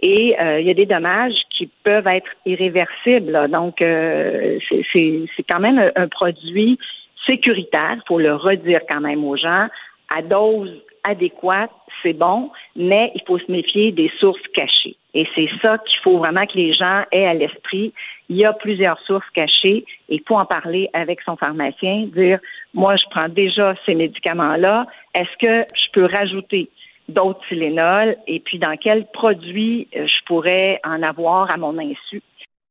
Et 0.00 0.36
euh, 0.40 0.60
il 0.60 0.66
y 0.66 0.70
a 0.70 0.74
des 0.74 0.86
dommages 0.86 1.34
qui 1.50 1.70
peuvent 1.84 2.06
être 2.06 2.30
irréversibles. 2.46 3.48
Donc, 3.50 3.80
euh, 3.80 4.58
c'est 4.92 5.44
quand 5.48 5.60
même 5.60 5.90
un 5.94 6.08
produit 6.08 6.78
sécuritaire, 7.26 7.96
il 7.96 8.02
faut 8.08 8.18
le 8.18 8.34
redire 8.34 8.80
quand 8.88 9.00
même 9.00 9.24
aux 9.24 9.36
gens, 9.36 9.68
à 10.08 10.22
dose 10.22 10.82
adéquate, 11.04 11.70
c'est 12.02 12.12
bon, 12.12 12.50
mais 12.76 13.12
il 13.14 13.22
faut 13.26 13.38
se 13.38 13.50
méfier 13.50 13.92
des 13.92 14.10
sources 14.18 14.46
cachées. 14.54 14.96
Et 15.14 15.26
c'est 15.34 15.48
ça 15.60 15.78
qu'il 15.78 15.98
faut 16.02 16.18
vraiment 16.18 16.46
que 16.46 16.56
les 16.56 16.72
gens 16.72 17.02
aient 17.10 17.26
à 17.26 17.34
l'esprit. 17.34 17.92
Il 18.28 18.36
y 18.36 18.44
a 18.44 18.52
plusieurs 18.52 18.98
sources 19.00 19.28
cachées 19.34 19.84
et 20.08 20.14
il 20.14 20.22
faut 20.26 20.36
en 20.36 20.46
parler 20.46 20.88
avec 20.92 21.20
son 21.22 21.36
pharmacien, 21.36 22.06
dire, 22.14 22.38
moi, 22.74 22.96
je 22.96 23.04
prends 23.10 23.28
déjà 23.28 23.74
ces 23.86 23.94
médicaments-là. 23.94 24.86
Est-ce 25.14 25.36
que 25.38 25.66
je 25.74 25.90
peux 25.92 26.04
rajouter 26.04 26.68
d'autres 27.08 27.40
Tylenol? 27.48 28.16
Et 28.28 28.40
puis 28.40 28.58
dans 28.58 28.76
quels 28.76 29.06
produits 29.06 29.88
euh, 29.96 30.06
je 30.06 30.24
pourrais 30.26 30.80
en 30.84 31.02
avoir 31.02 31.50
à 31.50 31.56
mon 31.56 31.76
insu? 31.78 32.22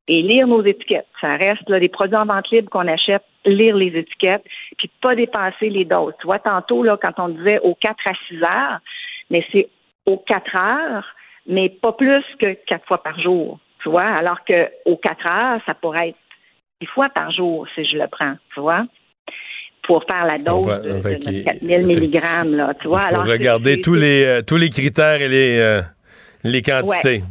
Et 0.08 0.22
lire 0.24 0.48
nos 0.48 0.64
étiquettes. 0.64 1.06
Ça 1.22 1.36
reste 1.36 1.70
là, 1.70 1.80
des 1.80 1.90
produits 1.90 2.16
en 2.16 2.26
vente 2.26 2.50
libre 2.50 2.70
qu'on 2.70 2.88
achète, 2.88 3.24
lire 3.46 3.76
les 3.76 3.98
étiquettes, 3.98 4.44
puis 4.78 4.90
pas 5.02 5.16
dépasser 5.16 5.70
les 5.70 5.86
doses. 5.86 6.14
Tu 6.20 6.28
vois, 6.28 6.40
tantôt, 6.40 6.84
là, 6.84 6.98
quand 7.02 7.14
on 7.18 7.30
disait 7.30 7.60
aux 7.60 7.76
4 7.76 7.96
à 8.06 8.14
6 8.28 8.44
heures, 8.44 8.80
mais 9.30 9.46
c'est 9.52 9.70
aux 10.06 10.18
4 10.18 10.56
heures, 10.56 11.16
mais 11.48 11.70
pas 11.70 11.94
plus 11.94 12.24
que 12.40 12.54
quatre 12.66 12.86
fois 12.86 13.02
par 13.02 13.20
jour, 13.20 13.60
tu 13.82 13.90
vois, 13.90 14.04
alors 14.04 14.44
qu'aux 14.46 14.98
quatre 14.98 15.26
heures, 15.26 15.62
ça 15.66 15.74
pourrait 15.74 16.10
être 16.10 16.18
dix 16.82 16.88
fois 16.88 17.10
par 17.10 17.32
jour 17.32 17.66
si 17.76 17.86
je 17.86 17.98
le 17.98 18.08
prends, 18.08 18.36
tu 18.54 18.60
vois 18.60 18.86
pour 19.90 20.04
faire 20.04 20.24
la 20.24 20.38
dose 20.38 20.68
de, 20.68 21.44
4000 21.44 21.88
mg, 21.88 22.22
là, 22.56 22.74
tu 22.80 22.88
vois. 22.88 23.06
Il 23.10 23.16
faut 23.16 23.24
regarder 23.24 23.82
tous 23.82 23.96
les, 23.96 24.24
euh, 24.24 24.42
tous 24.44 24.58
les 24.58 24.70
critères 24.70 25.20
et 25.20 25.28
les, 25.28 25.58
euh, 25.58 25.82
les 26.44 26.62
quantités. 26.62 27.24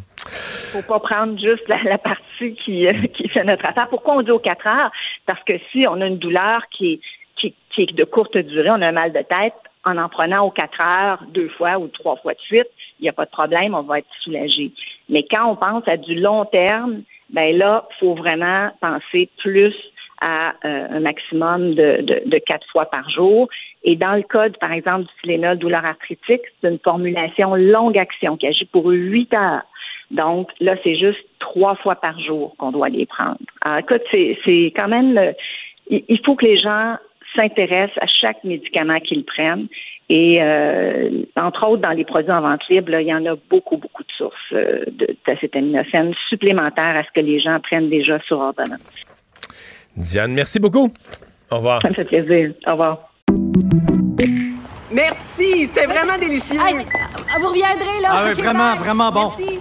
Faut 0.73 0.83
pas 0.83 1.01
prendre 1.01 1.39
juste 1.39 1.67
la, 1.69 1.99
partie 1.99 2.55
qui, 2.65 2.87
euh, 2.87 2.93
qui 3.15 3.29
fait 3.29 3.45
notre 3.45 3.67
affaire. 3.67 3.89
Pourquoi 3.89 4.17
on 4.17 4.23
dit 4.23 4.31
aux 4.31 4.39
4 4.39 4.67
heures? 4.67 4.91
Parce 5.27 5.43
que 5.45 5.55
si 5.73 5.87
on 5.89 6.01
a 6.01 6.07
une 6.07 6.19
douleur 6.19 6.63
qui 6.71 7.01
qui, 7.37 7.55
qui 7.71 7.83
est 7.83 7.95
de 7.95 8.05
courte 8.05 8.37
durée, 8.37 8.71
on 8.71 8.83
a 8.83 8.89
un 8.89 8.93
mal 8.93 9.13
de 9.13 9.21
tête, 9.21 9.55
en 9.85 9.97
en 9.97 10.09
prenant 10.09 10.45
aux 10.45 10.51
4 10.51 10.81
heures 10.81 11.25
deux 11.29 11.49
fois 11.51 11.79
ou 11.79 11.89
trois 11.89 12.17
fois 12.17 12.35
de 12.35 12.41
suite, 12.41 12.69
il 12.99 13.05
n'y 13.05 13.09
a 13.09 13.13
pas 13.13 13.27
de 13.27 13.31
problème, 13.31 13.75
on 13.75 13.83
va 13.83 14.01
être 14.01 14.09
soulagé. 14.23 14.73
Mais 15.09 15.25
quand 15.31 15.51
on 15.51 15.57
pense 15.57 15.87
à 15.87 15.97
du 15.97 16.15
long 16.17 16.45
terme, 16.47 17.03
ben 17.31 17.57
là, 17.57 17.87
il 17.91 17.97
faut 18.01 18.15
vraiment 18.15 18.71
penser 18.81 19.29
plus 19.39 19.75
à 20.21 20.55
euh, 20.65 20.87
un 20.91 21.01
maximum 21.01 21.75
de, 21.75 22.25
de, 22.27 22.39
quatre 22.39 22.67
fois 22.73 22.87
par 22.87 23.09
jour. 23.09 23.49
Et 23.85 23.95
dans 23.95 24.15
le 24.15 24.23
code, 24.23 24.59
par 24.59 24.73
exemple, 24.73 25.03
du 25.03 25.11
Tylenol 25.23 25.59
douleur 25.59 25.85
arthritique, 25.85 26.43
c'est 26.61 26.69
une 26.69 26.81
formulation 26.81 27.55
longue 27.55 27.97
action 27.97 28.37
qui 28.37 28.49
agit 28.49 28.65
pour 28.65 28.87
huit 28.87 29.33
heures. 29.33 29.63
Donc 30.11 30.51
là, 30.61 30.77
c'est 30.83 30.97
juste 30.97 31.25
trois 31.39 31.77
fois 31.77 31.97
par 31.97 32.19
jour 32.21 32.55
qu'on 32.59 32.73
doit 32.73 32.89
les 32.89 33.07
prendre. 33.07 33.39
Alors, 33.63 33.79
écoute, 33.79 34.03
c'est 34.13 34.73
quand 34.75 34.89
même, 34.89 35.17
euh, 35.19 35.33
il 35.91 36.21
faut 36.25 36.35
que 36.35 36.45
les 36.45 36.59
gens 36.59 36.97
s'intéressent 37.37 37.99
à 38.01 38.07
chaque 38.07 38.43
médicament 38.45 39.01
qu'ils 39.01 39.25
prennent 39.25 39.69
et 40.11 40.39
euh, 40.41 41.11
entre 41.37 41.67
autres, 41.67 41.83
dans 41.83 41.91
les 41.91 42.05
produits 42.05 42.33
en 42.33 42.41
vente 42.41 42.67
libre, 42.71 42.95
il 42.99 43.07
y 43.07 43.13
en 43.13 43.27
a 43.27 43.37
beaucoup, 43.51 43.77
beaucoup 43.77 44.03
de 44.03 44.13
sources 44.17 44.35
euh, 44.53 44.85
d'acétaminophène 45.27 46.15
supplémentaires 46.31 46.97
à 46.97 47.03
ce 47.03 47.09
que 47.15 47.21
les 47.21 47.41
gens 47.41 47.61
prennent 47.61 47.91
déjà 47.91 48.19
sur 48.21 48.39
ordonnance. 48.39 48.81
Diane, 49.97 50.33
merci 50.33 50.59
beaucoup. 50.59 50.91
Au 51.51 51.57
revoir. 51.57 51.83
Ça 51.83 51.91
me 51.91 51.95
fait 51.95 52.05
plaisir. 52.05 52.53
Au 52.67 52.73
revoir. 52.73 53.11
Merci, 54.91 55.67
c'était 55.67 55.87
vraiment 55.87 56.17
délicieux. 56.19 56.59
vous 56.59 57.49
reviendrez, 57.49 58.01
là. 58.01 58.09
Ah 58.11 58.25
oui, 58.27 58.43
vraiment, 58.43 58.77
vraiment 58.77 59.11
bon. 59.11 59.33
Merci. 59.39 59.61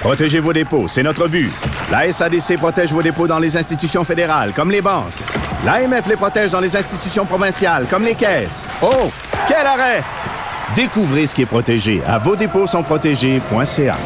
Protégez 0.00 0.40
vos 0.40 0.54
dépôts, 0.54 0.88
c'est 0.88 1.02
notre 1.02 1.28
but. 1.28 1.52
La 1.90 2.10
SADC 2.10 2.56
protège 2.56 2.90
vos 2.90 3.02
dépôts 3.02 3.26
dans 3.26 3.38
les 3.38 3.58
institutions 3.58 4.02
fédérales, 4.02 4.52
comme 4.54 4.70
les 4.70 4.80
banques. 4.80 5.12
L'AMF 5.64 6.06
les 6.08 6.16
protège 6.16 6.52
dans 6.52 6.60
les 6.60 6.74
institutions 6.74 7.26
provinciales, 7.26 7.86
comme 7.86 8.04
les 8.04 8.14
caisses. 8.14 8.66
Oh, 8.80 9.10
quel 9.46 9.66
arrêt! 9.66 10.02
Découvrez 10.74 11.26
ce 11.26 11.34
qui 11.34 11.42
est 11.42 11.46
protégé 11.46 12.00
à 12.06 12.16
vos 12.16 12.34
dépôts 12.34 12.66
sont 12.66 12.82
protégés.ca. 12.82 13.98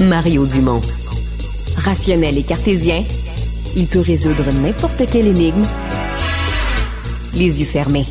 Mario 0.00 0.46
Dumont. 0.46 0.82
Rationnel 1.78 2.36
et 2.36 2.42
cartésien, 2.42 3.02
il 3.74 3.86
peut 3.86 4.00
résoudre 4.00 4.44
n'importe 4.52 5.08
quelle 5.10 5.28
énigme 5.28 5.66
les 7.32 7.60
yeux 7.60 7.66
fermés. 7.66 8.06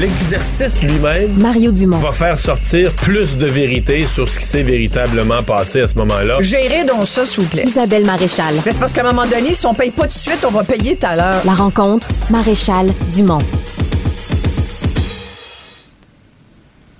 L'exercice 0.00 0.80
lui-même 0.80 1.30
Mario 1.38 1.72
Dumont. 1.72 1.98
va 1.98 2.12
faire 2.12 2.38
sortir 2.38 2.90
plus 2.94 3.36
de 3.36 3.46
vérité 3.46 4.06
sur 4.06 4.26
ce 4.26 4.38
qui 4.38 4.46
s'est 4.46 4.62
véritablement 4.62 5.42
passé 5.42 5.82
à 5.82 5.88
ce 5.88 5.94
moment-là. 5.98 6.38
Gérez 6.40 6.84
donc 6.84 7.06
ça, 7.06 7.26
s'il 7.26 7.42
vous 7.42 7.48
plaît. 7.50 7.64
Isabelle 7.66 8.06
Maréchal. 8.06 8.54
Mais 8.64 8.72
c'est 8.72 8.78
parce 8.78 8.94
qu'à 8.94 9.02
un 9.02 9.12
moment 9.12 9.26
donné, 9.26 9.54
si 9.54 9.66
on 9.66 9.74
paye 9.74 9.90
pas 9.90 10.04
tout 10.04 10.08
de 10.08 10.12
suite, 10.14 10.42
on 10.48 10.50
va 10.52 10.64
payer 10.64 10.96
tout 10.96 11.04
à 11.04 11.16
l'heure. 11.16 11.42
La 11.44 11.52
rencontre, 11.52 12.08
Maréchal 12.30 12.94
Dumont. 13.14 13.42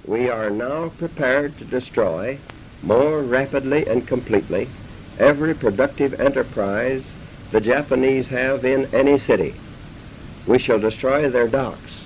We 0.06 0.28
are 0.28 0.50
now 0.50 0.90
prepared 0.98 1.56
to 1.58 1.64
destroy 1.64 2.36
more 2.82 3.22
rapidly 3.22 3.86
and 3.88 4.06
completely 4.06 4.68
every 5.18 5.54
productive 5.54 6.20
enterprise 6.20 7.14
the 7.50 7.62
Japanese 7.62 8.28
have 8.28 8.66
in 8.66 8.86
any 8.92 9.18
city. 9.18 9.54
We 10.46 10.58
shall 10.58 10.78
destroy 10.78 11.30
their 11.30 11.48
docks, 11.48 11.99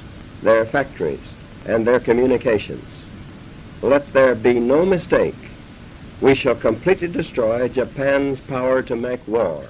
their 0.44 0.64
factories, 0.64 1.34
and 1.68 1.84
their 1.84 1.98
communications. 2.00 2.84
Let 3.82 4.12
there 4.12 4.34
be 4.34 4.60
no 4.60 4.84
mistake. 4.84 5.34
We 6.20 6.34
shall 6.34 6.54
completely 6.54 7.08
destroy 7.08 7.68
Japan's 7.68 8.38
power 8.40 8.82
to 8.84 8.94
make 8.96 9.20
war. 9.26 9.62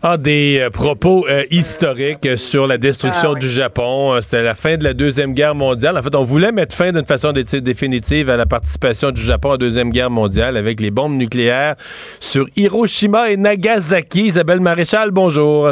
Ah, 0.00 0.16
des 0.16 0.60
euh, 0.60 0.70
propos 0.70 1.26
euh, 1.28 1.42
historiques 1.50 2.38
sur 2.38 2.68
la 2.68 2.78
destruction 2.78 3.30
Ah 3.30 3.34
oui. 3.34 3.40
du 3.40 3.50
Japon. 3.50 4.12
Euh, 4.14 4.20
C'était 4.20 4.44
la 4.44 4.54
fin 4.54 4.76
de 4.76 4.84
la 4.84 4.94
Deuxième 4.94 5.34
Guerre 5.34 5.56
mondiale. 5.56 5.98
En 5.98 6.02
fait, 6.04 6.14
on 6.14 6.22
voulait 6.22 6.52
mettre 6.52 6.76
fin 6.76 6.92
d'une 6.92 7.04
façon 7.04 7.32
dé- 7.32 7.42
définitive 7.60 8.30
à 8.30 8.36
la 8.36 8.46
participation 8.46 9.10
du 9.10 9.20
Japon 9.20 9.48
à 9.48 9.52
la 9.54 9.58
Deuxième 9.58 9.90
Guerre 9.90 10.10
mondiale 10.10 10.56
avec 10.56 10.80
les 10.80 10.92
bombes 10.92 11.16
nucléaires 11.16 11.74
sur 12.20 12.46
Hiroshima 12.54 13.30
et 13.30 13.36
Nagasaki. 13.36 14.26
Isabelle 14.28 14.60
Maréchal, 14.60 15.10
bonjour. 15.10 15.70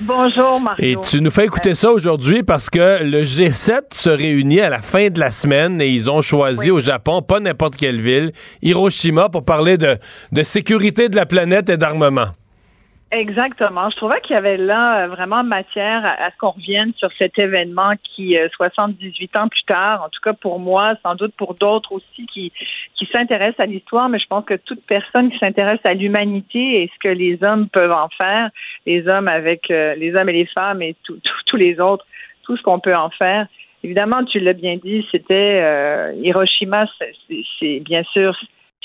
Bonjour, 0.00 0.60
Mario. 0.60 0.84
Et 0.84 0.96
tu 1.04 1.20
nous 1.20 1.30
fais 1.30 1.44
écouter 1.44 1.74
ça 1.74 1.90
aujourd'hui 1.90 2.42
parce 2.42 2.68
que 2.70 3.02
le 3.02 3.22
G7 3.22 3.94
se 3.94 4.10
réunit 4.10 4.60
à 4.60 4.68
la 4.68 4.80
fin 4.80 5.08
de 5.08 5.18
la 5.18 5.30
semaine 5.30 5.80
et 5.80 5.88
ils 5.88 6.10
ont 6.10 6.20
choisi 6.20 6.70
au 6.70 6.80
Japon, 6.80 7.22
pas 7.22 7.40
n'importe 7.40 7.76
quelle 7.76 8.00
ville, 8.00 8.32
Hiroshima, 8.62 9.28
pour 9.28 9.44
parler 9.44 9.78
de, 9.78 9.96
de 10.32 10.42
sécurité 10.42 11.08
de 11.08 11.16
la 11.16 11.26
planète 11.26 11.70
et 11.70 11.76
d'armement. 11.76 12.28
Exactement. 13.12 13.88
Je 13.90 13.96
trouvais 13.96 14.20
qu'il 14.20 14.34
y 14.34 14.36
avait 14.36 14.56
là 14.56 15.04
euh, 15.04 15.06
vraiment 15.06 15.44
matière 15.44 16.04
à, 16.04 16.28
ce 16.32 16.36
qu'on 16.38 16.50
revienne 16.50 16.92
sur 16.96 17.08
cet 17.16 17.38
événement 17.38 17.92
qui, 18.02 18.36
euh, 18.36 18.48
78 18.56 19.36
ans 19.36 19.48
plus 19.48 19.62
tard, 19.62 20.02
en 20.04 20.08
tout 20.08 20.20
cas 20.20 20.32
pour 20.32 20.58
moi, 20.58 20.94
sans 21.04 21.14
doute 21.14 21.32
pour 21.36 21.54
d'autres 21.54 21.92
aussi 21.92 22.26
qui, 22.26 22.52
qui 22.96 23.06
s'intéressent 23.12 23.60
à 23.60 23.66
l'histoire, 23.66 24.08
mais 24.08 24.18
je 24.18 24.26
pense 24.26 24.44
que 24.44 24.54
toute 24.54 24.84
personne 24.86 25.30
qui 25.30 25.38
s'intéresse 25.38 25.78
à 25.84 25.94
l'humanité 25.94 26.82
et 26.82 26.90
ce 26.92 26.98
que 26.98 27.14
les 27.14 27.44
hommes 27.44 27.68
peuvent 27.68 27.92
en 27.92 28.08
faire, 28.08 28.50
les 28.86 29.06
hommes 29.06 29.28
avec 29.28 29.70
euh, 29.70 29.94
les 29.94 30.16
hommes 30.16 30.28
et 30.28 30.32
les 30.32 30.46
femmes 30.46 30.82
et 30.82 30.96
tous 31.04 31.56
les 31.56 31.80
autres, 31.80 32.04
tout 32.42 32.56
ce 32.56 32.62
qu'on 32.62 32.80
peut 32.80 32.96
en 32.96 33.10
faire. 33.10 33.46
Évidemment, 33.84 34.24
tu 34.24 34.40
l'as 34.40 34.52
bien 34.52 34.78
dit, 34.82 35.06
c'était 35.12 35.60
euh, 35.62 36.12
Hiroshima, 36.20 36.86
c'est 37.60 37.80
bien 37.80 38.02
sûr 38.12 38.36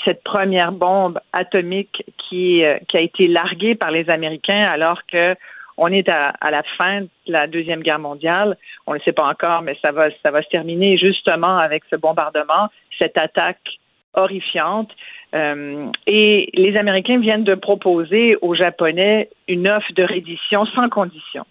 cette 0.04 0.22
première 0.22 0.72
bombe 0.72 1.20
atomique 1.32 2.04
qui, 2.18 2.64
euh, 2.64 2.78
qui 2.88 2.96
a 2.96 3.00
été 3.00 3.28
larguée 3.28 3.74
par 3.74 3.90
les 3.90 4.08
Américains 4.10 4.64
alors 4.64 5.02
que 5.06 5.36
on 5.78 5.88
est 5.88 6.08
à, 6.08 6.34
la 6.50 6.62
fin 6.76 7.00
de 7.00 7.08
la 7.26 7.46
deuxième 7.46 7.82
guerre 7.82 7.98
mondiale. 7.98 8.56
On 8.86 8.92
ne 8.92 8.98
le 8.98 9.02
sait 9.02 9.12
pas 9.12 9.26
encore, 9.26 9.62
mais 9.62 9.76
ça 9.80 9.90
va, 9.90 10.08
ça 10.22 10.30
va 10.30 10.42
se 10.42 10.48
terminer 10.48 10.98
justement 10.98 11.56
avec 11.56 11.82
ce 11.90 11.96
bombardement, 11.96 12.68
cette 12.98 13.16
attaque 13.16 13.78
horrifiante. 14.14 14.90
Euh, 15.34 15.86
et 16.06 16.50
les 16.52 16.76
Américains 16.76 17.18
viennent 17.18 17.44
de 17.44 17.54
proposer 17.54 18.36
aux 18.42 18.54
Japonais 18.54 19.30
une 19.48 19.66
offre 19.66 19.92
de 19.94 20.04
reddition 20.04 20.66
sans 20.66 20.90
condition 20.90 21.44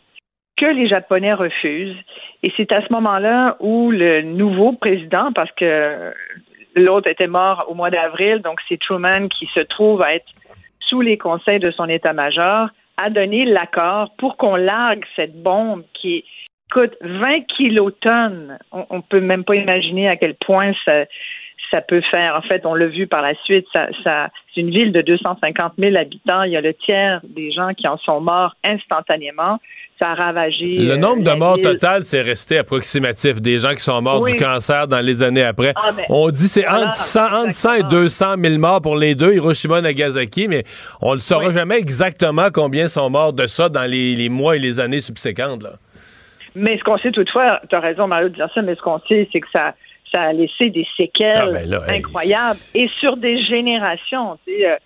que 0.62 0.68
les 0.68 0.88
Japonais 0.88 1.34
refusent. 1.34 1.97
Et 2.43 2.54
c'est 2.56 2.72
à 2.72 2.86
ce 2.86 2.93
moment-là 2.93 3.58
où 3.60 3.89
le 3.89 4.22
nouveau 4.22 4.74
président, 4.74 5.32
parce 5.34 5.52
que 5.54 6.14
l'autre 6.76 7.09
était 7.09 7.28
mort 7.28 7.65
au 7.67 7.74
mois 7.74 7.89
d'avril, 7.89 8.41
donc 8.41 8.59
c'est 8.67 8.80
Truman 8.80 9.28
qui 9.28 9.47
se 9.53 9.59
trouve 9.59 10.01
à 10.01 10.15
être 10.15 10.28
sous 10.80 11.01
les 11.01 11.17
conseils 11.17 11.59
de 11.59 11.72
son 11.72 11.88
état-major, 11.88 12.69
a 12.97 13.09
donné 13.09 13.45
l'accord 13.45 14.11
pour 14.17 14.38
qu'on 14.38 14.55
largue 14.55 15.05
cette 15.15 15.41
bombe 15.41 15.84
qui 15.93 16.26
coûte 16.72 16.95
20 17.01 17.41
kilotonnes. 17.41 18.57
On, 18.72 18.86
on 18.89 19.01
peut 19.01 19.22
même 19.22 19.43
pas 19.43 19.55
imaginer 19.55 20.09
à 20.09 20.17
quel 20.17 20.36
point 20.36 20.74
ça, 20.86 21.05
peut 21.88 22.01
faire. 22.01 22.36
En 22.36 22.41
fait, 22.41 22.65
on 22.65 22.74
l'a 22.74 22.88
vu 22.88 23.07
par 23.07 23.22
la 23.22 23.34
suite, 23.45 23.65
c'est 23.74 24.59
une 24.59 24.72
ville 24.72 24.91
de 24.91 25.01
250 25.01 25.74
000 25.78 25.95
habitants. 25.95 26.43
Il 26.43 26.51
y 26.51 26.57
a 26.57 26.61
le 26.61 26.74
tiers 26.74 27.22
des 27.24 27.53
gens 27.53 27.74
qui 27.74 27.88
en 27.88 27.97
sont 27.97 28.19
morts 28.19 28.55
instantanément. 28.65 29.57
Ça 30.02 30.12
a 30.12 30.16
ravagé. 30.16 30.78
Le 30.80 30.93
euh, 30.93 30.97
nombre 30.97 31.22
de 31.24 31.32
morts 31.32 31.60
total, 31.62 32.04
c'est 32.04 32.22
resté 32.22 32.58
approximatif. 32.58 33.39
Des 33.39 33.60
gens 33.60 33.76
qui 33.76 33.82
sont 33.82 34.02
morts 34.02 34.22
Oui. 34.22 34.32
du 34.32 34.38
cancer 34.38 34.88
dans 34.88 34.99
les 34.99 35.22
années 35.22 35.43
après. 35.43 35.74
Ah, 35.76 35.91
ben, 35.95 36.06
on 36.10 36.32
dit 36.32 36.47
c'est 36.47 36.68
entre, 36.68 36.93
100, 36.93 37.26
entre 37.43 37.52
100 37.54 37.74
et 37.74 37.84
200 37.84 38.36
000 38.43 38.58
morts 38.58 38.82
pour 38.82 38.95
les 38.95 39.14
deux, 39.14 39.36
Hiroshima 39.36 39.78
et 39.78 39.82
Nagasaki, 39.84 40.47
mais 40.47 40.64
on 41.02 41.14
ne 41.14 41.20
saura 41.20 41.52
jamais 41.52 41.78
exactement 41.78 42.47
combien 42.52 42.88
sont 42.88 43.12
morts 43.12 43.34
de 43.34 43.45
ça 43.45 43.70
dans 43.70 43.89
les, 43.89 44.16
les 44.16 44.30
mois 44.30 44.56
et 44.56 44.60
les 44.60 44.80
années 44.80 45.02
subséquentes. 45.02 45.62
Là. 45.62 45.74
Mais 46.56 46.80
ce 46.80 46.84
qu'on 46.84 46.97
sait 46.97 47.12
toutefois, 47.12 47.62
tu 47.70 47.76
as 47.76 47.80
raison 47.80 48.08
Mario 48.08 48.30
de 48.30 48.36
dire 48.36 48.49
ça, 48.56 48.62
mais 48.64 48.74
ce 48.76 48.82
qu'on 48.82 48.99
sait, 49.08 49.30
c'est 49.32 49.39
que 49.39 49.47
ça, 49.54 49.76
ça 50.12 50.22
a 50.22 50.34
laissé 50.34 50.72
des 50.72 50.88
séquelles 50.97 51.38
Ah, 51.38 51.52
ben 51.52 51.70
là, 51.70 51.82
hey, 51.88 51.99
incroyables 51.99 52.60
et 52.74 52.89
sur 52.99 53.18
des 53.18 53.41
générations. 53.45 54.38
tu 54.47 54.54
sais, 54.58 54.78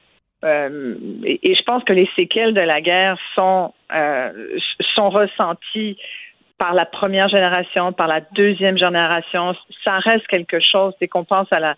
euh, 0.45 0.95
et, 1.23 1.55
je 1.55 1.63
pense 1.63 1.83
que 1.83 1.93
les 1.93 2.09
séquelles 2.15 2.53
de 2.53 2.61
la 2.61 2.81
guerre 2.81 3.17
sont, 3.33 3.73
euh, 3.93 4.31
sont 4.93 5.09
ressenties 5.09 5.97
par 6.57 6.73
la 6.73 6.85
première 6.85 7.27
génération, 7.29 7.91
par 7.91 8.07
la 8.07 8.21
deuxième 8.21 8.77
génération. 8.77 9.55
Ça 9.83 9.97
reste 9.99 10.27
quelque 10.27 10.59
chose. 10.59 10.93
C'est 10.99 11.07
qu'on 11.07 11.23
pense 11.23 11.51
à 11.51 11.59
la 11.59 11.75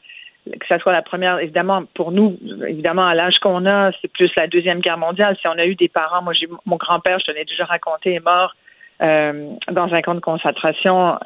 que 0.47 0.65
ça 0.67 0.79
soit 0.79 0.93
la 0.93 1.01
première, 1.01 1.39
évidemment, 1.39 1.83
pour 1.93 2.13
nous, 2.13 2.37
évidemment, 2.65 3.05
à 3.05 3.13
l'âge 3.13 3.37
qu'on 3.39 3.65
a, 3.65 3.91
c'est 4.01 4.07
plus 4.09 4.31
la 4.37 4.47
Deuxième 4.47 4.79
Guerre 4.79 4.97
mondiale. 4.97 5.35
Si 5.41 5.47
on 5.47 5.57
a 5.57 5.65
eu 5.65 5.75
des 5.75 5.89
parents, 5.89 6.21
moi, 6.21 6.31
j'ai 6.31 6.47
mon 6.65 6.77
grand-père, 6.77 7.19
je 7.19 7.25
te 7.25 7.31
l'ai 7.31 7.43
déjà 7.43 7.65
raconté, 7.65 8.13
est 8.13 8.23
mort 8.23 8.55
euh, 9.01 9.49
dans 9.69 9.93
un 9.93 10.01
camp 10.01 10.15
de 10.15 10.21
concentration 10.21 11.17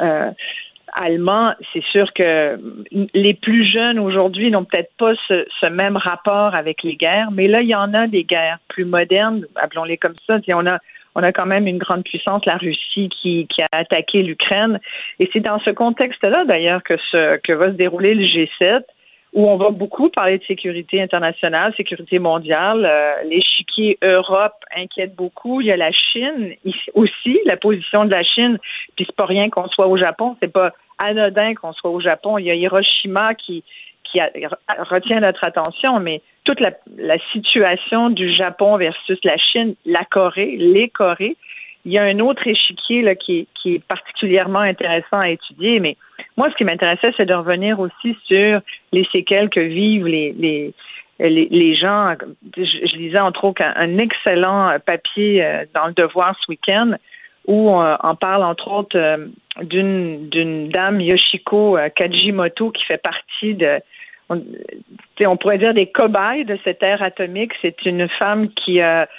allemand. 0.94 1.54
C'est 1.74 1.84
sûr 1.84 2.12
que 2.14 2.60
les 3.14 3.34
plus 3.34 3.66
jeunes 3.66 4.00
aujourd'hui 4.00 4.52
n'ont 4.52 4.66
peut-être 4.66 4.92
pas 4.98 5.14
ce, 5.28 5.66
même 5.68 5.98
rapport 5.98 6.56
avec 6.56 6.84
les 6.84 6.96
guerres, 6.96 7.32
mais 7.32 7.48
là, 7.48 7.62
il 7.62 7.70
y 7.70 7.76
en 7.76 7.94
a 7.94 8.08
des 8.08 8.24
guerres 8.24 8.60
plus 8.68 8.86
modernes, 8.86 9.46
appelons-les 9.56 9.98
comme 9.98 10.16
ça. 10.28 10.38
On 10.50 10.68
a 10.68 10.80
on 11.14 11.24
a 11.24 11.34
quand 11.34 11.46
même 11.46 11.68
une 11.68 11.78
grande 11.78 12.06
puissance, 12.06 12.46
la 12.46 12.56
Russie, 12.56 13.10
qui, 13.10 13.46
a 13.62 13.78
attaqué 13.78 14.24
l'Ukraine. 14.24 14.80
Et 15.20 15.30
c'est 15.34 15.42
dans 15.42 15.60
ce 15.60 15.70
contexte-là, 15.70 16.46
d'ailleurs, 16.46 16.82
que 16.84 17.54
va 17.54 17.68
se 17.68 17.76
dérouler 17.76 18.16
le 18.16 18.24
G7 18.24 18.84
où 19.34 19.50
on 19.50 19.56
va 19.58 19.70
beaucoup 19.70 20.10
parler 20.10 20.40
de 20.40 20.44
sécurité 20.44 21.02
internationale, 21.02 21.74
sécurité 21.78 22.20
mondiale. 22.20 22.86
Euh, 22.86 23.24
L'échiquier 23.24 23.98
Europe 24.02 24.56
inquiète 24.76 25.16
beaucoup. 25.16 25.62
Il 25.62 25.68
y 25.68 25.72
a 25.72 25.78
la 25.78 25.92
Chine 25.92 26.54
aussi, 26.94 27.40
la 27.46 27.56
position 27.56 28.06
de 28.06 28.12
la 28.12 28.24
Chine. 28.24 28.60
Puis 28.96 29.06
c'est 29.06 29.16
pas 29.16 29.26
rien 29.26 29.50
qu'on 29.50 29.68
soit 29.70 29.88
au 29.88 29.98
Japon, 29.98 30.36
c'est 30.42 30.52
pas 30.52 30.74
anodin 30.98 31.56
qu'on 31.56 31.74
soit 31.74 31.92
au 31.92 32.02
Japon. 32.02 32.38
Il 32.38 32.46
y 32.46 32.52
a 32.52 32.56
Hiroshima 32.56 33.36
qui 33.36 33.64
qui 34.04 34.20
a, 34.20 34.30
retient 34.90 35.22
notre 35.22 35.44
attention, 35.46 36.02
mais 36.02 36.22
toute 36.44 36.60
la, 36.60 36.72
la 36.98 37.18
situation 37.32 38.10
du 38.10 38.34
Japon 38.34 38.76
versus 38.76 39.18
la 39.24 39.38
Chine, 39.38 39.76
la 39.86 40.04
Corée, 40.04 40.58
les 40.58 40.90
Corées, 40.90 41.38
il 41.86 41.92
y 41.92 41.98
a 41.98 42.04
un 42.04 42.20
autre 42.20 42.46
échiquier 42.48 43.02
là, 43.02 43.16
qui, 43.16 43.48
qui 43.56 43.76
est 43.76 43.84
particulièrement 43.84 44.60
intéressant 44.60 45.20
à 45.20 45.30
étudier, 45.30 45.80
mais 45.80 45.98
moi, 46.38 46.50
ce 46.50 46.56
qui 46.56 46.64
m'intéressait, 46.64 47.14
c'est 47.18 47.26
de 47.26 47.34
revenir 47.34 47.80
aussi 47.80 48.18
sur 48.26 48.62
les 48.92 49.06
séquelles 49.12 49.50
que 49.50 49.60
vivent 49.60 50.08
les, 50.08 50.34
les, 50.34 50.74
les, 51.20 51.48
les 51.50 51.76
gens. 51.76 52.16
Je, 52.56 52.98
lisais 52.98 53.20
entre 53.20 53.46
autres 53.46 53.62
un, 53.64 53.98
excellent 53.98 54.78
papier 54.86 55.44
euh, 55.44 55.66
dans 55.74 55.88
le 55.88 55.94
Devoir 55.94 56.36
ce 56.40 56.52
week-end 56.52 56.94
où 57.48 57.72
on, 57.72 57.98
on 58.04 58.16
parle 58.16 58.44
entre 58.44 58.72
autres 58.72 58.98
euh, 58.98 59.28
d'une 59.62 60.30
d'une 60.30 60.70
dame 60.70 61.02
Yoshiko 61.02 61.78
euh, 61.78 61.90
Kajimoto 61.90 62.72
qui 62.72 62.86
fait 62.86 63.02
partie 63.02 63.56
de 63.56 63.80
on, 64.30 64.42
on 65.20 65.38
pourrait 65.38 65.58
dire 65.58 65.74
des 65.74 65.88
cobayes 65.88 66.46
de 66.46 66.58
cette 66.64 66.82
ère 66.82 67.02
atomique. 67.02 67.52
C'est 67.62 67.86
une 67.86 68.08
femme 68.08 68.50
qui 68.50 68.80
a 68.80 69.10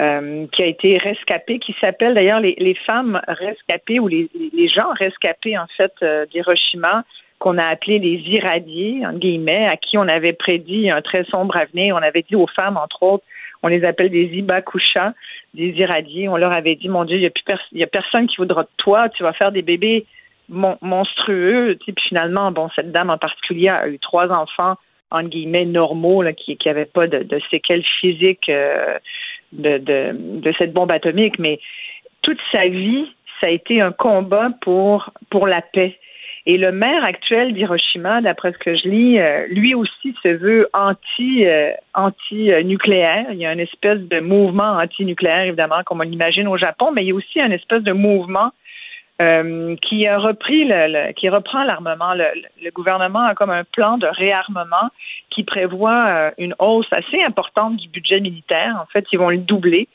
euh, 0.00 0.46
qui 0.52 0.62
a 0.62 0.66
été 0.66 0.96
rescapée, 0.96 1.58
qui 1.58 1.74
s'appelle 1.78 2.14
d'ailleurs 2.14 2.40
les, 2.40 2.76
femmes 2.86 3.20
rescapées 3.28 4.00
ou 4.00 4.08
les, 4.08 4.28
gens 4.74 4.88
rescapés 4.98 5.58
en 5.58 5.66
fait 5.76 5.92
euh, 6.02 6.24
d'Hiroshima 6.24 7.04
qu'on 7.38 7.58
a 7.58 7.66
appelé 7.66 7.98
les 7.98 8.16
irradiés, 8.26 9.04
en 9.06 9.12
guillemets, 9.12 9.66
à 9.66 9.76
qui 9.76 9.98
on 9.98 10.08
avait 10.08 10.32
prédit 10.32 10.90
un 10.90 11.02
très 11.02 11.24
sombre 11.24 11.54
avenir. 11.56 11.96
On 11.96 12.02
avait 12.02 12.24
dit 12.26 12.34
aux 12.34 12.46
femmes, 12.46 12.78
entre 12.78 13.02
autres, 13.02 13.24
on 13.62 13.68
les 13.68 13.84
appelle 13.84 14.08
des 14.08 14.24
ibakusha, 14.24 15.12
des 15.52 15.68
irradiés. 15.68 16.28
On 16.28 16.36
leur 16.38 16.52
avait 16.52 16.76
dit, 16.76 16.88
mon 16.88 17.04
Dieu, 17.04 17.16
il 17.16 17.30
n'y 17.74 17.82
a, 17.82 17.84
a 17.84 17.86
personne 17.86 18.26
qui 18.26 18.36
voudra 18.36 18.62
de 18.62 18.68
toi, 18.78 19.10
tu 19.10 19.22
vas 19.22 19.34
faire 19.34 19.52
des 19.52 19.62
bébés 19.62 20.06
monstrueux. 20.48 21.76
Puis 21.78 21.94
finalement, 22.08 22.52
bon, 22.52 22.70
cette 22.74 22.90
dame 22.90 23.10
en 23.10 23.18
particulier 23.18 23.68
a 23.68 23.86
eu 23.88 23.98
trois 23.98 24.30
enfants 24.30 24.76
entre 25.10 25.28
guillemets 25.28 25.64
normaux, 25.64 26.22
qui 26.36 26.56
n'avaient 26.64 26.84
pas 26.84 27.06
de, 27.06 27.40
séquelles 27.50 27.84
physiques 28.00 28.48
euh, 28.48 28.98
de, 29.52 29.78
de, 29.78 30.12
de 30.14 30.52
cette 30.58 30.72
bombe 30.72 30.90
atomique, 30.90 31.38
mais 31.38 31.58
toute 32.22 32.38
sa 32.52 32.68
vie, 32.68 33.06
ça 33.40 33.46
a 33.46 33.50
été 33.50 33.80
un 33.80 33.92
combat 33.92 34.50
pour 34.60 35.10
pour 35.30 35.46
la 35.46 35.62
paix. 35.62 35.98
Et 36.46 36.56
le 36.56 36.72
maire 36.72 37.04
actuel 37.04 37.52
d'Hiroshima, 37.52 38.22
d'après 38.22 38.52
ce 38.52 38.58
que 38.58 38.74
je 38.74 38.88
lis, 38.88 39.18
euh, 39.18 39.46
lui 39.50 39.74
aussi 39.74 40.14
se 40.22 40.28
veut 40.28 40.68
anti 40.72 41.44
euh, 41.46 41.72
anti 41.94 42.50
nucléaire. 42.64 43.26
Il 43.32 43.38
y 43.38 43.46
a 43.46 43.52
une 43.52 43.60
espèce 43.60 44.00
de 44.00 44.20
mouvement 44.20 44.72
anti-nucléaire, 44.78 45.42
évidemment, 45.42 45.82
comme 45.84 46.00
on 46.00 46.04
l'imagine 46.04 46.48
au 46.48 46.56
Japon, 46.56 46.92
mais 46.92 47.04
il 47.04 47.08
y 47.08 47.12
a 47.12 47.14
aussi 47.14 47.40
un 47.40 47.50
espèce 47.50 47.82
de 47.82 47.92
mouvement 47.92 48.52
euh, 49.20 49.76
qui 49.76 50.06
a 50.06 50.18
repris 50.18 50.64
le, 50.64 51.12
qui 51.12 51.28
reprend 51.28 51.64
l'armement. 51.64 52.14
Le, 52.14 52.26
le, 52.62 52.70
gouvernement 52.70 53.26
a 53.26 53.34
comme 53.34 53.50
un 53.50 53.64
plan 53.64 53.98
de 53.98 54.06
réarmement 54.06 54.90
qui 55.30 55.44
prévoit 55.44 56.32
une 56.38 56.54
hausse 56.58 56.92
assez 56.92 57.22
importante 57.22 57.76
du 57.76 57.88
budget 57.88 58.20
militaire. 58.20 58.78
En 58.80 58.86
fait, 58.86 59.04
ils 59.12 59.18
vont 59.18 59.30
le 59.30 59.38
doubler 59.38 59.88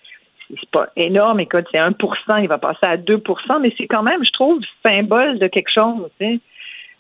c'est 0.50 0.70
pas 0.70 0.90
énorme, 0.96 1.40
écoute, 1.40 1.66
c'est 1.72 1.80
1% 1.80 2.42
il 2.42 2.48
va 2.48 2.58
passer 2.58 2.86
à 2.86 2.98
2% 2.98 3.62
mais 3.62 3.74
c'est 3.78 3.88
quand 3.88 4.04
même, 4.04 4.24
je 4.24 4.32
trouve, 4.32 4.62
symbole 4.84 5.40
de 5.40 5.48
quelque 5.48 5.72
chose. 5.72 6.10
Tu 6.20 6.26
sais. 6.26 6.40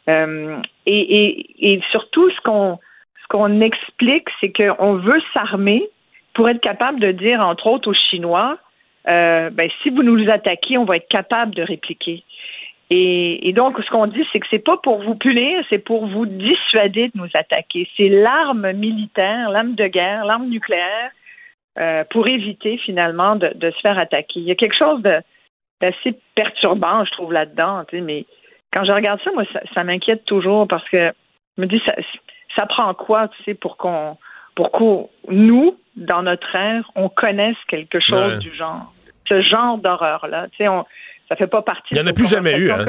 Euh, 0.09 0.57
et, 0.85 1.25
et, 1.25 1.73
et, 1.73 1.81
surtout, 1.91 2.29
ce 2.29 2.41
qu'on 2.41 2.79
ce 3.23 3.27
qu'on 3.29 3.59
explique, 3.61 4.27
c'est 4.39 4.51
qu'on 4.51 4.95
veut 4.95 5.21
s'armer 5.33 5.83
pour 6.35 6.47
être 6.47 6.61
capable 6.61 6.99
de 6.99 7.11
dire, 7.11 7.39
entre 7.41 7.65
autres, 7.67 7.89
aux 7.89 7.93
Chinois, 8.11 8.57
euh, 9.07 9.49
ben, 9.49 9.69
si 9.81 9.89
vous 9.89 10.03
nous 10.03 10.29
attaquez, 10.29 10.77
on 10.77 10.85
va 10.85 10.97
être 10.97 11.07
capable 11.07 11.53
de 11.55 11.61
répliquer. 11.61 12.23
Et, 12.91 13.51
donc, 13.55 13.79
ce 13.83 13.89
qu'on 13.89 14.05
dit, 14.05 14.23
c'est 14.31 14.39
que 14.39 14.45
c'est 14.51 14.63
pas 14.63 14.77
pour 14.77 15.01
vous 15.01 15.15
punir, 15.15 15.63
c'est 15.69 15.79
pour 15.79 16.05
vous 16.05 16.27
dissuader 16.27 17.07
de 17.07 17.13
nous 17.15 17.29
attaquer. 17.33 17.89
C'est 17.97 18.09
l'arme 18.09 18.73
militaire, 18.73 19.49
l'arme 19.49 19.73
de 19.73 19.87
guerre, 19.87 20.23
l'arme 20.25 20.49
nucléaire 20.49 21.09
euh, 21.79 22.03
pour 22.11 22.27
éviter 22.27 22.77
finalement 22.77 23.35
de, 23.35 23.49
se 23.59 23.79
faire 23.81 23.97
attaquer. 23.97 24.39
Il 24.39 24.43
y 24.43 24.51
a 24.51 24.55
quelque 24.55 24.77
chose 24.77 25.01
d'assez 25.01 26.15
perturbant, 26.35 27.03
je 27.05 27.11
trouve, 27.11 27.33
là-dedans. 27.33 27.83
mais 27.91 28.25
quand 28.71 28.85
je 28.85 28.91
regarde 28.91 29.19
ça, 29.23 29.31
moi, 29.31 29.45
ça, 29.73 29.83
m'inquiète 29.83 30.23
toujours 30.25 30.67
parce 30.67 30.87
que 30.89 31.11
je 31.57 31.61
me 31.63 31.67
dis, 31.67 31.81
ça, 31.87 31.95
ça 32.55 32.67
prend 32.67 32.93
quoi, 32.93 33.29
tu 33.29 33.43
sais, 33.45 33.53
pour 33.55 33.77
qu'on, 33.77 34.15
pour 34.55 34.71
qu'on, 34.71 35.09
nous, 35.29 35.77
dans 35.95 36.23
notre 36.23 36.55
ère, 36.55 36.89
on 36.95 37.09
connaisse 37.09 37.57
quelque 37.67 37.99
chose 37.99 38.39
du 38.39 38.53
genre, 38.55 38.93
ce 39.27 39.41
genre 39.41 39.77
d'horreur-là. 39.77 40.47
Tu 40.51 40.63
sais, 40.63 40.69
ça 41.29 41.35
fait 41.35 41.47
pas 41.47 41.61
partie. 41.61 41.89
Il 41.91 41.95
n'y 41.95 42.03
en 42.03 42.07
a 42.07 42.13
plus 42.13 42.29
jamais 42.29 42.57
eu. 42.57 42.71
Hein? 42.71 42.85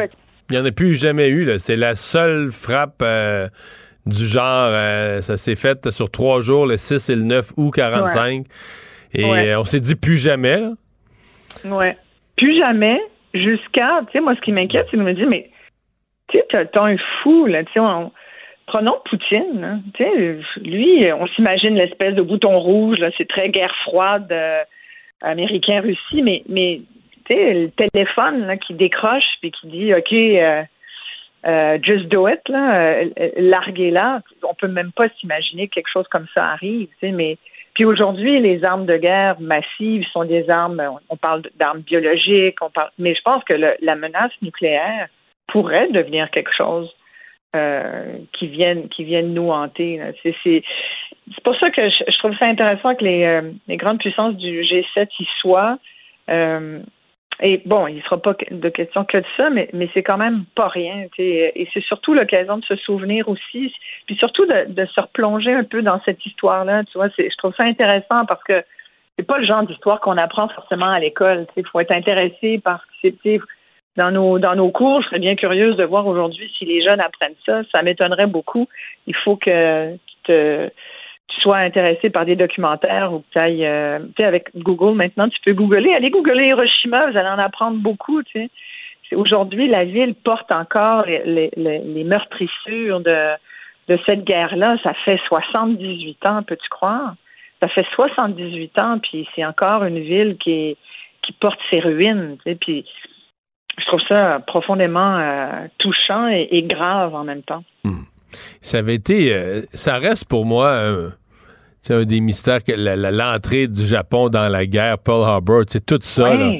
Il 0.51 0.55
n'y 0.55 0.62
en 0.62 0.64
a 0.64 0.73
plus 0.73 0.95
jamais 0.95 1.29
eu. 1.29 1.59
C'est 1.59 1.77
la 1.77 1.95
seule 1.95 2.51
frappe. 2.53 3.03
Euh, 3.03 3.49
du 4.07 4.25
genre, 4.25 4.69
euh, 4.71 5.21
ça 5.21 5.37
s'est 5.37 5.57
fait 5.57 5.91
sur 5.91 6.11
trois 6.11 6.41
jours, 6.41 6.64
le 6.67 6.77
6 6.77 7.11
et 7.11 7.17
le 7.17 7.23
9 7.23 7.55
août 7.57 7.73
45. 7.75 8.47
Et 9.14 9.57
on 9.57 9.64
s'est 9.64 9.81
dit 9.81 9.97
plus 9.97 10.17
jamais. 10.17 10.61
Là. 10.61 10.71
Ouais. 11.64 11.97
Plus 12.37 12.57
jamais, 12.59 13.01
jusqu'à, 13.35 14.01
tu 14.07 14.12
sais, 14.12 14.21
moi, 14.21 14.35
ce 14.37 14.41
qui 14.43 14.53
m'inquiète, 14.53 14.87
c'est 14.91 14.97
de 14.97 15.03
me 15.03 15.14
dire, 15.14 15.27
mais, 15.29 15.51
tu 16.29 16.39
sais, 16.39 16.69
t'as 16.73 16.85
un 16.85 16.97
fou, 17.23 17.47
là, 17.47 17.64
tu 17.64 17.73
sais, 17.73 17.81
prenons 18.67 18.97
Poutine, 19.09 19.64
hein, 19.64 20.05
lui, 20.61 21.12
on 21.12 21.27
s'imagine 21.29 21.75
l'espèce 21.75 22.14
de 22.14 22.23
bouton 22.23 22.59
rouge, 22.59 22.99
c'est 23.17 23.29
très 23.29 23.49
guerre 23.49 23.75
froide 23.85 24.29
euh, 24.31 24.62
américain-Russie, 25.23 26.23
mais, 26.23 26.43
mais, 26.49 26.83
le 27.29 27.69
téléphone, 27.71 28.57
qui 28.64 28.75
décroche, 28.75 29.25
puis 29.41 29.51
qui 29.51 29.67
dit, 29.67 29.95
OK, 29.95 30.12
euh, 30.12 30.62
euh, 31.47 31.79
just 31.83 32.07
do 32.07 32.29
it, 32.29 32.41
là, 32.49 33.03
larguer 33.37 33.91
là. 33.91 34.21
On 34.49 34.55
peut 34.55 34.69
même 34.69 34.93
pas 34.93 35.09
s'imaginer 35.21 35.67
que 35.67 35.75
quelque 35.75 35.91
chose 35.93 36.07
comme 36.09 36.27
ça 36.35 36.45
arrive, 36.51 36.89
mais 37.03 37.37
puis 37.75 37.85
aujourd'hui, 37.85 38.41
les 38.41 38.64
armes 38.64 38.87
de 38.87 38.97
guerre 38.97 39.41
massives 39.41 40.07
sont 40.12 40.25
des 40.25 40.49
armes, 40.49 40.83
on 41.11 41.17
parle 41.17 41.43
d'armes 41.57 41.81
biologiques, 41.81 42.57
on 42.62 42.71
parle, 42.71 42.91
mais 42.99 43.14
je 43.14 43.21
pense 43.23 43.45
que 43.45 43.55
la 43.55 43.97
menace 43.97 44.33
nucléaire 44.41 45.09
pourrait 45.49 45.89
devenir 45.89 46.31
quelque 46.31 46.55
chose 46.57 46.89
euh, 47.55 48.19
qui 48.33 48.49
vienne 48.49 48.89
qui 48.89 49.05
vienne 49.05 49.33
nous 49.33 49.51
hanter. 49.51 50.01
C'est, 50.23 50.63
pour 51.45 51.57
ça 51.57 51.71
que 51.71 51.89
je, 51.89 52.19
trouve 52.19 52.37
ça 52.37 52.47
intéressant 52.47 52.95
que 52.95 53.05
les, 53.05 53.41
les 53.69 53.77
grandes 53.77 53.99
puissances 53.99 54.37
du 54.37 54.63
G7 54.63 55.09
y 55.19 55.27
soient. 55.41 55.79
Et 57.43 57.61
bon, 57.67 57.87
il 57.87 57.97
ne 57.97 58.01
sera 58.03 58.17
pas 58.21 58.35
de 58.51 58.69
question 58.71 59.05
que 59.05 59.19
de 59.19 59.25
ça, 59.37 59.51
mais, 59.51 59.69
mais 59.75 59.91
c'est 59.93 60.03
quand 60.03 60.17
même 60.17 60.45
pas 60.55 60.69
rien. 60.69 61.07
Et 61.19 61.69
c'est 61.75 61.85
surtout 61.85 62.15
l'occasion 62.15 62.57
de 62.59 62.65
se 62.65 62.77
souvenir 62.77 63.29
aussi, 63.29 63.75
puis 64.07 64.17
surtout 64.17 64.47
de, 64.47 64.87
se 64.87 65.01
replonger 65.01 65.53
un 65.53 65.65
peu 65.65 65.83
dans 65.83 66.01
cette 66.05 66.25
histoire-là. 66.25 66.83
Je 66.95 67.37
trouve 67.37 67.55
ça 67.55 67.65
intéressant 67.65 68.25
parce 68.25 68.43
que 68.45 68.65
c'est 69.19 69.27
pas 69.27 69.39
le 69.39 69.47
genre 69.47 69.65
d'histoire 69.65 70.01
qu'on 70.01 70.17
apprend 70.17 70.49
forcément 70.49 70.91
à 70.91 70.99
l'école. 70.99 71.47
Il 71.57 71.67
faut 71.67 71.81
être 71.81 71.93
intéressé 71.93 72.59
par 72.59 72.83
dans 73.97 74.11
nos 74.11 74.39
dans 74.39 74.55
nos 74.55 74.71
cours. 74.71 75.03
Je 75.03 75.09
serais 75.09 75.19
bien 75.19 75.37
curieuse 75.37 75.77
de 75.77 75.85
voir 75.85 76.07
aujourd'hui 76.07 76.53
si 76.59 76.65
les 76.65 76.83
jeunes 76.83 77.01
apprennent 77.01 77.35
ça. 77.45 77.63
Ça 77.73 77.83
m'étonnerait 77.83 78.27
beaucoup. 78.27 78.69
Il 79.07 79.15
faut 79.15 79.37
que 79.37 79.95
tu 79.95 80.15
te 80.25 80.71
tu 81.29 81.41
sois 81.41 81.59
intéressé 81.59 82.09
par 82.11 82.25
des 82.25 82.37
documentaires 82.37 83.13
ou 83.13 83.21
que 83.21 83.25
tu 83.33 83.39
ailles, 83.39 83.67
euh, 83.67 83.99
tu 83.99 84.15
sais, 84.19 84.25
avec 84.25 84.49
Google 84.57 84.97
maintenant, 84.97 85.29
tu 85.29 85.41
peux 85.45 85.55
googler. 85.55 85.93
Allez 85.93 86.11
googler 86.11 86.49
Hiroshima, 86.49 87.11
vous 87.11 87.17
allez 87.17 87.29
en 87.29 87.39
apprendre 87.39 87.79
beaucoup, 87.79 88.23
tu 88.23 88.49
sais. 89.11 89.17
Aujourd'hui, 89.17 89.69
la 89.69 89.85
ville 89.85 90.15
porte 90.15 90.51
encore 90.51 91.07
les, 91.07 91.51
les, 91.57 91.79
les 91.79 92.05
meurtrissures 92.05 93.01
de, 93.01 93.35
de 93.89 93.99
cette 94.05 94.25
guerre-là. 94.25 94.79
Ça 94.83 94.95
fait 95.05 95.21
78 95.29 96.27
ans, 96.27 96.43
peux-tu 96.43 96.69
croire? 96.69 97.15
Ça 97.61 97.69
fait 97.69 97.87
78 97.95 98.79
ans, 98.79 98.99
puis 98.99 99.29
c'est 99.35 99.45
encore 99.45 99.85
une 99.85 100.01
ville 100.01 100.37
qui, 100.39 100.77
qui 101.23 101.33
porte 101.33 101.59
ses 101.71 101.81
ruines, 101.81 102.37
tu 102.45 102.51
sais, 102.51 102.59
puis 102.61 102.85
je 103.79 103.85
trouve 103.87 104.01
ça 104.09 104.41
profondément 104.47 105.18
euh, 105.18 105.66
touchant 105.79 106.29
et, 106.29 106.62
grave 106.68 107.14
en 107.14 107.24
même 107.24 107.43
temps. 107.43 107.64
Hmm 107.85 108.05
ça 108.61 108.79
avait 108.79 108.95
été. 108.95 109.33
Euh, 109.33 109.62
ça 109.72 109.99
reste 109.99 110.27
pour 110.27 110.47
moi 110.47 110.77
un, 110.77 111.12
un 111.91 112.05
des 112.05 112.20
mystères 112.20 112.62
que 112.62 112.72
l'entrée 112.72 113.68
du 113.68 113.87
Japon 113.87 114.29
dans 114.29 114.49
la 114.49 114.66
guerre, 114.66 114.99
Pearl 114.99 115.22
Harbor, 115.22 115.62
c'est 115.68 115.85
tout 115.85 115.99
ça. 116.03 116.35
Là. 116.35 116.53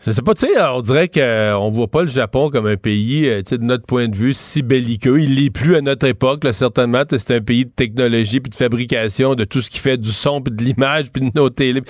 C'est 0.00 0.24
pas, 0.24 0.32
tu 0.34 0.46
sais, 0.46 0.62
on 0.62 0.80
dirait 0.80 1.08
qu'on 1.08 1.70
voit 1.70 1.88
pas 1.88 2.02
le 2.02 2.08
Japon 2.08 2.50
comme 2.50 2.68
un 2.68 2.76
pays, 2.76 3.26
euh, 3.26 3.42
tu 3.42 3.48
sais, 3.48 3.58
de 3.58 3.64
notre 3.64 3.84
point 3.84 4.06
de 4.06 4.14
vue, 4.14 4.32
si 4.32 4.62
belliqueux. 4.62 5.20
Il 5.20 5.34
l'est 5.34 5.50
plus 5.50 5.74
à 5.74 5.80
notre 5.80 6.06
époque, 6.06 6.44
là, 6.44 6.52
certainement. 6.52 7.02
C'est 7.10 7.34
un 7.34 7.40
pays 7.40 7.64
de 7.64 7.70
technologie 7.70 8.38
puis 8.38 8.50
de 8.50 8.54
fabrication 8.54 9.34
de 9.34 9.42
tout 9.42 9.60
ce 9.60 9.70
qui 9.70 9.80
fait 9.80 9.96
du 9.96 10.12
son 10.12 10.40
puis 10.40 10.54
de 10.54 10.62
l'image 10.62 11.10
puis 11.12 11.28
de 11.28 11.32
nos 11.34 11.50
télé. 11.50 11.82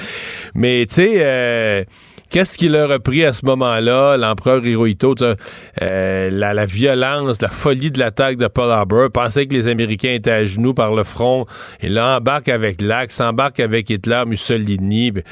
Mais, 0.55 0.87
tu 0.87 0.95
sais, 0.95 1.17
euh, 1.19 1.85
Qu'est-ce 2.31 2.67
leur 2.67 2.91
a 2.91 2.99
pris 2.99 3.25
à 3.25 3.33
ce 3.33 3.47
moment-là, 3.47 4.19
l'empereur 4.19 4.65
Hirohito, 4.65 5.15
euh, 5.23 6.31
la, 6.31 6.67
violence, 6.67 7.41
la 7.41 7.49
folie 7.49 7.91
de 7.91 7.99
l'attaque 7.99 8.37
de 8.37 8.47
Pearl 8.49 8.71
Harbor, 8.71 9.11
pensait 9.11 9.47
que 9.47 9.55
les 9.55 9.67
Américains 9.67 10.13
étaient 10.13 10.31
à 10.31 10.45
genoux 10.45 10.75
par 10.75 10.95
le 10.95 11.05
front, 11.05 11.47
et 11.81 11.89
là, 11.89 12.19
embarque 12.19 12.49
avec 12.49 12.83
l'Axe, 12.83 13.21
embarque 13.21 13.61
avec 13.61 13.89
Hitler, 13.89 14.25
Mussolini. 14.27 15.11
Ben, 15.13 15.23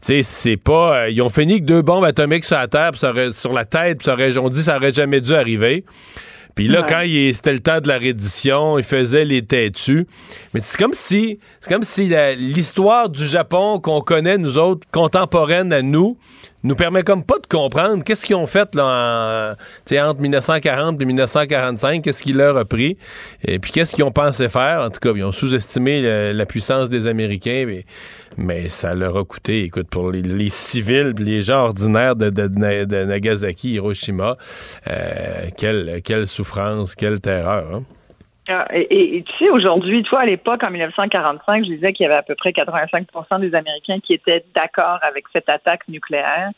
tu 0.00 0.06
sais, 0.06 0.22
c'est 0.22 0.56
pas. 0.56 1.00
Euh, 1.00 1.10
ils 1.10 1.20
ont 1.20 1.28
fini 1.28 1.60
que 1.60 1.66
deux 1.66 1.82
bombes 1.82 2.04
atomiques 2.04 2.44
sur 2.44 2.56
la 2.56 2.68
terre, 2.68 2.92
sur 2.94 3.52
la 3.52 3.64
tête, 3.64 3.98
pis 3.98 4.04
ça 4.04 4.14
aurait, 4.14 4.38
on 4.38 4.48
dit 4.48 4.62
ça 4.62 4.76
aurait 4.76 4.92
jamais 4.92 5.20
dû 5.20 5.34
arriver. 5.34 5.84
Puis 6.54 6.68
là, 6.68 6.84
quand 6.86 7.02
c'était 7.32 7.52
le 7.52 7.60
temps 7.60 7.80
de 7.80 7.88
la 7.88 7.98
reddition, 7.98 8.78
il 8.78 8.84
faisait 8.84 9.24
les 9.24 9.42
têtus. 9.42 10.06
Mais 10.52 10.60
c'est 10.60 10.78
comme 10.78 10.94
si, 10.94 11.38
c'est 11.60 11.72
comme 11.72 11.82
si 11.82 12.12
l'histoire 12.36 13.08
du 13.08 13.26
Japon 13.26 13.80
qu'on 13.80 14.00
connaît, 14.00 14.38
nous 14.38 14.58
autres, 14.58 14.86
contemporaine 14.92 15.72
à 15.72 15.82
nous, 15.82 16.16
nous 16.62 16.74
permet 16.74 17.02
comme 17.02 17.24
pas 17.24 17.38
de 17.38 17.46
comprendre 17.46 18.04
qu'est-ce 18.04 18.26
qu'ils 18.26 18.36
ont 18.36 18.46
fait 18.46 18.74
là, 18.74 19.54
entre 19.90 20.20
1940 20.20 21.00
et 21.00 21.04
1945, 21.04 22.02
qu'est-ce 22.02 22.22
qui 22.22 22.32
leur 22.32 22.56
a 22.56 22.64
pris, 22.64 22.98
et 23.46 23.58
puis 23.58 23.72
qu'est-ce 23.72 23.94
qu'ils 23.94 24.04
ont 24.04 24.12
pensé 24.12 24.48
faire. 24.48 24.82
En 24.82 24.90
tout 24.90 25.00
cas, 25.00 25.12
ils 25.14 25.24
ont 25.24 25.32
sous-estimé 25.32 26.32
la, 26.32 26.46
puissance 26.46 26.90
des 26.90 27.06
Américains, 27.06 27.64
mais, 27.66 27.84
mais, 28.40 28.68
ça 28.68 28.94
leur 28.94 29.16
a 29.16 29.24
coûté, 29.24 29.64
écoute, 29.64 29.88
pour 29.90 30.10
les, 30.10 30.48
civils, 30.48 31.14
les 31.18 31.42
gens 31.42 31.64
ordinaires 31.64 32.16
de, 32.16 32.30
Nagasaki, 33.04 33.72
Hiroshima, 33.74 34.36
euh, 34.88 35.50
quelle, 35.58 36.02
quelle 36.02 36.26
souffrance, 36.26 36.94
quelle 36.94 37.20
terreur. 37.20 37.74
Hein. 37.74 37.82
Ah, 38.48 38.66
et, 38.72 39.22
tu 39.24 39.32
sais, 39.38 39.50
aujourd'hui, 39.50 40.02
toi, 40.02 40.20
à 40.20 40.26
l'époque, 40.26 40.62
en 40.64 40.70
1945, 40.70 41.64
je 41.64 41.70
disais 41.70 41.92
qu'il 41.92 42.04
y 42.04 42.06
avait 42.06 42.18
à 42.18 42.22
peu 42.22 42.34
près 42.34 42.50
85% 42.50 43.40
des 43.40 43.54
Américains 43.54 44.00
qui 44.00 44.14
étaient 44.14 44.44
d'accord 44.54 44.98
avec 45.02 45.26
cette 45.32 45.48
attaque 45.48 45.86
nucléaire. 45.86 46.50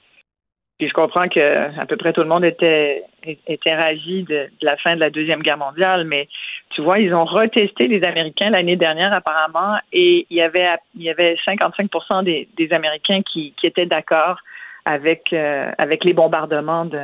Puis 0.79 0.89
je 0.89 0.95
comprends 0.95 1.29
que 1.29 1.79
à 1.79 1.87
peu 1.87 1.97
près 1.97 2.13
tout 2.13 2.23
le 2.23 2.29
monde 2.29 2.45
était, 2.45 3.05
était 3.47 3.75
ravi 3.75 4.25
de, 4.25 4.49
la 4.63 4.77
fin 4.79 4.95
de 4.95 5.01
la 5.01 5.11
Deuxième 5.11 5.43
Guerre 5.43 5.59
mondiale, 5.59 6.05
mais 6.05 6.29
tu 6.75 6.83
vois, 6.83 6.99
ils 6.99 7.15
ont 7.15 7.25
retesté 7.25 7.89
les 7.89 8.03
Américains 8.05 8.51
l'année 8.51 8.77
dernière 8.77 9.13
apparemment, 9.13 9.79
et 9.93 10.27
il 10.31 10.37
y 10.37 10.43
avait 10.43 10.69
il 10.97 11.03
y 11.03 11.11
avait 11.11 11.37
55 11.45 12.25
des, 12.25 12.49
des 12.57 12.73
Américains 12.73 13.23
qui, 13.23 13.55
étaient 13.63 13.87
d'accord 13.87 14.39
avec 14.85 15.33
euh, 15.33 15.71
avec 15.79 16.05
les 16.05 16.13
bombardements 16.13 16.85
de 16.85 16.99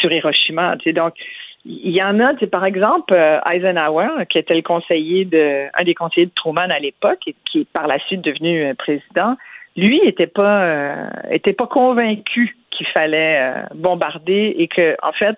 sur 0.00 0.12
Hiroshima. 0.12 0.76
donc, 0.86 1.14
il 1.68 1.90
y 1.90 2.02
en 2.02 2.20
a, 2.20 2.34
par 2.46 2.64
exemple, 2.64 3.12
euh, 3.12 3.40
Eisenhower, 3.50 4.26
qui 4.30 4.38
était 4.38 4.54
le 4.54 4.62
conseiller 4.62 5.24
de, 5.24 5.66
un 5.74 5.84
des 5.84 5.94
conseillers 5.94 6.26
de 6.26 6.32
Truman 6.34 6.70
à 6.70 6.78
l'époque, 6.78 7.20
et 7.26 7.34
qui 7.50 7.60
est 7.60 7.68
par 7.72 7.88
la 7.88 7.98
suite 8.06 8.22
devenu 8.22 8.64
euh, 8.64 8.74
président, 8.74 9.36
lui 9.76 10.00
était 10.04 10.28
pas, 10.28 10.62
euh, 10.62 11.06
pas 11.58 11.66
convaincu 11.66 12.56
qu'il 12.70 12.86
fallait 12.88 13.52
bombarder 13.74 14.54
et 14.58 14.68
que, 14.68 14.96
en 15.02 15.12
fait, 15.12 15.36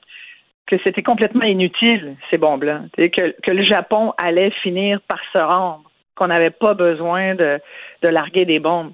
que 0.69 0.77
c'était 0.85 1.03
complètement 1.03 1.45
inutile 1.45 2.17
ces 2.31 2.39
bombes-là, 2.39 2.83
que, 2.97 3.35
que 3.43 3.51
le 3.51 3.65
Japon 3.65 4.13
allait 4.19 4.51
finir 4.63 5.01
par 5.09 5.19
se 5.33 5.39
rendre, 5.39 5.91
qu'on 6.15 6.29
n'avait 6.29 6.51
pas 6.51 6.75
besoin 6.75 7.35
de, 7.35 7.59
de 8.03 8.09
larguer 8.09 8.45
des 8.45 8.59
bombes. 8.59 8.93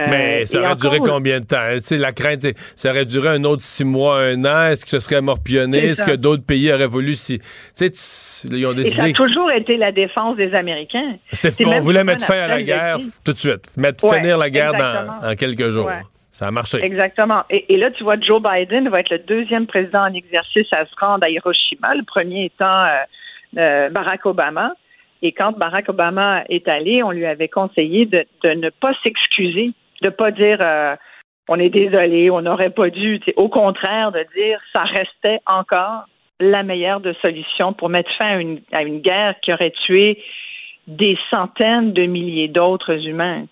Euh, 0.00 0.06
Mais 0.08 0.46
ça 0.46 0.60
aurait 0.60 0.74
duré 0.76 0.98
combien 1.00 1.40
de 1.40 1.44
temps? 1.44 1.68
la 1.90 2.12
crainte, 2.12 2.46
ça 2.76 2.90
aurait 2.90 3.04
duré 3.04 3.28
un 3.28 3.44
autre 3.44 3.62
six 3.62 3.84
mois, 3.84 4.20
un 4.20 4.44
an? 4.44 4.70
Est-ce 4.70 4.84
que 4.84 4.90
ce 4.90 5.00
serait 5.00 5.20
morpionné? 5.20 5.88
Est-ce 5.88 6.02
que 6.02 6.16
d'autres 6.16 6.44
pays 6.44 6.72
auraient 6.72 6.86
voulu 6.86 7.14
si. 7.14 7.40
Ils 7.80 8.66
ont 8.66 8.72
décidé. 8.72 8.88
Et 8.88 8.90
ça 8.90 9.04
a 9.04 9.12
toujours 9.12 9.50
été 9.50 9.76
la 9.76 9.92
défense 9.92 10.36
des 10.36 10.54
Américains. 10.54 11.10
on 11.66 11.80
voulait 11.80 12.04
mettre 12.04 12.24
fin 12.24 12.40
à 12.40 12.48
la 12.48 12.62
guerre 12.62 12.98
tout 13.24 13.32
de 13.32 13.38
suite. 13.38 13.76
Mettre 13.76 14.08
finir 14.14 14.38
la 14.38 14.50
guerre 14.50 14.72
dans, 14.72 15.36
quelques 15.36 15.68
jours. 15.70 15.90
Ça 16.32 16.48
a 16.48 16.50
marché. 16.50 16.78
Exactement. 16.82 17.42
Et, 17.50 17.76
là, 17.76 17.90
tu 17.90 18.02
vois, 18.02 18.18
Joe 18.18 18.42
Biden 18.42 18.88
va 18.88 19.00
être 19.00 19.10
le 19.10 19.18
deuxième 19.18 19.66
président 19.66 20.00
en 20.00 20.14
exercice 20.14 20.66
à 20.72 20.86
se 20.86 20.94
rendre 20.98 21.24
à 21.24 21.30
Hiroshima, 21.30 21.94
le 21.94 22.04
premier 22.04 22.46
étant 22.46 22.84
euh, 22.84 23.02
euh, 23.58 23.90
Barack 23.90 24.26
Obama. 24.26 24.72
Et 25.20 25.32
quand 25.32 25.56
Barack 25.56 25.88
Obama 25.88 26.42
est 26.48 26.66
allé, 26.66 27.02
on 27.02 27.10
lui 27.10 27.26
avait 27.26 27.48
conseillé 27.48 28.06
de 28.06 28.26
ne 28.44 28.70
pas 28.70 28.92
s'excuser 29.04 29.72
de 30.02 30.10
pas 30.10 30.30
dire 30.30 30.58
euh, 30.60 30.94
on 31.48 31.58
est 31.58 31.70
désolé, 31.70 32.30
on 32.30 32.42
n'aurait 32.42 32.70
pas 32.70 32.90
dû. 32.90 33.20
Au 33.36 33.48
contraire, 33.48 34.12
de 34.12 34.24
dire 34.36 34.60
ça 34.72 34.82
restait 34.82 35.40
encore 35.46 36.04
la 36.40 36.62
meilleure 36.62 37.00
de 37.00 37.14
pour 37.78 37.88
mettre 37.88 38.10
fin 38.18 38.40
à 38.72 38.82
une, 38.82 39.00
guerre 39.00 39.36
qui 39.40 39.52
aurait 39.52 39.72
tué 39.86 40.22
des 40.88 41.16
centaines 41.30 41.92
de 41.92 42.04
milliers 42.04 42.48
d'autres 42.48 43.06
humains. 43.06 43.44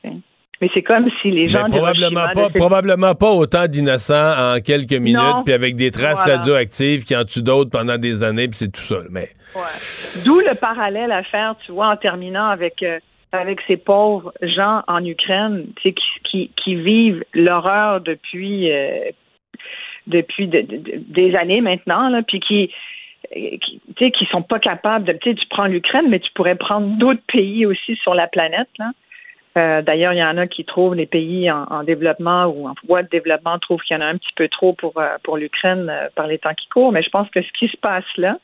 Mais 0.61 0.69
c'est 0.75 0.83
comme 0.83 1.09
si 1.23 1.31
les 1.31 1.49
gens. 1.49 1.69
probablement 1.71 2.27
pas, 2.35 2.51
probablement 2.51 3.15
pas 3.15 3.31
autant 3.31 3.67
d'innocents 3.67 4.55
en 4.55 4.61
quelques 4.61 4.93
minutes, 4.93 5.45
puis 5.45 5.55
avec 5.55 5.77
des 5.77 5.91
traces 5.91 6.25
radioactives 6.25 7.05
qui 7.05 7.17
en 7.17 7.25
tuent 7.25 7.43
d'autres 7.43 7.71
pendant 7.71 7.97
des 7.97 8.23
années, 8.23 8.47
puis 8.47 8.57
c'est 8.57 8.73
tout 8.73 8.81
ça. 8.81 8.99
Mais. 9.11 9.29
D'où 10.25 10.39
le 10.41 10.59
parallèle 10.61 11.13
à 11.13 11.23
faire, 11.23 11.57
tu 11.65 11.73
vois, 11.73 11.89
en 11.89 11.97
terminant 11.97 12.47
avec 12.47 12.83
euh, 12.83 12.99
avec 13.33 13.61
ces 13.67 13.77
pauvres 13.77 14.33
gens 14.43 14.83
en 14.87 15.05
Ukraine 15.05 15.67
qui, 15.81 15.95
qui, 16.25 16.51
qui 16.63 16.75
vivent 16.75 17.25
l'horreur 17.33 18.01
depuis 18.01 18.71
euh, 18.71 19.11
depuis 20.07 20.49
des 20.49 21.35
années 21.37 21.61
maintenant, 21.61 22.09
là, 22.09 22.23
puis 22.23 22.41
qui 22.41 22.71
qui, 23.33 24.11
qui 24.11 24.27
sont 24.31 24.43
pas 24.43 24.59
capables 24.59 25.05
de. 25.05 25.13
Tu 25.13 25.35
prends 25.49 25.67
l'Ukraine, 25.67 26.07
mais 26.09 26.19
tu 26.19 26.31
pourrais 26.35 26.57
prendre 26.57 26.99
d'autres 26.99 27.23
pays 27.33 27.67
aussi 27.67 27.97
sur 28.03 28.15
la 28.15 28.27
planète. 28.27 28.69
Là. 28.79 28.91
Euh, 29.61 29.83
D'ailleurs, 29.83 30.13
il 30.13 30.19
y 30.19 30.25
en 30.25 30.39
a 30.39 30.47
qui 30.47 30.65
trouvent 30.65 30.95
les 30.95 31.07
pays 31.07 31.51
en, 31.51 31.83
développement 31.85 32.47
ou 32.47 32.69
en 32.69 32.75
voie 32.87 33.03
de 33.03 33.09
développement 33.09 33.59
trouvent 33.59 33.81
qu'il 33.83 33.97
y 33.99 34.03
en 34.03 34.07
a 34.07 34.09
un 34.09 34.17
petit 34.17 34.33
peu 34.37 34.49
trop 34.49 34.73
pour, 34.73 34.99
euh, 34.99 35.17
pour 35.23 35.37
l'Ukraine 35.37 35.89
euh, 35.91 36.09
par 36.15 36.27
les 36.27 36.39
temps 36.39 36.55
qui 36.55 36.69
courent. 36.69 36.93
Mais 36.93 37.03
je 37.03 37.11
pense 37.11 37.29
que 37.31 37.43
ce 37.43 37.49
qui 37.59 37.69
se 37.69 37.77
passe 37.77 38.05
là, 38.17 38.39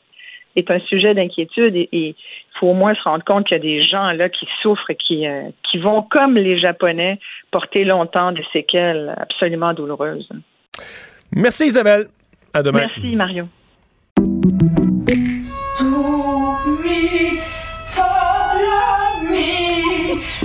est 0.55 0.71
un 0.71 0.79
sujet 0.79 1.13
d'inquiétude 1.13 1.75
et 1.75 1.89
il 1.91 2.15
faut 2.59 2.67
au 2.67 2.73
moins 2.73 2.95
se 2.95 3.01
rendre 3.03 3.23
compte 3.23 3.47
qu'il 3.47 3.55
y 3.55 3.59
a 3.59 3.63
des 3.63 3.83
gens 3.83 4.11
là 4.11 4.29
qui 4.29 4.47
souffrent 4.61 4.89
et 4.89 4.95
qui, 4.95 5.27
euh, 5.27 5.49
qui 5.69 5.77
vont, 5.77 6.01
comme 6.01 6.35
les 6.35 6.59
Japonais, 6.59 7.19
porter 7.51 7.83
longtemps 7.83 8.31
des 8.31 8.45
séquelles 8.51 9.15
absolument 9.17 9.73
douloureuses. 9.73 10.29
Merci 11.35 11.67
Isabelle. 11.67 12.07
À 12.53 12.63
demain. 12.63 12.79
Merci 12.79 13.15
Mario. 13.15 13.45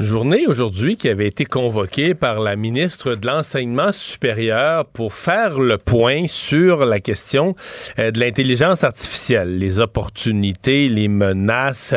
Journée 0.00 0.48
aujourd'hui 0.48 0.96
qui 0.96 1.08
avait 1.08 1.28
été 1.28 1.44
convoquée 1.44 2.14
par 2.14 2.40
la 2.40 2.56
ministre 2.56 3.14
de 3.14 3.28
l'Enseignement 3.28 3.92
supérieur 3.92 4.86
pour 4.86 5.14
faire 5.14 5.60
le 5.60 5.78
point 5.78 6.26
sur 6.26 6.84
la 6.84 6.98
question 6.98 7.54
euh, 8.00 8.10
de 8.10 8.18
l'intelligence 8.18 8.82
artificielle, 8.82 9.56
les 9.56 9.78
opportunités, 9.78 10.88
les 10.88 11.06
menaces, 11.06 11.94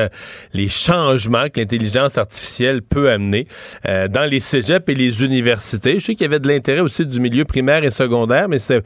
les 0.54 0.70
changements 0.70 1.50
que 1.50 1.60
l'intelligence 1.60 2.20
artificielle 2.20 2.84
peut 2.84 3.10
amener 3.10 3.48
euh, 3.88 4.08
dans 4.08 4.30
les 4.30 4.42
cégeps 4.42 4.88
et 4.90 4.94
les 4.94 5.24
universités. 5.24 6.00
Je 6.00 6.06
sais 6.06 6.14
qu'il 6.14 6.22
y 6.22 6.30
avait 6.30 6.40
de 6.40 6.48
l'intérêt 6.48 6.82
aussi 6.82 7.04
du 7.04 7.20
milieu 7.20 7.46
primaire 7.46 7.84
et 7.84 7.90
secondaire, 7.90 8.48
mais 8.48 8.60
c'était 8.60 8.84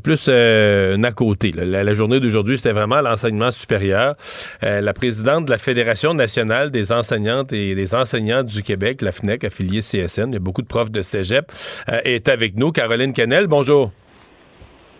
plus 0.00 0.26
euh, 0.28 0.96
un 0.96 1.02
à 1.02 1.10
côté. 1.10 1.50
La, 1.50 1.94
journée 1.94 2.20
d'aujourd'hui, 2.20 2.58
c'était 2.58 2.70
vraiment 2.70 3.00
l'enseignement 3.00 3.50
supérieur. 3.50 4.14
la 4.62 4.94
présidente 4.94 5.46
de 5.46 5.50
la 5.50 5.58
Fédération 5.58 6.14
nationale 6.14 6.70
des 6.70 6.92
enseignantes 6.92 7.52
et 7.52 7.74
des 7.74 7.94
enseignants 7.96 8.44
du 8.51 8.51
Québec, 8.60 9.00
la 9.00 9.12
FNEC, 9.12 9.44
affiliée 9.44 9.80
CSN. 9.80 10.28
Il 10.28 10.34
y 10.34 10.36
a 10.36 10.40
beaucoup 10.40 10.62
de 10.62 10.66
profs 10.66 10.90
de 10.90 11.00
cégep. 11.02 11.50
Euh, 11.90 12.00
est 12.04 12.28
avec 12.28 12.56
nous. 12.56 12.72
Caroline 12.72 13.12
Canel, 13.12 13.46
bonjour. 13.46 13.90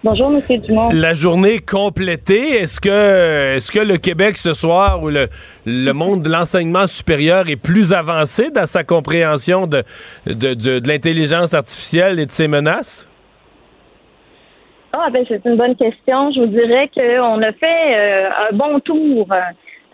Bonjour, 0.04 0.32
M. 0.32 0.58
Dumont. 0.58 0.90
La 0.92 1.14
journée 1.14 1.60
complétée, 1.60 2.60
est-ce 2.60 2.80
que, 2.80 3.54
est-ce 3.56 3.70
que 3.70 3.78
le 3.78 3.98
Québec 3.98 4.36
ce 4.36 4.52
soir 4.52 5.00
ou 5.00 5.10
le, 5.10 5.28
le 5.64 5.92
monde 5.92 6.22
de 6.22 6.28
l'enseignement 6.28 6.88
supérieur 6.88 7.48
est 7.48 7.56
plus 7.56 7.92
avancé 7.92 8.50
dans 8.50 8.66
sa 8.66 8.82
compréhension 8.82 9.68
de, 9.68 9.84
de, 10.26 10.88
l'intelligence 10.88 11.54
artificielle 11.54 12.18
et 12.18 12.26
de 12.26 12.32
ses 12.32 12.48
menaces? 12.48 13.08
Ah, 14.92 15.08
ben, 15.12 15.24
c'est 15.28 15.44
une 15.44 15.56
bonne 15.56 15.76
question. 15.76 16.32
Je 16.32 16.40
vous 16.40 16.46
dirais 16.46 16.90
qu'on 16.92 17.40
a 17.40 17.52
fait 17.52 17.94
euh, 17.94 18.28
un 18.50 18.56
bon 18.56 18.80
tour. 18.80 19.28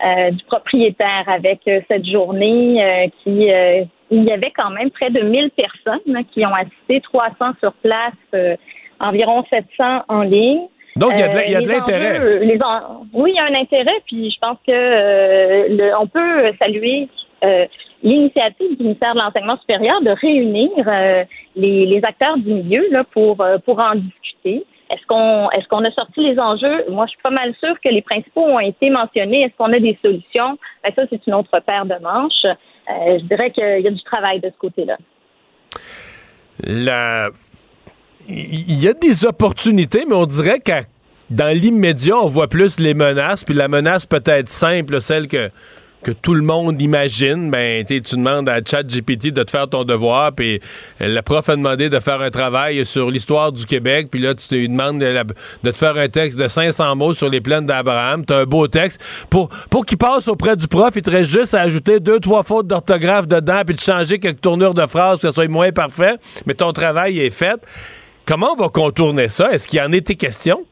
Euh, 0.01 0.09
euh, 0.09 0.31
du 0.31 0.43
propriétaire 0.45 1.23
avec 1.27 1.61
euh, 1.67 1.81
cette 1.87 2.05
journée 2.05 2.83
euh, 2.83 3.07
qui 3.23 3.49
il 4.11 4.23
y 4.23 4.31
avait 4.31 4.51
quand 4.55 4.71
même 4.71 4.89
près 4.89 5.11
de 5.11 5.21
1000 5.21 5.51
personnes 5.51 6.15
hein, 6.15 6.23
qui 6.31 6.43
ont 6.45 6.53
assisté, 6.53 6.99
300 7.01 7.35
sur 7.59 7.73
place, 7.73 8.55
environ 8.99 9.43
700 9.51 10.05
en 10.07 10.21
ligne. 10.23 10.61
Donc, 10.95 11.11
il 11.13 11.19
y 11.19 11.23
a 11.23 11.61
de, 11.61 11.67
l'intérêt. 11.67 12.19
Oui, 13.13 13.31
il 13.31 13.35
y 13.35 13.39
a 13.39 13.45
un 13.45 13.61
intérêt, 13.61 14.01
puis 14.07 14.31
je 14.31 14.39
pense 14.39 14.57
que 14.65 14.71
le, 14.71 15.91
on 15.99 16.07
peut 16.07 16.51
saluer 16.57 17.07
l'initiative 18.01 18.77
du 18.77 18.83
ministère 18.83 19.13
de 19.13 19.19
l'Enseignement 19.19 19.57
supérieur 19.59 20.01
de 20.01 20.09
réunir 20.09 20.71
les, 21.55 21.85
les, 21.85 22.01
acteurs 22.03 22.37
du 22.37 22.51
milieu 22.51 22.87
là, 22.89 23.03
pour, 23.03 23.37
pour 23.63 23.79
en 23.79 23.93
discuter. 23.93 24.65
Est-ce 24.89 25.05
qu'on 25.05 25.49
est-ce 25.51 25.87
a 25.87 25.91
sorti 25.91 26.21
les 26.21 26.39
enjeux? 26.39 26.85
Moi, 26.89 27.05
je 27.05 27.11
suis 27.11 27.21
pas 27.21 27.29
mal 27.29 27.53
sûre 27.59 27.75
que 27.83 27.89
les 27.89 28.01
principaux 28.01 28.43
ont 28.43 28.59
été 28.59 28.89
mentionnés. 28.89 29.43
Est-ce 29.43 29.55
qu'on 29.57 29.71
a 29.71 29.79
des 29.79 29.97
solutions? 30.01 30.57
Ben, 30.83 30.91
ça, 30.95 31.03
c'est 31.09 31.25
une 31.27 31.35
autre 31.35 31.59
paire 31.59 31.85
de 31.85 31.95
manches. 32.01 32.45
Euh, 32.45 33.19
je 33.19 33.25
dirais 33.25 33.51
qu'il 33.51 33.81
y 33.81 33.87
a 33.87 33.91
du 33.91 34.03
travail 34.03 34.39
de 34.39 34.49
ce 34.49 34.57
côté-là. 34.57 34.97
Il 38.27 38.83
y 38.83 38.87
a 38.87 38.93
des 38.93 39.25
opportunités, 39.25 40.05
mais 40.07 40.15
on 40.15 40.25
dirait 40.25 40.59
que 40.59 40.81
dans 41.29 41.55
l'immédiat, 41.55 42.17
on 42.17 42.27
voit 42.27 42.47
plus 42.47 42.79
les 42.79 42.95
menaces, 42.95 43.43
puis 43.43 43.53
la 43.53 43.67
menace 43.67 44.07
peut 44.07 44.23
être 44.25 44.49
simple, 44.49 44.99
celle 44.99 45.27
que 45.27 45.51
que 46.03 46.11
tout 46.11 46.33
le 46.33 46.41
monde 46.41 46.81
imagine, 46.81 47.51
ben, 47.51 47.83
tu 47.83 47.99
demandes 47.99 48.47
à 48.47 48.59
ChatGPT 48.65 49.31
de 49.31 49.43
te 49.43 49.51
faire 49.51 49.67
ton 49.67 49.83
devoir, 49.83 50.33
puis 50.33 50.61
le 50.99 51.21
prof 51.21 51.49
a 51.49 51.55
demandé 51.55 51.89
de 51.89 51.99
faire 51.99 52.21
un 52.21 52.29
travail 52.29 52.85
sur 52.85 53.11
l'histoire 53.11 53.51
du 53.51 53.65
Québec, 53.65 54.07
puis 54.09 54.21
là, 54.21 54.33
tu 54.33 54.47
te 54.47 54.55
demandes 54.55 54.99
de, 54.99 55.71
te 55.71 55.77
faire 55.77 55.97
un 55.97 56.07
texte 56.07 56.39
de 56.39 56.47
500 56.47 56.95
mots 56.95 57.13
sur 57.13 57.29
les 57.29 57.41
plaines 57.41 57.65
d'Abraham. 57.65 58.25
Tu 58.25 58.33
un 58.33 58.45
beau 58.45 58.67
texte. 58.67 59.01
Pour, 59.29 59.49
pour 59.69 59.85
qu'il 59.85 59.97
passe 59.97 60.27
auprès 60.27 60.55
du 60.55 60.67
prof, 60.67 60.91
il 60.95 61.01
te 61.01 61.11
reste 61.11 61.31
juste 61.31 61.53
à 61.53 61.61
ajouter 61.61 61.99
deux, 61.99 62.19
trois 62.19 62.43
fautes 62.43 62.67
d'orthographe 62.67 63.27
dedans, 63.27 63.61
puis 63.65 63.75
de 63.75 63.81
changer 63.81 64.19
quelques 64.19 64.41
tournures 64.41 64.73
de 64.73 64.85
phrases, 64.85 65.19
que 65.19 65.27
ça 65.27 65.33
soit 65.33 65.47
moins 65.47 65.71
parfait, 65.71 66.15
mais 66.45 66.53
ton 66.53 66.71
travail 66.71 67.19
est 67.19 67.29
fait. 67.29 67.59
Comment 68.25 68.53
on 68.57 68.61
va 68.61 68.69
contourner 68.69 69.27
ça? 69.27 69.51
Est-ce 69.51 69.67
qu'il 69.67 69.79
y 69.79 69.81
en 69.81 69.91
était 69.91 70.15
question? 70.15 70.63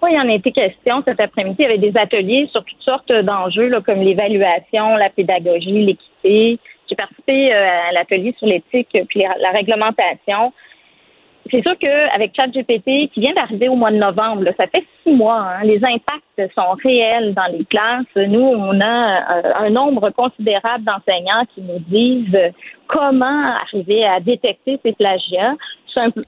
Oui, 0.00 0.10
il 0.12 0.20
en 0.20 0.28
a 0.28 0.34
été 0.34 0.52
question 0.52 1.02
cet 1.04 1.20
après-midi. 1.20 1.56
Il 1.58 1.62
y 1.62 1.66
avait 1.66 1.78
des 1.78 1.96
ateliers 1.98 2.48
sur 2.52 2.64
toutes 2.64 2.82
sortes 2.82 3.12
d'enjeux, 3.12 3.80
comme 3.84 4.00
l'évaluation, 4.00 4.96
la 4.96 5.10
pédagogie, 5.10 5.84
l'équité. 5.84 6.58
J'ai 6.88 6.96
participé 6.96 7.52
euh, 7.52 7.88
à 7.88 7.92
l'atelier 7.92 8.34
sur 8.38 8.46
l'éthique 8.46 8.96
puis 9.08 9.22
la 9.22 9.50
réglementation. 9.50 10.52
c'est 11.50 11.62
sûr 11.62 11.76
qu'avec 11.78 12.34
ChatGPT, 12.34 13.10
qui 13.12 13.20
vient 13.20 13.34
d'arriver 13.34 13.68
au 13.68 13.74
mois 13.74 13.90
de 13.90 13.96
novembre, 13.96 14.44
ça 14.56 14.68
fait 14.68 14.84
six 15.02 15.12
mois, 15.12 15.40
hein, 15.40 15.64
les 15.64 15.84
impacts 15.84 16.54
sont 16.54 16.72
réels 16.82 17.34
dans 17.34 17.50
les 17.52 17.64
classes. 17.64 18.28
Nous, 18.28 18.40
on 18.40 18.80
a 18.80 19.38
euh, 19.38 19.52
un 19.66 19.70
nombre 19.70 20.10
considérable 20.10 20.84
d'enseignants 20.84 21.44
qui 21.54 21.62
nous 21.62 21.80
disent 21.88 22.52
comment 22.86 23.54
arriver 23.64 24.06
à 24.06 24.20
détecter 24.20 24.78
ces 24.84 24.92
plagiats 24.92 25.56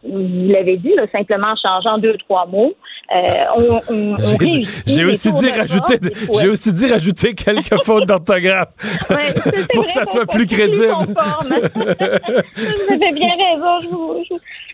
vous 0.03 0.49
l'avez 0.49 0.77
dit, 0.77 0.93
simplement 1.13 1.53
en 1.53 1.57
changeant 1.57 1.99
deux, 1.99 2.17
trois 2.19 2.47
mots. 2.47 2.75
Euh, 3.15 3.81
j'ai 4.87 5.05
aussi 5.05 5.33
dit 5.33 5.51
rajouter, 5.51 5.99
j'ai 6.41 6.49
aussi 6.49 6.73
dit 6.73 6.87
rajouter 6.91 7.35
quelques 7.35 7.75
fautes 7.85 8.07
d'orthographe 8.07 8.73
pour 9.75 9.85
que 9.85 9.91
ça 9.91 10.05
soit 10.05 10.27
plus 10.27 10.47
crédible. 10.47 10.95
vous 11.07 12.93
avez 12.93 13.13
bien 13.13 13.35
raison. 13.37 13.81
Je 13.83 13.89
vous, 13.89 14.25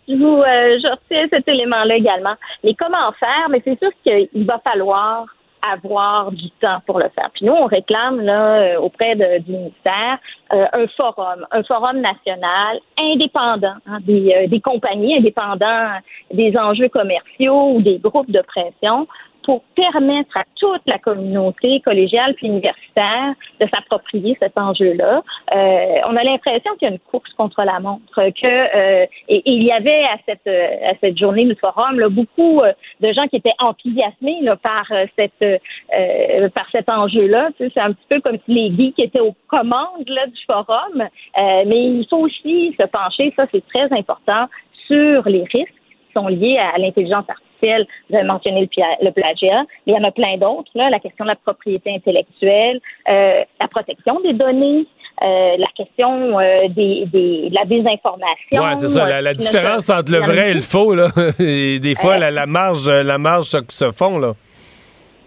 je, 0.08 0.14
vous, 0.14 0.36
euh, 0.36 0.78
je 0.82 0.90
retiens 0.90 1.26
cet 1.30 1.48
élément-là 1.48 1.96
également. 1.96 2.34
Mais 2.62 2.74
comment 2.74 3.10
faire? 3.18 3.48
Mais 3.50 3.62
c'est 3.64 3.78
sûr 3.78 3.90
qu'il 4.04 4.44
va 4.44 4.60
falloir 4.62 5.26
avoir 5.62 6.32
du 6.32 6.50
temps 6.60 6.78
pour 6.86 6.98
le 6.98 7.08
faire. 7.14 7.30
Puis 7.34 7.46
nous, 7.46 7.52
on 7.52 7.66
réclame 7.66 8.20
là, 8.20 8.56
euh, 8.56 8.78
auprès 8.78 9.14
du 9.16 9.52
ministère 9.52 10.18
euh, 10.52 10.66
un 10.72 10.86
forum, 10.88 11.46
un 11.50 11.62
forum 11.64 12.00
national 12.00 12.78
indépendant 13.00 13.74
hein, 13.86 13.98
des, 14.02 14.32
euh, 14.34 14.46
des 14.46 14.60
compagnies, 14.60 15.16
indépendant 15.16 15.88
des 16.32 16.56
enjeux 16.56 16.88
commerciaux 16.88 17.72
ou 17.74 17.82
des 17.82 17.98
groupes 17.98 18.30
de 18.30 18.42
pression 18.42 19.06
pour 19.46 19.62
permettre 19.76 20.36
à 20.36 20.42
toute 20.56 20.82
la 20.86 20.98
communauté 20.98 21.80
collégiale 21.80 22.34
puis 22.34 22.48
universitaire 22.48 23.32
de 23.60 23.66
s'approprier 23.68 24.36
cet 24.40 24.58
enjeu-là. 24.58 25.22
Euh, 25.54 26.00
on 26.08 26.16
a 26.16 26.24
l'impression 26.24 26.74
qu'il 26.74 26.88
y 26.88 26.90
a 26.90 26.94
une 26.94 26.98
course 26.98 27.32
contre 27.34 27.62
la 27.62 27.78
montre, 27.78 28.02
que 28.16 28.46
euh, 28.46 29.06
et, 29.28 29.42
il 29.46 29.62
y 29.62 29.70
avait 29.70 30.02
à 30.04 30.18
cette 30.26 30.48
à 30.48 30.94
cette 31.00 31.16
journée 31.16 31.44
du 31.44 31.54
forum 31.54 32.00
là, 32.00 32.08
beaucoup 32.08 32.60
euh, 32.60 32.72
de 33.00 33.12
gens 33.12 33.28
qui 33.28 33.36
étaient 33.36 33.54
enthousiasmés 33.60 34.40
là, 34.42 34.56
par 34.56 34.86
cette 35.16 35.60
euh, 35.96 36.48
par 36.50 36.66
cet 36.72 36.88
enjeu-là. 36.88 37.50
C'est 37.58 37.78
un 37.78 37.92
petit 37.92 38.06
peu 38.08 38.20
comme 38.20 38.38
si 38.44 38.52
les 38.52 38.76
geeks 38.76 38.98
étaient 38.98 39.20
aux 39.20 39.36
commandes 39.46 40.08
là, 40.08 40.26
du 40.26 40.44
forum, 40.44 41.00
euh, 41.00 41.62
mais 41.66 41.86
il 41.86 42.06
faut 42.10 42.18
aussi 42.18 42.74
se 42.78 42.84
pencher, 42.86 43.32
ça 43.36 43.46
c'est 43.52 43.64
très 43.68 43.92
important, 43.92 44.48
sur 44.88 45.28
les 45.28 45.44
risques 45.44 45.72
qui 45.72 46.12
sont 46.14 46.26
liés 46.28 46.58
à 46.58 46.78
l'intelligence 46.78 47.24
artificielle 47.28 47.45
vous 47.62 48.16
avez 48.16 48.26
mentionné 48.26 48.68
le, 49.02 49.10
plagiat, 49.10 49.64
mais 49.86 49.92
il 49.92 49.94
y 49.94 49.98
en 49.98 50.04
a 50.04 50.10
plein 50.10 50.36
d'autres. 50.36 50.70
La 50.74 50.98
question 50.98 51.24
de 51.24 51.30
la 51.30 51.36
propriété 51.36 51.94
intellectuelle, 51.94 52.80
euh, 53.08 53.42
la 53.60 53.68
protection 53.68 54.20
des 54.20 54.32
données, 54.32 54.86
euh, 55.22 55.56
la 55.58 55.68
question 55.76 56.38
euh, 56.38 56.68
des, 56.68 57.06
de 57.06 57.54
la 57.54 57.64
désinformation. 57.64 58.62
Oui, 58.62 58.70
c'est 58.78 58.88
ça. 58.88 59.20
La, 59.20 59.34
différence 59.34 59.88
entre 59.90 60.12
le 60.12 60.18
vrai 60.18 60.50
et 60.50 60.54
le 60.54 60.60
faux, 60.60 60.94
là. 60.94 61.08
des 61.38 61.94
fois, 61.98 62.18
la, 62.18 62.46
marge, 62.46 62.88
la 62.88 63.18
marge 63.18 63.46
se, 63.46 63.58
se 63.68 63.92
fond, 63.92 64.18
là. 64.18 64.32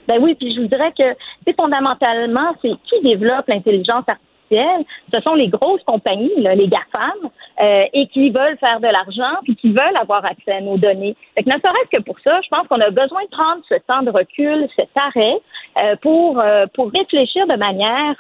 Ben 0.07 0.17
oui, 0.21 0.33
puis 0.33 0.55
je 0.55 0.61
vous 0.61 0.67
dirais 0.67 0.91
que 0.97 1.03
c'est 1.45 1.55
fondamentalement, 1.55 2.55
c'est 2.63 2.71
qui 2.89 2.99
développe 3.03 3.47
l'intelligence 3.47 4.05
artificielle 4.07 4.28
ce 4.51 5.21
sont 5.21 5.35
les 5.35 5.47
grosses 5.47 5.83
compagnies, 5.83 6.31
les 6.37 6.67
GAFAM, 6.67 7.29
euh, 7.61 7.83
et 7.93 8.07
qui 8.07 8.29
veulent 8.29 8.57
faire 8.57 8.79
de 8.79 8.87
l'argent, 8.87 9.37
puis 9.43 9.55
qui 9.55 9.69
veulent 9.69 9.97
avoir 9.99 10.25
accès 10.25 10.53
à 10.53 10.61
nos 10.61 10.77
données. 10.77 11.15
Fait 11.35 11.43
que 11.43 11.49
ne 11.49 11.55
serait-ce 11.55 11.97
que 11.97 12.03
pour 12.03 12.19
ça, 12.21 12.39
je 12.41 12.47
pense 12.49 12.67
qu'on 12.67 12.81
a 12.81 12.89
besoin 12.89 13.23
de 13.23 13.29
prendre 13.29 13.61
ce 13.67 13.75
temps 13.87 14.01
de 14.01 14.11
recul, 14.11 14.67
cet 14.75 14.89
arrêt, 14.95 15.37
euh, 15.77 15.95
pour, 16.01 16.39
euh, 16.39 16.65
pour 16.73 16.91
réfléchir 16.91 17.47
de 17.47 17.55
manière 17.55 18.15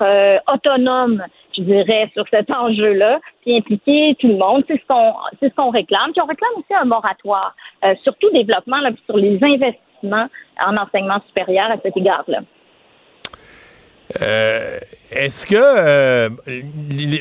autonome 0.53 1.23
je 1.57 1.63
dirais, 1.63 2.09
sur 2.13 2.25
cet 2.29 2.51
enjeu-là, 2.51 3.19
puis 3.41 3.57
impliquer 3.57 4.15
tout 4.19 4.27
le 4.27 4.37
monde. 4.37 4.63
C'est 4.67 4.79
ce 4.79 4.85
qu'on 4.87 5.13
ce 5.41 5.47
qu'on 5.55 5.71
réclame. 5.71 6.11
Puis 6.13 6.21
on 6.21 6.27
réclame 6.27 6.51
aussi 6.57 6.73
un 6.79 6.85
moratoire, 6.85 7.55
surtout 8.03 8.29
développement 8.31 8.77
là, 8.77 8.91
sur 9.07 9.17
les 9.17 9.43
investissements 9.43 10.27
en 10.63 10.77
enseignement 10.77 11.19
supérieur 11.27 11.71
à 11.71 11.77
cet 11.83 11.97
égard-là. 11.97 12.41
Euh, 14.21 14.79
est-ce 15.11 15.45
que 15.45 15.55
euh, 15.55 16.29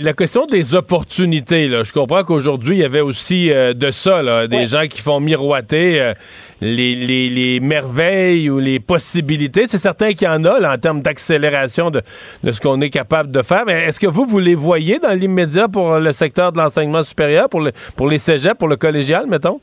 la 0.01 0.13
question 0.15 0.47
des 0.47 0.75
opportunités, 0.75 1.69
là, 1.69 1.85
je 1.85 1.93
comprends 1.93 2.25
qu'aujourd'hui, 2.25 2.77
il 2.77 2.81
y 2.81 2.85
avait 2.85 3.01
aussi 3.01 3.51
euh, 3.51 3.75
de 3.75 3.91
ça, 3.91 4.23
là, 4.23 4.47
des 4.47 4.67
gens 4.67 4.87
qui 4.87 5.01
font 5.01 5.21
miroiter 5.21 6.13
les, 6.61 6.95
les, 6.95 7.29
les, 7.31 7.61
merveilles 7.61 8.49
ou 8.51 8.59
les 8.59 8.81
possibilités. 8.81 9.67
C'est 9.67 9.79
certain 9.79 10.13
qu'il 10.13 10.27
y 10.27 10.31
en 10.31 10.45
a 10.45 10.59
là, 10.59 10.75
en 10.75 10.79
termes 10.79 11.03
d'accélération 11.03 11.91
de, 11.91 12.03
de, 12.43 12.53
ce 12.53 12.61
qu'on 12.61 12.81
est 12.81 12.91
capable 12.91 13.31
de 13.31 13.43
faire. 13.43 13.65
Mais 13.67 13.85
est-ce 13.85 14.01
que 14.01 14.07
vous, 14.07 14.27
vous 14.27 14.39
les 14.39 14.55
voyez 14.55 14.99
dans 14.99 15.13
l'immédiat 15.13 15.69
pour 15.69 15.99
le 15.99 16.13
secteur 16.13 16.53
de 16.53 16.59
l'enseignement 16.59 17.03
supérieur, 17.03 17.49
pour, 17.49 17.61
le, 17.61 17.73
pour 17.97 18.09
les 18.09 18.19
cégeps, 18.19 18.59
pour 18.59 18.69
le 18.69 18.77
collégial, 18.77 19.27
mettons? 19.27 19.61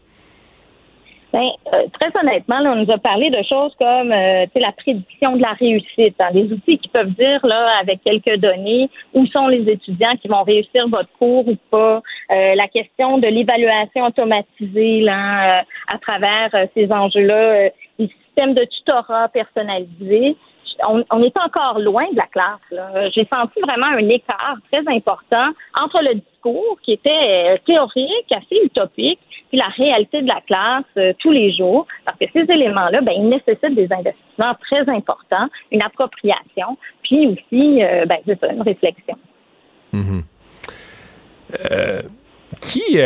Ben, 1.34 1.50
euh, 1.74 1.88
très 2.00 2.18
honnêtement, 2.18 2.60
là, 2.60 2.72
on 2.72 2.86
nous 2.86 2.92
a 2.92 2.98
parlé 2.98 3.30
de 3.30 3.44
choses 3.44 3.74
comme 3.78 4.12
euh, 4.12 4.46
la 4.56 4.72
prédiction 4.72 5.36
de 5.36 5.42
la 5.42 5.52
réussite, 5.54 6.16
hein, 6.20 6.30
des 6.32 6.52
outils 6.52 6.78
qui 6.78 6.88
peuvent 6.88 7.12
dire 7.12 7.46
là 7.46 7.78
avec 7.82 8.02
quelques 8.04 8.40
données 8.40 8.90
où 9.14 9.26
sont 9.28 9.48
les 9.48 9.70
étudiants 9.70 10.16
qui 10.22 10.28
vont 10.28 10.44
réussir 10.44 10.88
votre 10.88 11.10
cours 11.20 11.48
ou 11.48 11.58
pas, 11.70 12.02
euh, 12.32 12.56
la 12.56 12.68
question 12.68 13.18
de 13.18 13.28
l'évaluation 13.28 14.06
automatisée 14.06 15.02
là, 15.02 15.66
à 15.88 15.98
travers 15.98 16.50
ces 16.74 16.92
enjeux-là, 16.92 17.70
les 18.00 18.08
systèmes 18.08 18.54
de 18.54 18.64
tutorat 18.64 19.28
personnalisés. 19.30 20.38
On, 20.88 21.04
on, 21.12 21.24
est 21.24 21.38
encore 21.38 21.80
loin 21.80 22.06
de 22.12 22.18
la 22.18 22.28
classe. 22.28 23.12
J'ai 23.14 23.26
senti 23.26 23.60
vraiment 23.62 23.88
un 23.88 24.10
écart 24.10 24.58
très 24.72 24.84
important 24.88 25.52
entre 25.80 26.02
le 26.02 26.16
discours 26.16 26.78
qui 26.84 26.94
était 26.94 27.60
théorique, 27.66 28.32
assez 28.32 28.62
utopique, 28.64 29.20
la 29.56 29.68
réalité 29.68 30.22
de 30.22 30.28
la 30.28 30.42
classe 30.42 30.84
euh, 30.98 31.14
tous 31.20 31.32
les 31.32 31.56
jours, 31.56 31.88
parce 32.04 32.18
que 32.18 32.26
ces 32.34 32.52
éléments-là, 32.52 33.02
ben, 33.02 33.14
ils 33.16 33.30
nécessitent 33.30 33.76
des 33.76 33.92
investissements 33.92 34.54
très 34.62 34.88
importants, 34.90 35.48
une 35.72 35.82
appropriation, 35.82 36.78
puis 37.04 37.28
aussi, 37.28 37.84
euh, 37.84 38.06
ben, 38.06 38.18
une 38.28 38.62
réflexion. 38.62 39.16
Mm-hmm. 39.94 40.24
Euh, 41.72 42.02
qui 42.62 42.98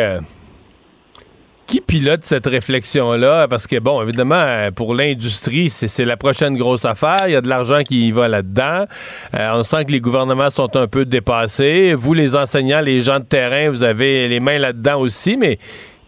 qui 1.69 1.81
pilote 1.81 2.23
cette 2.23 2.47
réflexion-là? 2.47 3.47
Parce 3.47 3.67
que, 3.67 3.79
bon, 3.79 4.01
évidemment, 4.01 4.69
pour 4.75 4.95
l'industrie, 4.95 5.69
c'est 5.69 6.03
la 6.03 6.17
prochaine 6.17 6.57
grosse 6.57 6.83
affaire. 6.83 7.27
Il 7.27 7.33
y 7.33 7.35
a 7.35 7.41
de 7.41 7.47
l'argent 7.47 7.83
qui 7.87 8.11
va 8.11 8.27
là-dedans. 8.27 8.85
on 9.33 9.61
sent 9.61 9.85
que 9.85 9.91
les 9.91 10.01
gouvernements 10.01 10.49
sont 10.49 10.75
un 10.75 10.87
peu 10.87 11.05
dépassés. 11.05 11.93
Vous, 11.93 12.15
les 12.15 12.35
enseignants, 12.35 12.81
les 12.81 13.01
gens 13.01 13.19
de 13.19 13.25
terrain, 13.25 13.69
vous 13.69 13.83
avez 13.83 14.27
les 14.27 14.39
mains 14.39 14.57
là-dedans 14.57 14.99
aussi, 14.99 15.37
mais 15.37 15.59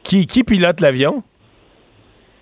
qui, 0.04 0.26
qui 0.26 0.44
pilote 0.44 0.82
l'avion? 0.82 1.22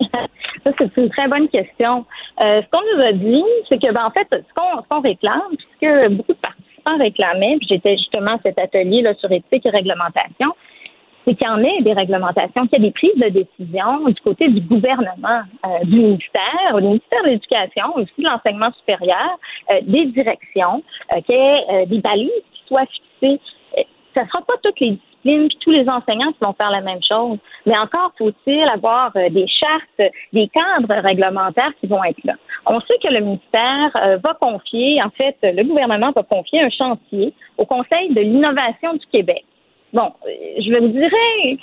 Ça, 0.64 0.70
c'est 0.78 0.96
une 0.96 1.10
très 1.10 1.28
bonne 1.28 1.48
question. 1.48 2.06
Euh, 2.40 2.62
ce 2.62 2.70
qu'on 2.70 2.82
nous 2.96 3.02
a 3.02 3.12
dit, 3.12 3.44
c'est 3.68 3.78
que, 3.78 3.92
ben, 3.92 4.04
en 4.04 4.10
fait, 4.10 4.26
ce 4.30 4.88
qu'on 4.88 5.00
réclame, 5.00 5.40
puisque 5.50 6.10
beaucoup 6.12 6.32
de 6.32 6.38
participants 6.38 6.98
réclamaient, 6.98 7.56
puis 7.58 7.66
j'étais 7.70 7.96
justement 7.98 8.36
à 8.36 8.38
cet 8.42 8.58
atelier 8.58 9.02
là, 9.02 9.14
sur 9.14 9.30
éthique 9.30 9.64
et 9.66 9.70
réglementation, 9.70 10.54
c'est 11.24 11.34
qu'il 11.34 11.46
y 11.46 11.50
en 11.50 11.62
ait 11.62 11.82
des 11.82 11.92
réglementations, 11.92 12.66
qu'il 12.66 12.82
y 12.82 12.82
a 12.82 12.86
des 12.86 12.92
prises 12.92 13.16
de 13.16 13.28
décision 13.28 14.06
du 14.06 14.20
côté 14.22 14.48
du 14.48 14.60
gouvernement, 14.60 15.42
euh, 15.66 15.84
du 15.84 15.96
ministère, 15.96 16.76
du 16.76 16.86
ministère 16.86 17.22
de 17.24 17.28
l'Éducation, 17.30 17.96
aussi 17.96 18.12
de 18.18 18.24
l'enseignement 18.24 18.72
supérieur, 18.78 19.38
euh, 19.70 19.80
des 19.82 20.06
directions, 20.06 20.82
qu'il 21.26 21.34
y 21.34 21.38
ait 21.38 21.86
des 21.86 21.98
balises 22.00 22.30
qui 22.52 22.62
soient 22.66 22.86
fixées. 22.86 23.40
Ça 24.14 24.22
ne 24.22 24.26
sera 24.26 24.42
pas 24.42 24.54
toutes 24.62 24.80
les 24.80 24.98
puis 25.22 25.58
tous 25.60 25.70
les 25.70 25.88
enseignants 25.88 26.32
qui 26.32 26.38
vont 26.40 26.52
faire 26.54 26.70
la 26.70 26.80
même 26.80 27.00
chose. 27.06 27.38
Mais 27.66 27.76
encore 27.78 28.12
faut-il 28.16 28.68
avoir 28.68 29.12
euh, 29.16 29.28
des 29.30 29.46
chartes, 29.46 30.12
des 30.32 30.48
cadres 30.48 30.94
réglementaires 31.02 31.72
qui 31.80 31.86
vont 31.86 32.02
être 32.04 32.22
là. 32.24 32.34
On 32.66 32.80
sait 32.80 32.98
que 33.02 33.12
le 33.12 33.20
ministère 33.20 33.90
euh, 33.96 34.18
va 34.22 34.34
confier, 34.34 35.02
en 35.02 35.10
fait, 35.10 35.36
le 35.42 35.62
gouvernement 35.64 36.12
va 36.14 36.22
confier 36.22 36.62
un 36.62 36.70
chantier 36.70 37.34
au 37.58 37.66
Conseil 37.66 38.12
de 38.14 38.20
l'innovation 38.20 38.94
du 38.94 39.06
Québec. 39.12 39.44
Bon, 39.92 40.12
euh, 40.26 40.30
je 40.58 40.78
vous 40.78 40.88
dirais, 40.88 41.58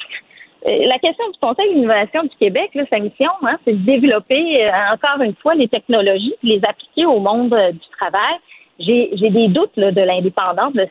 la 0.66 1.00
question 1.00 1.30
du 1.30 1.40
Conseil 1.40 1.70
de 1.70 1.76
l'innovation 1.76 2.24
du 2.24 2.36
Québec, 2.40 2.72
là, 2.74 2.84
sa 2.90 3.00
mission, 3.00 3.32
hein, 3.44 3.58
c'est 3.64 3.74
de 3.74 3.86
développer 3.86 4.66
encore 4.92 5.22
une 5.22 5.36
fois 5.36 5.56
les 5.56 5.68
technologies, 5.68 6.34
les 6.44 6.60
appliquer 6.68 7.06
au 7.06 7.20
monde 7.20 7.56
du 7.72 7.90
travail. 7.98 8.36
J'ai 8.80 9.30
des 9.30 9.48
doutes 9.48 9.76
là, 9.78 9.92
de 9.92 10.02
l'indépendance 10.02 10.74
de 10.74 10.86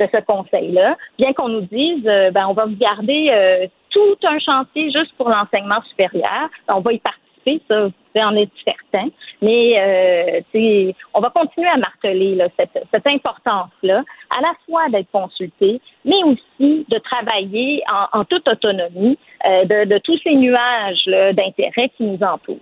de 0.00 0.08
ce 0.12 0.20
conseil-là, 0.24 0.96
bien 1.18 1.32
qu'on 1.32 1.48
nous 1.48 1.62
dise, 1.62 2.06
euh, 2.06 2.30
ben, 2.30 2.46
on 2.48 2.52
va 2.52 2.66
vous 2.66 2.76
garder 2.76 3.28
euh, 3.30 3.66
tout 3.90 4.16
un 4.24 4.38
chantier 4.38 4.90
juste 4.90 5.12
pour 5.16 5.28
l'enseignement 5.28 5.82
supérieur. 5.82 6.48
On 6.68 6.80
va 6.80 6.92
y 6.92 6.98
participer, 7.44 7.62
ça, 7.68 8.26
en 8.26 8.36
être 8.36 8.52
certain. 8.64 9.08
Mais 9.42 10.42
euh, 10.54 10.92
on 11.14 11.20
va 11.20 11.30
continuer 11.30 11.68
à 11.68 11.76
marteler 11.76 12.34
là, 12.34 12.48
cette, 12.58 12.82
cette 12.92 13.06
importance-là, 13.06 14.02
à 14.30 14.40
la 14.40 14.52
fois 14.66 14.88
d'être 14.90 15.10
consulté, 15.10 15.80
mais 16.04 16.22
aussi 16.24 16.86
de 16.88 16.98
travailler 16.98 17.82
en, 18.12 18.22
toute 18.22 18.46
autonomie 18.48 19.18
de, 19.44 19.84
de, 19.84 19.98
tous 19.98 20.18
ces 20.22 20.34
nuages 20.34 21.04
d'intérêt 21.06 21.90
qui 21.96 22.04
nous 22.04 22.22
entourent. 22.22 22.58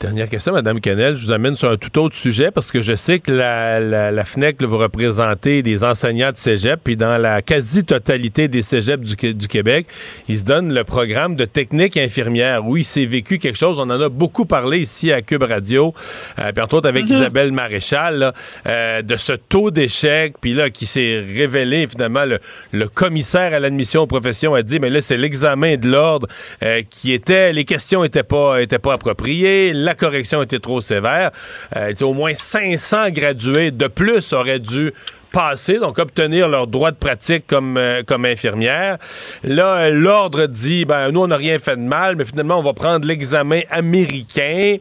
Dernière 0.00 0.28
question, 0.28 0.52
Mme 0.52 0.80
Canel. 0.80 1.16
Je 1.16 1.26
vous 1.26 1.32
amène 1.32 1.56
sur 1.56 1.68
un 1.70 1.76
tout 1.76 1.98
autre 1.98 2.14
sujet 2.14 2.52
parce 2.52 2.70
que 2.70 2.82
je 2.82 2.94
sais 2.94 3.18
que 3.18 3.32
la, 3.32 3.80
la, 3.80 4.12
la 4.12 4.24
FNEC 4.24 4.62
là, 4.62 4.68
vous 4.68 4.78
représentez 4.78 5.60
des 5.64 5.82
enseignants 5.82 6.30
de 6.30 6.36
cégep, 6.36 6.78
puis 6.84 6.96
dans 6.96 7.18
la 7.18 7.42
quasi-totalité 7.42 8.46
des 8.46 8.62
cégeps 8.62 9.16
du, 9.16 9.34
du, 9.34 9.48
Québec, 9.48 9.88
ils 10.28 10.38
se 10.38 10.44
donnent 10.44 10.72
le 10.72 10.84
programme 10.84 11.34
de 11.34 11.44
technique 11.44 11.96
infirmière. 11.96 12.64
Oui, 12.64 12.84
c'est 12.84 13.06
vécu 13.06 13.40
quelque 13.40 13.58
chose. 13.58 13.80
On 13.80 13.90
en 13.90 14.00
a 14.00 14.08
beaucoup 14.08 14.46
parlé 14.46 14.78
ici 14.78 15.10
à 15.10 15.20
Cube 15.20 15.42
Radio, 15.42 15.92
euh, 16.38 16.52
puis 16.52 16.62
entre 16.62 16.76
autres 16.76 16.88
avec 16.88 17.06
mm 17.06 17.08
-hmm. 17.08 17.16
Isabelle 17.16 17.50
Maréchal, 17.50 18.18
là, 18.18 18.32
euh, 18.68 19.02
de 19.02 19.16
ce 19.16 19.32
taux 19.32 19.72
d'échec, 19.72 20.34
puis 20.40 20.52
là, 20.52 20.70
qui 20.70 20.86
s'est 20.86 21.24
révélé 21.26 21.88
finalement, 21.88 22.24
le, 22.24 22.38
le 22.70 22.86
commissaire 22.86 23.52
à 23.52 23.58
l'admission 23.58 24.02
aux 24.02 24.06
professions 24.06 24.54
a 24.54 24.62
dit, 24.62 24.78
mais 24.78 24.90
là, 24.90 25.00
c'est 25.00 25.16
l'examen 25.16 25.76
de 25.76 25.88
l'ordre 25.88 26.28
euh, 26.62 26.82
qui 26.88 27.12
était, 27.12 27.52
les 27.52 27.64
questions 27.64 28.04
étaient 28.04 28.22
pas, 28.22 28.62
étaient 28.62 28.78
pas 28.78 28.92
appropriées 28.92 29.72
la 29.88 29.94
correction 29.94 30.42
était 30.42 30.58
trop 30.58 30.82
sévère. 30.82 31.30
Euh, 31.74 31.94
au 32.02 32.12
moins 32.12 32.34
500 32.34 33.08
gradués 33.10 33.70
de 33.70 33.86
plus 33.86 34.34
auraient 34.34 34.58
dû 34.58 34.92
passer, 35.32 35.78
donc 35.78 35.98
obtenir 35.98 36.48
leur 36.48 36.66
droit 36.66 36.90
de 36.90 36.96
pratique 36.96 37.46
comme, 37.46 37.76
euh, 37.76 38.02
comme 38.06 38.24
infirmière. 38.24 38.98
Là, 39.44 39.90
l'ordre 39.90 40.46
dit, 40.46 40.84
ben 40.84 41.10
nous, 41.10 41.20
on 41.20 41.26
n'a 41.26 41.36
rien 41.36 41.58
fait 41.58 41.76
de 41.76 41.82
mal, 41.82 42.16
mais 42.16 42.24
finalement, 42.24 42.58
on 42.58 42.62
va 42.62 42.72
prendre 42.72 43.06
l'examen 43.06 43.60
américain. 43.70 44.76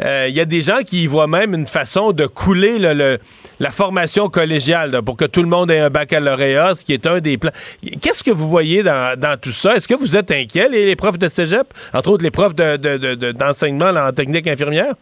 Il 0.00 0.06
euh, 0.06 0.28
y 0.28 0.40
a 0.40 0.44
des 0.44 0.62
gens 0.62 0.78
qui 0.84 1.04
y 1.04 1.06
voient 1.06 1.26
même 1.26 1.54
une 1.54 1.66
façon 1.66 2.12
de 2.12 2.26
couler 2.26 2.78
le, 2.78 3.18
la 3.58 3.70
formation 3.70 4.28
collégiale 4.28 5.02
pour 5.02 5.16
que 5.16 5.24
tout 5.24 5.42
le 5.42 5.48
monde 5.48 5.70
ait 5.70 5.80
un 5.80 5.90
baccalauréat, 5.90 6.74
ce 6.74 6.84
qui 6.84 6.92
est 6.92 7.06
un 7.06 7.20
des 7.20 7.38
plans. 7.38 7.52
Qu'est-ce 8.00 8.24
que 8.24 8.30
vous 8.30 8.48
voyez 8.48 8.82
dans, 8.82 9.18
dans 9.18 9.38
tout 9.38 9.50
ça? 9.50 9.76
Est-ce 9.76 9.86
que 9.86 9.94
vous 9.94 10.16
êtes 10.16 10.30
inquiets, 10.30 10.68
les, 10.68 10.86
les, 10.86 10.96
profs 10.96 11.18
de 11.18 11.28
cégep, 11.28 11.66
entre 11.92 12.10
autres 12.10 12.24
les 12.24 12.30
profs 12.30 12.54
d'enseignement 12.54 13.88
de, 13.88 13.98
de, 13.98 14.08
en 14.08 14.12
technique 14.12 14.46
infirmière? 14.46 14.94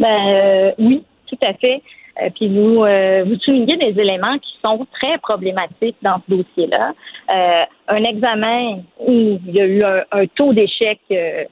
Ben 0.00 0.08
euh, 0.08 0.70
oui, 0.78 1.04
tout 1.28 1.38
à 1.42 1.54
fait. 1.54 1.82
Euh, 2.20 2.28
puis 2.34 2.48
vous, 2.48 2.84
euh, 2.84 3.24
vous 3.26 3.36
soulignez 3.36 3.76
des 3.76 3.98
éléments 4.00 4.38
qui 4.38 4.52
sont 4.62 4.86
très 4.92 5.18
problématiques 5.18 5.96
dans 6.02 6.20
ce 6.26 6.36
dossier-là. 6.36 6.92
Euh, 7.30 7.64
un 7.88 8.04
examen 8.04 8.82
où 9.00 9.38
il 9.46 9.50
y 9.50 9.60
a 9.60 9.66
eu 9.66 9.82
un, 9.82 10.02
un 10.12 10.26
taux 10.26 10.52
d'échec 10.52 11.00
euh, 11.10 11.44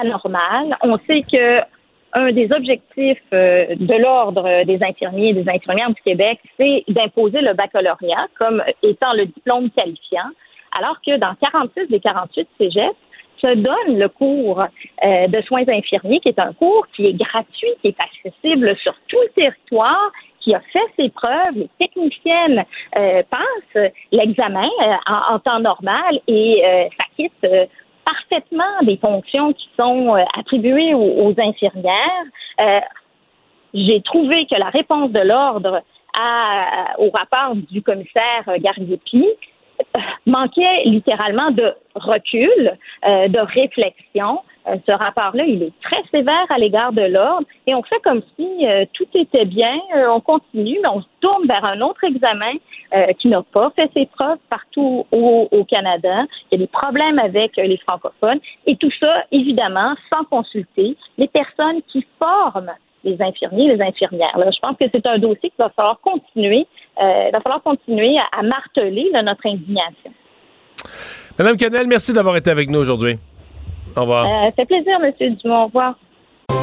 anormal. 0.00 0.76
On 0.82 0.98
sait 1.06 1.22
que 1.22 1.60
un 2.14 2.32
des 2.32 2.50
objectifs 2.52 3.22
de 3.30 4.02
l'ordre 4.02 4.64
des 4.64 4.82
infirmiers 4.82 5.28
et 5.28 5.34
des 5.34 5.48
infirmières 5.48 5.90
du 5.90 6.00
Québec, 6.00 6.40
c'est 6.56 6.82
d'imposer 6.88 7.42
le 7.42 7.52
baccalauréat 7.52 8.28
comme 8.38 8.62
étant 8.82 9.12
le 9.12 9.26
diplôme 9.26 9.68
qualifiant, 9.70 10.30
alors 10.72 10.98
que 11.06 11.18
dans 11.18 11.34
46 11.34 11.88
des 11.88 12.00
48 12.00 12.48
cégeps, 12.56 12.96
se 13.40 13.54
donne 13.54 13.98
le 13.98 14.08
cours 14.08 14.60
euh, 14.60 15.26
de 15.28 15.40
soins 15.42 15.68
infirmiers, 15.68 16.20
qui 16.20 16.28
est 16.28 16.38
un 16.38 16.52
cours 16.52 16.86
qui 16.94 17.06
est 17.06 17.14
gratuit, 17.14 17.72
qui 17.80 17.88
est 17.88 17.96
accessible 18.00 18.76
sur 18.76 18.94
tout 19.08 19.18
le 19.20 19.28
territoire, 19.30 20.10
qui 20.40 20.54
a 20.54 20.60
fait 20.72 20.86
ses 20.98 21.08
preuves. 21.10 21.54
Les 21.54 21.70
techniciennes 21.78 22.64
euh, 22.96 23.22
passent 23.30 23.92
l'examen 24.12 24.68
euh, 24.82 24.94
en, 25.06 25.38
temps 25.38 25.60
normal 25.60 26.20
et 26.26 26.62
s'acquittent 26.96 27.68
parfaitement 28.04 28.82
des 28.82 28.96
fonctions 28.96 29.52
qui 29.52 29.68
sont 29.78 30.14
attribuées 30.38 30.94
aux, 30.94 31.34
infirmières. 31.38 32.24
J'ai 33.74 34.00
trouvé 34.02 34.46
que 34.46 34.54
la 34.56 34.70
réponse 34.70 35.10
de 35.10 35.20
l'ordre 35.20 35.82
au 36.98 37.10
rapport 37.10 37.54
du 37.54 37.82
commissaire 37.82 38.44
Gardiepi 38.58 39.26
manquait 40.26 40.84
littéralement 40.84 41.50
de 41.50 41.74
recul, 41.94 42.76
euh, 43.06 43.28
de 43.28 43.38
réflexion. 43.38 44.40
Euh, 44.66 44.76
ce 44.86 44.92
rapport-là, 44.92 45.44
il 45.44 45.62
est 45.62 45.72
très 45.82 46.02
sévère 46.10 46.46
à 46.50 46.58
l'égard 46.58 46.92
de 46.92 47.02
l'ordre 47.02 47.46
et 47.66 47.74
on 47.74 47.82
fait 47.82 48.00
comme 48.04 48.22
si 48.36 48.66
euh, 48.66 48.84
tout 48.92 49.06
était 49.14 49.46
bien, 49.46 49.78
on 50.10 50.20
continue, 50.20 50.78
mais 50.82 50.88
on 50.88 51.00
se 51.00 51.06
tourne 51.20 51.46
vers 51.46 51.64
un 51.64 51.80
autre 51.80 52.04
examen 52.04 52.52
qui 53.18 53.28
n'a 53.28 53.42
pas 53.42 53.70
fait 53.76 53.90
ses 53.94 54.06
preuves 54.06 54.38
partout 54.48 55.04
au, 55.12 55.46
au, 55.50 55.64
Canada. 55.64 56.24
Il 56.50 56.58
y 56.58 56.62
a 56.62 56.64
des 56.64 56.70
problèmes 56.72 57.18
avec 57.18 57.56
les 57.56 57.76
francophones 57.76 58.40
et 58.66 58.76
tout 58.76 58.90
ça, 58.98 59.24
évidemment, 59.30 59.94
sans 60.08 60.24
consulter 60.24 60.96
les 61.18 61.28
personnes 61.28 61.82
qui 61.92 62.06
forment 62.18 62.72
les 63.04 63.20
infirmiers, 63.20 63.74
les 63.76 63.82
infirmières. 63.82 64.36
Là. 64.38 64.50
Je 64.50 64.58
pense 64.60 64.76
que 64.76 64.84
c'est 64.92 65.06
un 65.06 65.18
dossier 65.18 65.50
qu'il 65.50 65.58
va 65.58 65.70
falloir 65.70 66.00
continuer, 66.00 66.60
euh, 66.60 66.66
il 67.00 67.30
va 67.32 67.40
falloir 67.40 67.62
continuer 67.62 68.16
à, 68.18 68.38
à 68.38 68.42
marteler 68.42 69.08
là, 69.12 69.22
notre 69.22 69.46
indignation. 69.46 70.12
Madame 71.38 71.56
Canel, 71.56 71.86
merci 71.86 72.12
d'avoir 72.12 72.36
été 72.36 72.50
avec 72.50 72.68
nous 72.68 72.80
aujourd'hui. 72.80 73.16
Au 73.96 74.02
revoir. 74.02 74.26
Euh, 74.26 74.48
ça 74.50 74.56
fait 74.56 74.66
plaisir, 74.66 74.98
Monsieur 75.00 75.30
Dumont. 75.30 75.62
Au 75.62 75.66
revoir. 75.66 75.94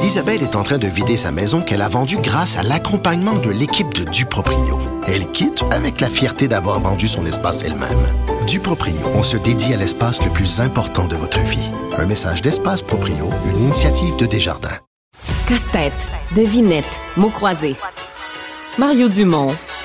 Isabelle 0.03 0.43
est 0.43 0.55
en 0.55 0.63
train 0.63 0.77
de 0.77 0.87
vider 0.87 1.17
sa 1.17 1.31
maison 1.31 1.61
qu'elle 1.61 1.81
a 1.81 1.89
vendue 1.89 2.17
grâce 2.21 2.57
à 2.57 2.63
l'accompagnement 2.63 3.33
de 3.33 3.49
l'équipe 3.49 3.93
de 3.93 4.03
Duproprio. 4.03 4.77
Elle 5.07 5.31
quitte 5.31 5.63
avec 5.71 6.01
la 6.01 6.07
fierté 6.09 6.47
d'avoir 6.47 6.79
vendu 6.79 7.07
son 7.07 7.25
espace 7.25 7.63
elle-même. 7.63 8.05
Duproprio, 8.47 8.95
on 9.15 9.23
se 9.23 9.37
dédie 9.37 9.73
à 9.73 9.77
l'espace 9.77 10.23
le 10.23 10.31
plus 10.31 10.59
important 10.59 11.07
de 11.07 11.15
votre 11.15 11.39
vie. 11.39 11.69
Un 11.97 12.05
message 12.05 12.41
d'Espace 12.41 12.81
Proprio, 12.81 13.29
une 13.45 13.61
initiative 13.61 14.15
de 14.17 14.25
Desjardins. 14.25 14.77
Casse-tête, 15.47 16.11
devinette, 16.35 17.01
mots 17.17 17.29
croisés. 17.29 17.75
Mario 18.77 19.07
Dumont 19.07 19.53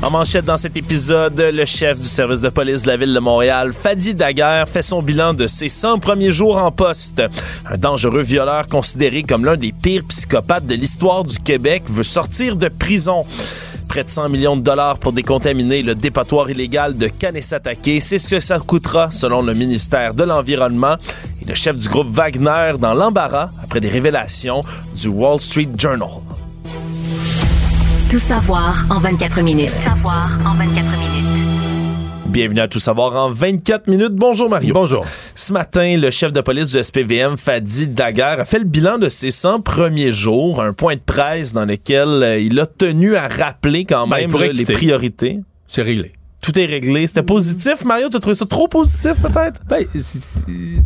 En 0.00 0.10
manchette 0.10 0.44
dans 0.44 0.56
cet 0.56 0.76
épisode, 0.76 1.40
le 1.40 1.64
chef 1.64 2.00
du 2.00 2.08
service 2.08 2.40
de 2.40 2.48
police 2.50 2.82
de 2.82 2.88
la 2.88 2.96
ville 2.96 3.12
de 3.12 3.18
Montréal, 3.18 3.72
Fadi 3.72 4.14
Daguerre, 4.14 4.68
fait 4.68 4.82
son 4.82 5.02
bilan 5.02 5.34
de 5.34 5.48
ses 5.48 5.68
100 5.68 5.98
premiers 5.98 6.30
jours 6.30 6.56
en 6.56 6.70
poste. 6.70 7.20
Un 7.68 7.76
dangereux 7.76 8.22
violeur 8.22 8.68
considéré 8.68 9.24
comme 9.24 9.44
l'un 9.44 9.56
des 9.56 9.72
pires 9.72 10.04
psychopathes 10.06 10.66
de 10.66 10.76
l'histoire 10.76 11.24
du 11.24 11.36
Québec 11.38 11.82
veut 11.88 12.04
sortir 12.04 12.54
de 12.54 12.68
prison. 12.68 13.26
Près 13.88 14.04
de 14.04 14.08
100 14.08 14.28
millions 14.28 14.56
de 14.56 14.62
dollars 14.62 14.98
pour 15.00 15.12
décontaminer 15.12 15.82
le 15.82 15.96
dépotoir 15.96 16.48
illégal 16.48 16.96
de 16.96 17.08
Kanesatake. 17.08 18.00
C'est 18.00 18.18
ce 18.18 18.28
que 18.28 18.38
ça 18.38 18.60
coûtera, 18.60 19.10
selon 19.10 19.42
le 19.42 19.54
ministère 19.54 20.14
de 20.14 20.22
l'Environnement. 20.22 20.96
Et 21.42 21.44
le 21.44 21.54
chef 21.54 21.76
du 21.78 21.88
groupe 21.88 22.08
Wagner 22.08 22.74
dans 22.78 22.94
l'embarras 22.94 23.50
après 23.64 23.80
des 23.80 23.88
révélations 23.88 24.62
du 24.94 25.08
Wall 25.08 25.40
Street 25.40 25.70
Journal. 25.76 26.08
Tout 28.10 28.16
savoir 28.18 28.86
en 28.88 29.00
24 29.00 29.42
minutes. 29.42 29.70
Tout 29.70 29.80
savoir 29.82 30.26
en 30.46 30.54
24 30.54 30.92
minutes. 30.96 31.44
Bienvenue 32.26 32.60
à 32.60 32.66
Tout 32.66 32.78
savoir 32.78 33.14
en 33.14 33.30
24 33.30 33.86
minutes. 33.86 34.14
Bonjour 34.14 34.48
Mario. 34.48 34.72
Bonjour. 34.72 35.04
Ce 35.34 35.52
matin, 35.52 35.94
le 35.98 36.10
chef 36.10 36.32
de 36.32 36.40
police 36.40 36.70
du 36.70 36.82
SPVM, 36.82 37.36
Fadi 37.36 37.86
Daguerre, 37.86 38.40
a 38.40 38.46
fait 38.46 38.60
le 38.60 38.64
bilan 38.64 38.96
de 38.96 39.10
ses 39.10 39.30
100 39.30 39.60
premiers 39.60 40.12
jours, 40.12 40.62
un 40.62 40.72
point 40.72 40.94
de 40.94 41.02
presse 41.04 41.52
dans 41.52 41.66
lequel 41.66 42.40
il 42.40 42.58
a 42.58 42.64
tenu 42.64 43.14
à 43.14 43.28
rappeler 43.28 43.84
quand 43.84 44.06
même 44.06 44.32
ben, 44.32 44.52
les 44.52 44.64
priorités. 44.64 45.40
C'est 45.66 45.82
réglé 45.82 46.12
tout 46.40 46.58
est 46.58 46.66
réglé. 46.66 47.06
C'était 47.06 47.22
positif, 47.22 47.84
Mario? 47.84 48.08
Tu 48.08 48.16
as 48.16 48.20
trouvé 48.20 48.34
ça 48.34 48.46
trop 48.46 48.68
positif, 48.68 49.20
peut-être? 49.20 49.60
Ben, 49.68 49.84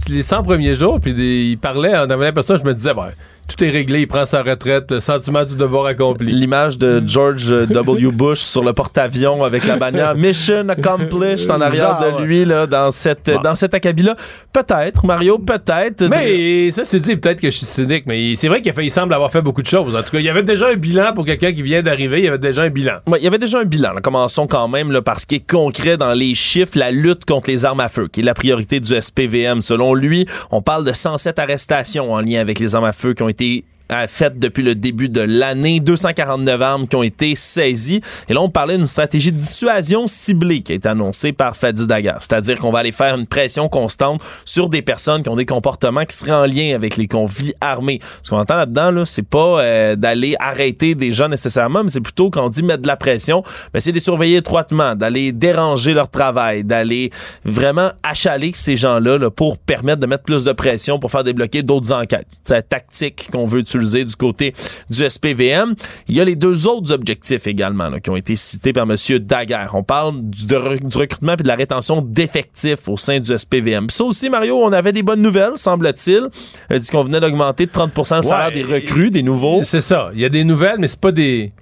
les 0.08 0.22
100 0.22 0.42
premiers 0.42 0.74
jours, 0.74 0.98
puis 0.98 1.14
des, 1.14 1.50
il 1.50 1.58
parlait, 1.58 1.92
on 1.94 2.10
avait 2.10 2.24
l'impression, 2.24 2.56
je 2.56 2.64
me 2.64 2.74
disais, 2.74 2.94
ben, 2.94 3.10
tout 3.48 3.62
est 3.64 3.70
réglé, 3.70 4.00
il 4.02 4.06
prend 4.08 4.24
sa 4.24 4.42
retraite, 4.42 4.90
le 4.92 5.00
sentiment 5.00 5.44
du 5.44 5.56
devoir 5.56 5.86
accompli. 5.86 6.32
L'image 6.32 6.78
de 6.78 7.02
George 7.06 7.48
W. 7.68 8.10
Bush 8.10 8.38
sur 8.40 8.62
le 8.64 8.72
porte-avions 8.72 9.44
avec 9.44 9.66
la 9.66 9.76
bannière 9.76 10.14
Mission 10.16 10.66
Accomplished 10.68 11.50
en 11.50 11.60
arrière 11.60 12.00
Genre, 12.00 12.18
de 12.20 12.24
lui, 12.24 12.44
là, 12.44 12.66
dans 12.66 12.90
cette, 12.90 13.26
Bon. 13.30 13.40
dans 13.40 13.54
cet 13.54 13.74
acabit-là. 13.74 14.16
Peut-être, 14.52 15.04
Mario, 15.04 15.38
peut-être. 15.38 16.04
Mais 16.08 16.70
ça, 16.70 16.84
c'est 16.84 17.00
dit, 17.00 17.16
peut-être 17.16 17.40
que 17.40 17.50
je 17.50 17.56
suis 17.56 17.66
cynique, 17.66 18.04
mais 18.06 18.36
c'est 18.36 18.48
vrai 18.48 18.62
qu'il 18.62 18.72
il 18.82 18.90
semble 18.90 19.12
avoir 19.14 19.30
fait 19.30 19.42
beaucoup 19.42 19.62
de 19.62 19.66
choses. 19.66 19.94
En 19.94 20.02
tout 20.02 20.10
cas, 20.12 20.18
il 20.18 20.24
y 20.24 20.28
avait 20.30 20.42
déjà 20.42 20.68
un 20.68 20.76
bilan 20.76 21.12
pour 21.14 21.24
quelqu'un 21.26 21.52
qui 21.52 21.62
vient 21.62 21.82
d'arriver, 21.82 22.18
il 22.18 22.24
y 22.24 22.28
avait 22.28 22.38
déjà 22.38 22.62
un 22.62 22.70
bilan. 22.70 22.94
Ouais, 23.06 23.18
il 23.20 23.24
y 23.24 23.26
avait 23.26 23.38
déjà 23.38 23.58
un 23.60 23.64
bilan. 23.64 23.92
là. 23.92 24.00
Commençons 24.00 24.46
quand 24.46 24.68
même 24.68 24.90
là, 24.92 25.02
par 25.02 25.20
ce 25.20 25.26
qui 25.26 25.36
est 25.36 25.46
concret 25.50 25.96
dans 25.96 26.14
les 26.14 26.34
chiffres, 26.34 26.72
la 26.78 26.90
lutte 26.90 27.24
contre 27.24 27.50
les 27.50 27.64
armes 27.64 27.80
à 27.80 27.88
feu, 27.88 28.08
qui 28.10 28.20
est 28.20 28.24
la 28.24 28.34
priorité 28.34 28.80
du 28.80 28.94
SPVM. 29.00 29.62
Selon 29.62 29.94
lui, 29.94 30.26
on 30.50 30.62
parle 30.62 30.84
de 30.84 30.92
107 30.92 31.38
arrestations 31.38 32.12
en 32.12 32.20
lien 32.20 32.40
avec 32.40 32.58
les 32.58 32.74
armes 32.74 32.84
à 32.84 32.92
feu 32.92 33.14
qui 33.14 33.22
ont 33.22 33.28
été 33.32 33.64
euh, 33.64 33.71
faites 34.08 34.38
depuis 34.38 34.62
le 34.62 34.74
début 34.74 35.08
de 35.08 35.20
l'année. 35.20 35.80
249 35.80 36.62
armes 36.62 36.88
qui 36.88 36.96
ont 36.96 37.02
été 37.02 37.34
saisies. 37.34 38.00
Et 38.28 38.34
là, 38.34 38.40
on 38.40 38.48
parlait 38.48 38.76
d'une 38.76 38.86
stratégie 38.86 39.32
de 39.32 39.38
dissuasion 39.38 40.06
ciblée 40.06 40.62
qui 40.62 40.72
a 40.72 40.74
été 40.74 40.88
annoncée 40.88 41.32
par 41.32 41.56
Fadi 41.56 41.86
Daguerre. 41.86 42.18
C'est-à-dire 42.20 42.58
qu'on 42.58 42.70
va 42.70 42.80
aller 42.80 42.92
faire 42.92 43.14
une 43.16 43.26
pression 43.26 43.68
constante 43.68 44.22
sur 44.44 44.68
des 44.68 44.82
personnes 44.82 45.22
qui 45.22 45.28
ont 45.28 45.36
des 45.36 45.46
comportements 45.46 46.04
qui 46.04 46.16
seraient 46.16 46.32
en 46.32 46.46
lien 46.46 46.74
avec 46.74 46.96
les 46.96 47.06
conflits 47.06 47.54
armés. 47.60 48.00
Ce 48.22 48.30
qu'on 48.30 48.38
entend 48.38 48.56
là-dedans, 48.56 48.90
là, 48.90 49.04
c'est 49.04 49.26
pas 49.26 49.60
euh, 49.60 49.96
d'aller 49.96 50.34
arrêter 50.38 50.94
des 50.94 51.12
gens 51.12 51.28
nécessairement, 51.28 51.84
mais 51.84 51.90
c'est 51.90 52.00
plutôt 52.00 52.30
quand 52.30 52.46
on 52.46 52.48
dit 52.48 52.62
mettre 52.62 52.82
de 52.82 52.86
la 52.86 52.96
pression, 52.96 53.42
ben, 53.72 53.80
c'est 53.80 53.90
de 53.90 53.96
les 53.96 54.00
surveiller 54.00 54.38
étroitement, 54.38 54.94
d'aller 54.94 55.32
déranger 55.32 55.94
leur 55.94 56.08
travail, 56.08 56.64
d'aller 56.64 57.10
vraiment 57.44 57.90
achaler 58.02 58.52
ces 58.54 58.76
gens-là 58.76 59.18
là, 59.18 59.30
pour 59.30 59.58
permettre 59.58 60.00
de 60.00 60.06
mettre 60.06 60.24
plus 60.24 60.44
de 60.44 60.52
pression 60.52 60.98
pour 60.98 61.10
faire 61.10 61.24
débloquer 61.24 61.62
d'autres 61.62 61.92
enquêtes. 61.92 62.26
C'est 62.44 62.54
la 62.54 62.62
tactique 62.62 63.28
qu'on 63.32 63.46
veut 63.46 63.62
du 64.04 64.16
côté 64.16 64.54
du 64.90 65.08
SPVM. 65.08 65.74
Il 66.08 66.14
y 66.14 66.20
a 66.20 66.24
les 66.24 66.36
deux 66.36 66.66
autres 66.66 66.92
objectifs 66.92 67.46
également 67.46 67.88
là, 67.88 68.00
qui 68.00 68.10
ont 68.10 68.16
été 68.16 68.36
cités 68.36 68.72
par 68.72 68.84
M. 68.90 68.96
Daguerre. 69.20 69.70
On 69.74 69.82
parle 69.82 70.20
du, 70.22 70.46
de- 70.46 70.78
du 70.82 70.96
recrutement 70.98 71.34
et 71.34 71.36
de 71.42 71.48
la 71.48 71.54
rétention 71.54 72.02
d'effectifs 72.02 72.88
au 72.88 72.96
sein 72.96 73.20
du 73.20 73.36
SPVM. 73.36 73.90
Ça 73.90 74.04
aussi, 74.04 74.30
Mario, 74.30 74.56
on 74.62 74.72
avait 74.72 74.92
des 74.92 75.02
bonnes 75.02 75.22
nouvelles, 75.22 75.56
semble-t-il. 75.56 76.28
Il 76.70 76.78
dit 76.78 76.88
qu'on 76.90 77.04
venait 77.04 77.20
d'augmenter 77.20 77.66
de 77.66 77.70
30 77.70 77.92
le 77.96 78.04
salaire 78.22 78.48
Ouais, 78.48 78.54
des 78.54 78.62
recrues, 78.62 79.10
des 79.10 79.22
nouveaux. 79.22 79.62
C'est 79.64 79.80
ça. 79.80 80.10
Il 80.14 80.20
y 80.20 80.24
a 80.24 80.28
des 80.28 80.44
nouvelles, 80.44 80.76
mais 80.78 80.88
c'est 80.88 81.00
pas 81.00 81.12
des. 81.12 81.52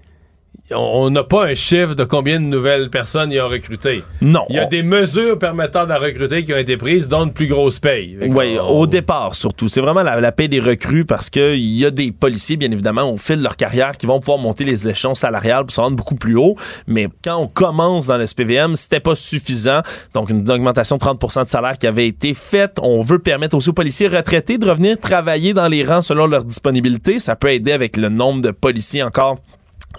On 0.74 1.10
n'a 1.10 1.24
pas 1.24 1.46
un 1.46 1.54
chiffre 1.54 1.94
de 1.94 2.04
combien 2.04 2.38
de 2.38 2.44
nouvelles 2.44 2.90
personnes 2.90 3.32
ils 3.32 3.40
ont 3.40 3.48
recruté. 3.48 4.04
Non. 4.20 4.44
Il 4.50 4.56
y 4.56 4.58
a 4.58 4.66
on- 4.66 4.68
des 4.68 4.82
mesures 4.82 5.38
permettant 5.38 5.86
de 5.86 5.92
recruter 5.92 6.44
qui 6.44 6.52
ont 6.54 6.58
été 6.58 6.76
prises, 6.76 7.08
dont 7.08 7.24
une 7.24 7.32
plus 7.32 7.48
grosse 7.48 7.80
paye. 7.80 8.16
Oui, 8.22 8.56
on- 8.60 8.68
au 8.80 8.86
départ 8.86 9.34
surtout. 9.34 9.68
C'est 9.68 9.80
vraiment 9.80 10.02
la, 10.02 10.20
la 10.20 10.32
paix 10.32 10.46
des 10.48 10.60
recrues 10.60 11.04
parce 11.04 11.28
qu'il 11.30 11.58
y 11.58 11.84
a 11.84 11.90
des 11.90 12.12
policiers, 12.12 12.56
bien 12.56 12.70
évidemment, 12.70 13.10
au 13.12 13.16
fil 13.16 13.36
de 13.38 13.42
leur 13.42 13.56
carrière, 13.56 13.92
qui 13.96 14.06
vont 14.06 14.20
pouvoir 14.20 14.38
monter 14.38 14.64
les 14.64 14.88
échelons 14.88 15.14
salariales 15.14 15.64
pour 15.64 15.72
se 15.72 15.80
rendre 15.80 15.96
beaucoup 15.96 16.14
plus 16.14 16.36
haut. 16.36 16.54
Mais 16.86 17.08
quand 17.24 17.36
on 17.38 17.46
commence 17.48 18.06
dans 18.06 18.16
le 18.18 18.26
SPVM, 18.26 18.76
c'était 18.76 19.00
pas 19.00 19.14
suffisant. 19.14 19.80
Donc, 20.14 20.30
une 20.30 20.48
augmentation 20.50 20.96
de 20.96 21.00
30% 21.00 21.44
de 21.44 21.48
salaire 21.48 21.78
qui 21.78 21.86
avait 21.88 22.06
été 22.06 22.32
faite. 22.34 22.78
On 22.82 23.00
veut 23.02 23.18
permettre 23.18 23.56
aussi 23.56 23.70
aux 23.70 23.74
policiers 23.74 24.08
retraités 24.08 24.58
de 24.58 24.68
revenir 24.68 24.98
travailler 24.98 25.52
dans 25.54 25.68
les 25.68 25.84
rangs 25.84 26.02
selon 26.02 26.26
leur 26.26 26.44
disponibilité. 26.44 27.18
Ça 27.18 27.34
peut 27.36 27.50
aider 27.50 27.72
avec 27.72 27.96
le 27.96 28.08
nombre 28.08 28.40
de 28.42 28.50
policiers 28.52 29.02
encore 29.02 29.38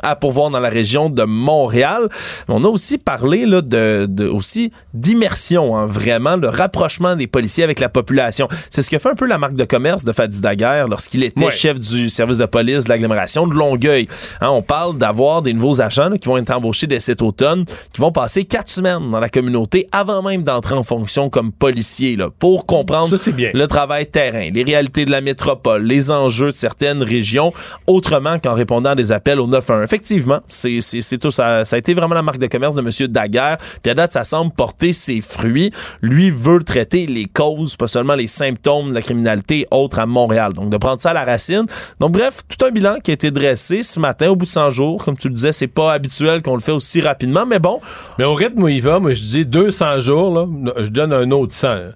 à 0.03 0.15
pourvoir 0.15 0.49
dans 0.49 0.59
la 0.59 0.69
région 0.69 1.09
de 1.09 1.23
Montréal. 1.23 2.07
On 2.47 2.63
a 2.63 2.67
aussi 2.67 2.97
parlé 2.97 3.45
là, 3.45 3.61
de, 3.61 4.05
de 4.09 4.27
aussi 4.27 4.71
d'immersion, 4.93 5.75
hein, 5.77 5.85
vraiment 5.85 6.37
le 6.37 6.47
rapprochement 6.49 7.15
des 7.15 7.27
policiers 7.27 7.63
avec 7.63 7.79
la 7.79 7.89
population. 7.89 8.47
C'est 8.69 8.81
ce 8.81 8.89
que 8.89 8.97
fait 8.97 9.09
un 9.09 9.15
peu 9.15 9.27
la 9.27 9.37
marque 9.37 9.55
de 9.55 9.65
commerce 9.65 10.03
de 10.03 10.11
Fadi 10.11 10.41
Daguerre 10.41 10.87
lorsqu'il 10.87 11.23
était 11.23 11.45
Ouais. 11.45 11.51
chef 11.51 11.79
du 11.79 12.09
service 12.09 12.37
de 12.37 12.45
police 12.45 12.85
de 12.85 12.89
l'agglomération 12.89 13.47
de 13.47 13.53
Longueuil. 13.53 14.07
Hein, 14.41 14.49
on 14.49 14.61
parle 14.61 14.97
d'avoir 14.97 15.41
des 15.41 15.53
nouveaux 15.53 15.81
agents 15.81 16.09
là, 16.09 16.17
qui 16.17 16.27
vont 16.27 16.37
être 16.37 16.51
embauchés 16.51 16.87
dès 16.87 16.99
cet 16.99 17.21
automne, 17.21 17.65
qui 17.93 17.99
vont 18.01 18.11
passer 18.11 18.45
quatre 18.45 18.69
semaines 18.69 19.11
dans 19.11 19.19
la 19.19 19.29
communauté 19.29 19.87
avant 19.91 20.21
même 20.21 20.43
d'entrer 20.43 20.75
en 20.75 20.83
fonction 20.83 21.29
comme 21.29 21.51
policiers 21.51 22.15
là, 22.15 22.29
pour 22.39 22.65
comprendre 22.65 23.09
Ça, 23.09 23.17
c'est 23.17 23.31
bien. 23.31 23.51
le 23.53 23.67
travail 23.67 24.05
terrain, 24.07 24.49
les 24.53 24.63
réalités 24.63 25.05
de 25.05 25.11
la 25.11 25.21
métropole, 25.21 25.83
les 25.83 26.11
enjeux 26.11 26.51
de 26.51 26.55
certaines 26.55 27.03
régions, 27.03 27.53
autrement 27.87 28.39
qu'en 28.39 28.53
répondant 28.53 28.91
à 28.91 28.95
des 28.95 29.11
appels 29.11 29.39
au 29.39 29.47
911. 29.47 29.80
Effectivement, 29.83 30.39
c'est 30.47 30.81
c'est- 30.81 31.01
c'est 31.01 31.17
tout 31.17 31.31
ça. 31.31 31.65
Ça 31.65 31.75
a 31.75 31.79
été 31.79 31.93
vraiment 31.93 32.15
la 32.15 32.21
marque 32.21 32.37
de 32.39 32.47
commerce 32.47 32.75
de 32.75 32.81
M. 32.81 33.07
Daguerre. 33.11 33.57
Puis 33.81 33.91
à 33.91 33.93
date, 33.95 34.11
ça 34.13 34.23
semble 34.23 34.51
porter 34.53 34.93
ses 34.93 35.21
fruits. 35.21 35.71
Lui 36.01 36.29
veut 36.31 36.59
traiter 36.63 37.05
les 37.07 37.25
causes, 37.25 37.75
pas 37.75 37.87
seulement 37.87 38.15
les 38.15 38.27
symptômes 38.27 38.89
de 38.89 38.95
la 38.95 39.01
criminalité 39.01 39.67
autre 39.71 39.99
à 39.99 40.05
Montréal. 40.05 40.53
Donc 40.53 40.69
de 40.69 40.77
prendre 40.77 41.01
ça 41.01 41.11
à 41.11 41.13
la 41.13 41.25
racine. 41.25 41.65
Donc 41.99 42.11
bref, 42.11 42.41
tout 42.47 42.65
un 42.65 42.71
bilan 42.71 42.95
qui 43.03 43.11
a 43.11 43.13
été 43.13 43.31
dressé 43.31 43.83
ce 43.83 43.99
matin 43.99 44.29
au 44.29 44.35
bout 44.35 44.45
de 44.45 44.51
100 44.51 44.69
jours. 44.71 45.03
Comme 45.03 45.17
tu 45.17 45.27
le 45.27 45.33
disais, 45.33 45.51
c'est 45.51 45.67
pas 45.67 45.93
habituel 45.93 46.41
qu'on 46.41 46.55
le 46.55 46.61
fait 46.61 46.71
aussi 46.71 47.01
rapidement, 47.01 47.45
mais 47.45 47.59
bon. 47.59 47.79
Mais 48.17 48.25
au 48.25 48.33
rythme 48.33 48.63
où 48.63 48.67
il 48.67 48.81
va, 48.81 48.99
moi 48.99 49.13
je 49.13 49.21
dis 49.21 49.45
200 49.45 50.01
jours, 50.01 50.33
là, 50.33 50.45
je 50.83 50.87
donne 50.89 51.13
un 51.13 51.29
autre 51.31 51.53
100. 51.53 51.67
hein. 51.69 51.91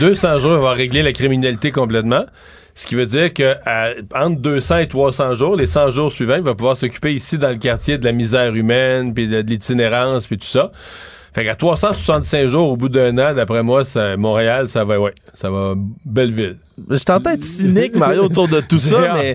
200 0.00 0.38
jours, 0.38 0.52
on 0.52 0.60
va 0.60 0.72
régler 0.72 1.02
la 1.02 1.12
criminalité 1.12 1.70
complètement. 1.70 2.24
Ce 2.78 2.86
qui 2.86 2.94
veut 2.94 3.06
dire 3.06 3.32
que 3.32 3.54
à- 3.64 3.92
entre 4.14 4.38
200 4.40 4.76
et 4.78 4.86
300 4.86 5.32
jours, 5.34 5.56
les 5.56 5.66
100 5.66 5.88
jours 5.90 6.12
suivants, 6.12 6.36
il 6.36 6.42
va 6.42 6.54
pouvoir 6.54 6.76
s'occuper 6.76 7.12
ici 7.14 7.38
dans 7.38 7.48
le 7.48 7.56
quartier 7.56 7.96
de 7.98 8.04
la 8.04 8.12
misère 8.12 8.54
humaine, 8.54 9.14
puis 9.14 9.26
de, 9.26 9.40
de 9.42 9.48
l'itinérance, 9.50 10.26
puis 10.26 10.36
tout 10.36 10.46
ça. 10.46 10.70
Fait 11.34 11.44
qu'à 11.44 11.54
365 11.54 12.48
jours, 12.48 12.70
au 12.70 12.76
bout 12.76 12.88
d'un 12.88 13.16
an, 13.18 13.34
d'après 13.34 13.62
moi, 13.62 13.84
ça- 13.84 14.16
Montréal, 14.16 14.68
ça 14.68 14.84
va, 14.84 14.98
ouais, 15.00 15.12
ça 15.34 15.50
va 15.50 15.74
belle 16.04 16.32
ville. 16.32 16.56
Je 16.90 17.02
t'entends 17.04 17.30
être 17.30 17.44
cynique, 17.44 17.94
Mario, 17.96 18.24
autour 18.24 18.48
de 18.48 18.60
tout 18.60 18.76
ça, 18.78 19.14
mais. 19.14 19.34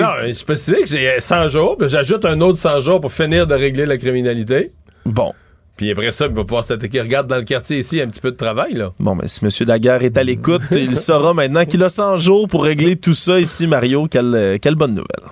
Non, 0.00 0.06
je 0.32 0.44
peux 0.44 0.54
te 0.54 0.64
dire 0.70 0.80
que 0.80 0.86
j'ai 0.86 1.16
100 1.20 1.48
jours, 1.48 1.76
puis 1.76 1.88
j'ajoute 1.88 2.24
un 2.24 2.40
autre 2.40 2.58
100 2.58 2.80
jours 2.82 3.00
pour 3.00 3.12
finir 3.12 3.46
de 3.48 3.54
régler 3.54 3.86
la 3.86 3.96
criminalité. 3.96 4.70
Bon. 5.04 5.32
Puis 5.76 5.90
après 5.90 6.12
ça, 6.12 6.26
il 6.26 6.32
va 6.32 6.42
pouvoir 6.42 6.64
s'attaquer. 6.64 7.00
Regarde 7.00 7.28
dans 7.28 7.36
le 7.36 7.42
quartier 7.42 7.78
ici, 7.78 8.00
un 8.00 8.08
petit 8.08 8.20
peu 8.20 8.30
de 8.30 8.36
travail, 8.36 8.74
là. 8.74 8.92
Bon, 8.98 9.14
mais 9.14 9.28
si 9.28 9.44
M. 9.44 9.50
Daguerre 9.66 10.02
est 10.02 10.16
à 10.16 10.24
l'écoute, 10.24 10.62
il 10.72 10.96
saura 10.96 11.34
maintenant 11.34 11.64
qu'il 11.64 11.82
a 11.82 11.88
100 11.88 12.16
jours 12.16 12.48
pour 12.48 12.64
régler 12.64 12.96
tout 12.96 13.14
ça 13.14 13.38
ici, 13.38 13.66
Mario. 13.66 14.06
Quelle, 14.10 14.34
euh, 14.34 14.58
quelle 14.60 14.74
bonne 14.74 14.92
nouvelle. 14.94 15.30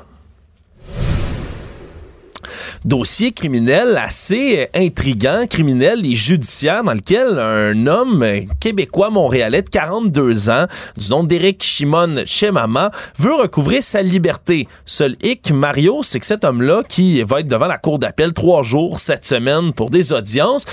Dossier 2.85 3.33
criminel 3.33 3.97
assez 3.97 4.59
euh, 4.59 4.67
intriguant, 4.79 5.47
criminel 5.49 6.05
et 6.05 6.15
judiciaire, 6.15 6.85
dans 6.85 6.93
lequel 6.93 7.39
un 7.39 7.87
homme 7.87 8.23
euh, 8.23 8.43
québécois 8.61 9.09
montréalais 9.09 9.63
de 9.63 9.71
42 9.71 10.51
ans, 10.51 10.67
du 10.99 11.09
nom 11.09 11.25
d'Éric 11.25 11.65
Chimon 11.65 12.25
Chemama, 12.27 12.91
veut 13.17 13.35
recouvrer 13.35 13.81
sa 13.81 14.03
liberté. 14.03 14.69
Seul 14.85 15.17
hic, 15.23 15.51
Mario, 15.51 16.03
c'est 16.03 16.21
que 16.21 16.27
cet 16.27 16.45
homme-là, 16.45 16.83
qui 16.87 17.23
va 17.23 17.41
être 17.41 17.49
devant 17.49 17.69
la 17.69 17.79
cour 17.79 17.99
d'appel 17.99 18.35
trois 18.35 18.63
jours 18.63 18.99
cette 18.99 19.25
semaine 19.25 19.73
pour 19.73 19.89
des 19.89 20.13
audiences, 20.13 20.67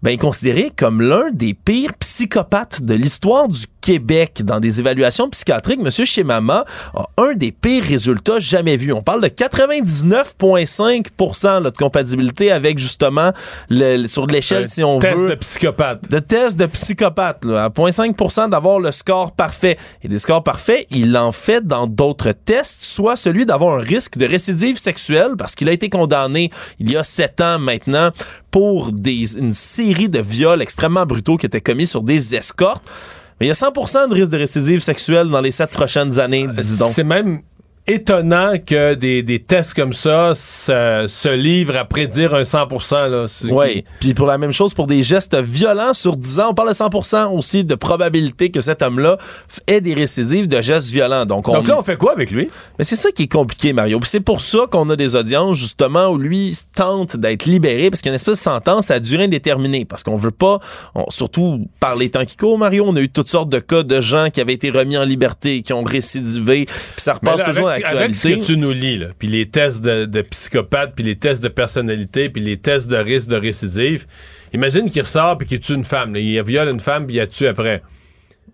ben, 0.00 0.12
est 0.12 0.16
considéré 0.16 0.72
comme 0.74 1.02
l'un 1.02 1.30
des 1.30 1.52
pires 1.52 1.92
psychopathes 1.98 2.82
de 2.82 2.94
l'histoire 2.94 3.48
du 3.48 3.66
Québec. 3.80 4.42
Dans 4.44 4.60
des 4.60 4.80
évaluations 4.80 5.28
psychiatriques, 5.30 5.80
M. 5.84 5.90
Chemama 5.90 6.64
a 6.94 7.06
un 7.18 7.34
des 7.34 7.52
pires 7.52 7.84
résultats 7.84 8.40
jamais 8.40 8.76
vus. 8.76 8.92
On 8.92 9.02
parle 9.02 9.20
de 9.22 9.28
99,5 9.28 11.62
là, 11.62 11.70
de 11.70 11.76
compatibilité 11.76 12.50
avec 12.50 12.78
justement 12.78 13.32
le- 13.68 14.06
sur 14.06 14.26
l'échelle, 14.26 14.68
si 14.68 14.82
on 14.84 14.98
test 14.98 15.16
veut. 15.16 15.30
de 15.30 15.34
psychopathe. 15.36 16.10
De 16.10 16.18
test 16.18 16.58
de 16.58 16.66
psychopathe, 16.66 17.44
là, 17.44 17.64
à 17.64 17.68
0,5% 17.68 18.48
d'avoir 18.48 18.80
le 18.80 18.92
score 18.92 19.32
parfait. 19.32 19.76
Et 20.02 20.08
des 20.08 20.18
scores 20.18 20.42
parfaits, 20.44 20.86
il 20.90 21.16
en 21.16 21.32
fait 21.32 21.66
dans 21.66 21.86
d'autres 21.86 22.32
tests, 22.32 22.84
soit 22.84 23.16
celui 23.16 23.46
d'avoir 23.46 23.78
un 23.78 23.82
risque 23.82 24.16
de 24.18 24.26
récidive 24.26 24.78
sexuelle, 24.78 25.32
parce 25.38 25.54
qu'il 25.54 25.68
a 25.68 25.72
été 25.72 25.88
condamné 25.88 26.50
il 26.78 26.90
y 26.90 26.96
a 26.96 27.04
sept 27.04 27.40
ans 27.40 27.58
maintenant 27.58 28.10
pour 28.50 28.92
des, 28.92 29.38
une 29.38 29.52
série 29.52 30.08
de 30.08 30.20
viols 30.20 30.62
extrêmement 30.62 31.06
brutaux 31.06 31.36
qui 31.36 31.46
étaient 31.46 31.60
commis 31.60 31.86
sur 31.86 32.02
des 32.02 32.34
escortes. 32.36 32.84
Mais 33.40 33.46
il 33.46 33.48
y 33.48 33.52
a 33.52 33.54
100% 33.54 34.08
de 34.08 34.14
risque 34.14 34.30
de 34.30 34.36
récidive 34.36 34.80
sexuelle 34.80 35.28
dans 35.28 35.40
les 35.40 35.50
sept 35.50 35.70
prochaines 35.70 36.20
années, 36.20 36.46
dis 36.46 36.76
donc. 36.76 36.92
Étonnant 37.94 38.54
que 38.64 38.94
des, 38.94 39.22
des 39.22 39.38
tests 39.40 39.74
comme 39.74 39.92
ça 39.92 40.34
se, 40.34 41.06
se 41.08 41.28
livrent 41.28 41.76
à 41.76 41.84
prédire 41.84 42.34
un 42.34 42.42
100% 42.42 43.08
là. 43.08 43.26
C'est- 43.28 43.50
Oui. 43.50 43.84
Puis 44.00 44.14
pour 44.14 44.26
la 44.26 44.38
même 44.38 44.52
chose, 44.52 44.74
pour 44.74 44.86
des 44.86 45.02
gestes 45.02 45.36
violents 45.36 45.92
sur 45.92 46.16
10 46.16 46.40
ans, 46.40 46.48
on 46.50 46.54
parle 46.54 46.68
de 46.70 46.74
100% 46.74 47.36
aussi 47.36 47.64
de 47.64 47.74
probabilité 47.74 48.50
que 48.50 48.60
cet 48.60 48.82
homme-là 48.82 49.16
ait 49.66 49.80
des 49.80 49.94
récidives 49.94 50.48
de 50.48 50.60
gestes 50.60 50.90
violents. 50.90 51.24
Donc, 51.26 51.48
on, 51.48 51.52
Donc 51.52 51.68
là, 51.68 51.78
on 51.78 51.82
fait 51.82 51.96
quoi 51.96 52.12
avec 52.12 52.30
lui? 52.30 52.48
Mais 52.78 52.84
c'est 52.84 52.96
ça 52.96 53.10
qui 53.10 53.24
est 53.24 53.32
compliqué, 53.32 53.72
Mario. 53.72 53.98
C'est 54.04 54.20
pour 54.20 54.40
ça 54.40 54.60
qu'on 54.70 54.88
a 54.90 54.96
des 54.96 55.16
audiences, 55.16 55.56
justement, 55.56 56.08
où 56.08 56.18
lui 56.18 56.56
tente 56.74 57.16
d'être 57.16 57.46
libéré, 57.46 57.90
parce 57.90 58.00
qu'il 58.02 58.08
y 58.08 58.10
a 58.10 58.14
une 58.14 58.16
espèce 58.16 58.38
de 58.38 58.42
sentence 58.42 58.90
à 58.90 59.00
durée 59.00 59.24
indéterminée. 59.24 59.84
Parce 59.84 60.02
qu'on 60.02 60.16
veut 60.16 60.30
pas, 60.30 60.58
on- 60.94 61.10
surtout 61.10 61.66
par 61.80 61.96
les 61.96 62.10
temps 62.10 62.24
qui 62.24 62.36
courent, 62.36 62.58
Mario, 62.58 62.84
on 62.86 62.96
a 62.96 63.00
eu 63.00 63.08
toutes 63.08 63.28
sortes 63.28 63.48
de 63.48 63.58
cas 63.58 63.82
de 63.82 64.00
gens 64.00 64.28
qui 64.32 64.40
avaient 64.40 64.52
été 64.54 64.70
remis 64.70 64.96
en 64.96 65.04
liberté, 65.04 65.62
qui 65.62 65.72
ont 65.72 65.82
récidivé, 65.84 66.64
puis 66.66 66.74
ça 66.98 67.14
repasse 67.14 67.38
là, 67.40 67.44
toujours 67.46 67.68
à 67.68 67.79
avec, 67.84 68.16
ce 68.16 68.28
que 68.28 68.44
tu 68.44 68.56
nous 68.56 68.72
lis, 68.72 68.98
là, 68.98 69.08
puis 69.18 69.28
les 69.28 69.48
tests 69.48 69.82
de, 69.82 70.04
de 70.04 70.22
psychopathe, 70.22 70.94
puis 70.94 71.04
les 71.04 71.16
tests 71.16 71.42
de 71.42 71.48
personnalité, 71.48 72.28
puis 72.28 72.42
les 72.42 72.56
tests 72.56 72.88
de 72.88 72.96
risque 72.96 73.28
de 73.28 73.36
récidive, 73.36 74.06
imagine 74.52 74.90
qu'il 74.90 75.02
ressort 75.02 75.38
puis 75.38 75.46
qu'il 75.46 75.60
tue 75.60 75.74
une 75.74 75.84
femme. 75.84 76.14
là. 76.14 76.20
Il 76.20 76.42
viole 76.42 76.68
une 76.68 76.80
femme 76.80 77.06
puis 77.06 77.16
il 77.16 77.18
la 77.18 77.26
tue 77.26 77.46
après. 77.46 77.82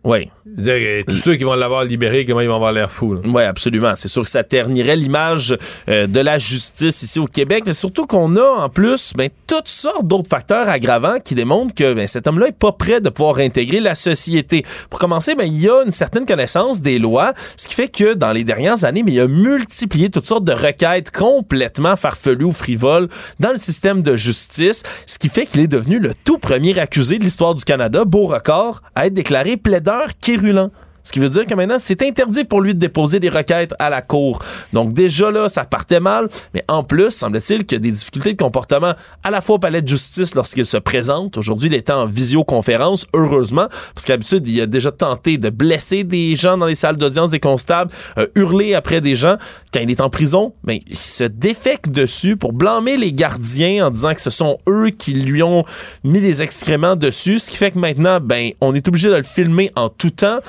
Oui. 0.06 0.30
Euh, 0.68 1.02
Tous 1.08 1.16
ceux 1.16 1.34
qui 1.34 1.42
vont 1.42 1.54
l'avoir 1.54 1.84
libéré, 1.84 2.24
comment 2.24 2.40
ils 2.40 2.46
vont 2.46 2.54
avoir 2.54 2.70
l'air 2.70 2.92
fous. 2.92 3.18
Oui, 3.24 3.42
absolument. 3.42 3.96
C'est 3.96 4.06
sûr 4.06 4.22
que 4.22 4.28
ça 4.28 4.44
ternirait 4.44 4.94
l'image 4.94 5.56
euh, 5.88 6.06
de 6.06 6.20
la 6.20 6.38
justice 6.38 7.02
ici 7.02 7.18
au 7.18 7.26
Québec, 7.26 7.64
mais 7.66 7.74
surtout 7.74 8.06
qu'on 8.06 8.36
a 8.36 8.48
en 8.64 8.68
plus 8.68 9.12
ben, 9.16 9.28
toutes 9.48 9.66
sortes 9.66 10.06
d'autres 10.06 10.28
facteurs 10.30 10.68
aggravants 10.68 11.18
qui 11.22 11.34
démontrent 11.34 11.74
que 11.74 11.92
ben, 11.92 12.06
cet 12.06 12.28
homme-là 12.28 12.46
est 12.48 12.56
pas 12.56 12.70
prêt 12.70 13.00
de 13.00 13.08
pouvoir 13.08 13.34
réintégrer 13.34 13.80
la 13.80 13.96
société. 13.96 14.64
Pour 14.90 15.00
commencer, 15.00 15.34
ben, 15.34 15.44
il 15.44 15.60
y 15.60 15.68
a 15.68 15.82
une 15.84 15.90
certaine 15.90 16.24
connaissance 16.24 16.80
des 16.80 17.00
lois, 17.00 17.32
ce 17.56 17.66
qui 17.66 17.74
fait 17.74 17.88
que 17.88 18.14
dans 18.14 18.30
les 18.30 18.44
dernières 18.44 18.84
années, 18.84 19.02
mais 19.02 19.12
il 19.12 19.20
a 19.20 19.26
multiplié 19.26 20.08
toutes 20.08 20.26
sortes 20.26 20.44
de 20.44 20.52
requêtes 20.52 21.10
complètement 21.10 21.96
farfelues 21.96 22.44
ou 22.44 22.52
frivoles 22.52 23.08
dans 23.40 23.50
le 23.50 23.58
système 23.58 24.02
de 24.02 24.16
justice, 24.16 24.84
ce 25.04 25.18
qui 25.18 25.28
fait 25.28 25.46
qu'il 25.46 25.62
est 25.62 25.66
devenu 25.66 25.98
le 25.98 26.12
tout 26.24 26.38
premier 26.38 26.78
accusé 26.78 27.18
de 27.18 27.24
l'histoire 27.24 27.56
du 27.56 27.64
Canada, 27.64 28.04
beau 28.04 28.26
record, 28.26 28.82
à 28.94 29.06
être 29.06 29.14
déclaré 29.14 29.56
plaideur 29.56 29.95
quérulent. 30.20 30.70
Ce 31.06 31.12
qui 31.12 31.20
veut 31.20 31.30
dire 31.30 31.46
que 31.46 31.54
maintenant, 31.54 31.76
c'est 31.78 32.02
interdit 32.02 32.42
pour 32.42 32.60
lui 32.60 32.74
de 32.74 32.80
déposer 32.80 33.20
des 33.20 33.28
requêtes 33.28 33.74
à 33.78 33.90
la 33.90 34.02
cour. 34.02 34.40
Donc 34.72 34.92
déjà 34.92 35.30
là, 35.30 35.48
ça 35.48 35.64
partait 35.64 36.00
mal, 36.00 36.28
mais 36.52 36.64
en 36.66 36.82
plus, 36.82 37.12
semble-t-il 37.12 37.64
qu'il 37.64 37.76
y 37.76 37.80
a 37.80 37.82
des 37.82 37.92
difficultés 37.92 38.32
de 38.32 38.42
comportement 38.42 38.92
à 39.22 39.30
la 39.30 39.40
fois 39.40 39.54
au 39.54 39.58
palais 39.60 39.82
de 39.82 39.86
justice 39.86 40.34
lorsqu'il 40.34 40.66
se 40.66 40.78
présente. 40.78 41.36
Aujourd'hui, 41.36 41.68
il 41.68 41.74
est 41.74 41.90
en 41.90 42.06
visioconférence, 42.06 43.06
heureusement, 43.14 43.68
parce 43.94 44.04
qu'habitude, 44.04 44.48
il 44.48 44.60
a 44.60 44.66
déjà 44.66 44.90
tenté 44.90 45.38
de 45.38 45.48
blesser 45.48 46.02
des 46.02 46.34
gens 46.34 46.58
dans 46.58 46.66
les 46.66 46.74
salles 46.74 46.96
d'audience 46.96 47.30
des 47.30 47.38
constables, 47.38 47.92
euh, 48.18 48.26
hurler 48.34 48.74
après 48.74 49.00
des 49.00 49.14
gens. 49.14 49.36
Quand 49.72 49.78
il 49.78 49.90
est 49.92 50.00
en 50.00 50.10
prison, 50.10 50.54
ben, 50.64 50.80
il 50.88 50.96
se 50.96 51.22
défecte 51.22 51.88
dessus 51.88 52.36
pour 52.36 52.52
blâmer 52.52 52.96
les 52.96 53.12
gardiens 53.12 53.86
en 53.86 53.90
disant 53.90 54.12
que 54.12 54.20
ce 54.20 54.30
sont 54.30 54.58
eux 54.68 54.90
qui 54.90 55.12
lui 55.12 55.44
ont 55.44 55.64
mis 56.02 56.20
des 56.20 56.42
excréments 56.42 56.96
dessus, 56.96 57.38
ce 57.38 57.48
qui 57.48 57.58
fait 57.58 57.70
que 57.70 57.78
maintenant, 57.78 58.18
ben, 58.20 58.50
on 58.60 58.74
est 58.74 58.88
obligé 58.88 59.08
de 59.08 59.14
le 59.14 59.22
filmer 59.22 59.70
en 59.76 59.88
tout 59.88 60.10
temps. 60.10 60.40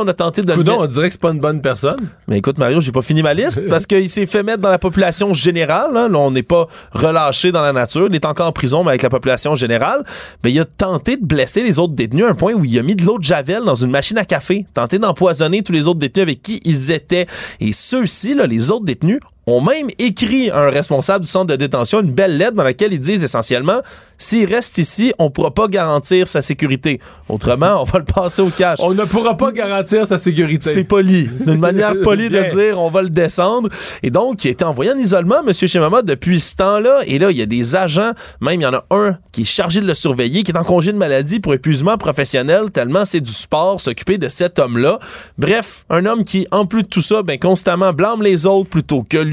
On 0.00 0.08
a 0.08 0.14
tenté 0.14 0.42
de... 0.42 0.52
Coudon, 0.52 0.78
on 0.80 0.86
dirait 0.86 1.08
que 1.08 1.12
c'est 1.12 1.20
pas 1.20 1.32
une 1.32 1.40
bonne 1.40 1.60
personne. 1.60 2.08
Mais 2.28 2.38
écoute, 2.38 2.58
Mario, 2.58 2.80
j'ai 2.80 2.92
pas 2.92 3.02
fini 3.02 3.22
ma 3.22 3.34
liste 3.34 3.66
parce 3.68 3.86
qu'il 3.86 4.08
s'est 4.08 4.26
fait 4.26 4.42
mettre 4.42 4.58
dans 4.58 4.70
la 4.70 4.78
population 4.78 5.32
générale. 5.34 5.96
Hein. 5.96 6.08
Là, 6.08 6.18
on 6.18 6.30
n'est 6.30 6.42
pas 6.42 6.66
relâché 6.92 7.52
dans 7.52 7.62
la 7.62 7.72
nature. 7.72 8.06
Il 8.08 8.14
est 8.14 8.24
encore 8.24 8.48
en 8.48 8.52
prison, 8.52 8.82
mais 8.82 8.90
avec 8.90 9.02
la 9.02 9.10
population 9.10 9.54
générale. 9.54 10.04
Mais 10.44 10.52
il 10.52 10.60
a 10.60 10.64
tenté 10.64 11.16
de 11.16 11.24
blesser 11.24 11.62
les 11.62 11.78
autres 11.78 11.94
détenus 11.94 12.24
à 12.24 12.28
un 12.28 12.34
point 12.34 12.52
où 12.52 12.64
il 12.64 12.78
a 12.78 12.82
mis 12.82 12.94
de 12.94 13.04
l'eau 13.04 13.18
de 13.18 13.24
Javel 13.24 13.64
dans 13.64 13.74
une 13.74 13.90
machine 13.90 14.18
à 14.18 14.24
café, 14.24 14.66
tenté 14.74 14.98
d'empoisonner 14.98 15.62
tous 15.62 15.72
les 15.72 15.86
autres 15.86 15.98
détenus 15.98 16.22
avec 16.22 16.42
qui 16.42 16.60
ils 16.64 16.90
étaient. 16.90 17.26
Et 17.60 17.72
ceux-ci, 17.72 18.34
là, 18.34 18.46
les 18.46 18.70
autres 18.70 18.84
détenus, 18.84 19.20
ont 19.46 19.60
même 19.60 19.88
écrit 19.98 20.50
à 20.50 20.60
un 20.60 20.70
responsable 20.70 21.24
du 21.24 21.30
centre 21.30 21.46
de 21.46 21.56
détention 21.56 22.00
une 22.00 22.12
belle 22.12 22.36
lettre 22.36 22.54
dans 22.54 22.64
laquelle 22.64 22.92
ils 22.92 23.00
disent 23.00 23.24
essentiellement 23.24 23.80
s'il 24.20 24.44
reste 24.54 24.76
ici, 24.76 25.14
on 25.18 25.30
pourra 25.30 25.50
pas 25.50 25.66
garantir 25.66 26.28
sa 26.28 26.42
sécurité. 26.42 27.00
Autrement, 27.30 27.80
on 27.80 27.84
va 27.84 28.00
le 28.00 28.04
passer 28.04 28.42
au 28.42 28.50
cash. 28.50 28.78
On 28.82 28.92
ne 28.92 29.04
pourra 29.04 29.34
pas 29.34 29.50
garantir 29.50 30.06
sa 30.06 30.18
sécurité. 30.18 30.70
C'est 30.70 30.84
poli. 30.84 31.26
D'une 31.46 31.58
manière 31.58 31.94
polie 32.04 32.28
de 32.28 32.42
dire 32.54 32.78
on 32.78 32.90
va 32.90 33.00
le 33.00 33.08
descendre. 33.08 33.70
Et 34.02 34.10
donc, 34.10 34.44
il 34.44 34.48
a 34.48 34.50
été 34.50 34.62
envoyé 34.62 34.92
en 34.92 34.98
isolement, 34.98 35.36
M. 35.44 35.54
Shimama, 35.54 36.02
depuis 36.02 36.38
ce 36.38 36.54
temps-là. 36.56 37.00
Et 37.06 37.18
là, 37.18 37.30
il 37.30 37.38
y 37.38 37.42
a 37.42 37.46
des 37.46 37.76
agents, 37.76 38.12
même 38.42 38.60
il 38.60 38.64
y 38.64 38.66
en 38.66 38.74
a 38.74 38.84
un 38.90 39.16
qui 39.32 39.40
est 39.40 39.46
chargé 39.46 39.80
de 39.80 39.86
le 39.86 39.94
surveiller, 39.94 40.42
qui 40.42 40.52
est 40.52 40.58
en 40.58 40.64
congé 40.64 40.92
de 40.92 40.98
maladie 40.98 41.40
pour 41.40 41.54
épuisement 41.54 41.96
professionnel, 41.96 42.70
tellement 42.70 43.06
c'est 43.06 43.20
du 43.20 43.32
sport, 43.32 43.80
s'occuper 43.80 44.18
de 44.18 44.28
cet 44.28 44.58
homme-là. 44.58 44.98
Bref, 45.38 45.86
un 45.88 46.04
homme 46.04 46.24
qui, 46.24 46.46
en 46.50 46.66
plus 46.66 46.82
de 46.82 46.88
tout 46.88 47.00
ça, 47.00 47.22
ben, 47.22 47.38
constamment 47.38 47.94
blâme 47.94 48.22
les 48.22 48.46
autres 48.46 48.68
plutôt 48.68 49.02
que 49.02 49.16
lui. 49.16 49.29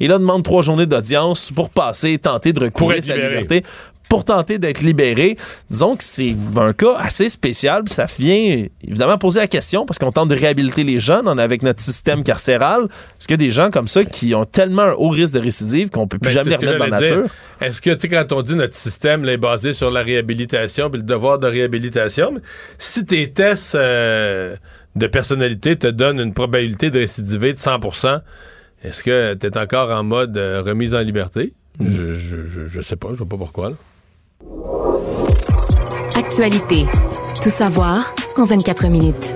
Et 0.00 0.08
là, 0.08 0.18
demande 0.18 0.42
trois 0.42 0.62
journées 0.62 0.86
d'audience 0.86 1.50
pour 1.54 1.70
passer, 1.70 2.18
tenter 2.18 2.52
de 2.52 2.60
recouvrir 2.60 3.02
sa 3.02 3.16
liberté 3.16 3.62
pour 4.12 4.26
tenter 4.26 4.58
d'être 4.58 4.82
libéré. 4.82 5.38
Disons 5.70 5.96
que 5.96 6.04
c'est 6.04 6.34
un 6.56 6.74
cas 6.74 6.96
assez 6.98 7.30
spécial. 7.30 7.84
Ça 7.86 8.04
vient 8.18 8.66
évidemment 8.86 9.16
poser 9.16 9.40
la 9.40 9.48
question 9.48 9.86
parce 9.86 9.98
qu'on 9.98 10.12
tente 10.12 10.28
de 10.28 10.34
réhabiliter 10.34 10.84
les 10.84 11.00
jeunes 11.00 11.26
avec 11.38 11.62
notre 11.62 11.80
système 11.80 12.22
carcéral. 12.22 12.82
Est-ce 12.82 13.26
qu'il 13.26 13.40
y 13.40 13.42
a 13.42 13.46
des 13.46 13.50
gens 13.50 13.70
comme 13.70 13.88
ça 13.88 14.04
qui 14.04 14.34
ont 14.34 14.44
tellement 14.44 14.82
un 14.82 14.92
haut 14.92 15.08
risque 15.08 15.32
de 15.32 15.38
récidive 15.38 15.88
qu'on 15.88 16.06
peut 16.06 16.18
plus 16.18 16.34
Ben, 16.34 16.44
jamais 16.44 16.56
que 16.58 16.66
remettre 16.66 16.78
dans 16.78 16.94
la 16.94 17.00
nature? 17.00 17.26
Est-ce 17.62 17.80
que, 17.80 17.88
tu 17.88 18.00
sais, 18.00 18.08
quand 18.08 18.30
on 18.32 18.42
dit 18.42 18.54
notre 18.54 18.74
système 18.74 19.24
là, 19.24 19.32
est 19.32 19.38
basé 19.38 19.72
sur 19.72 19.90
la 19.90 20.02
réhabilitation 20.02 20.90
puis 20.90 21.00
le 21.00 21.06
devoir 21.06 21.38
de 21.38 21.46
réhabilitation, 21.46 22.34
si 22.76 23.06
tes 23.06 23.30
tests 23.30 23.76
euh, 23.76 24.56
de 24.94 25.06
personnalité 25.06 25.76
te 25.76 25.86
donnent 25.86 26.20
une 26.20 26.34
probabilité 26.34 26.90
de 26.90 26.98
récidiver 26.98 27.54
de 27.54 27.58
100 27.58 27.78
est-ce 28.84 29.02
que 29.02 29.34
tu 29.34 29.46
es 29.46 29.58
encore 29.58 29.90
en 29.90 30.02
mode 30.02 30.36
euh, 30.36 30.62
remise 30.62 30.94
en 30.94 31.00
liberté? 31.00 31.52
Je, 31.80 32.14
je, 32.16 32.36
je, 32.46 32.68
je 32.68 32.80
sais 32.80 32.96
pas, 32.96 33.08
je 33.12 33.16
vois 33.16 33.28
pas 33.28 33.36
pourquoi. 33.36 33.70
là. 33.70 33.76
Actualité. 36.14 36.86
Tout 37.42 37.50
savoir 37.50 38.14
en 38.36 38.44
24 38.44 38.88
minutes. 38.88 39.34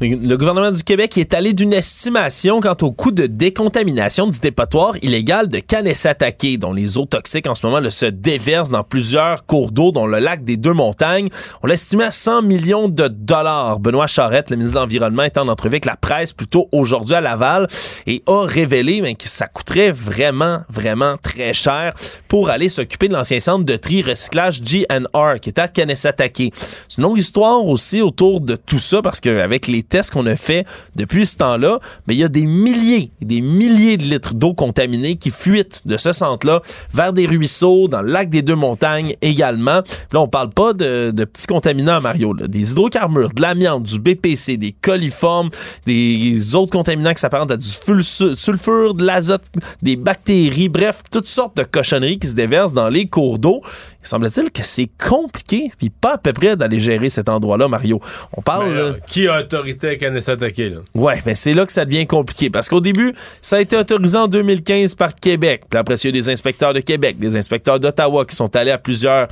Le 0.00 0.36
gouvernement 0.36 0.72
du 0.72 0.82
Québec 0.82 1.16
est 1.18 1.34
allé 1.34 1.52
d'une 1.52 1.72
estimation 1.72 2.60
quant 2.60 2.76
au 2.82 2.90
coût 2.90 3.12
de 3.12 3.26
décontamination 3.26 4.26
du 4.26 4.40
dépotoir 4.40 4.96
illégal 5.02 5.48
de 5.48 5.60
Kanesatake, 5.60 6.58
dont 6.58 6.72
les 6.72 6.98
eaux 6.98 7.06
toxiques 7.06 7.46
en 7.46 7.54
ce 7.54 7.64
moment 7.64 7.80
se 7.90 8.06
déversent 8.06 8.70
dans 8.70 8.82
plusieurs 8.82 9.46
cours 9.46 9.70
d'eau, 9.70 9.92
dont 9.92 10.06
le 10.06 10.18
lac 10.18 10.42
des 10.42 10.56
Deux-Montagnes. 10.56 11.28
On 11.62 11.68
l'estimait 11.68 12.04
à 12.04 12.10
100 12.10 12.42
millions 12.42 12.88
de 12.88 13.06
dollars. 13.06 13.78
Benoît 13.78 14.08
Charette, 14.08 14.50
le 14.50 14.56
ministre 14.56 14.78
de 14.78 14.80
l'Environnement, 14.80 15.22
est 15.22 15.38
en 15.38 15.46
entrevue 15.46 15.74
avec 15.74 15.84
la 15.84 15.96
presse 15.96 16.32
plus 16.32 16.48
tôt 16.48 16.68
aujourd'hui 16.72 17.14
à 17.14 17.20
Laval 17.20 17.68
et 18.08 18.22
a 18.26 18.44
révélé 18.44 19.00
ben, 19.00 19.14
que 19.14 19.28
ça 19.28 19.46
coûterait 19.46 19.92
vraiment, 19.92 20.62
vraiment 20.68 21.16
très 21.22 21.54
cher 21.54 21.94
pour 22.26 22.50
aller 22.50 22.68
s'occuper 22.68 23.06
de 23.06 23.12
l'ancien 23.12 23.38
centre 23.38 23.64
de 23.64 23.76
tri 23.76 24.02
recyclage 24.02 24.60
GNR 24.60 25.38
qui 25.40 25.50
est 25.50 25.58
à 25.58 25.68
Kanesatake. 25.68 26.52
C'est 26.88 26.98
une 26.98 27.04
longue 27.04 27.18
histoire 27.18 27.64
aussi 27.64 28.02
autour 28.02 28.40
de 28.40 28.56
tout 28.56 28.80
ça 28.80 29.00
parce 29.00 29.20
qu'avec 29.20 29.68
les 29.68 29.83
tests 29.84 30.10
qu'on 30.10 30.26
a 30.26 30.36
fait 30.36 30.66
depuis 30.96 31.26
ce 31.26 31.36
temps-là, 31.36 31.78
mais 32.06 32.14
il 32.14 32.18
y 32.18 32.24
a 32.24 32.28
des 32.28 32.44
milliers 32.46 33.10
des 33.20 33.40
milliers 33.40 33.96
de 33.96 34.04
litres 34.04 34.34
d'eau 34.34 34.54
contaminée 34.54 35.16
qui 35.16 35.30
fuitent 35.30 35.82
de 35.86 35.96
ce 35.96 36.12
centre-là 36.12 36.60
vers 36.92 37.12
des 37.12 37.26
ruisseaux, 37.26 37.88
dans 37.88 38.02
le 38.02 38.10
lac 38.10 38.30
des 38.30 38.42
Deux-Montagnes 38.42 39.14
également. 39.22 39.80
Là, 40.12 40.20
on 40.20 40.28
parle 40.28 40.50
pas 40.50 40.72
de, 40.72 41.10
petits 41.24 41.46
contaminants, 41.46 42.00
Mario, 42.00 42.34
des 42.34 42.72
hydrocarbures, 42.72 43.32
de 43.32 43.42
l'amiante, 43.42 43.84
du 43.84 43.98
BPC, 43.98 44.56
des 44.56 44.72
coliformes, 44.72 45.48
des 45.86 46.54
autres 46.54 46.72
contaminants 46.72 47.14
qui 47.14 47.20
s'apparentent 47.20 47.50
à 47.50 47.56
du 47.56 47.66
sulfure, 48.02 48.94
de 48.94 49.04
l'azote, 49.04 49.46
des 49.82 49.96
bactéries, 49.96 50.68
bref, 50.68 51.02
toutes 51.10 51.28
sortes 51.28 51.56
de 51.56 51.64
cochonneries 51.64 52.18
qui 52.18 52.28
se 52.28 52.34
déversent 52.34 52.74
dans 52.74 52.88
les 52.88 53.06
cours 53.06 53.38
d'eau. 53.38 53.62
Il 54.04 54.08
semble-t-il 54.08 54.50
que 54.50 54.62
c'est 54.62 54.88
compliqué, 55.02 55.72
puis 55.78 55.88
pas 55.90 56.14
à 56.14 56.18
peu 56.18 56.32
près 56.32 56.56
d'aller 56.56 56.78
gérer 56.78 57.08
cet 57.08 57.28
endroit-là, 57.28 57.68
Mario. 57.68 58.00
On 58.36 58.42
parle... 58.42 58.68
Mais, 58.68 58.74
là- 58.74 58.80
euh, 58.82 58.92
qui 59.06 59.26
a 59.26 59.40
autorité 59.40 59.88
à 59.90 59.96
Kanesatake, 59.96 60.58
là? 60.58 60.76
Ouais, 60.94 61.22
mais 61.24 61.34
c'est 61.34 61.54
là 61.54 61.64
que 61.64 61.72
ça 61.72 61.84
devient 61.84 62.06
compliqué 62.06 62.50
parce 62.50 62.68
qu'au 62.68 62.80
début, 62.80 63.14
ça 63.40 63.56
a 63.56 63.60
été 63.60 63.76
autorisé 63.76 64.18
en 64.18 64.28
2015 64.28 64.94
par 64.94 65.14
Québec. 65.14 65.62
Puis 65.70 65.78
après, 65.78 65.94
il 65.94 66.04
y 66.04 66.08
a 66.08 66.12
des 66.12 66.28
inspecteurs 66.28 66.74
de 66.74 66.80
Québec, 66.80 67.18
des 67.18 67.34
inspecteurs 67.36 67.80
d'Ottawa 67.80 68.24
qui 68.26 68.36
sont 68.36 68.54
allés 68.54 68.70
à 68.72 68.78
plusieurs, 68.78 69.28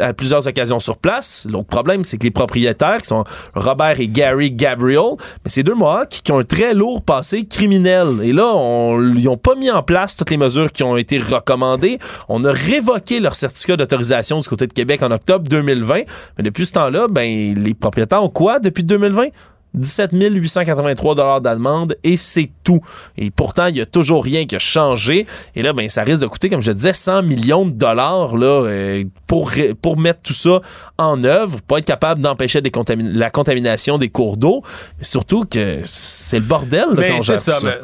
à 0.00 0.12
plusieurs 0.12 0.46
occasions 0.46 0.80
sur 0.80 0.96
place. 0.98 1.46
L'autre 1.48 1.68
problème, 1.68 2.02
c'est 2.02 2.18
que 2.18 2.24
les 2.24 2.30
propriétaires, 2.32 3.00
qui 3.02 3.08
sont 3.08 3.24
Robert 3.54 4.00
et 4.00 4.08
Gary 4.08 4.50
Gabriel, 4.50 5.14
mais 5.44 5.50
c'est 5.50 5.62
deux 5.62 5.74
Mohawks 5.74 6.20
qui 6.24 6.32
ont 6.32 6.40
un 6.40 6.44
très 6.44 6.74
lourd 6.74 7.02
passé 7.02 7.44
criminel. 7.46 8.18
Et 8.22 8.32
là, 8.32 8.52
on, 8.56 9.14
ils 9.14 9.28
ont 9.28 9.36
pas 9.36 9.54
mis 9.54 9.70
en 9.70 9.82
place 9.84 10.16
toutes 10.16 10.30
les 10.30 10.36
mesures 10.36 10.72
qui 10.72 10.82
ont 10.82 10.96
été 10.96 11.18
recommandées. 11.18 11.98
On 12.28 12.44
a 12.44 12.50
révoqué 12.52 13.20
leur 13.20 13.34
certificat 13.36 13.76
d'autorisation 13.76 13.99
du 14.00 14.48
côté 14.48 14.66
de 14.66 14.72
Québec 14.72 15.02
en 15.02 15.10
octobre 15.10 15.48
2020. 15.48 15.94
Mais 16.38 16.44
depuis 16.44 16.66
ce 16.66 16.72
temps-là, 16.72 17.06
ben, 17.08 17.54
les 17.54 17.74
propriétaires 17.74 18.22
ont 18.22 18.28
quoi 18.28 18.58
depuis 18.58 18.84
2020? 18.84 19.28
17 19.72 20.10
883 20.12 21.14
dollars 21.14 21.40
d'amende 21.40 21.94
et 22.02 22.16
c'est 22.16 22.50
tout. 22.64 22.80
Et 23.16 23.30
pourtant, 23.30 23.66
il 23.66 23.76
y 23.76 23.80
a 23.80 23.86
toujours 23.86 24.24
rien 24.24 24.44
qui 24.44 24.56
a 24.56 24.58
changé. 24.58 25.26
Et 25.54 25.62
là, 25.62 25.72
ben, 25.72 25.88
ça 25.88 26.02
risque 26.02 26.22
de 26.22 26.26
coûter, 26.26 26.48
comme 26.48 26.60
je 26.60 26.72
disais, 26.72 26.92
100 26.92 27.22
millions 27.22 27.64
de 27.64 27.70
dollars 27.70 28.36
là, 28.36 28.64
euh, 28.64 29.04
pour, 29.28 29.52
pour 29.80 29.96
mettre 29.96 30.20
tout 30.22 30.32
ça 30.32 30.60
en 30.98 31.22
œuvre, 31.22 31.60
pour 31.62 31.78
être 31.78 31.86
capable 31.86 32.20
d'empêcher 32.20 32.60
des 32.60 32.70
contamin- 32.70 33.12
la 33.12 33.30
contamination 33.30 33.96
des 33.96 34.08
cours 34.08 34.36
d'eau. 34.36 34.62
Mais 34.98 35.04
surtout 35.04 35.44
que 35.44 35.80
c'est 35.84 36.40
le 36.40 36.44
bordel 36.44 36.86
là, 36.94 37.08
quand 37.08 37.22
ça, 37.22 37.52
tout 37.58 37.66
mais, 37.66 37.74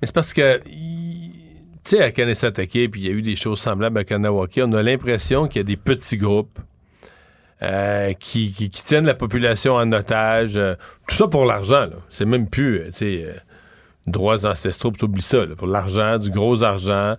mais 0.00 0.06
c'est 0.06 0.14
parce 0.14 0.32
que, 0.32 0.60
tu 1.84 1.96
sais, 1.96 2.02
à 2.02 2.10
Kanesatake, 2.10 2.90
puis 2.90 3.00
il 3.00 3.06
y 3.06 3.08
a 3.08 3.12
eu 3.12 3.22
des 3.22 3.36
choses 3.36 3.60
semblables 3.60 3.98
à 3.98 4.04
Kanawake, 4.04 4.60
on 4.62 4.72
a 4.72 4.82
l'impression 4.82 5.46
qu'il 5.46 5.60
y 5.60 5.60
a 5.60 5.64
des 5.64 5.76
petits 5.76 6.16
groupes 6.16 6.58
euh, 7.62 8.12
qui, 8.14 8.52
tiennent 8.70 9.06
la 9.06 9.14
population 9.14 9.74
en 9.74 9.90
otage. 9.92 10.56
euh, 10.56 10.74
tout 11.06 11.14
ça 11.14 11.28
pour 11.28 11.44
l'argent, 11.44 11.86
là. 11.86 11.96
C'est 12.10 12.24
même 12.24 12.48
plus, 12.48 12.78
euh, 12.78 12.86
tu 12.86 12.98
sais, 12.98 13.34
droits 14.06 14.44
ancestraux, 14.46 14.90
puis 14.90 15.00
t'oublies 15.00 15.22
ça, 15.22 15.44
pour 15.56 15.66
l'argent, 15.66 16.18
du 16.18 16.30
gros 16.30 16.62
argent, 16.62 17.16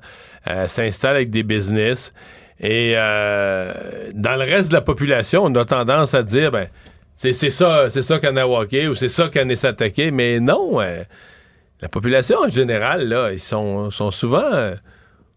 s'installe 0.67 1.15
avec 1.15 1.31
des 1.31 1.41
business. 1.41 2.13
Et 2.59 2.93
dans 2.93 4.35
le 4.35 4.43
reste 4.43 4.69
de 4.69 4.75
la 4.75 4.81
population, 4.81 5.43
on 5.45 5.55
a 5.55 5.65
tendance 5.65 6.13
à 6.13 6.21
dire, 6.21 6.51
ben, 6.51 6.67
c'est 7.15 7.33
ça, 7.33 7.89
c'est 7.89 8.03
ça 8.03 8.19
Kanawake 8.19 8.89
ou 8.89 8.93
c'est 8.93 9.09
ça 9.09 9.29
Kanesatake, 9.29 10.11
mais 10.13 10.39
non. 10.39 10.79
La 11.85 11.89
population 11.89 12.39
en 12.43 12.49
général, 12.49 13.07
là, 13.07 13.31
ils 13.31 13.39
sont, 13.39 13.91
sont 13.91 14.09
souvent 14.09 14.41
euh, 14.41 14.73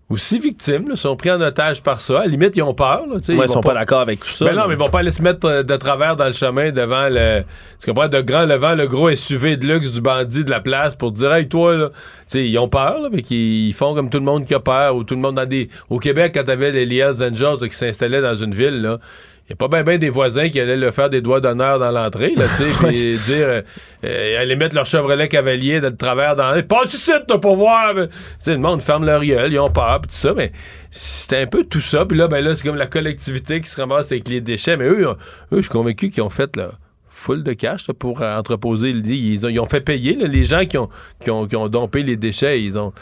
aussi 0.09 0.39
victimes, 0.39 0.89
là, 0.89 0.97
sont 0.97 1.15
pris 1.15 1.31
en 1.31 1.39
otage 1.43 1.83
par 1.83 2.01
ça. 2.01 2.21
À 2.21 2.23
la 2.23 2.29
limite, 2.29 2.57
ils 2.57 2.63
ont 2.63 2.73
peur. 2.73 3.03
Là, 3.07 3.17
Ouais, 3.17 3.21
ils 3.29 3.37
vont 3.37 3.47
sont 3.47 3.61
pas 3.61 3.75
d'accord 3.75 4.01
avec 4.01 4.21
tout 4.21 4.31
ça, 4.31 4.47
Ben 4.47 4.57
non, 4.57 4.63
mais 4.67 4.73
ils 4.73 4.79
vont 4.79 4.89
pas 4.89 5.01
aller 5.01 5.11
se 5.11 5.21
mettre 5.21 5.47
euh, 5.47 5.63
de 5.63 5.77
travers 5.77 6.17
dans 6.17 6.25
le 6.25 6.33
chemin 6.33 6.71
devant 6.71 7.11
le. 7.11 7.43
Tu 7.79 7.85
comprends? 7.85 8.09
De 8.09 8.23
grand 8.23 8.47
devant 8.47 8.75
le 8.75 8.87
gros 8.87 9.15
SUV 9.15 9.59
de 9.59 9.67
luxe 9.67 9.93
du 9.93 10.01
bandit 10.01 10.43
de 10.43 10.51
la 10.51 10.61
place 10.61 10.97
pour 10.97 11.13
dire 11.13 11.35
Hey, 11.35 11.49
toi, 11.49 11.77
là. 11.77 11.91
Ils 12.33 12.59
ont 12.59 12.71
peur, 12.71 12.99
là, 13.03 13.11
mais 13.13 13.21
qu'ils 13.21 13.69
ils 13.69 13.75
font 13.75 13.95
comme 13.95 14.09
tout 14.09 14.19
le 14.19 14.25
monde 14.25 14.47
qui 14.47 14.55
a 14.55 14.61
peur, 14.61 14.97
ou 14.97 15.05
tout 15.05 15.17
le 15.17 15.21
monde 15.21 15.35
dans 15.35 15.45
des. 15.45 15.69
Au 15.91 15.99
Québec, 15.99 16.33
quand 16.35 16.45
t'avais 16.45 16.73
les 16.73 16.97
Hells 16.97 17.23
Angels 17.23 17.59
là, 17.61 17.69
qui 17.69 17.77
s'installaient 17.77 18.23
dans 18.23 18.37
une 18.37 18.55
ville, 18.55 18.81
là. 18.81 18.99
Il 19.49 19.53
n'y 19.53 19.55
a 19.55 19.57
pas 19.57 19.69
bien 19.69 19.83
ben 19.83 19.99
des 19.99 20.11
voisins 20.11 20.51
qui 20.51 20.61
allaient 20.61 20.77
le 20.77 20.91
faire 20.91 21.09
des 21.09 21.23
doigts 21.23 21.41
d'honneur 21.41 21.79
dans 21.79 21.91
l'entrée, 21.91 22.35
là, 22.37 22.45
tu 22.49 22.71
sais, 22.71 22.87
puis 22.87 23.17
dire, 23.17 23.47
euh, 23.49 23.63
euh, 24.05 24.43
aller 24.43 24.57
mettre 24.57 24.75
leur 24.75 24.85
Chevrolet 24.85 25.27
Cavalier 25.27 25.81
de 25.81 25.89
travers 25.89 26.37
dans 26.37 26.49
l'entrée. 26.49 26.65
Passe 26.65 26.93
ici, 26.93 27.13
t'as 27.27 27.39
pas 27.39 27.55
voir! 27.55 27.95
Tu 27.95 28.09
sais, 28.41 28.53
le 28.53 28.59
monde 28.59 28.83
ferme 28.83 29.07
leur 29.07 29.25
gueule, 29.25 29.51
ils 29.51 29.59
ont 29.59 29.71
peur, 29.71 30.03
pis 30.03 30.09
tout 30.09 30.15
ça, 30.15 30.35
mais 30.37 30.53
c'était 30.91 31.39
un 31.39 31.47
peu 31.47 31.65
tout 31.65 31.81
ça. 31.81 32.05
Puis 32.05 32.19
là, 32.19 32.29
ben 32.29 32.45
là, 32.45 32.55
c'est 32.55 32.63
comme 32.63 32.77
la 32.77 32.87
collectivité 32.87 33.63
qui 33.63 33.71
se 33.71 33.81
ramasse 33.81 34.13
avec 34.13 34.29
les 34.29 34.43
déchets. 34.43 34.77
Mais 34.77 34.85
eux, 34.85 35.03
eux 35.03 35.17
je 35.53 35.63
suis 35.63 35.71
convaincu 35.71 36.11
qu'ils 36.11 36.23
ont 36.23 36.29
fait, 36.29 36.55
là, 36.55 36.73
full 37.09 37.43
de 37.43 37.55
cash 37.55 37.87
pour 37.99 38.21
entreposer. 38.21 38.91
Ils 38.91 39.47
ont, 39.47 39.49
ils 39.49 39.61
ont 39.61 39.67
fait 39.67 39.81
payer 39.81 40.15
les 40.15 40.45
gens 40.45 40.67
qui 40.67 40.77
ont, 40.77 40.91
qui 41.23 41.31
ont, 41.31 41.47
qui 41.47 41.57
ont 41.57 41.69
dompé 41.69 42.03
les 42.03 42.17
déchets. 42.17 42.63
Ils 42.63 42.79
ont 42.79 42.93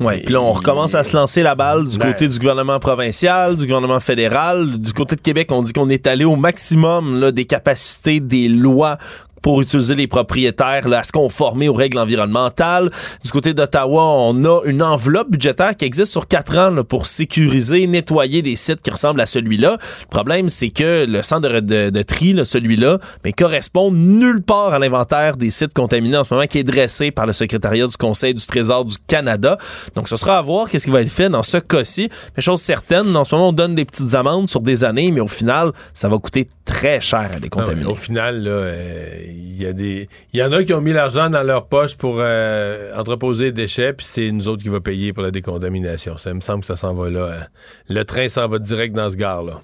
Ouais, 0.00 0.20
puis 0.20 0.32
là, 0.32 0.40
on 0.40 0.52
recommence 0.52 0.94
à 0.94 1.02
se 1.02 1.16
lancer 1.16 1.42
la 1.42 1.56
balle 1.56 1.88
du 1.88 1.98
côté 1.98 2.28
du 2.28 2.38
gouvernement 2.38 2.78
provincial, 2.78 3.56
du 3.56 3.66
gouvernement 3.66 3.98
fédéral. 3.98 4.78
Du 4.78 4.92
côté 4.92 5.16
de 5.16 5.20
Québec, 5.20 5.48
on 5.50 5.60
dit 5.60 5.72
qu'on 5.72 5.88
est 5.88 6.06
allé 6.06 6.24
au 6.24 6.36
maximum 6.36 7.20
là, 7.20 7.32
des 7.32 7.46
capacités 7.46 8.20
des 8.20 8.46
lois 8.46 8.98
pour 9.42 9.60
utiliser 9.60 9.94
les 9.94 10.06
propriétaires 10.06 10.88
là, 10.88 10.98
à 11.00 11.02
se 11.02 11.12
conformer 11.12 11.68
aux 11.68 11.74
règles 11.74 11.98
environnementales. 11.98 12.90
Du 13.24 13.30
côté 13.30 13.54
d'Ottawa, 13.54 14.02
on 14.02 14.44
a 14.44 14.60
une 14.64 14.82
enveloppe 14.82 15.30
budgétaire 15.30 15.76
qui 15.76 15.84
existe 15.84 16.12
sur 16.12 16.26
quatre 16.26 16.56
ans 16.56 16.70
là, 16.70 16.84
pour 16.84 17.06
sécuriser, 17.06 17.86
nettoyer 17.86 18.42
des 18.42 18.56
sites 18.56 18.80
qui 18.82 18.90
ressemblent 18.90 19.20
à 19.20 19.26
celui-là. 19.26 19.76
Le 20.02 20.06
problème, 20.10 20.48
c'est 20.48 20.70
que 20.70 21.06
le 21.08 21.22
centre 21.22 21.48
de, 21.48 21.60
de- 21.60 21.90
de 21.90 22.02
tri, 22.02 22.32
là, 22.32 22.44
celui-là, 22.44 22.98
mais 23.24 23.32
correspond 23.32 23.90
nulle 23.92 24.42
part 24.42 24.74
à 24.74 24.78
l'inventaire 24.78 25.36
des 25.36 25.50
sites 25.50 25.74
contaminés 25.74 26.16
en 26.16 26.24
ce 26.24 26.34
moment 26.34 26.46
qui 26.46 26.58
est 26.58 26.64
dressé 26.64 27.10
par 27.10 27.26
le 27.26 27.32
secrétariat 27.32 27.86
du 27.86 27.96
Conseil 27.96 28.34
du 28.34 28.44
Trésor 28.46 28.84
du 28.84 28.96
Canada. 29.06 29.56
Donc, 29.94 30.08
ce 30.08 30.16
sera 30.16 30.38
à 30.38 30.42
voir 30.42 30.68
qu'est-ce 30.68 30.84
qui 30.86 30.90
va 30.90 31.00
être 31.02 31.08
fait 31.12 31.28
dans 31.28 31.42
ce 31.42 31.58
cas-ci. 31.58 32.08
Mais 32.36 32.42
chose 32.42 32.60
certaine, 32.60 33.16
en 33.16 33.24
ce 33.24 33.34
moment, 33.34 33.48
on 33.48 33.52
donne 33.52 33.74
des 33.74 33.84
petites 33.84 34.14
amendes 34.14 34.48
sur 34.48 34.60
des 34.60 34.84
années, 34.84 35.10
mais 35.10 35.20
au 35.20 35.28
final, 35.28 35.72
ça 35.94 36.08
va 36.08 36.18
coûter 36.18 36.48
très 36.64 37.00
cher 37.00 37.18
à 37.20 37.24
Ah 37.30 37.34
ouais, 37.34 37.40
décontaminer. 37.40 37.86
au 37.86 37.94
final, 37.94 38.42
là, 38.42 38.50
euh, 38.50 39.27
il 39.32 39.62
y 39.62 39.66
a 39.66 39.72
des, 39.72 40.08
y 40.32 40.42
en 40.42 40.52
a 40.52 40.64
qui 40.64 40.72
ont 40.74 40.80
mis 40.80 40.92
l'argent 40.92 41.30
dans 41.30 41.42
leur 41.42 41.66
poche 41.66 41.96
pour 41.96 42.16
euh, 42.18 42.94
entreposer 42.96 43.46
les 43.46 43.52
déchets, 43.52 43.92
puis 43.92 44.06
c'est 44.06 44.30
nous 44.30 44.48
autres 44.48 44.62
qui 44.62 44.68
va 44.68 44.80
payer 44.80 45.12
pour 45.12 45.22
la 45.22 45.30
décontamination. 45.30 46.16
Ça 46.16 46.32
me 46.34 46.40
semble 46.40 46.60
que 46.60 46.66
ça 46.66 46.76
s'en 46.76 46.94
va 46.94 47.10
là. 47.10 47.30
hein. 47.32 47.46
Le 47.88 48.04
train 48.04 48.28
s'en 48.28 48.48
va 48.48 48.58
direct 48.58 48.94
dans 48.94 49.10
ce 49.10 49.16
gare-là. 49.16 49.60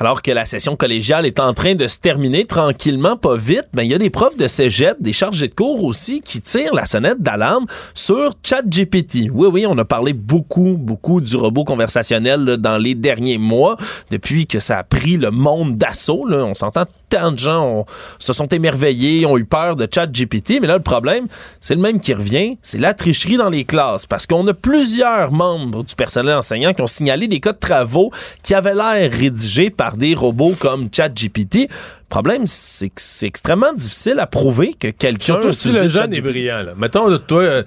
Alors 0.00 0.22
que 0.22 0.30
la 0.30 0.46
session 0.46 0.76
collégiale 0.76 1.26
est 1.26 1.40
en 1.40 1.52
train 1.54 1.74
de 1.74 1.88
se 1.88 1.98
terminer 1.98 2.44
tranquillement, 2.44 3.16
pas 3.16 3.36
vite, 3.36 3.66
ben 3.74 3.82
il 3.82 3.90
y 3.90 3.94
a 3.94 3.98
des 3.98 4.10
profs 4.10 4.36
de 4.36 4.46
cégep, 4.46 4.96
des 5.00 5.12
chargés 5.12 5.48
de 5.48 5.54
cours 5.54 5.82
aussi 5.82 6.20
qui 6.20 6.40
tirent 6.40 6.72
la 6.72 6.86
sonnette 6.86 7.20
d'alarme 7.20 7.66
sur 7.94 8.30
ChatGPT. 8.44 9.28
Oui, 9.32 9.48
oui, 9.52 9.66
on 9.66 9.76
a 9.76 9.84
parlé 9.84 10.12
beaucoup, 10.12 10.76
beaucoup 10.78 11.20
du 11.20 11.34
robot 11.34 11.64
conversationnel 11.64 12.58
dans 12.58 12.78
les 12.78 12.94
derniers 12.94 13.38
mois, 13.38 13.76
depuis 14.10 14.46
que 14.46 14.60
ça 14.60 14.78
a 14.78 14.84
pris 14.84 15.16
le 15.16 15.32
monde 15.32 15.76
d'assaut. 15.76 16.26
On 16.30 16.54
s'entend 16.54 16.84
tant 17.08 17.32
de 17.32 17.38
gens 17.38 17.66
ont- 17.66 17.86
se 18.18 18.32
sont 18.32 18.46
émerveillés, 18.46 19.26
ont 19.26 19.36
eu 19.38 19.44
peur 19.44 19.76
de 19.76 19.86
ChatGPT, 19.92 20.58
mais 20.60 20.66
là 20.66 20.76
le 20.76 20.82
problème, 20.82 21.26
c'est 21.60 21.74
le 21.74 21.80
même 21.80 22.00
qui 22.00 22.14
revient, 22.14 22.58
c'est 22.62 22.78
la 22.78 22.94
tricherie 22.94 23.36
dans 23.36 23.50
les 23.50 23.64
classes, 23.64 24.06
parce 24.06 24.26
qu'on 24.26 24.46
a 24.46 24.54
plusieurs 24.54 25.32
membres 25.32 25.84
du 25.84 25.94
personnel 25.94 26.34
enseignant 26.36 26.72
qui 26.74 26.82
ont 26.82 26.86
signalé 26.86 27.28
des 27.28 27.40
cas 27.40 27.52
de 27.52 27.58
travaux 27.58 28.10
qui 28.42 28.54
avaient 28.54 28.74
l'air 28.74 29.10
rédigés 29.12 29.70
par 29.70 29.96
des 29.96 30.14
robots 30.14 30.54
comme 30.58 30.88
ChatGPT. 30.94 31.68
Le 31.68 32.08
problème, 32.08 32.46
c'est 32.46 32.88
que 32.88 32.94
c'est 33.02 33.26
extrêmement 33.26 33.72
difficile 33.74 34.18
à 34.18 34.26
prouver 34.26 34.72
que 34.78 34.88
quelqu'un 34.88 35.24
Surtout 35.24 35.52
si 35.52 35.70
le 35.72 35.88
jeune 35.88 36.14
est 36.14 36.20
brillant. 36.22 36.62
Là. 36.62 36.72
Mettons, 36.76 37.18
toi, 37.18 37.42
euh, 37.42 37.62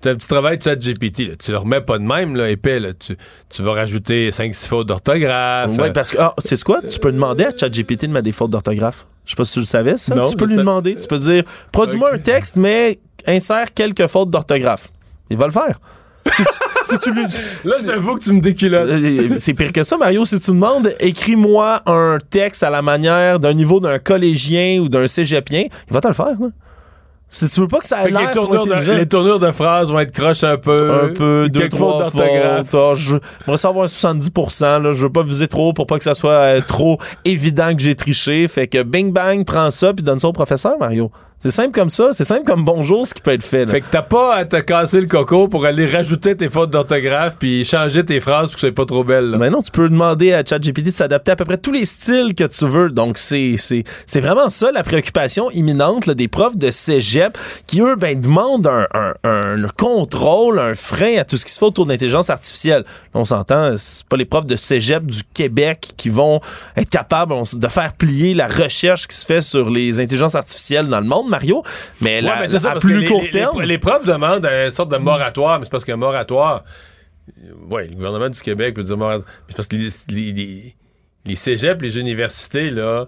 t'as 0.00 0.10
un 0.10 0.14
petit 0.16 0.28
travail 0.28 0.58
de 0.58 0.62
chat 0.62 0.76
GPT. 0.76 1.20
Là. 1.28 1.34
Tu 1.42 1.50
le 1.50 1.58
remets 1.58 1.80
pas 1.80 1.98
de 1.98 2.04
même, 2.04 2.36
là, 2.36 2.48
épais. 2.50 2.80
Là. 2.80 2.92
Tu, 2.94 3.16
tu 3.48 3.62
vas 3.62 3.72
rajouter 3.72 4.30
5-6 4.30 4.68
fautes 4.68 4.86
d'orthographe. 4.88 5.70
Oui, 5.72 5.88
euh, 5.88 5.92
parce 5.92 6.10
que, 6.10 6.18
ah, 6.18 6.34
c'est 6.44 6.62
quoi? 6.62 6.80
Tu 6.88 6.98
peux 6.98 7.12
demander 7.12 7.44
à 7.44 7.50
ChatGPT 7.56 8.02
de 8.06 8.12
mettre 8.12 8.24
des 8.24 8.32
fautes 8.32 8.50
d'orthographe? 8.50 9.06
Je 9.24 9.30
sais 9.30 9.36
pas 9.36 9.44
si 9.44 9.54
tu 9.54 9.58
le 9.60 9.64
savais, 9.64 9.96
ça. 9.96 10.14
Non, 10.14 10.26
tu 10.26 10.36
peux 10.36 10.44
lui 10.46 10.54
ça- 10.54 10.60
demander. 10.60 10.96
Tu 10.96 11.08
peux 11.08 11.18
dire, 11.18 11.42
produis-moi 11.72 12.14
un 12.14 12.18
texte, 12.18 12.56
mais 12.56 12.98
insère 13.26 13.72
quelques 13.74 14.06
fautes 14.06 14.30
d'orthographe. 14.30 14.88
Il 15.30 15.36
va 15.36 15.46
le 15.46 15.52
faire. 15.52 15.80
si, 16.32 16.42
tu, 16.44 16.50
si 16.84 16.98
tu 16.98 17.12
lui. 17.12 17.22
Là, 17.64 17.74
j'avoue 17.84 18.16
que 18.16 18.22
tu 18.24 18.32
me 18.32 18.40
déculottes. 18.40 18.88
Euh, 18.88 19.34
C'est 19.38 19.54
pire 19.54 19.72
que 19.72 19.82
ça, 19.84 19.96
Mario. 19.96 20.24
Si 20.24 20.38
tu 20.40 20.50
demandes, 20.52 20.92
écris-moi 21.00 21.82
un 21.86 22.18
texte 22.30 22.62
à 22.62 22.70
la 22.70 22.82
manière 22.82 23.38
d'un 23.40 23.54
niveau 23.54 23.80
d'un 23.80 23.98
collégien 23.98 24.80
ou 24.80 24.88
d'un 24.88 25.06
cégepien, 25.08 25.64
il 25.88 25.92
va 25.92 26.00
te 26.00 26.08
le 26.08 26.14
faire. 26.14 26.26
là. 26.40 26.48
Si 27.28 27.48
tu 27.50 27.60
veux 27.60 27.66
pas 27.66 27.80
que 27.80 27.86
ça 27.86 28.04
que 28.04 28.08
les, 28.08 28.32
tournures 28.32 28.66
de, 28.66 28.92
les 28.92 29.06
tournures 29.06 29.40
de 29.40 29.50
phrases 29.50 29.90
vont 29.90 29.98
être 29.98 30.12
croches 30.12 30.44
un 30.44 30.56
peu. 30.56 30.94
un 30.94 31.12
peu, 31.12 31.48
deux, 31.50 31.68
trois 31.68 31.98
d'orthographe. 31.98 32.72
Ah, 32.72 32.92
je 32.94 33.16
j'aimerais 33.44 33.58
savoir 33.58 33.84
un 33.84 33.88
70%. 33.88 34.82
Là. 34.82 34.94
Je 34.94 35.02
veux 35.02 35.12
pas 35.12 35.24
viser 35.24 35.48
trop 35.48 35.72
pour 35.72 35.86
pas 35.86 35.98
que 35.98 36.04
ça 36.04 36.14
soit 36.14 36.30
euh, 36.30 36.60
trop 36.60 36.98
évident 37.24 37.74
que 37.74 37.82
j'ai 37.82 37.96
triché. 37.96 38.46
Fait 38.46 38.68
que 38.68 38.82
bing 38.84 39.12
bang, 39.12 39.44
prends 39.44 39.72
ça 39.72 39.92
puis 39.92 40.04
donne 40.04 40.20
ça 40.20 40.28
au 40.28 40.32
professeur, 40.32 40.78
Mario. 40.78 41.10
C'est 41.38 41.50
simple 41.50 41.72
comme 41.72 41.90
ça. 41.90 42.08
C'est 42.12 42.24
simple 42.24 42.44
comme 42.44 42.64
bonjour 42.64 43.06
ce 43.06 43.12
qui 43.12 43.20
peut 43.20 43.32
être 43.32 43.44
fait. 43.44 43.66
là. 43.66 43.70
Fait 43.70 43.80
que 43.82 43.86
t'as 43.90 44.02
pas 44.02 44.34
à 44.36 44.44
te 44.46 44.56
casser 44.56 45.00
le 45.00 45.06
coco 45.06 45.48
pour 45.48 45.66
aller 45.66 45.86
rajouter 45.86 46.34
tes 46.34 46.48
fautes 46.48 46.70
d'orthographe 46.70 47.36
puis 47.38 47.62
changer 47.64 48.04
tes 48.04 48.20
phrases 48.20 48.46
pour 48.46 48.54
que 48.54 48.60
ce 48.62 48.66
soit 48.68 48.74
pas 48.74 48.86
trop 48.86 49.04
belle. 49.04 49.30
là. 49.32 49.38
Mais 49.38 49.50
non, 49.50 49.60
tu 49.60 49.70
peux 49.70 49.88
demander 49.88 50.32
à 50.32 50.42
ChatGPT 50.44 50.86
de 50.86 50.90
s'adapter 50.90 51.32
à 51.32 51.36
peu 51.36 51.44
près 51.44 51.58
tous 51.58 51.72
les 51.72 51.84
styles 51.84 52.34
que 52.34 52.44
tu 52.44 52.66
veux. 52.66 52.88
Donc, 52.90 53.18
c'est, 53.18 53.56
c'est, 53.58 53.84
c'est 54.06 54.20
vraiment 54.20 54.48
ça 54.48 54.72
la 54.72 54.82
préoccupation 54.82 55.50
imminente 55.50 56.06
là, 56.06 56.14
des 56.14 56.26
profs 56.26 56.56
de 56.56 56.70
cégep 56.70 57.36
qui, 57.66 57.80
eux, 57.82 57.96
ben, 57.96 58.18
demandent 58.18 58.66
un, 58.66 58.86
un- 58.94 59.14
un 59.22 59.68
contrôle, 59.76 60.58
un 60.58 60.74
frein 60.74 61.18
à 61.18 61.24
tout 61.24 61.36
ce 61.36 61.44
qui 61.44 61.52
se 61.52 61.58
fait 61.58 61.66
autour 61.66 61.84
de 61.84 61.90
l'intelligence 61.92 62.30
artificielle. 62.30 62.84
On 63.12 63.26
s'entend, 63.26 63.74
c'est 63.76 64.06
pas 64.06 64.16
les 64.16 64.24
profs 64.24 64.46
de 64.46 64.56
cégep 64.56 65.04
du 65.04 65.20
Québec 65.34 65.90
qui 65.98 66.08
vont 66.08 66.40
être 66.76 66.90
capables 66.90 67.34
de 67.54 67.68
faire 67.68 67.92
plier 67.92 68.32
la 68.34 68.48
recherche 68.48 69.06
qui 69.06 69.16
se 69.16 69.26
fait 69.26 69.42
sur 69.42 69.68
les 69.70 70.00
intelligences 70.00 70.34
artificielles 70.34 70.88
dans 70.88 71.00
le 71.00 71.06
monde, 71.06 71.26
Mario. 71.36 71.62
Mais, 72.00 72.16
Ouais, 72.16 72.20
la- 72.22 72.40
mais 72.40 72.48
c'est 72.50 72.58
ça, 72.58 72.72
à 72.72 72.78
plus 72.78 73.04
court 73.06 73.22
les- 73.22 73.30
terme... 73.30 73.78
profs 73.78 74.06
demandent 74.06 74.44
une 74.46 74.70
sorte 74.70 74.90
de 74.90 74.96
moratoire, 74.98 75.58
mais 75.58 75.64
c'est 75.66 75.70
parce 75.70 75.84
qu'un 75.84 75.96
moratoire. 75.96 76.64
Oui, 77.70 77.88
le 77.88 77.94
gouvernement 77.96 78.28
du 78.28 78.40
Québec 78.40 78.74
peut 78.74 78.82
dire 78.82 78.96
moratoire. 78.96 79.26
mais 79.28 79.44
C'est 79.50 79.56
parce 79.56 79.68
que 79.68 79.76
les, 79.76 80.32
les, 80.32 80.74
les, 81.24 81.36
cégeps, 81.36 81.82
les 81.82 81.98
universités, 81.98 82.70
là, 82.70 83.06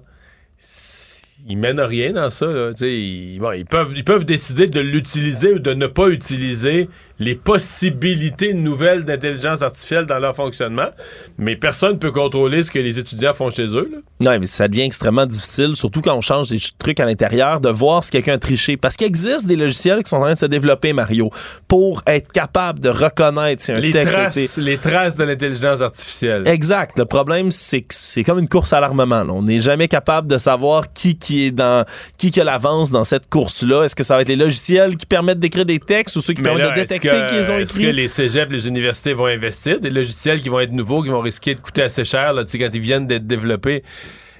ils 1.48 1.56
mènent 1.56 1.80
rien 1.80 2.12
dans 2.12 2.30
ça. 2.30 2.46
Là. 2.46 2.70
Ils, 2.80 3.38
bon, 3.38 3.52
ils, 3.52 3.64
peuvent, 3.64 3.92
ils 3.96 4.04
peuvent 4.04 4.24
décider 4.24 4.66
de 4.66 4.80
l'utiliser 4.80 5.54
ou 5.54 5.58
de 5.60 5.72
ne 5.72 5.86
pas 5.86 6.08
utiliser 6.08 6.88
les 7.20 7.34
possibilités 7.34 8.54
nouvelles 8.54 9.04
d'intelligence 9.04 9.62
artificielle 9.62 10.06
dans 10.06 10.18
leur 10.18 10.36
fonctionnement, 10.36 10.88
mais 11.36 11.56
personne 11.56 11.92
ne 11.92 11.98
peut 11.98 12.12
contrôler 12.12 12.62
ce 12.62 12.70
que 12.70 12.78
les 12.78 12.98
étudiants 12.98 13.34
font 13.34 13.50
chez 13.50 13.66
eux. 13.66 13.88
Là. 13.92 13.98
Non, 14.20 14.38
mais 14.40 14.46
ça 14.46 14.68
devient 14.68 14.82
extrêmement 14.82 15.26
difficile, 15.26 15.74
surtout 15.74 16.00
quand 16.00 16.14
on 16.14 16.20
change 16.20 16.50
des 16.50 16.58
trucs 16.78 17.00
à 17.00 17.06
l'intérieur, 17.06 17.60
de 17.60 17.68
voir 17.68 18.04
si 18.04 18.10
quelqu'un 18.10 18.34
a 18.34 18.38
triché. 18.38 18.76
Parce 18.76 18.96
qu'il 18.96 19.06
existe 19.06 19.46
des 19.46 19.56
logiciels 19.56 20.02
qui 20.02 20.10
sont 20.10 20.16
en 20.16 20.22
train 20.22 20.34
de 20.34 20.38
se 20.38 20.46
développer, 20.46 20.92
Mario, 20.92 21.30
pour 21.66 22.02
être 22.06 22.30
capable 22.32 22.80
de 22.80 22.88
reconnaître 22.88 23.62
si 23.64 23.72
un 23.72 23.78
Les 23.78 23.90
texte 23.90 24.16
a 24.16 24.20
traces, 24.30 24.36
été... 24.36 24.60
les 24.60 24.78
traces 24.78 25.16
de 25.16 25.24
l'intelligence 25.24 25.80
artificielle. 25.80 26.46
Exact. 26.46 26.98
Le 26.98 27.04
problème, 27.04 27.50
c'est 27.50 27.80
que 27.80 27.94
c'est 27.94 28.22
comme 28.24 28.38
une 28.38 28.48
course 28.48 28.72
à 28.72 28.80
l'armement. 28.80 29.24
là. 29.24 29.32
On 29.32 29.42
n'est 29.42 29.60
jamais 29.60 29.88
capable 29.88 30.28
de 30.28 30.38
savoir 30.38 30.92
qui 30.92 31.16
qui 31.18 31.46
est 31.46 31.50
dans 31.50 31.84
qui 32.16 32.30
qui 32.30 32.40
a 32.40 32.44
l'avance 32.44 32.90
dans 32.90 33.04
cette 33.04 33.28
course-là. 33.28 33.84
Est-ce 33.84 33.96
que 33.96 34.02
ça 34.04 34.14
va 34.16 34.22
être 34.22 34.28
les 34.28 34.36
logiciels 34.36 34.96
qui 34.96 35.06
permettent 35.06 35.40
d'écrire 35.40 35.64
des 35.64 35.78
textes 35.80 36.16
ou 36.16 36.20
ceux 36.20 36.32
qui 36.34 36.42
Mais 36.42 36.50
permettent 36.50 36.68
là, 36.68 36.74
de 36.74 36.80
détecter 36.80 37.07
que- 37.10 37.28
qu'ils 37.28 37.52
ont 37.52 37.56
Est-ce 37.58 37.72
que 37.74 37.80
écrit? 37.80 37.92
les 37.92 38.08
cégeps, 38.08 38.50
les 38.52 38.66
universités 38.68 39.12
vont 39.12 39.26
investir 39.26 39.80
des 39.80 39.90
logiciels 39.90 40.40
qui 40.40 40.48
vont 40.48 40.60
être 40.60 40.72
nouveaux, 40.72 41.02
qui 41.02 41.08
vont 41.10 41.20
risquer 41.20 41.54
de 41.54 41.60
coûter 41.60 41.82
assez 41.82 42.04
cher 42.04 42.32
là, 42.32 42.42
quand 42.44 42.68
ils 42.74 42.80
viennent 42.80 43.06
d'être 43.06 43.26
développés? 43.26 43.82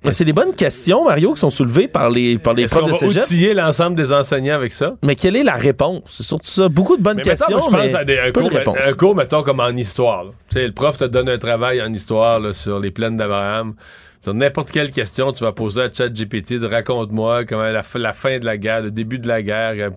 Mais 0.04 0.12
c'est 0.12 0.24
des 0.24 0.32
bonnes 0.32 0.54
questions, 0.54 1.04
Mario, 1.04 1.32
qui 1.34 1.40
sont 1.40 1.50
soulevées 1.50 1.88
par 1.88 2.08
les, 2.08 2.38
par 2.38 2.54
les 2.54 2.62
Est-ce 2.62 2.70
profs 2.72 2.82
qu'on 2.82 2.86
de 2.88 2.92
va 2.92 2.98
cégep. 2.98 3.22
outiller 3.24 3.52
l'ensemble 3.52 3.96
des 3.96 4.12
enseignants 4.12 4.54
avec 4.54 4.72
ça? 4.72 4.94
Mais 5.02 5.16
quelle 5.16 5.34
est 5.34 5.42
la 5.42 5.54
réponse? 5.56 6.02
C'est 6.06 6.22
surtout 6.22 6.48
ça. 6.48 6.68
Beaucoup 6.68 6.96
de 6.96 7.02
bonnes 7.02 7.16
Mais 7.16 7.24
mettons, 7.24 7.30
questions, 7.30 7.60
je 7.60 7.68
pense 7.68 7.72
mais 7.84 7.94
à 7.96 8.04
des, 8.04 8.16
un, 8.20 8.30
peu 8.30 8.40
cours, 8.42 8.50
de 8.50 8.56
réponses. 8.58 8.76
un 8.80 8.92
cours, 8.92 9.16
mettons, 9.16 9.42
comme 9.42 9.58
en 9.58 9.70
histoire. 9.70 10.22
là. 10.24 10.30
Tu 10.50 10.60
sais, 10.60 10.66
le 10.68 10.72
prof 10.72 10.96
te 10.98 11.04
donne 11.04 11.28
un 11.28 11.38
travail 11.38 11.82
en 11.82 11.92
histoire 11.92 12.38
là, 12.38 12.52
sur 12.54 12.78
les 12.78 12.92
plaines 12.92 13.16
d'Abraham. 13.16 13.74
Sur 14.20 14.34
n'importe 14.34 14.70
quelle 14.72 14.90
question, 14.90 15.32
tu 15.32 15.44
vas 15.44 15.52
poser 15.52 15.82
à 15.82 15.92
ChatGPT 15.92 16.56
raconte-moi 16.62 17.44
comment 17.44 17.62
la, 17.62 17.84
la 17.94 18.12
fin 18.12 18.38
de 18.38 18.44
la 18.44 18.56
guerre, 18.56 18.82
le 18.82 18.90
début 18.90 19.18
de 19.20 19.28
la 19.28 19.42
guerre. 19.42 19.90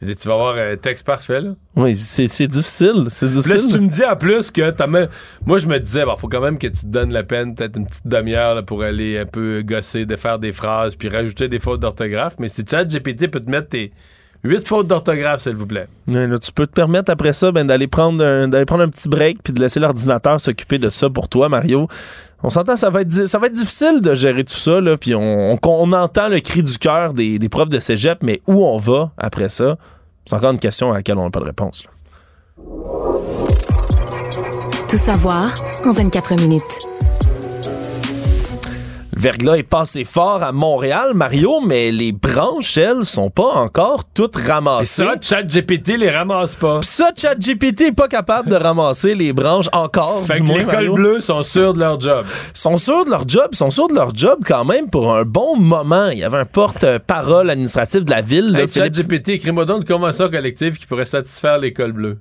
dis, 0.00 0.16
Tu 0.16 0.26
vas 0.28 0.34
avoir 0.34 0.56
un 0.56 0.76
texte 0.76 1.04
parfait. 1.06 1.40
Là. 1.42 1.50
Oui, 1.76 1.94
c'est 1.94 2.46
difficile. 2.46 3.04
C'est 3.08 3.26
Là, 3.26 3.32
difficile. 3.32 3.60
si 3.60 3.68
tu 3.68 3.80
me 3.80 3.88
dis 3.88 4.04
en 4.04 4.16
plus 4.16 4.50
que 4.50 4.70
t'as 4.70 4.86
même... 4.86 5.08
Moi, 5.44 5.58
je 5.58 5.66
me 5.66 5.78
disais, 5.78 6.04
bon, 6.06 6.16
faut 6.16 6.28
quand 6.28 6.40
même 6.40 6.58
que 6.58 6.66
tu 6.66 6.80
te 6.80 6.86
donnes 6.86 7.12
la 7.12 7.24
peine, 7.24 7.54
peut-être 7.54 7.76
une 7.76 7.86
petite 7.86 8.06
demi-heure 8.06 8.54
là, 8.54 8.62
pour 8.62 8.82
aller 8.82 9.18
un 9.18 9.26
peu 9.26 9.62
gosser, 9.62 10.06
de 10.06 10.16
faire 10.16 10.38
des 10.38 10.52
phrases, 10.54 10.96
puis 10.96 11.08
rajouter 11.10 11.48
des 11.48 11.58
fautes 11.60 11.80
d'orthographe. 11.80 12.36
Mais 12.38 12.48
si 12.48 12.64
ChatGPT 12.68 13.28
peut 13.30 13.40
te 13.40 13.50
mettre 13.50 13.68
tes 13.68 13.92
huit 14.44 14.66
fautes 14.66 14.86
d'orthographe, 14.86 15.42
s'il 15.42 15.56
vous 15.56 15.66
plaît. 15.66 15.88
Ouais, 16.06 16.26
là, 16.26 16.38
tu 16.38 16.52
peux 16.52 16.66
te 16.66 16.72
permettre 16.72 17.10
après 17.10 17.32
ça 17.32 17.52
ben, 17.52 17.66
d'aller 17.66 17.86
prendre, 17.88 18.24
un, 18.24 18.48
prendre 18.64 18.84
un 18.84 18.88
petit 18.88 19.08
break 19.08 19.42
puis 19.42 19.52
de 19.52 19.60
laisser 19.60 19.80
l'ordinateur 19.80 20.40
s'occuper 20.40 20.78
de 20.78 20.88
ça 20.88 21.10
pour 21.10 21.28
toi, 21.28 21.48
Mario. 21.48 21.88
On 22.42 22.50
s'entend, 22.50 22.76
ça 22.76 22.88
va 22.90 23.00
être, 23.00 23.26
ça 23.26 23.38
va 23.38 23.48
être 23.48 23.52
difficile 23.52 24.00
de 24.00 24.14
gérer 24.14 24.44
tout 24.44 24.54
ça, 24.54 24.80
puis 25.00 25.14
on, 25.14 25.58
entend 25.62 26.28
le 26.28 26.38
cri 26.40 26.62
du 26.62 26.78
cœur 26.78 27.12
des, 27.12 27.48
profs 27.48 27.68
de 27.68 27.80
cégep, 27.80 28.18
mais 28.22 28.40
où 28.46 28.64
on 28.64 28.76
va 28.78 29.10
après 29.18 29.48
ça? 29.48 29.76
C'est 30.24 30.36
encore 30.36 30.52
une 30.52 30.58
question 30.58 30.92
à 30.92 30.96
laquelle 30.96 31.18
on 31.18 31.24
n'a 31.24 31.30
pas 31.30 31.40
de 31.40 31.46
réponse. 31.46 31.84
Tout 34.88 34.96
savoir 34.96 35.52
en 35.84 35.90
24 35.90 36.36
minutes. 36.40 36.87
Verglas 39.18 39.56
est 39.56 39.62
passé 39.64 40.04
fort 40.04 40.44
à 40.44 40.52
Montréal, 40.52 41.10
Mario, 41.12 41.60
mais 41.60 41.90
les 41.90 42.12
branches, 42.12 42.76
elles, 42.78 43.04
sont 43.04 43.30
pas 43.30 43.52
encore 43.56 44.04
toutes 44.14 44.36
ramassées. 44.36 45.02
Et 45.02 45.06
ça, 45.06 45.14
ChatGPT 45.20 45.96
les 45.98 46.10
ramasse 46.10 46.54
pas. 46.54 46.78
Pis 46.78 46.86
ça, 46.86 47.10
ChatGPT 47.16 47.80
est 47.88 47.92
pas 47.96 48.06
capable 48.06 48.48
de 48.48 48.54
ramasser 48.54 49.16
les 49.16 49.32
branches 49.32 49.66
encore, 49.72 50.22
Fait 50.24 50.40
du 50.40 50.48
que 50.52 50.64
Mario. 50.64 50.94
bleus 50.94 51.20
sont 51.20 51.42
sûrs 51.42 51.74
de 51.74 51.80
leur 51.80 52.00
job. 52.00 52.24
sont 52.54 52.76
sûrs 52.76 53.04
de 53.06 53.10
leur 53.10 53.28
job, 53.28 53.48
sont 53.56 53.72
sûrs 53.72 53.88
de 53.88 53.94
leur 53.94 54.14
job 54.14 54.38
quand 54.46 54.64
même 54.64 54.88
pour 54.88 55.12
un 55.12 55.24
bon 55.24 55.56
moment. 55.56 56.10
Il 56.12 56.18
y 56.18 56.24
avait 56.24 56.38
un 56.38 56.44
porte-parole 56.44 57.50
administratif 57.50 58.04
de 58.04 58.10
la 58.12 58.22
ville, 58.22 58.54
Hey, 58.56 58.68
Philippe- 58.68 58.94
ChatGPT, 58.94 59.28
écris-moi 59.30 59.64
donc 59.64 59.78
une 59.82 59.88
convention 59.96 60.30
collective 60.30 60.78
qui 60.78 60.86
pourrait 60.86 61.06
satisfaire 61.06 61.58
les 61.58 61.72
cols 61.72 61.90
bleus. 61.92 62.18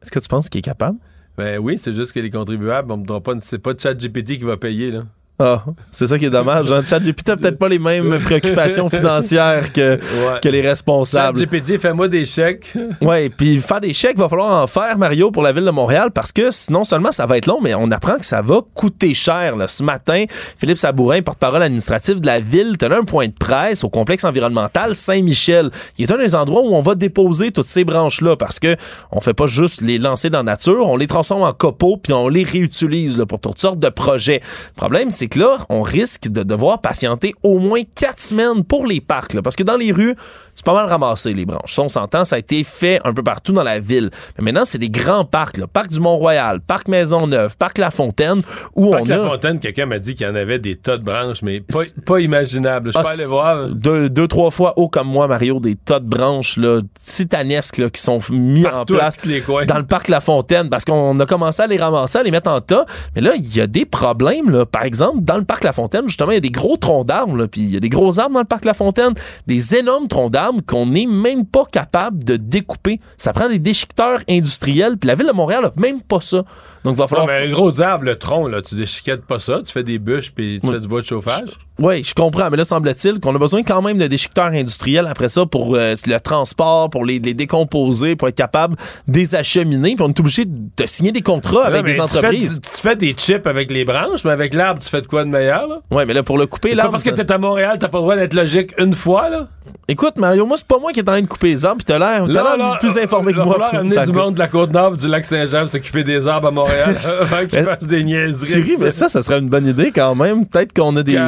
Est-ce 0.00 0.12
que 0.12 0.20
tu 0.20 0.28
penses 0.28 0.48
qu'il 0.48 0.60
est 0.60 0.62
capable? 0.62 0.96
Ben 1.36 1.58
oui, 1.58 1.76
c'est 1.76 1.92
juste 1.92 2.12
que 2.12 2.20
les 2.20 2.30
contribuables, 2.30 2.92
on 2.92 2.98
me 2.98 3.18
pas, 3.18 3.32
c'est 3.40 3.58
pas 3.58 3.72
ChatGPT 3.76 4.38
qui 4.38 4.44
va 4.44 4.56
payer, 4.56 4.92
là. 4.92 5.00
Ah, 5.36 5.64
c'est 5.90 6.06
ça 6.06 6.16
qui 6.16 6.26
est 6.26 6.30
dommage. 6.30 6.70
Hein? 6.70 6.82
ChatGPT 6.86 7.30
a 7.30 7.36
peut-être 7.36 7.58
pas 7.58 7.68
les 7.68 7.80
mêmes 7.80 8.20
préoccupations 8.24 8.88
financières 8.88 9.72
que, 9.72 9.94
Ouais. 9.96 10.40
que 10.40 10.48
les 10.48 10.60
responsables. 10.60 11.36
ChatGPT, 11.38 11.78
fais-moi 11.80 12.06
des 12.06 12.24
chèques. 12.24 12.72
Ouais, 13.00 13.28
puis 13.28 13.58
faire 13.58 13.80
des 13.80 13.92
chèques, 13.92 14.16
va 14.16 14.28
falloir 14.28 14.62
en 14.62 14.66
faire, 14.68 14.96
Mario, 14.96 15.30
pour 15.32 15.42
la 15.42 15.50
ville 15.52 15.64
de 15.64 15.70
Montréal, 15.72 16.10
parce 16.12 16.30
que 16.30 16.48
non 16.70 16.84
seulement 16.84 17.10
ça 17.10 17.26
va 17.26 17.36
être 17.36 17.46
long, 17.46 17.58
mais 17.60 17.74
on 17.74 17.90
apprend 17.90 18.16
que 18.18 18.24
ça 18.24 18.42
va 18.42 18.60
coûter 18.74 19.12
cher. 19.12 19.56
là. 19.56 19.66
Ce 19.66 19.82
matin, 19.82 20.24
Philippe 20.56 20.78
Sabourin, 20.78 21.20
porte-parole 21.22 21.62
administratif 21.62 22.20
de 22.20 22.26
la 22.26 22.38
ville, 22.38 22.76
tenait 22.78 22.94
un 22.94 23.02
point 23.04 23.26
de 23.26 23.32
presse 23.32 23.82
au 23.82 23.88
complexe 23.88 24.22
environnemental 24.24 24.94
Saint-Michel, 24.94 25.70
qui 25.96 26.04
est 26.04 26.12
un 26.12 26.18
des 26.18 26.34
endroits 26.36 26.62
où 26.62 26.74
on 26.74 26.80
va 26.80 26.94
déposer 26.94 27.50
toutes 27.50 27.68
ces 27.68 27.84
branches-là, 27.84 28.36
parce 28.36 28.60
que 28.60 28.76
on 29.10 29.20
fait 29.20 29.34
pas 29.34 29.46
juste 29.46 29.80
les 29.80 29.98
lancer 29.98 30.30
dans 30.30 30.38
la 30.38 30.44
nature, 30.44 30.86
on 30.88 30.96
les 30.96 31.08
transforme 31.08 31.42
en 31.42 31.52
copeaux, 31.52 31.96
puis 31.96 32.12
on 32.12 32.28
les 32.28 32.44
réutilise 32.44 33.18
là, 33.18 33.26
pour 33.26 33.40
toutes 33.40 33.60
sortes 33.60 33.80
de 33.80 33.88
projets. 33.88 34.40
Le 34.68 34.76
problème, 34.76 35.10
c'est 35.10 35.23
que 35.28 35.38
là, 35.38 35.58
on 35.68 35.82
risque 35.82 36.28
de 36.28 36.42
devoir 36.42 36.80
patienter 36.80 37.34
au 37.42 37.58
moins 37.58 37.82
quatre 37.94 38.20
semaines 38.20 38.64
pour 38.64 38.86
les 38.86 39.00
parcs, 39.00 39.34
là, 39.34 39.42
parce 39.42 39.56
que 39.56 39.62
dans 39.62 39.76
les 39.76 39.92
rues, 39.92 40.14
c'est 40.54 40.64
pas 40.64 40.74
mal 40.74 40.86
ramassé, 40.86 41.34
les 41.34 41.44
branches. 41.44 41.74
Ça, 41.74 41.82
on 41.82 41.88
s'entend, 41.88 42.24
ça 42.24 42.36
a 42.36 42.38
été 42.38 42.62
fait 42.62 43.00
un 43.04 43.12
peu 43.12 43.22
partout 43.24 43.52
dans 43.52 43.64
la 43.64 43.80
ville. 43.80 44.10
Mais 44.38 44.44
maintenant, 44.44 44.64
c'est 44.64 44.78
des 44.78 44.88
grands 44.90 45.24
parcs. 45.24 45.60
Parc 45.72 45.88
du 45.88 45.98
Mont-Royal, 46.00 46.60
Parc 46.60 46.86
Maisonneuve, 46.88 47.56
Parc 47.56 47.78
La 47.78 47.90
Fontaine, 47.90 48.42
où 48.76 48.90
Parc 48.90 49.02
on 49.02 49.04
La 49.06 49.14
a... 49.22 49.26
Fontaine, 49.26 49.58
quelqu'un 49.58 49.86
m'a 49.86 49.98
dit 49.98 50.14
qu'il 50.14 50.26
y 50.26 50.30
en 50.30 50.34
avait 50.36 50.58
des 50.60 50.76
tas 50.76 50.96
de 50.96 51.02
branches, 51.02 51.42
mais 51.42 51.60
pas, 51.60 51.80
pas 52.06 52.20
imaginable. 52.20 52.92
Je 52.92 52.98
Ah, 52.98 53.02
peux 53.02 53.08
aller 53.08 53.24
voir. 53.24 53.68
Deux, 53.68 54.08
deux, 54.08 54.28
trois 54.28 54.50
fois 54.52 54.74
haut 54.76 54.88
comme 54.88 55.08
moi, 55.08 55.26
Mario, 55.26 55.58
des 55.58 55.74
tas 55.74 55.98
de 55.98 56.06
branches 56.08 56.56
là, 56.56 56.80
titanesques 57.04 57.78
là, 57.78 57.90
qui 57.90 58.00
sont 58.00 58.20
mis 58.30 58.66
en 58.66 58.70
Partout, 58.70 58.94
place 58.94 59.16
les 59.24 59.42
dans 59.66 59.78
le 59.78 59.86
parc 59.86 60.08
La 60.08 60.20
Fontaine 60.20 60.68
parce 60.70 60.84
qu'on 60.84 61.18
a 61.18 61.26
commencé 61.26 61.62
à 61.62 61.66
les 61.66 61.76
ramasser, 61.76 62.18
à 62.18 62.22
les 62.22 62.30
mettre 62.30 62.50
en 62.50 62.60
tas. 62.60 62.86
Mais 63.14 63.20
là, 63.20 63.32
il 63.36 63.56
y 63.56 63.60
a 63.60 63.66
des 63.66 63.84
problèmes. 63.84 64.50
Là. 64.50 64.66
Par 64.66 64.84
exemple, 64.84 65.13
dans 65.20 65.36
le 65.36 65.44
parc 65.44 65.64
La 65.64 65.72
Fontaine, 65.72 66.08
justement, 66.08 66.30
il 66.30 66.34
y 66.34 66.38
a 66.38 66.40
des 66.40 66.50
gros 66.50 66.76
troncs 66.76 67.06
d'arbres. 67.06 67.46
Puis 67.46 67.60
il 67.62 67.74
y 67.74 67.76
a 67.76 67.80
des 67.80 67.88
gros 67.88 68.18
arbres 68.18 68.34
dans 68.34 68.40
le 68.40 68.46
parc 68.46 68.64
La 68.64 68.74
Fontaine, 68.74 69.14
des 69.46 69.76
énormes 69.76 70.08
troncs 70.08 70.30
d'arbres 70.30 70.60
qu'on 70.66 70.86
n'est 70.86 71.06
même 71.06 71.44
pas 71.46 71.64
capable 71.70 72.24
de 72.24 72.36
découper. 72.36 73.00
Ça 73.16 73.32
prend 73.32 73.48
des 73.48 73.58
déchiqueteurs 73.58 74.20
industriels. 74.28 74.96
Puis 74.98 75.08
la 75.08 75.14
ville 75.14 75.26
de 75.26 75.32
Montréal 75.32 75.64
a 75.64 75.80
même 75.80 76.00
pas 76.02 76.20
ça. 76.20 76.44
Donc, 76.84 76.96
il 76.96 76.98
va 76.98 77.08
falloir... 77.08 77.26
mais 77.26 77.46
un 77.46 77.50
gros 77.50 77.80
arbre, 77.80 78.04
le 78.04 78.18
tronc, 78.18 78.46
là, 78.48 78.60
tu 78.60 78.74
déchiquettes 78.74 79.24
pas 79.24 79.40
ça, 79.40 79.60
tu 79.64 79.72
fais 79.72 79.82
des 79.82 79.98
bûches 79.98 80.32
puis 80.32 80.60
tu 80.62 80.70
fais 80.70 80.80
du 80.80 80.88
bois 80.88 81.00
de 81.00 81.06
chauffage. 81.06 81.48
Oui, 81.80 82.04
je 82.04 82.14
comprends, 82.14 82.50
mais 82.50 82.56
là, 82.56 82.64
semble-t-il 82.64 83.18
qu'on 83.18 83.34
a 83.34 83.38
besoin 83.38 83.64
quand 83.64 83.82
même 83.82 83.98
de 83.98 84.06
déchiqueteurs 84.06 84.52
industriels 84.52 85.08
après 85.08 85.28
ça 85.28 85.44
pour 85.44 85.74
euh, 85.74 85.94
le 86.06 86.18
transport, 86.20 86.88
pour 86.88 87.04
les, 87.04 87.18
les 87.18 87.34
décomposer, 87.34 88.14
pour 88.14 88.28
être 88.28 88.36
capable 88.36 88.76
de 89.08 89.18
les 89.18 89.34
acheminer. 89.34 89.96
Puis 89.96 90.04
on 90.04 90.08
est 90.10 90.20
obligé 90.20 90.44
de 90.44 90.86
signer 90.86 91.10
des 91.10 91.22
contrats 91.22 91.64
avec 91.64 91.84
des 91.84 91.92
tu 91.92 91.96
fais- 91.96 92.02
entreprises. 92.02 92.60
Tu, 92.62 92.80
fais 92.80 92.94
des 92.94 93.12
chips 93.14 93.46
avec 93.46 93.72
les 93.72 93.84
branches, 93.84 94.24
mais 94.24 94.30
avec 94.30 94.54
l'arbre, 94.54 94.80
tu 94.82 94.88
fais 94.88 95.02
de 95.04 95.08
quoi 95.08 95.24
de 95.24 95.28
meilleur, 95.30 95.68
là? 95.68 95.76
Ouais, 95.92 96.04
mais 96.04 96.12
là, 96.14 96.22
pour 96.24 96.36
le 96.36 96.46
couper, 96.46 96.74
l'arbre. 96.74 96.92
parce 96.92 97.04
que 97.04 97.10
t'es 97.10 97.30
à 97.30 97.38
Montréal, 97.38 97.76
t'as 97.78 97.88
pas 97.88 97.98
le 97.98 98.02
droit 98.02 98.16
d'être 98.16 98.34
logique 98.34 98.74
une 98.78 98.94
fois, 98.94 99.28
là? 99.30 99.46
Écoute, 99.86 100.16
Mario, 100.16 100.44
moi, 100.46 100.56
c'est 100.56 100.66
pas 100.66 100.78
moi 100.78 100.92
qui 100.92 100.98
est 101.00 101.08
en 101.08 101.12
train 101.12 101.22
de 101.22 101.26
couper 101.26 101.48
les 101.50 101.64
arbres, 101.64 101.76
puis 101.78 101.84
t'as 101.84 101.98
l'air 101.98 102.26
t'as 102.26 102.32
Là, 102.32 102.56
l'air 102.56 102.70
là, 102.70 102.76
plus 102.80 102.98
informé 102.98 103.32
que 103.32 103.36
Il 103.36 103.38
va 103.38 103.44
moi. 103.44 103.52
falloir 103.54 103.74
amener 103.76 104.04
du 104.06 104.12
monde 104.12 104.34
de 104.34 104.38
la 104.40 104.48
Côte-Nord 104.48 104.96
du 104.96 105.06
lac 105.08 105.24
Saint-Jean 105.24 105.66
s'occuper 105.66 106.02
des 106.04 106.26
arbres 106.26 106.48
à 106.48 106.50
Montréal 106.50 106.96
avant 107.20 107.46
qu'ils 107.46 107.62
fassent 107.62 107.86
des 107.86 108.02
niaiseries. 108.02 108.50
Tu 108.52 108.60
ris, 108.62 108.76
mais 108.80 108.90
ça, 108.90 109.08
ça 109.08 109.22
serait 109.22 109.38
une 109.38 109.48
bonne 109.48 109.66
idée 109.66 109.92
quand 109.92 110.14
même. 110.14 110.46
Peut-être 110.46 110.72
qu'on 110.74 110.96
a 110.96 111.02
des, 111.02 111.20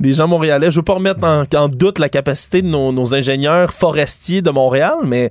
des 0.00 0.12
gens 0.12 0.28
montréalais. 0.28 0.70
Je 0.70 0.76
veux 0.76 0.84
pas 0.84 0.94
remettre 0.94 1.20
en, 1.24 1.44
en 1.56 1.68
doute 1.68 1.98
la 1.98 2.08
capacité 2.08 2.62
de 2.62 2.68
nos, 2.68 2.92
nos 2.92 3.14
ingénieurs 3.14 3.72
forestiers 3.72 4.42
de 4.42 4.50
Montréal, 4.50 4.94
mais 5.04 5.30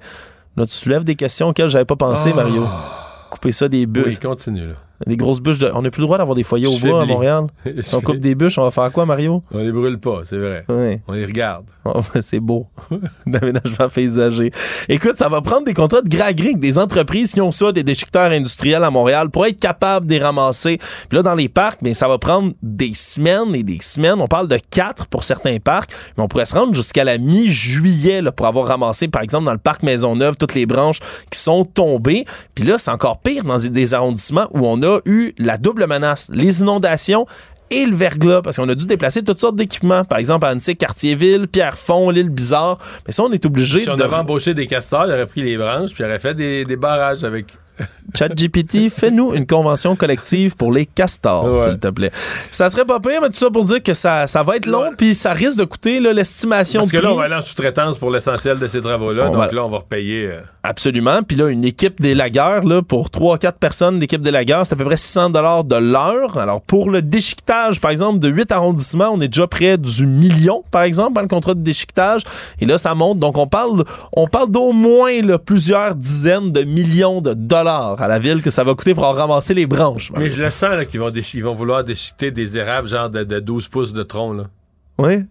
là, 0.58 0.66
tu 0.66 0.74
soulèves 0.74 1.04
des 1.06 1.16
questions 1.16 1.50
auxquelles 1.50 1.70
j'avais 1.70 1.86
pas 1.86 1.96
pensé, 1.96 2.32
Oh. 2.34 2.36
Mario. 2.36 2.68
Couper 3.30 3.52
ça 3.52 3.68
des 3.68 3.86
bûches. 3.86 4.06
Oui, 4.06 4.20
continue, 4.20 4.68
là. 4.68 4.74
Des 5.06 5.18
grosses 5.18 5.41
bûches 5.41 5.60
de. 5.60 5.69
On 5.74 5.82
n'a 5.84 5.91
plus 5.91 6.02
le 6.02 6.06
droit 6.07 6.18
d'avoir 6.18 6.36
des 6.36 6.44
foyers 6.44 6.68
au 6.68 6.78
bois 6.78 7.03
à. 7.03 7.06
Montréal. 7.06 7.45
Si 7.82 7.95
on 7.95 8.02
coupe 8.02 8.18
des 8.18 8.34
bûches, 8.34 8.57
on 8.57 8.64
va 8.64 8.72
faire 8.72 8.91
quoi, 8.91 9.06
Mario? 9.06 9.44
On 9.52 9.60
les 9.60 9.72
brûle 9.72 9.99
pas, 9.99 10.22
c'est 10.24 10.38
vrai. 10.38 10.65
Oui. 10.69 10.99
On 11.07 11.14
les 11.14 11.26
regarde. 11.26 11.65
Oh, 11.90 12.02
c'est 12.19 12.41
beau. 12.41 12.68
D'aménagement 13.26 13.88
paysager. 13.88 14.52
Écoute, 14.90 15.18
ça 15.18 15.30
va 15.30 15.40
prendre 15.41 15.64
des 15.64 15.74
contrats 15.74 16.02
de 16.02 16.10
gré 16.10 16.22
avec 16.22 16.60
des 16.60 16.78
entreprises 16.78 17.32
qui 17.32 17.40
ont 17.40 17.53
ça, 17.53 17.72
des 17.72 17.84
déchiqueteurs 17.84 18.30
industriels 18.30 18.84
à 18.84 18.91
Montréal, 18.91 19.30
pour 19.30 19.45
être 19.45 19.57
capable 19.57 20.06
de 20.06 20.11
les 20.11 20.19
ramasser. 20.19 20.80
Puis 21.07 21.15
là, 21.15 21.24
dans 21.24 21.34
les 21.34 21.48
parcs, 21.48 21.80
mais 21.82 21.94
ça 21.94 22.10
va 22.10 22.18
prendre 22.18 22.52
des 22.61 22.94
semaines 22.94 23.56
et 23.56 23.64
des 23.64 23.80
semaines. 23.80 24.19
On 24.19 24.28
parle 24.28 24.49
de 24.49 24.57
quatre 24.69 25.07
pour 25.07 25.24
certains 25.24 25.60
parcs, 25.60 25.91
mais 26.18 26.24
on 26.26 26.28
pourrait 26.28 26.45
se 26.45 26.57
rendre 26.57 26.76
jusqu'à 26.76 27.06
la 27.06 27.18
mi-juillet 27.18 28.22
pour 28.36 28.48
avoir 28.48 28.68
ramassé, 28.68 29.07
par 29.07 29.22
exemple, 29.22 29.45
dans 29.45 29.53
le 29.53 29.57
parc 29.57 29.84
Maisonneuve, 29.84 30.36
toutes 30.36 30.56
les 30.56 30.65
branches 30.65 30.99
qui 31.32 31.40
sont 31.40 31.64
tombées. 31.64 32.26
Puis 32.53 32.65
là, 32.65 32.78
c'est 32.78 32.91
encore 32.91 33.19
pire 33.19 33.45
dans 33.45 33.57
des 33.57 33.94
arrondissements 33.94 34.48
où 34.52 34.68
on 34.68 34.82
a 34.82 34.87
eu 35.06 35.34
la 35.38 35.58
double 35.58 35.88
menace. 35.88 36.30
Les 36.34 36.62
inondations 36.62 37.26
et 37.70 37.86
le 37.86 37.96
verglas, 37.96 38.42
parce 38.42 38.58
qu'on 38.58 38.70
a 38.70 38.76
dû 38.76 38.88
déplacer 38.88 39.24
toutes 39.24 39.42
sortes 39.42 39.56
d'équipements. 39.56 40.06
Par 40.06 40.20
exemple, 40.20 40.46
à 40.46 40.54
Antique, 40.54 40.78
Cartierville, 40.78 41.48
Pierrefonds, 41.48 42.10
l'île 42.10 42.30
Bizarre. 42.30 42.78
Mais 43.06 43.14
ça, 43.14 43.24
on 43.24 43.32
est 43.32 43.46
obligé 43.46 43.82
Si 43.82 43.90
on 43.90 43.96
de... 43.96 44.04
avait 44.04 44.16
embauché 44.16 44.54
des 44.54 44.68
castors, 44.68 45.06
il 45.06 45.12
aurait 45.12 45.26
pris 45.26 45.42
les 45.42 45.58
branches 45.58 45.92
puis 45.94 46.04
il 46.04 46.06
aurait 46.06 46.20
fait 46.20 46.34
des, 46.34 46.64
des 46.66 46.76
barrages 46.78 47.24
avec. 47.24 47.48
ChatGPT, 48.16 48.90
fais-nous 48.90 49.34
une 49.34 49.45
convention 49.45 49.95
collective 49.95 50.56
pour 50.56 50.72
les 50.72 50.86
castors, 50.86 51.45
Ouais. 51.54 51.60
s'il 51.60 51.78
te 51.80 51.90
plaît. 51.90 52.12
Ça 52.52 52.70
serait 52.70 52.86
pas 52.86 52.99
pire, 52.99 53.20
mais 53.22 53.28
tout 53.28 53.36
ça 53.36 53.49
pour 53.49 53.64
dire 53.66 53.84
que 53.84 53.94
ça, 53.94 54.28
ça 54.28 54.44
va 54.44 54.56
être 54.56 54.66
long, 54.66 54.91
puis 54.98 55.14
ça 55.14 55.34
risque 55.34 55.58
de 55.60 55.66
coûter 55.66 55.99
l'estimation 55.99 56.82
Parce 56.82 56.91
que 56.91 56.98
là, 56.98 57.12
on 57.12 57.16
va 57.16 57.24
aller 57.26 57.36
en 57.36 57.41
sous-traitance 57.41 57.98
pour 57.98 58.10
l'essentiel 58.12 58.60
de 58.60 58.68
ces 58.68 58.82
travaux-là. 58.82 59.26
On 59.28 59.32
donc 59.34 59.38
va- 59.38 59.52
là, 59.52 59.66
on 59.66 59.70
va 59.70 59.78
repayer. 59.80 60.28
euh, 60.28 60.41
Absolument. 60.64 61.22
Puis 61.24 61.38
là, 61.38 61.48
une 61.48 61.64
équipe 61.64 62.02
des 62.02 62.14
lagueurs, 62.14 62.64
là, 62.66 62.82
pour 62.82 63.10
3-4 63.10 63.58
personnes 63.58 63.99
d'équipe 63.99 64.22
des 64.22 64.32
lagueurs, 64.32 64.66
c'est 64.68 64.74
à 64.74 64.76
peu 64.78 64.84
près 64.86 64.98
600 64.98 65.30
dollars 65.30 65.64
de 65.64 65.76
l'heure. 65.78 66.38
Alors, 66.38 66.62
pour 66.62 66.90
le 66.90 67.02
déchiquetage, 67.02 67.80
par 67.80 67.91
exemple, 67.91 68.20
de 68.20 68.28
8 68.28 68.52
arrondissements, 68.52 69.10
on 69.14 69.22
est 69.22 69.30
déjà 69.30 69.48
près 69.48 69.78
du 69.78 70.06
million, 70.06 70.64
par 70.72 70.82
exemple, 70.84 71.14
dans 71.14 71.22
le 71.22 71.28
contrat 71.30 71.54
de 71.54 71.62
déchiquetage. 71.62 72.24
Et 72.60 72.66
là, 72.66 72.78
ça 72.78 72.95
monte. 72.95 73.20
Donc, 73.20 73.38
on 73.38 73.48
parle, 73.48 73.86
on 74.14 74.28
parle 74.28 74.52
d'au 74.52 74.74
moins 74.74 75.22
là, 75.22 75.38
plusieurs 75.40 75.95
dizaines 75.95 76.52
de 76.52 76.64
millions 76.64 77.22
de 77.22 77.34
dollars 77.34 77.66
à 77.68 78.07
la 78.07 78.19
ville 78.19 78.41
que 78.41 78.49
ça 78.49 78.64
va 78.64 78.73
coûter 78.76 78.94
pour 78.94 79.03
en 79.06 79.14
ramasser 79.14 79.53
les 79.53 79.65
branches. 79.65 80.11
Mais 80.15 80.30
je 80.30 80.44
le 80.44 80.49
sens 80.52 80.72
là, 80.72 80.85
qu'ils 80.85 80.99
vont, 80.99 81.11
ils 81.11 81.44
vont 81.44 81.53
vouloir 81.53 81.84
déchiqueter 81.84 82.31
des 82.31 82.57
érables 82.57 82.88
genre 82.88 83.10
de, 83.10 83.23
de 83.23 83.39
12 83.39 83.68
pouces 83.68 83.94
de 83.94 84.03
tronc. 84.03 84.34
Là. 84.34 84.44
Oui. 84.98 85.26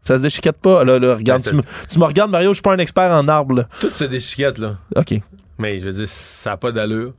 Ça 0.00 0.16
se 0.18 0.22
déchiquette 0.22 0.56
pas. 0.58 0.84
Là, 0.84 0.98
là, 0.98 1.14
regarde, 1.16 1.42
Ben, 1.42 1.50
tu, 1.50 1.56
me, 1.56 1.62
tu 1.88 1.98
me 1.98 2.04
regardes, 2.04 2.30
Mario, 2.30 2.50
je 2.50 2.54
suis 2.54 2.62
pas 2.62 2.74
un 2.74 2.78
expert 2.78 3.10
en 3.12 3.26
arbres. 3.28 3.54
là. 3.56 3.64
Tout 3.80 3.90
se 3.90 4.04
déchiquette, 4.04 4.58
là. 4.58 4.76
OK. 4.96 5.14
Mais 5.58 5.78
je 5.80 5.86
veux 5.86 5.92
dire, 5.92 6.08
ça 6.08 6.50
n'a 6.50 6.56
pas 6.56 6.72
d'allure. 6.72 7.12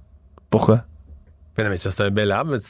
Pourquoi? 0.49 0.83
Mais 1.57 1.63
non, 1.63 1.69
mais 1.69 1.77
ça, 1.77 1.91
c'est 1.91 2.03
un 2.03 2.11
bel 2.11 2.31
arbre. 2.31 2.57
Tu 2.57 2.63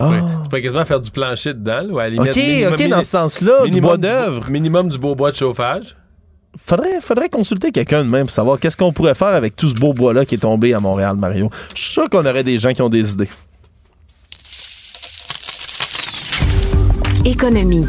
Ah. 0.00 0.10
pourrais- 0.44 0.62
quasiment 0.62 0.84
faire 0.86 1.00
du 1.00 1.10
plancher 1.10 1.52
dedans. 1.54 1.82
Là, 1.82 1.88
ou 1.92 1.98
à 1.98 2.04
la 2.04 2.08
limite, 2.10 2.30
OK, 2.30 2.36
minimum- 2.36 2.72
OK, 2.72 2.88
dans 2.88 3.02
ce 3.02 3.10
sens-là, 3.10 3.66
du 3.66 3.80
bois 3.80 3.98
d'œuvre. 3.98 4.50
Minimum 4.50 4.88
du 4.88 4.98
beau 4.98 5.14
bois 5.14 5.30
de 5.30 5.36
chauffage. 5.36 5.94
Faudrait, 6.56 7.00
faudrait 7.00 7.28
consulter 7.28 7.70
quelqu'un 7.70 8.04
de 8.04 8.08
même 8.08 8.26
pour 8.26 8.34
savoir 8.34 8.58
qu'est-ce 8.58 8.76
qu'on 8.76 8.92
pourrait 8.92 9.14
faire 9.14 9.28
avec 9.28 9.54
tout 9.54 9.68
ce 9.68 9.74
beau 9.74 9.92
bois-là 9.92 10.24
qui 10.24 10.34
est 10.34 10.38
tombé 10.38 10.74
à 10.74 10.80
Montréal, 10.80 11.16
Mario. 11.16 11.48
Je 11.74 11.80
suis 11.80 11.92
sûr 11.92 12.10
qu'on 12.10 12.26
aurait 12.26 12.42
des 12.42 12.58
gens 12.58 12.72
qui 12.72 12.82
ont 12.82 12.88
des 12.88 13.12
idées. 13.12 13.28
Économie. 17.24 17.86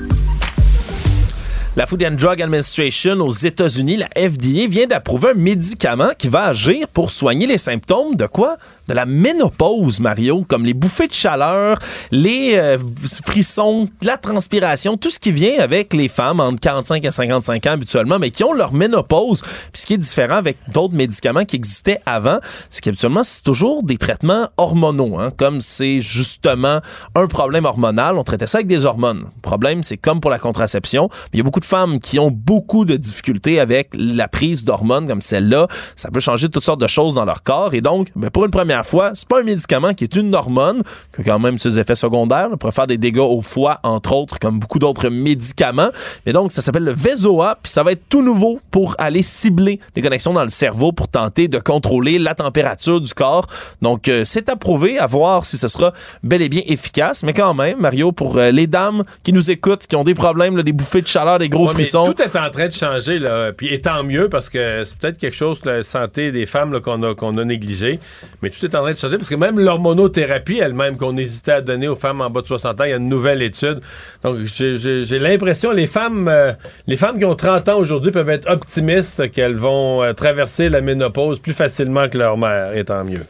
La 1.77 1.85
Food 1.85 2.03
and 2.03 2.15
Drug 2.15 2.41
Administration 2.41 3.13
aux 3.21 3.31
États-Unis, 3.31 3.95
la 3.95 4.09
FDA, 4.09 4.67
vient 4.67 4.87
d'approuver 4.87 5.29
un 5.29 5.35
médicament 5.35 6.09
qui 6.17 6.27
va 6.27 6.47
agir 6.47 6.87
pour 6.89 7.11
soigner 7.11 7.47
les 7.47 7.57
symptômes 7.57 8.15
de 8.17 8.25
quoi? 8.25 8.57
De 8.91 8.95
la 8.97 9.05
ménopause, 9.05 10.01
Mario, 10.01 10.43
comme 10.49 10.65
les 10.65 10.73
bouffées 10.73 11.07
de 11.07 11.13
chaleur, 11.13 11.79
les 12.11 12.55
euh, 12.55 12.77
frissons, 13.25 13.87
la 14.01 14.17
transpiration, 14.17 14.97
tout 14.97 15.09
ce 15.09 15.17
qui 15.17 15.31
vient 15.31 15.59
avec 15.59 15.93
les 15.93 16.09
femmes 16.09 16.41
entre 16.41 16.59
45 16.59 17.05
et 17.05 17.09
55 17.09 17.67
ans 17.67 17.71
habituellement, 17.71 18.19
mais 18.19 18.31
qui 18.31 18.43
ont 18.43 18.51
leur 18.51 18.73
ménopause. 18.73 19.43
Puis 19.71 19.81
ce 19.81 19.85
qui 19.85 19.93
est 19.93 19.97
différent 19.97 20.35
avec 20.35 20.57
d'autres 20.73 20.93
médicaments 20.93 21.45
qui 21.45 21.55
existaient 21.55 22.01
avant, 22.05 22.39
c'est 22.69 22.81
qu'habituellement, 22.81 23.23
c'est 23.23 23.43
toujours 23.43 23.81
des 23.81 23.95
traitements 23.95 24.49
hormonaux. 24.57 25.17
hein. 25.17 25.31
Comme 25.37 25.61
c'est 25.61 26.01
justement 26.01 26.81
un 27.15 27.27
problème 27.27 27.63
hormonal, 27.63 28.17
on 28.17 28.25
traitait 28.25 28.45
ça 28.45 28.57
avec 28.57 28.67
des 28.67 28.85
hormones. 28.85 29.19
Le 29.19 29.41
problème, 29.41 29.83
c'est 29.83 29.95
comme 29.95 30.19
pour 30.19 30.31
la 30.31 30.39
contraception, 30.39 31.09
il 31.31 31.37
y 31.37 31.39
a 31.39 31.43
beaucoup 31.45 31.61
de 31.61 31.65
femmes 31.65 32.01
qui 32.01 32.19
ont 32.19 32.29
beaucoup 32.29 32.83
de 32.83 32.97
difficultés 32.97 33.61
avec 33.61 33.91
la 33.93 34.27
prise 34.27 34.65
d'hormones 34.65 35.07
comme 35.07 35.21
celle-là. 35.21 35.69
Ça 35.95 36.11
peut 36.11 36.19
changer 36.19 36.49
toutes 36.49 36.65
sortes 36.65 36.81
de 36.81 36.87
choses 36.87 37.15
dans 37.15 37.23
leur 37.23 37.41
corps. 37.43 37.73
Et 37.73 37.79
donc, 37.79 38.09
ben, 38.17 38.29
pour 38.29 38.43
une 38.43 38.51
première 38.51 38.80
fois, 38.85 39.11
c'est 39.13 39.27
pas 39.27 39.39
un 39.39 39.43
médicament 39.43 39.93
qui 39.93 40.03
est 40.05 40.15
une 40.15 40.33
hormone, 40.35 40.81
qui 41.13 41.21
a 41.21 41.23
quand 41.23 41.39
même 41.39 41.57
ses 41.57 41.79
effets 41.79 41.95
secondaires, 41.95 42.49
là, 42.49 42.57
pour 42.57 42.73
faire 42.73 42.87
des 42.87 42.97
dégâts 42.97 43.19
au 43.19 43.41
foie, 43.41 43.79
entre 43.83 44.13
autres, 44.13 44.39
comme 44.39 44.59
beaucoup 44.59 44.79
d'autres 44.79 45.09
médicaments. 45.09 45.89
Mais 46.25 46.33
donc, 46.33 46.51
ça 46.51 46.61
s'appelle 46.61 46.83
le 46.83 46.93
Vezoa, 46.93 47.59
puis 47.61 47.71
ça 47.71 47.83
va 47.83 47.91
être 47.93 48.03
tout 48.09 48.21
nouveau 48.21 48.59
pour 48.71 48.95
aller 48.97 49.21
cibler 49.21 49.79
les 49.95 50.01
connexions 50.01 50.33
dans 50.33 50.43
le 50.43 50.49
cerveau 50.49 50.91
pour 50.91 51.07
tenter 51.07 51.47
de 51.47 51.57
contrôler 51.59 52.19
la 52.19 52.35
température 52.35 53.01
du 53.01 53.13
corps. 53.13 53.47
Donc, 53.81 54.07
euh, 54.07 54.23
c'est 54.25 54.49
approuvé 54.49 54.99
à 54.99 55.07
voir 55.07 55.45
si 55.45 55.57
ce 55.57 55.67
sera 55.67 55.93
bel 56.23 56.41
et 56.41 56.49
bien 56.49 56.61
efficace. 56.67 57.23
Mais 57.23 57.33
quand 57.33 57.53
même, 57.53 57.79
Mario, 57.79 58.11
pour 58.11 58.37
euh, 58.37 58.51
les 58.51 58.67
dames 58.67 59.03
qui 59.23 59.33
nous 59.33 59.51
écoutent, 59.51 59.87
qui 59.87 59.95
ont 59.95 60.03
des 60.03 60.13
problèmes, 60.15 60.57
là, 60.57 60.63
des 60.63 60.73
bouffées 60.73 61.01
de 61.01 61.07
chaleur, 61.07 61.39
des 61.39 61.49
gros 61.49 61.67
Ouais, 61.67 61.73
frissons. 61.73 62.11
tout 62.11 62.21
est 62.21 62.35
en 62.35 62.49
train 62.49 62.67
de 62.67 62.73
changer, 62.73 63.19
là. 63.19 63.51
Puis 63.53 63.67
et 63.73 63.79
tant 63.79 64.03
mieux, 64.03 64.29
parce 64.29 64.49
que 64.49 64.83
c'est 64.85 64.97
peut-être 64.97 65.17
quelque 65.17 65.35
chose, 65.35 65.59
la 65.65 65.83
santé 65.83 66.31
des 66.31 66.45
femmes, 66.45 66.79
qu'on 66.81 67.01
a, 67.03 67.13
qu'on 67.15 67.37
a 67.37 67.45
négligé. 67.45 67.99
Mais 68.41 68.49
tout 68.49 68.60
est 68.65 68.75
en 68.75 68.81
train 68.81 68.93
de 68.93 68.97
changer, 68.97 69.17
parce 69.17 69.29
que 69.29 69.35
même 69.35 69.59
l'hormonothérapie 69.59 70.59
elle-même, 70.59 70.97
qu'on 70.97 71.17
hésitait 71.17 71.53
à 71.53 71.61
donner 71.61 71.87
aux 71.87 71.95
femmes 71.95 72.21
en 72.21 72.29
bas 72.29 72.41
de 72.41 72.47
60 72.47 72.81
ans, 72.81 72.83
il 72.83 72.89
y 72.89 72.93
a 72.93 72.97
une 72.97 73.09
nouvelle 73.09 73.41
étude. 73.41 73.81
Donc, 74.23 74.37
j'ai 74.45 75.19
l'impression, 75.19 75.71
les 75.71 75.87
femmes, 75.87 76.27
euh, 76.27 76.53
les 76.87 76.97
femmes 76.97 77.17
qui 77.17 77.25
ont 77.25 77.35
30 77.35 77.69
ans 77.69 77.77
aujourd'hui 77.77 78.11
peuvent 78.11 78.29
être 78.29 78.49
optimistes 78.49 79.31
qu'elles 79.31 79.57
vont 79.57 80.03
euh, 80.03 80.13
traverser 80.13 80.69
la 80.69 80.81
ménopause 80.81 81.39
plus 81.39 81.53
facilement 81.53 82.09
que 82.09 82.17
leur 82.17 82.37
mère, 82.37 82.75
et 82.75 82.83
tant 82.83 83.03
mieux. 83.03 83.25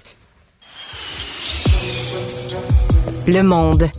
Le 3.27 3.43
monde. 3.43 3.89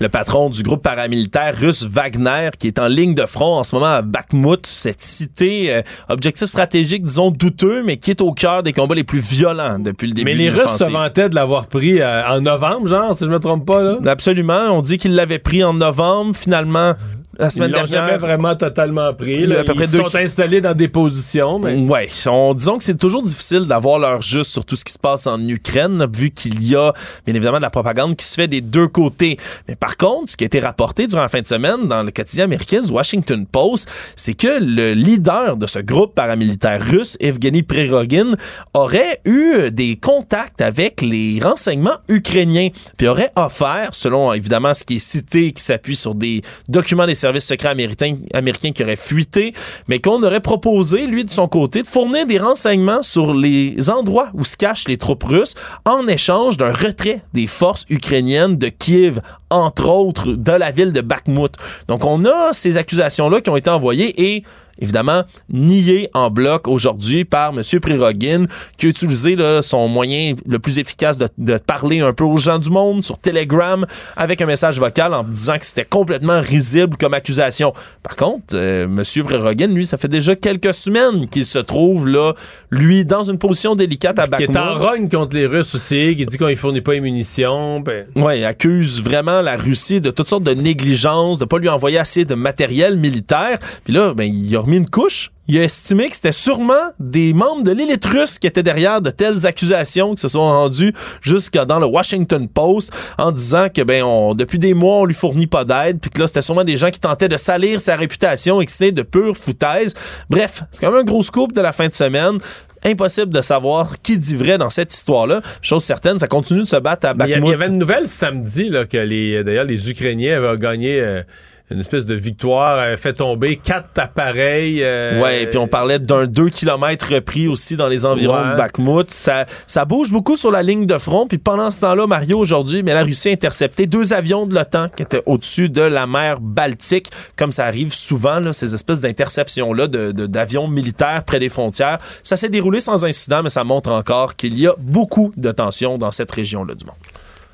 Le 0.00 0.08
patron 0.08 0.48
du 0.48 0.62
groupe 0.62 0.82
paramilitaire 0.82 1.54
russe 1.56 1.84
Wagner, 1.84 2.50
qui 2.58 2.68
est 2.68 2.78
en 2.78 2.86
ligne 2.88 3.14
de 3.14 3.26
front 3.26 3.58
en 3.58 3.64
ce 3.64 3.74
moment 3.74 3.86
à 3.86 4.02
Bakhmut, 4.02 4.64
cette 4.66 5.00
cité, 5.00 5.74
euh, 5.74 5.82
objectif 6.08 6.48
stratégique, 6.48 7.02
disons, 7.02 7.30
douteux, 7.30 7.82
mais 7.82 7.96
qui 7.96 8.10
est 8.10 8.20
au 8.20 8.32
cœur 8.32 8.62
des 8.62 8.72
combats 8.72 8.94
les 8.94 9.04
plus 9.04 9.20
violents 9.20 9.78
depuis 9.78 10.06
le 10.06 10.12
début 10.12 10.24
Mais 10.24 10.34
les 10.34 10.50
de 10.50 10.56
Russes 10.56 10.76
se 10.76 10.90
vantaient 10.90 11.28
de 11.28 11.34
l'avoir 11.34 11.66
pris 11.66 12.00
euh, 12.00 12.26
en 12.28 12.40
novembre, 12.40 12.88
genre, 12.88 13.16
si 13.16 13.24
je 13.24 13.30
me 13.30 13.38
trompe 13.38 13.66
pas, 13.66 13.82
là. 13.82 13.98
Absolument. 14.06 14.70
On 14.70 14.82
dit 14.82 14.98
qu'ils 14.98 15.14
l'avaient 15.14 15.38
pris 15.38 15.64
en 15.64 15.74
novembre. 15.74 16.36
Finalement, 16.36 16.94
la 17.38 17.46
Ils 17.46 17.52
semaine 17.52 17.70
jamais 17.70 17.88
dernière. 17.88 18.18
vraiment 18.18 18.56
totalement 18.56 19.14
pris. 19.14 19.46
Là. 19.46 19.60
à 19.60 19.64
peu 19.64 19.74
près 19.74 19.84
Ils 19.84 19.90
deux 19.92 19.98
sont 19.98 20.16
installés 20.16 20.60
dans 20.60 20.74
des 20.74 20.88
positions, 20.88 21.58
mais... 21.58 21.76
Ouais, 21.76 22.08
on, 22.26 22.52
disons 22.52 22.78
que 22.78 22.84
c'est 22.84 22.98
toujours 22.98 23.22
difficile 23.22 23.66
d'avoir 23.66 24.00
leur 24.00 24.20
juste 24.20 24.50
sur 24.50 24.64
tout 24.64 24.74
ce 24.74 24.84
qui 24.84 24.92
se 24.92 24.98
passe 24.98 25.26
en 25.28 25.40
Ukraine, 25.46 26.06
vu 26.12 26.30
qu'il 26.30 26.66
y 26.66 26.74
a 26.74 26.92
bien 27.24 27.34
évidemment 27.34 27.58
de 27.58 27.62
la 27.62 27.70
propagande 27.70 28.16
qui 28.16 28.26
se 28.26 28.34
fait 28.34 28.48
des 28.48 28.60
deux 28.60 28.88
côtés. 28.88 29.38
Mais 29.68 29.76
par 29.76 29.96
contre, 29.96 30.32
ce 30.32 30.36
qui 30.36 30.44
a 30.44 30.46
été 30.46 30.58
rapporté 30.58 31.06
durant 31.06 31.22
la 31.22 31.28
fin 31.28 31.40
de 31.40 31.46
semaine 31.46 31.86
dans 31.86 32.02
le 32.02 32.10
quotidien 32.10 32.44
américain 32.44 32.82
du 32.82 32.90
Washington 32.90 33.46
Post, 33.46 33.88
c'est 34.16 34.34
que 34.34 34.58
le 34.60 34.94
leader 34.94 35.56
de 35.56 35.66
ce 35.68 35.78
groupe 35.78 36.14
paramilitaire 36.14 36.84
russe, 36.84 37.16
Evgeny 37.20 37.62
Prigogine, 37.62 38.36
aurait 38.74 39.20
eu 39.24 39.70
des 39.70 39.96
contacts 39.96 40.60
avec 40.60 41.02
les 41.02 41.38
renseignements 41.40 41.98
ukrainiens, 42.08 42.70
puis 42.96 43.06
aurait 43.06 43.30
offert, 43.36 43.90
selon 43.92 44.32
évidemment 44.32 44.74
ce 44.74 44.82
qui 44.82 44.96
est 44.96 44.98
cité, 44.98 45.52
qui 45.52 45.62
s'appuie 45.62 45.96
sur 45.96 46.16
des 46.16 46.42
documents 46.68 47.06
des 47.06 47.14
services 47.14 47.27
secrets 47.40 47.68
américains, 47.68 48.16
américains 48.32 48.72
qui 48.72 48.82
auraient 48.82 48.96
fuité, 48.96 49.54
mais 49.88 49.98
qu'on 50.00 50.22
aurait 50.22 50.40
proposé, 50.40 51.06
lui, 51.06 51.24
de 51.24 51.30
son 51.30 51.48
côté, 51.48 51.82
de 51.82 51.88
fournir 51.88 52.26
des 52.26 52.38
renseignements 52.38 53.02
sur 53.02 53.34
les 53.34 53.90
endroits 53.90 54.30
où 54.34 54.44
se 54.44 54.56
cachent 54.56 54.88
les 54.88 54.96
troupes 54.96 55.24
russes 55.24 55.54
en 55.84 56.06
échange 56.06 56.56
d'un 56.56 56.72
retrait 56.72 57.22
des 57.34 57.46
forces 57.46 57.84
ukrainiennes 57.88 58.56
de 58.56 58.68
Kiev, 58.68 59.20
entre 59.50 59.88
autres, 59.88 60.32
de 60.32 60.52
la 60.52 60.70
ville 60.70 60.92
de 60.92 61.00
Bakhmut. 61.00 61.52
Donc, 61.88 62.04
on 62.04 62.24
a 62.24 62.52
ces 62.52 62.76
accusations-là 62.76 63.40
qui 63.40 63.50
ont 63.50 63.56
été 63.56 63.70
envoyées 63.70 64.34
et 64.34 64.44
évidemment 64.80 65.22
niées 65.50 66.08
en 66.14 66.30
bloc 66.30 66.68
aujourd'hui 66.68 67.24
par 67.24 67.52
M. 67.56 67.62
Prigogine, 67.80 68.46
qui 68.76 68.86
a 68.86 68.88
utilisé 68.88 69.36
là, 69.36 69.62
son 69.62 69.88
moyen 69.88 70.34
le 70.46 70.58
plus 70.58 70.78
efficace 70.78 71.18
de, 71.18 71.28
de 71.38 71.58
parler 71.58 72.00
un 72.00 72.12
peu 72.12 72.24
aux 72.24 72.36
gens 72.36 72.58
du 72.58 72.70
monde 72.70 73.04
sur 73.04 73.18
Telegram 73.18 73.84
avec 74.16 74.40
un 74.40 74.46
message 74.46 74.78
vocal 74.78 75.14
en 75.14 75.24
disant 75.24 75.58
que 75.58 75.66
c'était 75.66 75.84
complètement 75.84 76.40
risible 76.40 76.96
comme 76.96 77.14
accusation. 77.14 77.72
Par 78.02 78.16
contre, 78.16 78.54
euh, 78.54 78.84
M. 78.84 79.02
Prigogine, 79.24 79.74
lui, 79.74 79.86
ça 79.86 79.96
fait 79.96 80.08
déjà 80.08 80.34
quelques 80.34 80.74
semaines 80.74 81.28
qu'il 81.28 81.46
se 81.46 81.58
trouve 81.58 82.06
là, 82.06 82.34
lui, 82.70 83.04
dans 83.04 83.24
une 83.24 83.38
position 83.38 83.74
délicate 83.74 84.18
à 84.18 84.26
Qui 84.26 84.44
est 84.44 84.56
en 84.56 84.78
rogne 84.78 85.08
contre 85.08 85.36
les 85.36 85.46
Russes 85.46 85.74
aussi, 85.74 86.14
qui 86.16 86.26
dit 86.26 86.36
qu'on 86.36 86.48
ne 86.48 86.54
fournit 86.54 86.80
pas 86.80 86.92
les 86.92 87.00
munitions. 87.00 87.80
Ben, 87.80 88.06
il 88.16 88.44
accuse 88.44 89.02
vraiment 89.02 89.42
la 89.42 89.56
Russie 89.56 90.00
de 90.00 90.10
toutes 90.10 90.28
sortes 90.28 90.44
de 90.44 90.54
négligences, 90.54 91.38
de 91.38 91.44
pas 91.44 91.58
lui 91.58 91.68
envoyer 91.68 91.98
assez 91.98 92.24
de 92.24 92.34
matériel 92.34 92.98
militaire. 92.98 93.58
Puis 93.84 93.92
là, 93.92 94.14
ben, 94.14 94.24
il 94.24 94.54
a 94.56 94.60
remis 94.68 94.78
une 94.78 94.88
couche. 94.90 95.30
Il 95.50 95.56
a 95.58 95.62
estimé 95.64 96.10
que 96.10 96.14
c'était 96.14 96.30
sûrement 96.32 96.74
des 97.00 97.32
membres 97.32 97.62
de 97.62 97.70
l'élite 97.72 98.04
russe 98.04 98.38
qui 98.38 98.46
étaient 98.46 98.62
derrière 98.62 99.00
de 99.00 99.08
telles 99.10 99.46
accusations 99.46 100.14
qui 100.14 100.20
se 100.20 100.28
sont 100.28 100.40
rendues 100.40 100.92
jusqu'à 101.22 101.64
dans 101.64 101.78
le 101.80 101.86
Washington 101.86 102.46
Post 102.48 102.92
en 103.16 103.32
disant 103.32 103.68
que 103.74 103.80
ben 103.80 104.02
on, 104.02 104.34
depuis 104.34 104.58
des 104.58 104.74
mois 104.74 104.96
on 104.96 105.04
lui 105.06 105.14
fournit 105.14 105.46
pas 105.46 105.64
d'aide 105.64 106.00
puis 106.00 106.10
que 106.10 106.20
là 106.20 106.26
c'était 106.26 106.42
sûrement 106.42 106.64
des 106.64 106.76
gens 106.76 106.90
qui 106.90 107.00
tentaient 107.00 107.28
de 107.30 107.38
salir 107.38 107.80
sa 107.80 107.96
réputation 107.96 108.60
et 108.60 108.66
que 108.66 108.72
c'était 108.72 108.92
de 108.92 109.00
pure 109.02 109.34
foutaise. 109.38 109.94
Bref, 110.28 110.64
c'est 110.70 110.84
quand 110.84 110.92
même 110.92 111.00
un 111.00 111.04
gros 111.04 111.22
scoop 111.22 111.52
de 111.52 111.62
la 111.62 111.72
fin 111.72 111.88
de 111.88 111.94
semaine. 111.94 112.36
Impossible 112.84 113.32
de 113.32 113.40
savoir 113.40 114.00
qui 114.02 114.18
dit 114.18 114.36
vrai 114.36 114.56
dans 114.58 114.70
cette 114.70 114.92
histoire-là. 114.94 115.40
Chose 115.62 115.82
certaine, 115.82 116.18
ça 116.18 116.28
continue 116.28 116.60
de 116.60 116.66
se 116.66 116.76
battre 116.76 117.06
à 117.08 117.10
a- 117.10 117.14
il 117.26 117.30
y 117.30 117.34
Bakhmut. 117.34 117.54
avait 117.54 117.66
une 117.68 117.78
nouvelle 117.78 118.06
samedi 118.06 118.68
là, 118.68 118.84
que 118.84 118.98
les 118.98 119.42
d'ailleurs 119.42 119.64
les 119.64 119.90
Ukrainiens 119.90 120.36
avaient 120.36 120.58
gagné 120.58 121.00
euh, 121.00 121.22
une 121.70 121.80
espèce 121.80 122.06
de 122.06 122.14
victoire, 122.14 122.78
avaient 122.78 122.96
fait 122.96 123.12
tomber 123.12 123.56
quatre 123.56 123.98
appareils. 123.98 124.82
euh, 124.82 125.20
Ouais, 125.20 125.46
puis 125.46 125.58
on 125.58 125.68
parlait 125.68 125.98
d'un 125.98 126.26
2 126.26 126.48
km 126.48 127.14
repris 127.14 127.46
aussi 127.46 127.76
dans 127.76 127.88
les 127.88 128.06
environs 128.06 128.42
Ouais. 128.42 128.52
de 128.52 128.56
Bakhmut. 128.56 129.10
Ça, 129.10 129.44
ça 129.66 129.84
bouge 129.84 130.10
beaucoup 130.10 130.36
sur 130.36 130.50
la 130.50 130.62
ligne 130.62 130.86
de 130.86 130.96
front. 130.96 131.26
Puis 131.26 131.36
pendant 131.38 131.70
ce 131.70 131.82
temps-là, 131.82 132.06
Mario, 132.06 132.38
aujourd'hui, 132.38 132.82
mais 132.82 132.94
la 132.94 133.02
Russie 133.04 133.28
a 133.28 133.32
intercepté 133.32 133.86
deux 133.86 134.14
avions 134.14 134.46
de 134.46 134.54
l'OTAN 134.54 134.88
qui 134.96 135.02
étaient 135.02 135.22
au-dessus 135.26 135.68
de 135.68 135.82
la 135.82 136.06
mer 136.06 136.40
Baltique, 136.40 137.10
comme 137.36 137.52
ça 137.52 137.66
arrive 137.66 137.92
souvent, 137.92 138.40
là, 138.40 138.52
ces 138.54 138.74
espèces 138.74 139.00
d'interceptions-là 139.02 139.88
de- 139.88 140.12
de- 140.12 140.26
d'avions 140.26 140.68
militaires 140.68 141.22
près 141.24 141.38
des 141.38 141.48
frontières. 141.50 141.98
Ça 142.22 142.36
s'est 142.36 142.48
déroulé 142.48 142.80
sans 142.80 143.04
incident, 143.04 143.42
mais 143.42 143.50
ça 143.50 143.64
montre 143.64 143.90
encore 143.90 144.36
qu'il 144.36 144.58
y 144.58 144.66
a 144.66 144.74
beaucoup 144.78 145.32
de 145.36 145.52
tensions 145.52 145.98
dans 145.98 146.12
cette 146.12 146.30
région-là 146.30 146.74
du 146.74 146.84
monde. 146.86 146.94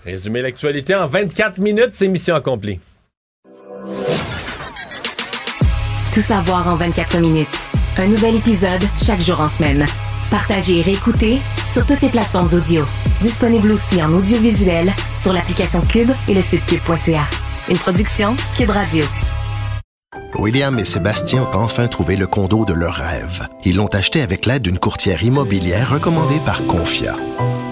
Résumer 0.04 0.40
l'actualité 0.42 0.94
en 0.94 1.06
24 1.08 1.58
minutes, 1.58 1.88
c'est 1.92 2.06
mission 2.08 2.34
accomplie. 2.36 2.78
Tout 6.14 6.20
savoir 6.20 6.68
en 6.68 6.76
24 6.76 7.18
minutes. 7.18 7.70
Un 7.96 8.06
nouvel 8.06 8.36
épisode 8.36 8.84
chaque 9.04 9.20
jour 9.20 9.40
en 9.40 9.48
semaine. 9.48 9.84
Partagez 10.30 10.78
et 10.78 10.82
réécoutez 10.82 11.40
sur 11.66 11.84
toutes 11.84 12.02
les 12.02 12.08
plateformes 12.08 12.48
audio. 12.52 12.84
Disponible 13.20 13.72
aussi 13.72 14.00
en 14.00 14.12
audiovisuel 14.12 14.92
sur 15.20 15.32
l'application 15.32 15.80
Cube 15.80 16.12
et 16.28 16.34
le 16.34 16.40
site 16.40 16.64
cube.ca. 16.66 17.24
Une 17.68 17.78
production 17.78 18.36
Cube 18.56 18.70
Radio. 18.70 19.04
William 20.36 20.78
et 20.78 20.84
Sébastien 20.84 21.48
ont 21.52 21.56
enfin 21.56 21.88
trouvé 21.88 22.14
le 22.14 22.28
condo 22.28 22.64
de 22.64 22.74
leur 22.74 22.94
rêve. 22.94 23.48
Ils 23.64 23.74
l'ont 23.74 23.88
acheté 23.88 24.22
avec 24.22 24.46
l'aide 24.46 24.62
d'une 24.62 24.78
courtière 24.78 25.24
immobilière 25.24 25.90
recommandée 25.90 26.40
par 26.46 26.64
Confia. 26.66 27.16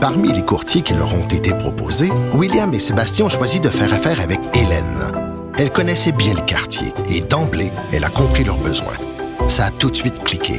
Parmi 0.01 0.33
les 0.33 0.45
courtiers 0.45 0.83
qui 0.83 0.95
leur 0.95 1.15
ont 1.15 1.29
été 1.29 1.55
proposés, 1.55 2.11
William 2.35 2.75
et 2.75 2.81
Sébastien 2.81 3.27
ont 3.27 3.29
choisi 3.29 3.61
de 3.61 3.69
faire 3.69 3.95
affaire 3.95 4.21
avec 4.21 4.41
Hélène. 4.53 5.32
Elle 5.59 5.71
connaissait 5.71 6.13
bien 6.13 6.35
le 6.35 6.41
quartier 6.41 6.93
et 7.09 7.21
d'emblée, 7.21 7.71
elle 7.93 8.05
a 8.05 8.09
compris 8.09 8.45
leurs 8.45 8.59
besoins. 8.59 8.97
Ça 9.49 9.67
a 9.67 9.71
tout 9.71 9.91
de 9.91 9.97
suite 9.97 10.23
cliqué. 10.25 10.59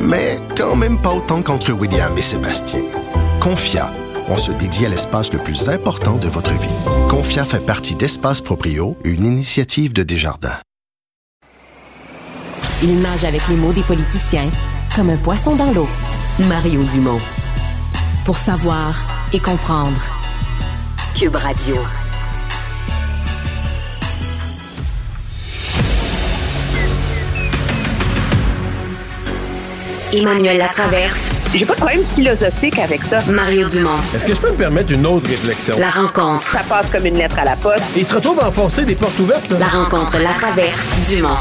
Mais 0.00 0.40
quand 0.56 0.76
même 0.76 0.98
pas 0.98 1.12
autant 1.12 1.42
qu'entre 1.42 1.72
William 1.72 2.16
et 2.16 2.22
Sébastien. 2.22 2.80
Confia, 3.40 3.90
on 4.28 4.36
se 4.36 4.52
dédie 4.52 4.86
à 4.86 4.88
l'espace 4.88 5.32
le 5.32 5.38
plus 5.38 5.68
important 5.68 6.16
de 6.16 6.28
votre 6.28 6.52
vie. 6.52 6.74
Confia 7.08 7.44
fait 7.44 7.60
partie 7.60 7.94
d'Espace 7.94 8.40
Proprio, 8.40 8.96
une 9.04 9.26
initiative 9.26 9.92
de 9.92 10.02
Desjardins. 10.02 10.58
Il 12.82 13.00
nage 13.00 13.24
avec 13.24 13.46
les 13.48 13.56
mots 13.56 13.72
des 13.72 13.82
politiciens 13.82 14.50
comme 14.96 15.10
un 15.10 15.16
poisson 15.16 15.54
dans 15.54 15.72
l'eau. 15.72 15.88
Mario 16.38 16.82
Dumont. 16.84 17.20
Pour 18.24 18.38
savoir 18.38 18.94
et 19.34 19.38
comprendre. 19.38 20.00
Cube 21.14 21.36
Radio. 21.36 21.76
Emmanuel 30.12 30.58
Latraverse. 30.58 31.30
J'ai 31.54 31.64
pas 31.64 31.74
de 31.74 31.78
problème 31.78 32.04
philosophique 32.16 32.78
avec 32.80 33.00
ça. 33.04 33.20
Mario 33.30 33.68
Dumont. 33.68 33.98
Est-ce 34.14 34.24
que 34.24 34.34
je 34.34 34.40
peux 34.40 34.50
me 34.50 34.56
permettre 34.56 34.92
une 34.92 35.06
autre 35.06 35.28
réflexion? 35.28 35.76
La 35.78 35.90
rencontre. 35.90 36.48
Ça 36.48 36.62
passe 36.68 36.86
comme 36.90 37.06
une 37.06 37.16
lettre 37.16 37.38
à 37.38 37.44
la 37.44 37.54
poste. 37.56 37.84
Et 37.96 38.00
il 38.00 38.04
se 38.04 38.14
retrouve 38.14 38.40
à 38.40 38.48
enfoncer 38.48 38.84
des 38.84 38.96
portes 38.96 39.18
ouvertes. 39.20 39.48
là. 39.50 39.58
La 39.60 39.66
rencontre 39.68 40.18
Latraverse 40.18 41.08
Dumont. 41.08 41.36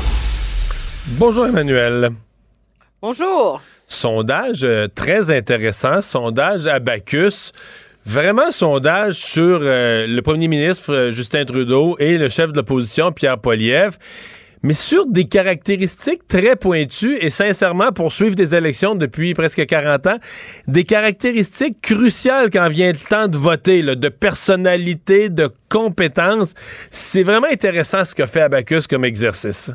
Bonjour 1.07 1.47
Emmanuel. 1.47 2.11
Bonjour. 3.01 3.59
Sondage 3.87 4.63
euh, 4.63 4.87
très 4.93 5.35
intéressant, 5.35 6.01
sondage 6.03 6.67
Abacus. 6.67 7.51
Vraiment 8.05 8.51
sondage 8.51 9.15
sur 9.15 9.59
euh, 9.61 10.05
le 10.07 10.21
premier 10.21 10.47
ministre 10.47 10.93
euh, 10.93 11.11
Justin 11.11 11.45
Trudeau 11.45 11.95
et 11.99 12.17
le 12.19 12.29
chef 12.29 12.51
de 12.51 12.57
l'opposition 12.57 13.11
Pierre 13.11 13.39
Poilievre. 13.39 13.95
Mais 14.64 14.73
sur 14.73 15.06
des 15.06 15.26
caractéristiques 15.26 16.27
très 16.27 16.56
pointues 16.56 17.18
et 17.22 17.30
sincèrement, 17.30 17.91
pour 17.91 18.11
suivre 18.11 18.36
des 18.36 18.56
élections 18.56 18.95
depuis 18.95 19.34
presque 19.34 19.65
40 19.65 20.07
ans, 20.07 20.18
des 20.68 20.84
caractéristiques 20.84 21.81
cruciales 21.81 22.49
quand 22.52 22.69
vient 22.69 22.91
le 22.91 22.98
temps 22.98 23.27
de 23.27 23.38
voter, 23.38 23.81
de 23.81 24.10
personnalité, 24.10 25.30
de 25.30 25.49
compétence. 25.69 26.53
C'est 26.91 27.23
vraiment 27.23 27.48
intéressant 27.52 28.03
ce 28.06 28.15
qu'a 28.15 28.27
fait 28.27 28.41
Abacus 28.41 28.88
comme 28.88 29.06
exercice. 29.06 29.72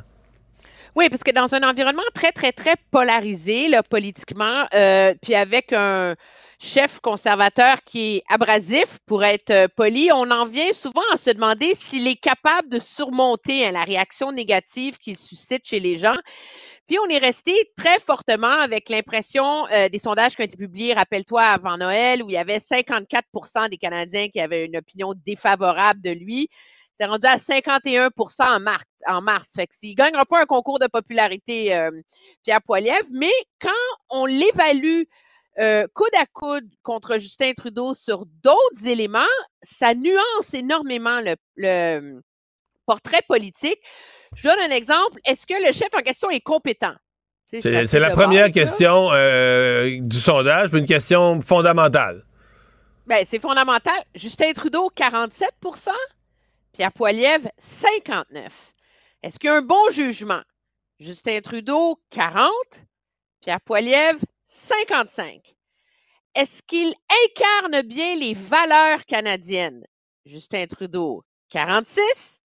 Oui, 0.96 1.08
parce 1.08 1.24
que 1.24 1.32
dans 1.32 1.52
un 1.54 1.68
environnement 1.68 2.02
très, 2.14 2.30
très, 2.30 2.52
très 2.52 2.74
polarisé, 2.92 3.66
politiquement, 3.90 4.66
euh, 4.72 5.14
puis 5.20 5.34
avec 5.34 5.72
un 5.72 6.14
chef 6.64 6.98
conservateur 7.00 7.82
qui 7.84 8.16
est 8.16 8.22
abrasif, 8.28 8.98
pour 9.06 9.22
être 9.22 9.50
euh, 9.50 9.68
poli, 9.68 10.10
on 10.12 10.30
en 10.30 10.46
vient 10.46 10.72
souvent 10.72 11.02
à 11.12 11.16
se 11.18 11.30
demander 11.30 11.74
s'il 11.74 12.08
est 12.08 12.16
capable 12.16 12.70
de 12.70 12.78
surmonter 12.78 13.66
hein, 13.66 13.72
la 13.72 13.84
réaction 13.84 14.32
négative 14.32 14.96
qu'il 14.98 15.18
suscite 15.18 15.66
chez 15.66 15.78
les 15.78 15.98
gens. 15.98 16.16
Puis 16.88 16.98
on 16.98 17.08
est 17.08 17.18
resté 17.18 17.52
très 17.76 18.00
fortement 18.00 18.46
avec 18.46 18.88
l'impression 18.88 19.66
euh, 19.68 19.88
des 19.90 19.98
sondages 19.98 20.36
qui 20.36 20.42
ont 20.42 20.46
été 20.46 20.56
publiés, 20.56 20.94
rappelle-toi, 20.94 21.42
avant 21.42 21.76
Noël, 21.76 22.22
où 22.22 22.30
il 22.30 22.34
y 22.34 22.38
avait 22.38 22.60
54 22.60 23.68
des 23.68 23.78
Canadiens 23.78 24.28
qui 24.28 24.40
avaient 24.40 24.64
une 24.64 24.78
opinion 24.78 25.12
défavorable 25.26 26.00
de 26.00 26.10
lui. 26.10 26.48
C'est 26.98 27.06
rendu 27.06 27.26
à 27.26 27.38
51 27.38 28.10
en 28.38 28.60
mars. 28.60 28.84
En 29.06 29.20
mars. 29.20 29.52
Fait 29.54 29.66
que 29.66 29.74
s'il 29.74 29.94
gagnera 29.94 30.24
pas 30.24 30.40
un 30.40 30.46
concours 30.46 30.78
de 30.78 30.86
popularité, 30.86 31.74
euh, 31.74 31.90
Pierre 32.42 32.62
Poilievre, 32.62 33.08
mais 33.12 33.32
quand 33.60 33.70
on 34.08 34.24
l'évalue 34.24 35.02
euh, 35.58 35.86
coude 35.94 36.14
à 36.18 36.26
coude 36.26 36.68
contre 36.82 37.18
Justin 37.18 37.52
Trudeau 37.54 37.94
sur 37.94 38.26
d'autres 38.42 38.86
éléments, 38.86 39.24
ça 39.62 39.94
nuance 39.94 40.52
énormément 40.52 41.20
le, 41.20 41.36
le 41.56 42.20
portrait 42.86 43.22
politique. 43.28 43.78
Je 44.34 44.42
donne 44.42 44.58
un 44.58 44.74
exemple. 44.74 45.18
Est-ce 45.24 45.46
que 45.46 45.54
le 45.54 45.72
chef 45.72 45.88
en 45.94 46.02
question 46.02 46.30
est 46.30 46.40
compétent? 46.40 46.94
C'est 47.60 48.00
la 48.00 48.10
première 48.10 48.50
question 48.50 49.12
euh, 49.12 49.98
du 50.00 50.18
sondage, 50.18 50.70
une 50.72 50.86
question 50.86 51.40
fondamentale. 51.40 52.24
Ben, 53.06 53.24
c'est 53.24 53.38
fondamental. 53.38 54.02
Justin 54.14 54.52
Trudeau, 54.54 54.90
47% 54.96 55.90
Pierre 56.72 56.92
Poilievre, 56.92 57.48
59. 57.58 58.74
Est-ce 59.22 59.38
qu'il 59.38 59.48
y 59.48 59.52
a 59.52 59.56
un 59.56 59.62
bon 59.62 59.90
jugement? 59.90 60.42
Justin 60.98 61.40
Trudeau, 61.40 62.00
40. 62.10 62.50
Pierre 63.40 63.60
Poilievre, 63.60 64.20
55. 64.64 65.54
Est-ce 66.34 66.62
qu'il 66.62 66.94
incarne 67.26 67.82
bien 67.82 68.14
les 68.16 68.32
valeurs 68.32 69.04
canadiennes? 69.04 69.84
Justin 70.24 70.66
Trudeau, 70.66 71.22
46. 71.50 72.40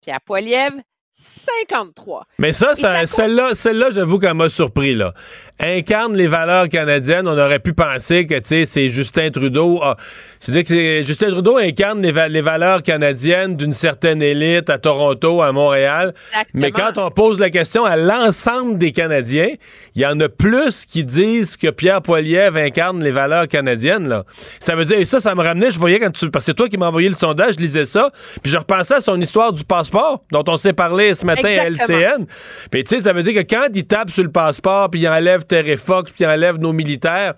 Pierre 0.00 0.20
Poilievre, 0.20 0.80
53. 1.26 2.26
Mais 2.38 2.52
ça, 2.52 2.74
ça, 2.74 3.06
celle-là, 3.06 3.50
celle-là, 3.54 3.90
j'avoue 3.90 4.18
qu'elle 4.18 4.34
m'a 4.34 4.48
surpris, 4.48 4.94
là. 4.94 5.14
Incarne 5.60 6.16
les 6.16 6.26
valeurs 6.26 6.68
canadiennes. 6.68 7.28
On 7.28 7.38
aurait 7.38 7.60
pu 7.60 7.74
penser 7.74 8.26
que, 8.26 8.34
tu 8.34 8.48
sais, 8.48 8.64
c'est 8.64 8.88
Justin 8.88 9.30
Trudeau. 9.30 9.80
Ah, 9.82 9.96
c'est-à-dire 10.40 10.64
que 10.64 11.06
Justin 11.06 11.30
Trudeau 11.30 11.58
incarne 11.58 12.02
les, 12.02 12.12
les 12.28 12.40
valeurs 12.40 12.82
canadiennes 12.82 13.56
d'une 13.56 13.72
certaine 13.72 14.20
élite 14.20 14.68
à 14.68 14.78
Toronto, 14.78 15.42
à 15.42 15.52
Montréal. 15.52 16.14
Mais 16.54 16.70
quand 16.70 16.98
on 16.98 17.10
pose 17.10 17.38
la 17.38 17.50
question 17.50 17.84
à 17.84 17.96
l'ensemble 17.96 18.78
des 18.78 18.92
Canadiens, 18.92 19.50
il 19.94 20.02
y 20.02 20.06
en 20.06 20.18
a 20.20 20.28
plus 20.28 20.84
qui 20.86 21.04
disent 21.04 21.56
que 21.56 21.70
Pierre 21.70 22.02
Poilievre 22.02 22.56
incarne 22.56 23.02
les 23.02 23.12
valeurs 23.12 23.46
canadiennes, 23.48 24.08
là. 24.08 24.24
Ça 24.58 24.74
veut 24.74 24.84
dire, 24.84 24.98
et 24.98 25.04
ça, 25.04 25.20
ça 25.20 25.34
me 25.34 25.42
ramenait, 25.42 25.70
je 25.70 25.78
voyais 25.78 26.00
quand 26.00 26.10
tu, 26.10 26.30
parce 26.30 26.44
que 26.44 26.50
c'est 26.50 26.56
toi 26.56 26.68
qui 26.68 26.78
m'as 26.78 26.88
envoyé 26.88 27.08
le 27.08 27.14
sondage, 27.14 27.54
je 27.54 27.62
lisais 27.62 27.86
ça, 27.86 28.10
puis 28.42 28.50
je 28.50 28.58
repensais 28.58 28.94
à 28.94 29.00
son 29.00 29.20
histoire 29.20 29.52
du 29.52 29.64
passeport, 29.64 30.24
dont 30.32 30.44
on 30.48 30.56
s'est 30.56 30.72
parlé 30.72 31.13
ce 31.14 31.24
matin 31.24 31.48
à 31.48 31.68
LCN. 31.70 32.26
Puis 32.70 32.84
tu 32.84 32.96
sais, 32.96 33.02
ça 33.02 33.12
veut 33.12 33.22
dire 33.22 33.34
que 33.34 33.48
quand 33.48 33.68
il 33.74 33.84
tape 33.84 34.10
sur 34.10 34.22
le 34.22 34.32
passeport, 34.32 34.90
puis 34.90 35.00
il 35.00 35.08
enlève 35.08 35.44
Terrefox, 35.44 36.10
puis 36.10 36.24
il 36.24 36.26
enlève 36.26 36.58
nos 36.58 36.72
militaires, 36.72 37.34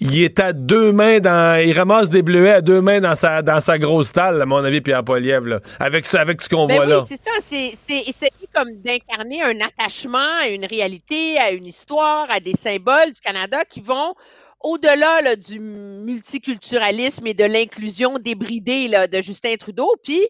il 0.00 0.22
est 0.22 0.40
à 0.40 0.52
deux 0.52 0.92
mains 0.92 1.20
dans. 1.20 1.60
Il 1.60 1.76
ramasse 1.78 2.08
des 2.08 2.22
bleuets 2.22 2.52
à 2.52 2.60
deux 2.62 2.80
mains 2.80 3.00
dans 3.00 3.14
sa, 3.14 3.42
dans 3.42 3.60
sa 3.60 3.78
grosse 3.78 4.12
talle, 4.12 4.40
à 4.40 4.46
mon 4.46 4.64
avis, 4.64 4.80
Pierre 4.80 5.04
Poilievre, 5.04 5.60
avec, 5.78 6.12
avec 6.14 6.40
ce 6.40 6.48
qu'on 6.48 6.66
ben 6.66 6.76
voit 6.76 6.84
oui, 6.84 6.90
là. 6.90 7.04
C'est 7.06 7.22
ça, 7.22 7.32
c'est 7.40 7.74
essayer 7.88 8.30
comme 8.54 8.80
d'incarner 8.82 9.42
un 9.42 9.60
attachement 9.60 10.38
à 10.42 10.48
une 10.48 10.64
réalité, 10.64 11.38
à 11.38 11.50
une 11.52 11.66
histoire, 11.66 12.30
à 12.30 12.40
des 12.40 12.54
symboles 12.54 13.12
du 13.12 13.20
Canada 13.20 13.58
qui 13.68 13.80
vont 13.80 14.14
au-delà 14.60 15.36
du 15.36 15.58
multiculturalisme 15.58 17.26
et 17.26 17.34
de 17.34 17.44
l'inclusion 17.44 18.18
débridée 18.18 18.88
là, 18.88 19.06
de 19.06 19.20
Justin 19.20 19.56
Trudeau. 19.56 19.94
Puis 20.02 20.20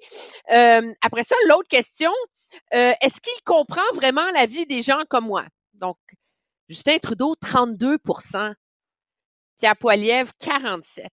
euh, 0.52 0.82
après 1.02 1.24
ça, 1.24 1.34
l'autre 1.48 1.68
question, 1.68 2.12
euh, 2.74 2.92
est-ce 3.00 3.20
qu'il 3.20 3.42
comprend 3.44 3.82
vraiment 3.94 4.28
la 4.32 4.46
vie 4.46 4.66
des 4.66 4.82
gens 4.82 5.02
comme 5.08 5.26
moi? 5.26 5.44
Donc, 5.74 5.96
Justin 6.68 6.98
Trudeau, 6.98 7.34
32% 7.42 8.54
Pierre 9.58 9.76
Poilievre, 9.76 10.32
47 10.38 11.10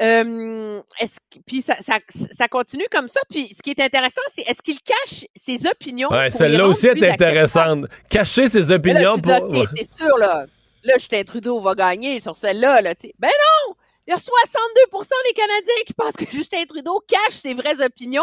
euh, 0.00 0.82
est-ce, 1.00 1.16
puis 1.46 1.62
ça, 1.62 1.76
ça, 1.80 1.98
ça, 2.36 2.48
continue 2.48 2.86
comme 2.90 3.08
ça. 3.08 3.20
Puis 3.30 3.54
ce 3.56 3.62
qui 3.62 3.70
est 3.70 3.80
intéressant, 3.80 4.20
c'est 4.34 4.42
est-ce 4.42 4.60
qu'il 4.62 4.78
cache 4.82 5.24
ses 5.34 5.66
opinions? 5.66 6.08
Ouais, 6.10 6.30
celle-là 6.30 6.66
aussi 6.66 6.88
est 6.88 7.02
intéressante. 7.02 7.86
Cacher 8.10 8.48
ses 8.48 8.72
opinions 8.72 9.16
là, 9.24 9.40
pour. 9.40 9.66
c'est 9.74 9.96
sûr, 9.96 10.18
là. 10.18 10.44
Là, 10.84 10.94
Justin 10.98 11.24
Trudeau 11.24 11.60
va 11.60 11.74
gagner 11.74 12.20
sur 12.20 12.36
celle-là. 12.36 12.82
Là, 12.82 12.94
ben 13.18 13.28
non! 13.28 13.74
Il 14.06 14.10
y 14.10 14.14
a 14.14 14.18
62% 14.18 15.08
des 15.28 15.32
Canadiens 15.32 15.84
qui 15.86 15.94
pensent 15.94 16.12
que 16.12 16.30
Justin 16.30 16.64
Trudeau 16.66 17.02
cache 17.08 17.34
ses 17.34 17.54
vraies 17.54 17.82
opinions. 17.82 18.22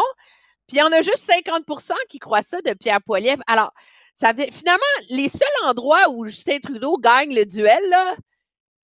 Puis 0.66 0.76
il 0.76 0.80
y 0.80 0.82
en 0.82 0.92
a 0.92 1.02
juste 1.02 1.30
50% 1.30 1.92
qui 2.08 2.18
croient 2.18 2.42
ça 2.42 2.60
de 2.62 2.72
Pierre 2.72 3.02
Poilievre. 3.02 3.42
Alors, 3.46 3.72
ça, 4.14 4.32
finalement, 4.32 4.82
les 5.10 5.28
seuls 5.28 5.48
endroits 5.64 6.08
où 6.10 6.26
Justin 6.26 6.60
Trudeau 6.60 6.96
gagne 6.96 7.34
le 7.34 7.44
duel, 7.44 7.82
là, 7.90 8.14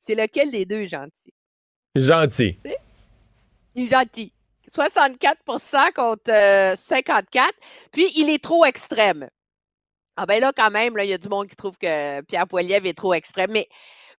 c'est 0.01 0.15
lequel 0.15 0.51
des 0.51 0.67
deux, 0.67 0.87
gentil? 0.87 1.33
Gentil. 1.95 2.59
Il 3.75 3.85
est 3.85 3.87
gentil. 3.87 4.33
64% 4.75 5.93
contre 5.93 6.77
54. 6.77 7.53
Puis, 7.93 8.11
il 8.17 8.29
est 8.29 8.43
trop 8.43 8.65
extrême. 8.65 9.29
Ah 10.17 10.27
ben 10.27 10.41
là, 10.41 10.53
quand 10.55 10.71
même, 10.71 10.97
il 10.99 11.09
y 11.09 11.15
a 11.15 11.19
du 11.19 11.29
monde 11.29 11.49
qui 11.49 11.57
trouve 11.57 11.79
que 11.79 12.21
Pierre 12.23 12.47
Poilievre 12.47 12.87
est 12.87 12.97
trop 12.97 13.15
extrême. 13.15 13.53
Mais 13.53 13.69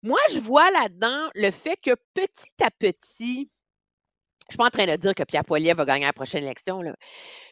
moi, 0.01 0.19
je 0.33 0.39
vois 0.39 0.71
là-dedans 0.71 1.29
le 1.35 1.51
fait 1.51 1.75
que 1.79 1.95
petit 2.13 2.51
à 2.63 2.71
petit, 2.71 3.49
je 4.51 4.55
suis 4.55 4.57
pas 4.57 4.65
en 4.65 4.69
train 4.69 4.85
de 4.85 4.97
dire 4.97 5.15
que 5.15 5.23
Pierre 5.23 5.45
Poilievre 5.45 5.77
va 5.77 5.85
gagner 5.85 6.05
la 6.05 6.13
prochaine 6.13 6.43
élection, 6.43 6.81
là. 6.81 6.93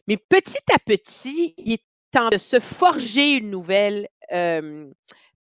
mais 0.06 0.18
petit 0.18 0.58
à 0.72 0.78
petit, 0.78 1.54
il 1.56 1.72
est 1.72 1.84
temps 2.12 2.28
de 2.28 2.36
se 2.36 2.60
forger 2.60 3.36
une 3.36 3.50
nouvelle 3.50 4.08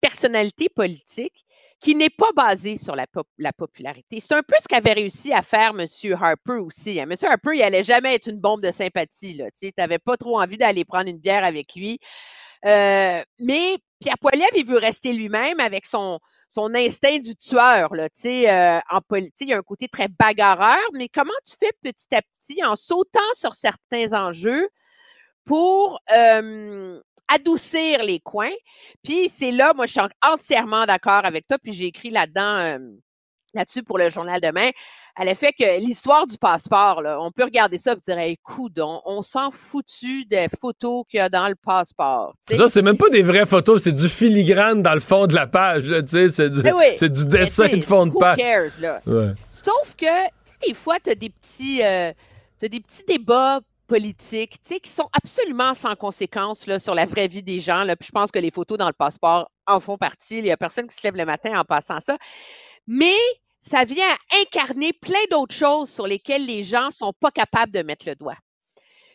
personnalité 0.01 0.69
politique 0.69 1.45
qui 1.81 1.95
n'est 1.95 2.11
pas 2.11 2.33
basée 2.35 2.77
sur 2.77 2.97
la, 2.97 3.07
pop 3.07 3.27
la 3.39 3.53
popularité. 3.53 4.21
C'est 4.21 4.35
un 4.35 4.43
peu 4.43 4.57
ce 4.61 4.67
qu'avait 4.67 4.95
réussi 4.95 5.33
à 5.33 5.43
faire 5.43 5.73
M. 5.79 5.87
Harper 6.21 6.59
aussi. 6.61 7.01
Hein. 7.01 7.09
M. 7.09 7.17
Harper, 7.23 7.51
il 7.55 7.63
allait 7.63 7.85
jamais 7.85 8.15
être 8.15 8.29
une 8.29 8.41
bombe 8.41 8.63
de 8.63 8.71
sympathie. 8.71 9.41
Tu 9.61 9.73
n'avais 9.79 9.99
pas 9.99 10.17
trop 10.17 10.41
envie 10.41 10.57
d'aller 10.57 10.85
prendre 10.85 11.09
une 11.09 11.19
bière 11.19 11.45
avec 11.45 11.75
lui. 11.75 12.01
Euh, 12.65 13.23
mais 13.39 13.79
Pierre 14.01 14.19
Poilievre, 14.19 14.57
il 14.57 14.67
veut 14.67 14.79
rester 14.79 15.13
lui-même 15.13 15.61
avec 15.61 15.87
son, 15.87 16.19
son 16.49 16.75
instinct 16.75 17.19
du 17.19 17.37
tueur. 17.37 17.95
Là, 17.95 18.09
euh, 18.25 18.81
en 18.91 19.01
politique, 19.01 19.49
il 19.49 19.51
y 19.51 19.55
a 19.55 19.59
un 19.59 19.63
côté 19.63 19.89
très 19.89 20.09
bagarreur, 20.09 20.79
mais 20.93 21.09
comment 21.09 21.31
tu 21.47 21.55
fais 21.59 21.73
petit 21.83 22.15
à 22.15 22.23
petit 22.23 22.65
en 22.65 22.77
sautant 22.77 23.21
sur 23.35 23.55
certains 23.55 24.13
enjeux 24.13 24.69
pour 25.45 26.01
euh, 26.13 27.01
adoucir 27.29 28.03
les 28.03 28.21
coins? 28.21 28.55
Puis 29.03 29.29
c'est 29.29 29.51
là, 29.51 29.75
moi, 29.75 29.87
je 29.87 29.93
suis 29.93 30.01
entièrement 30.23 30.87
d'accord 30.87 31.25
avec 31.25 31.47
toi, 31.47 31.59
puis 31.63 31.73
j'ai 31.73 31.87
écrit 31.87 32.11
là-dedans, 32.11 32.79
là-dessus 33.55 33.83
pour 33.83 33.99
le 33.99 34.11
journal 34.11 34.41
demain 34.41 34.71
à 35.19 35.25
l'effet 35.25 35.53
que 35.53 35.81
l'histoire 35.81 36.27
du 36.29 36.39
passeport, 36.39 37.03
là, 37.03 37.21
on 37.21 37.33
peut 37.33 37.43
regarder 37.43 37.77
ça 37.77 37.95
et 37.95 37.97
dire, 37.97 38.19
écoute, 38.21 38.79
on, 38.79 39.03
on 39.05 39.21
s'en 39.21 39.51
foutu 39.51 40.25
des 40.27 40.47
photos 40.61 41.03
qu'il 41.11 41.19
y 41.19 41.21
a 41.21 41.29
dans 41.29 41.49
le 41.49 41.57
passeport. 41.57 42.35
Ça, 42.41 42.69
c'est 42.69 42.83
même 42.83 42.97
pas 42.97 43.09
des 43.09 43.23
vraies 43.23 43.45
photos, 43.45 43.83
c'est 43.83 43.93
du 43.93 44.09
filigrane 44.09 44.81
dans 44.81 44.95
le 44.95 45.01
fond 45.01 45.27
de 45.27 45.35
la 45.35 45.49
page. 45.49 45.83
C'est 46.07 46.51
du, 46.51 46.61
oui, 46.61 46.95
du 47.01 47.27
dessin 47.27 47.69
de 47.69 47.83
fond 47.83 48.07
de 48.07 48.13
page. 48.17 48.37
Cares, 48.37 48.81
là? 48.81 49.01
Ouais. 49.07 49.33
Sauf 49.51 49.97
que, 49.97 50.07
des 50.65 50.75
fois, 50.75 50.99
tu 51.03 51.11
as 51.11 51.17
des 51.17 51.31
petits, 51.31 51.83
euh, 51.83 52.13
as 52.63 52.69
des 52.69 52.81
petits 52.81 53.03
débats 53.09 53.59
politiques, 53.89 54.61
qui 54.65 54.89
sont 54.89 55.09
absolument 55.13 55.75
sans 55.75 55.97
conséquence 55.97 56.69
là, 56.69 56.79
sur 56.79 56.95
la 56.95 57.07
vraie 57.07 57.27
vie 57.27 57.43
des 57.43 57.59
gens. 57.59 57.83
Là. 57.83 57.97
Puis 57.97 58.07
je 58.07 58.13
pense 58.13 58.31
que 58.31 58.39
les 58.39 58.53
photos 58.53 58.79
dans 58.79 58.87
le 58.87 58.93
passeport 58.93 59.51
en 59.67 59.81
font 59.81 59.99
partie. 59.99 60.39
Il 60.39 60.47
y 60.47 60.53
a 60.53 60.57
personne 60.57 60.87
qui 60.87 60.95
se 60.95 61.03
lève 61.03 61.17
le 61.17 61.25
matin 61.25 61.59
en 61.59 61.65
passant 61.65 61.99
ça. 61.99 62.19
Mais 62.87 63.17
ça 63.69 63.85
vient 63.85 64.17
incarner 64.43 64.93
plein 64.93 65.23
d'autres 65.31 65.55
choses 65.55 65.91
sur 65.91 66.07
lesquelles 66.07 66.47
les 66.47 66.65
gens 66.65 66.91
sont 66.91 67.13
pas 67.13 67.31
capables 67.31 67.73
de 67.73 67.83
mettre 67.83 68.09
le 68.09 68.15
doigt. 68.15 68.37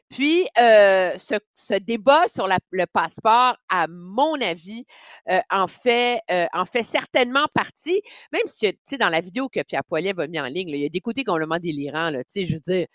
Puis, 0.10 0.46
euh, 0.60 1.18
ce, 1.18 1.80
débat 1.80 2.28
sur 2.28 2.48
le 2.48 2.86
passeport, 2.86 3.58
à 3.68 3.88
mon 3.90 4.40
avis, 4.42 4.86
euh, 5.32 5.40
en, 5.50 5.66
fait, 5.66 6.20
euh, 6.30 6.46
en 6.54 6.66
fait 6.66 6.84
certainement 6.84 7.48
partie, 7.56 8.00
même 8.32 8.44
si, 8.46 8.72
tu 8.72 8.80
sais, 8.84 8.98
dans 8.98 9.10
la 9.10 9.22
vidéo 9.22 9.50
que 9.50 9.64
Pierre 9.64 9.84
Poilievre 9.84 10.22
a 10.22 10.28
mis 10.28 10.40
en 10.40 10.46
ligne, 10.46 10.70
il 10.70 10.78
y 10.78 10.86
a 10.86 10.90
des 10.90 11.02
côtés 11.02 11.24
complètement 11.24 11.58
délirants, 11.58 12.12
tu 12.12 12.22
sais, 12.28 12.46
je 12.46 12.54
veux 12.54 12.62
dire, 12.62 12.86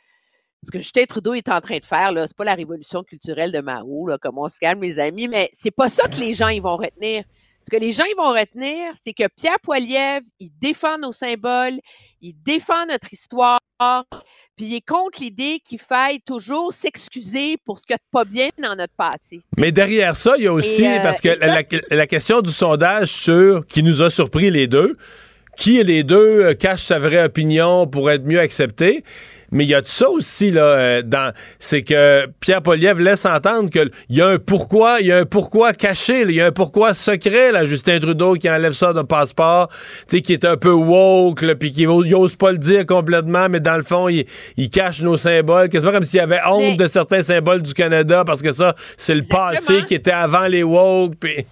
ce 0.62 0.70
que 0.70 0.78
Justin 0.78 1.06
Trudeau 1.06 1.34
est 1.34 1.48
en 1.48 1.60
train 1.60 1.78
de 1.78 1.84
faire, 1.84 2.12
c'est 2.14 2.36
pas 2.36 2.44
la 2.44 2.54
révolution 2.54 3.02
culturelle 3.02 3.50
de 3.50 3.60
Mao, 3.60 4.08
comme 4.22 4.38
on 4.38 4.48
se 4.48 4.58
calme, 4.60 4.78
mes 4.78 5.00
amis, 5.00 5.26
mais 5.26 5.50
c'est 5.54 5.72
pas 5.72 5.88
ça 5.88 6.06
que 6.06 6.20
les 6.20 6.34
gens 6.34 6.48
ils 6.48 6.62
vont 6.62 6.76
retenir. 6.76 7.24
Ce 7.70 7.76
que 7.76 7.82
les 7.82 7.92
gens 7.92 8.04
ils 8.04 8.16
vont 8.16 8.30
retenir, 8.30 8.92
c'est 9.04 9.12
que 9.12 9.28
Pierre 9.36 9.60
Poilievre, 9.62 10.24
il 10.40 10.48
défend 10.58 10.96
nos 10.96 11.12
symboles, 11.12 11.78
il 12.22 12.32
défend 12.42 12.86
notre 12.86 13.12
histoire, 13.12 13.60
puis 14.56 14.64
il 14.64 14.74
est 14.74 14.80
contre 14.80 15.20
l'idée 15.20 15.60
qu'il 15.62 15.78
faille 15.78 16.22
toujours 16.22 16.72
s'excuser 16.72 17.58
pour 17.66 17.78
ce 17.78 17.84
a 17.92 17.96
de 17.96 18.02
pas 18.10 18.24
bien 18.24 18.48
dans 18.58 18.74
notre 18.74 18.94
passé. 18.96 19.40
Mais 19.58 19.70
derrière 19.70 20.16
ça, 20.16 20.32
il 20.38 20.44
y 20.44 20.46
a 20.46 20.52
aussi, 20.54 20.86
euh, 20.86 21.02
parce 21.02 21.20
que 21.20 21.28
la, 21.28 21.62
la 21.90 22.06
question 22.06 22.40
du 22.40 22.52
sondage 22.52 23.08
sur 23.08 23.66
qui 23.66 23.82
nous 23.82 24.00
a 24.00 24.08
surpris 24.08 24.50
les 24.50 24.66
deux, 24.66 24.96
qui 25.58 25.82
les 25.84 26.04
deux 26.04 26.44
euh, 26.44 26.54
cache 26.54 26.84
sa 26.84 26.98
vraie 26.98 27.24
opinion 27.24 27.86
pour 27.86 28.10
être 28.10 28.24
mieux 28.24 28.40
accepté. 28.40 29.04
Mais 29.50 29.64
il 29.64 29.70
y 29.70 29.74
a 29.74 29.80
de 29.80 29.86
ça 29.86 30.08
aussi, 30.10 30.50
là, 30.50 30.62
euh, 30.62 31.02
dans, 31.02 31.32
c'est 31.58 31.82
que 31.82 32.26
Pierre 32.40 32.60
Poliev 32.62 33.00
laisse 33.00 33.24
entendre 33.24 33.70
qu'il 33.70 33.90
y 34.10 34.20
a 34.20 34.26
un 34.28 34.38
pourquoi, 34.38 35.00
il 35.00 35.06
y 35.06 35.12
a 35.12 35.18
un 35.18 35.24
pourquoi 35.24 35.72
caché, 35.72 36.22
il 36.22 36.32
y 36.32 36.40
a 36.40 36.46
un 36.46 36.52
pourquoi 36.52 36.92
secret, 36.92 37.52
là, 37.52 37.64
Justin 37.64 37.98
Trudeau 37.98 38.34
qui 38.34 38.50
enlève 38.50 38.72
ça 38.72 38.92
d'un 38.92 39.04
passeport, 39.04 39.68
tu 40.08 40.16
sais, 40.16 40.22
qui 40.22 40.34
est 40.34 40.44
un 40.44 40.56
peu 40.56 40.72
woke, 40.72 41.42
là, 41.42 41.54
puis 41.54 41.72
qui 41.72 41.86
ose, 41.86 42.06
il 42.06 42.14
ose 42.14 42.36
pas 42.36 42.52
le 42.52 42.58
dire 42.58 42.84
complètement, 42.84 43.48
mais 43.48 43.60
dans 43.60 43.76
le 43.76 43.82
fond, 43.82 44.08
il, 44.08 44.26
il 44.56 44.68
cache 44.68 45.00
nos 45.00 45.16
symboles, 45.16 45.70
quasiment 45.70 45.92
comme 45.92 46.04
s'il 46.04 46.18
y 46.18 46.22
avait 46.22 46.40
honte 46.46 46.60
Mais- 46.60 46.76
de 46.76 46.86
certains 46.86 47.22
symboles 47.22 47.62
du 47.62 47.72
Canada, 47.72 48.24
parce 48.26 48.42
que 48.42 48.52
ça, 48.52 48.74
c'est 48.96 49.14
le 49.14 49.22
passé 49.22 49.82
qui 49.86 49.94
était 49.94 50.10
avant 50.10 50.46
les 50.46 50.62
woke, 50.62 51.14
puis... 51.18 51.46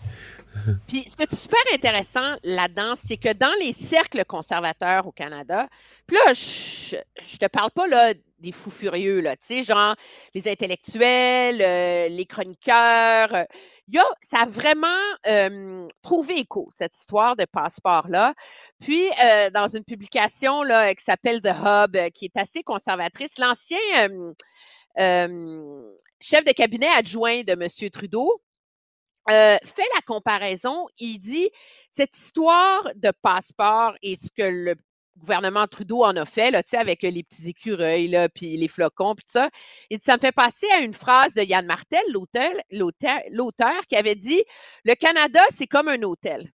Puis 0.88 1.04
ce 1.08 1.16
qui 1.16 1.22
est 1.22 1.34
super 1.34 1.60
intéressant 1.72 2.36
là-dedans, 2.42 2.94
c'est 2.96 3.16
que 3.16 3.32
dans 3.32 3.54
les 3.60 3.72
cercles 3.72 4.24
conservateurs 4.24 5.06
au 5.06 5.12
Canada, 5.12 5.68
puis 6.06 6.16
là, 6.16 6.32
je, 6.32 6.96
je 7.24 7.36
te 7.36 7.46
parle 7.46 7.70
pas 7.70 7.86
là 7.86 8.14
des 8.38 8.52
fous 8.52 8.70
furieux, 8.70 9.20
là, 9.20 9.36
tu 9.36 9.46
sais, 9.46 9.62
genre 9.62 9.94
les 10.34 10.48
intellectuels, 10.48 11.62
euh, 11.62 12.08
les 12.08 12.26
chroniqueurs. 12.26 13.34
euh, 13.34 13.44
ça 14.22 14.38
a 14.40 14.46
vraiment 14.46 14.86
euh, 15.26 15.88
trouvé 16.02 16.40
écho, 16.40 16.70
cette 16.76 16.94
histoire 16.94 17.36
de 17.36 17.44
passeport-là. 17.44 18.34
Puis, 18.80 19.02
dans 19.54 19.68
une 19.68 19.84
publication 19.84 20.62
qui 20.96 21.04
s'appelle 21.04 21.40
The 21.40 21.54
Hub, 21.54 21.96
qui 22.12 22.26
est 22.26 22.36
assez 22.36 22.62
conservatrice, 22.62 23.38
l'ancien 23.38 23.78
chef 26.20 26.44
de 26.44 26.52
cabinet 26.52 26.88
adjoint 26.88 27.42
de 27.42 27.52
M. 27.52 27.90
Trudeau, 27.90 28.40
euh, 29.30 29.56
fait 29.64 29.86
la 29.94 30.02
comparaison. 30.06 30.86
Il 30.98 31.18
dit 31.18 31.50
cette 31.92 32.16
histoire 32.16 32.88
de 32.94 33.10
passeport 33.22 33.94
et 34.02 34.16
ce 34.16 34.28
que 34.36 34.42
le 34.42 34.76
gouvernement 35.16 35.66
Trudeau 35.66 36.04
en 36.04 36.14
a 36.16 36.24
fait, 36.24 36.50
là, 36.50 36.62
avec 36.72 37.02
les 37.02 37.22
petits 37.22 37.48
écureuils, 37.48 38.08
là, 38.08 38.28
puis 38.28 38.56
les 38.56 38.68
flocons, 38.68 39.14
puis 39.14 39.24
tout 39.24 39.32
ça. 39.32 39.50
Ça 40.00 40.16
me 40.16 40.20
fait 40.20 40.32
passer 40.32 40.66
à 40.72 40.80
une 40.80 40.94
phrase 40.94 41.34
de 41.34 41.42
Yann 41.42 41.66
Martel, 41.66 42.02
l'auteur, 42.10 43.86
qui 43.88 43.96
avait 43.96 44.14
dit 44.14 44.42
Le 44.84 44.94
Canada, 44.94 45.40
c'est 45.50 45.66
comme 45.66 45.88
un 45.88 46.02
hôtel. 46.02 46.50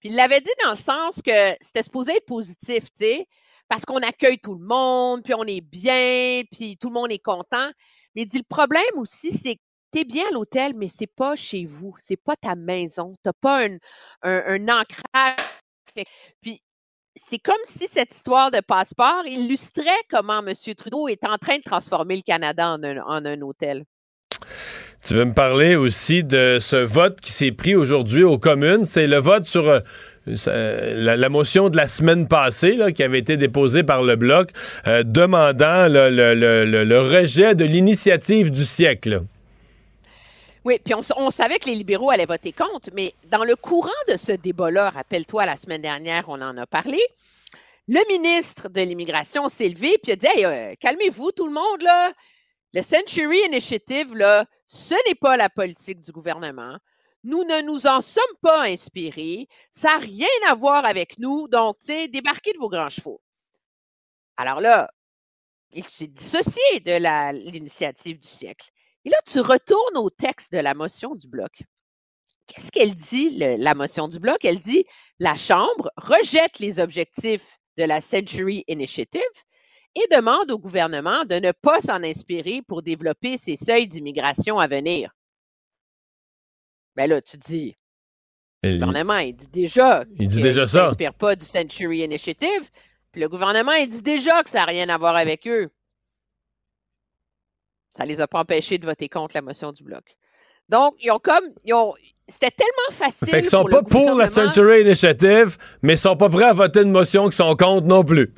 Puis 0.00 0.08
il 0.10 0.14
l'avait 0.14 0.40
dit 0.40 0.50
dans 0.64 0.70
le 0.70 0.76
sens 0.76 1.20
que 1.22 1.54
c'était 1.60 1.82
supposé 1.82 2.12
être 2.12 2.26
positif, 2.26 2.84
tu 2.84 3.04
sais, 3.04 3.26
parce 3.68 3.84
qu'on 3.84 3.98
accueille 3.98 4.38
tout 4.38 4.54
le 4.54 4.64
monde, 4.64 5.22
puis 5.22 5.34
on 5.34 5.44
est 5.44 5.60
bien, 5.60 6.42
puis 6.50 6.76
tout 6.78 6.88
le 6.88 6.94
monde 6.94 7.12
est 7.12 7.18
content. 7.22 7.70
Mais 8.14 8.22
il 8.22 8.26
dit 8.26 8.38
le 8.38 8.44
problème 8.48 8.82
aussi, 8.96 9.30
c'est 9.30 9.58
que 9.90 9.98
tu 9.98 10.00
es 10.00 10.04
bien 10.04 10.24
à 10.28 10.32
l'hôtel, 10.32 10.72
mais 10.76 10.88
c'est 10.88 11.06
pas 11.06 11.36
chez 11.36 11.64
vous, 11.64 11.94
c'est 11.98 12.16
pas 12.16 12.36
ta 12.36 12.54
maison, 12.54 13.14
tu 13.24 13.30
pas 13.40 13.64
un, 13.64 13.78
un, 14.22 14.68
ancrage. 14.68 15.36
Puis 16.40 16.60
c'est 17.16 17.38
comme 17.38 17.56
si 17.66 17.88
cette 17.88 18.14
histoire 18.14 18.50
de 18.50 18.60
passeport 18.60 19.22
illustrait 19.26 19.84
comment 20.10 20.40
M. 20.46 20.54
Trudeau 20.76 21.08
est 21.08 21.24
en 21.24 21.36
train 21.38 21.58
de 21.58 21.62
transformer 21.62 22.16
le 22.16 22.22
Canada 22.22 22.70
en 22.70 23.24
un, 23.24 23.40
hôtel. 23.42 23.84
Tu 25.06 25.14
veux 25.14 25.24
me 25.24 25.32
parler 25.34 25.76
aussi 25.76 26.22
de 26.22 26.58
ce 26.60 26.76
vote 26.76 27.20
qui 27.20 27.32
s'est 27.32 27.52
pris 27.52 27.74
aujourd'hui 27.74 28.22
aux 28.22 28.38
communes? 28.38 28.84
C'est 28.84 29.06
le 29.06 29.16
vote 29.16 29.46
sur 29.46 29.68
euh, 29.68 29.80
la, 30.26 31.28
motion 31.30 31.70
de 31.70 31.76
la 31.76 31.88
semaine 31.88 32.28
passée 32.28 32.78
qui 32.94 33.02
avait 33.02 33.18
été 33.18 33.36
déposée 33.38 33.82
par 33.82 34.02
le 34.02 34.16
Bloc 34.16 34.50
euh, 34.86 35.02
demandant 35.02 35.88
le- 35.88 36.10
le- 36.10 36.84
le 36.84 37.00
rejet 37.00 37.54
de 37.54 37.64
l'initiative 37.64 38.50
du 38.50 38.64
siècle. 38.64 39.22
Oui, 40.64 40.78
puis 40.78 40.92
on, 40.94 41.30
savait 41.30 41.58
que 41.58 41.66
les 41.66 41.74
libéraux 41.74 42.10
allaient 42.10 42.26
voter 42.26 42.52
contre, 42.52 42.90
mais 42.92 43.14
dans 43.24 43.44
le 43.44 43.56
courant 43.56 43.88
de 44.08 44.18
ce 44.18 44.32
débat-là, 44.32 44.90
rappelle-toi, 44.90 45.46
la 45.46 45.56
semaine 45.56 45.80
dernière, 45.80 46.28
on 46.28 46.40
en 46.42 46.56
a 46.58 46.66
parlé, 46.66 47.00
le 47.88 48.06
ministre 48.08 48.68
de 48.68 48.82
l'Immigration 48.82 49.48
s'est 49.48 49.70
levé 49.70 49.96
puis 50.02 50.12
a 50.12 50.16
dit 50.16 50.26
Hey, 50.26 50.44
euh, 50.44 50.74
calmez-vous, 50.78 51.32
tout 51.32 51.46
le 51.46 51.54
monde, 51.54 51.80
là. 51.80 52.12
Le 52.74 52.82
Century 52.82 53.38
Initiative, 53.46 54.14
là, 54.14 54.44
ce 54.66 54.94
n'est 55.08 55.14
pas 55.14 55.38
la 55.38 55.48
politique 55.48 56.00
du 56.00 56.12
gouvernement. 56.12 56.78
Nous 57.24 57.42
ne 57.44 57.62
nous 57.62 57.86
en 57.86 58.02
sommes 58.02 58.22
pas 58.42 58.64
inspirés. 58.64 59.48
Ça 59.72 59.88
n'a 59.88 59.98
rien 59.98 60.28
à 60.46 60.54
voir 60.54 60.84
avec 60.84 61.18
nous. 61.18 61.48
Donc, 61.48 61.78
tu 61.78 62.08
débarquez 62.08 62.52
de 62.52 62.58
vos 62.58 62.68
grands 62.68 62.90
chevaux. 62.90 63.20
Alors 64.36 64.60
là, 64.60 64.90
il 65.72 65.84
s'est 65.84 66.06
dissocié 66.06 66.80
de 66.80 67.50
l'initiative 67.50 68.18
du 68.18 68.28
siècle. 68.28 68.70
Et 69.04 69.10
là, 69.10 69.16
tu 69.26 69.40
retournes 69.40 69.96
au 69.96 70.10
texte 70.10 70.52
de 70.52 70.58
la 70.58 70.74
motion 70.74 71.14
du 71.14 71.26
bloc. 71.28 71.62
Qu'est-ce 72.46 72.70
qu'elle 72.72 72.94
dit, 72.94 73.30
le- 73.38 73.56
la 73.56 73.74
motion 73.74 74.08
du 74.08 74.18
bloc? 74.18 74.44
Elle 74.44 74.58
dit 74.58 74.84
la 75.18 75.36
Chambre 75.36 75.90
rejette 75.96 76.58
les 76.58 76.80
objectifs 76.80 77.58
de 77.78 77.84
la 77.84 78.00
Century 78.00 78.64
Initiative 78.68 79.20
et 79.94 80.06
demande 80.14 80.50
au 80.50 80.58
gouvernement 80.58 81.24
de 81.24 81.36
ne 81.36 81.52
pas 81.52 81.80
s'en 81.80 82.02
inspirer 82.02 82.62
pour 82.66 82.82
développer 82.82 83.38
ses 83.38 83.56
seuils 83.56 83.88
d'immigration 83.88 84.58
à 84.58 84.66
venir. 84.68 85.12
Ben 86.96 87.08
là, 87.08 87.22
tu 87.22 87.36
dis, 87.38 87.76
le 88.62 88.78
gouvernement, 88.86 89.18
il 89.18 89.34
dit 89.34 89.46
déjà 89.48 90.04
Il 90.18 90.28
dit 90.28 90.34
qu'il 90.34 90.42
déjà 90.44 90.62
ne 90.62 90.66
ça. 90.66 90.88
s'inspire 90.88 91.14
pas 91.14 91.36
du 91.36 91.46
Century 91.46 92.00
Initiative, 92.00 92.70
puis 93.12 93.20
le 93.20 93.28
gouvernement, 93.28 93.72
il 93.72 93.88
dit 93.88 94.02
déjà 94.02 94.42
que 94.42 94.50
ça 94.50 94.58
n'a 94.58 94.64
rien 94.66 94.88
à 94.88 94.98
voir 94.98 95.16
avec 95.16 95.46
eux. 95.46 95.70
Ça 97.90 98.06
les 98.06 98.20
a 98.20 98.26
pas 98.26 98.40
empêchés 98.40 98.78
de 98.78 98.86
voter 98.86 99.08
contre 99.08 99.34
la 99.34 99.42
motion 99.42 99.72
du 99.72 99.82
bloc. 99.82 100.04
Donc, 100.68 100.94
ils 101.00 101.10
ont 101.10 101.18
comme, 101.18 101.44
ils 101.64 101.74
ont, 101.74 101.94
c'était 102.28 102.52
tellement 102.52 102.92
facile. 102.92 103.28
Fait 103.28 103.40
qu'ils 103.42 103.50
sont 103.50 103.64
pour 103.64 103.70
pas 103.70 103.82
pour 103.82 104.14
la 104.14 104.28
Century 104.28 104.82
Initiative, 104.82 105.58
mais 105.82 105.94
ils 105.94 105.98
sont 105.98 106.16
pas 106.16 106.28
prêts 106.28 106.44
à 106.44 106.52
voter 106.52 106.82
une 106.82 106.92
motion 106.92 107.28
qui 107.28 107.36
sont 107.36 107.54
contre 107.56 107.86
non 107.86 108.04
plus. 108.04 108.32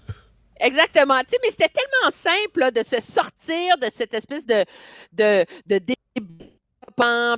Exactement. 0.60 1.20
Tu 1.20 1.30
sais, 1.30 1.38
mais 1.42 1.50
c'était 1.50 1.68
tellement 1.68 2.10
simple 2.10 2.60
là, 2.60 2.70
de 2.70 2.82
se 2.82 3.00
sortir 3.00 3.76
de 3.76 3.88
cette 3.92 4.14
espèce 4.14 4.46
de, 4.46 4.64
de, 5.12 5.44
de 5.66 5.78
débat 5.78 5.96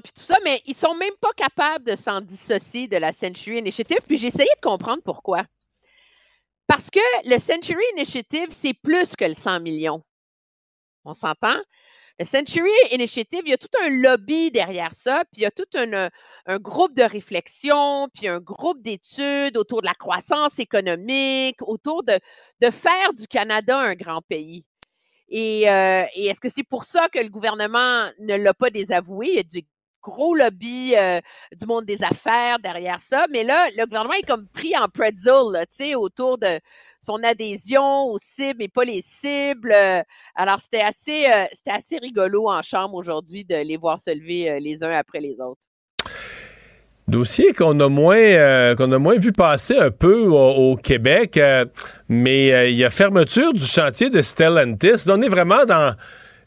puis 0.02 0.12
tout 0.14 0.22
ça, 0.22 0.36
mais 0.44 0.62
ils 0.66 0.74
sont 0.74 0.94
même 0.94 1.14
pas 1.20 1.32
capables 1.36 1.84
de 1.84 1.96
s'en 1.96 2.20
dissocier 2.20 2.86
de 2.86 2.96
la 2.96 3.12
Century 3.12 3.58
Initiative. 3.58 3.98
Puis 4.06 4.18
j'ai 4.18 4.28
essayé 4.28 4.48
de 4.56 4.60
comprendre 4.68 5.02
pourquoi. 5.04 5.44
Parce 6.68 6.90
que 6.90 7.00
le 7.28 7.38
Century 7.38 7.82
Initiative, 7.96 8.48
c'est 8.50 8.74
plus 8.74 9.16
que 9.16 9.24
le 9.24 9.34
100 9.34 9.60
millions. 9.60 10.02
On 11.08 11.14
s'entend? 11.14 11.56
Century 12.22 12.70
Initiative, 12.90 13.42
il 13.46 13.50
y 13.50 13.54
a 13.54 13.58
tout 13.58 13.68
un 13.82 13.88
lobby 13.88 14.50
derrière 14.50 14.92
ça, 14.92 15.24
puis 15.32 15.40
il 15.40 15.42
y 15.42 15.46
a 15.46 15.50
tout 15.50 15.64
un, 15.74 16.10
groupe 16.58 16.94
de 16.94 17.02
réflexion, 17.02 18.08
puis 18.12 18.28
un 18.28 18.40
groupe 18.40 18.82
d'études 18.82 19.56
autour 19.56 19.80
de 19.80 19.86
la 19.86 19.94
croissance 19.94 20.58
économique, 20.58 21.56
autour 21.62 22.02
de, 22.02 22.18
faire 22.70 23.14
du 23.14 23.26
Canada 23.26 23.78
un 23.78 23.94
grand 23.94 24.20
pays. 24.20 24.64
Et, 25.30 25.70
euh, 25.70 26.04
et 26.14 26.26
est-ce 26.26 26.40
que 26.40 26.48
c'est 26.50 26.64
pour 26.64 26.84
ça 26.84 27.08
que 27.08 27.20
le 27.20 27.30
gouvernement 27.30 28.10
ne 28.18 28.34
l'a 28.34 28.52
pas 28.52 28.68
désavoué? 28.68 29.28
Il 29.28 29.36
y 29.36 29.40
a 29.40 29.42
du 29.44 29.66
gros 30.02 30.34
lobby 30.34 30.94
euh, 30.96 31.20
du 31.52 31.66
monde 31.66 31.84
des 31.84 32.02
affaires 32.02 32.58
derrière 32.58 33.00
ça, 33.00 33.26
mais 33.30 33.42
là, 33.42 33.68
le 33.76 33.84
gouvernement 33.84 34.14
est 34.14 34.26
comme 34.26 34.48
pris 34.48 34.76
en 34.76 34.88
pretzel, 34.88 35.66
tu 35.68 35.76
sais, 35.76 35.94
autour 35.94 36.38
de 36.38 36.60
son 37.00 37.22
adhésion 37.22 38.04
aux 38.08 38.18
cibles 38.20 38.62
et 38.62 38.68
pas 38.68 38.84
les 38.84 39.02
cibles. 39.02 39.72
Euh, 39.72 40.02
Alors, 40.34 40.58
c'était 40.60 40.80
assez, 40.80 41.26
euh, 41.26 41.44
assez 41.66 41.98
rigolo 41.98 42.48
en 42.48 42.62
chambre 42.62 42.94
aujourd'hui 42.94 43.44
de 43.44 43.56
les 43.56 43.76
voir 43.76 44.00
se 44.00 44.10
lever 44.10 44.50
euh, 44.50 44.60
les 44.60 44.82
uns 44.82 44.92
après 44.92 45.20
les 45.20 45.36
autres. 45.40 45.60
Dossier 47.06 47.54
qu'on 47.54 47.80
a 47.80 47.88
moins 47.88 48.74
qu'on 48.74 48.92
a 48.92 48.98
moins 48.98 49.16
vu 49.16 49.32
passer 49.32 49.78
un 49.78 49.90
peu 49.90 50.26
au, 50.26 50.76
Québec, 50.76 51.40
mais 52.06 52.70
il 52.70 52.76
y 52.76 52.84
a 52.84 52.90
fermeture 52.90 53.54
du 53.54 53.64
chantier 53.64 54.10
de 54.10 54.20
Stellantis. 54.20 55.08
On 55.08 55.22
est 55.22 55.30
vraiment 55.30 55.64
dans 55.64 55.96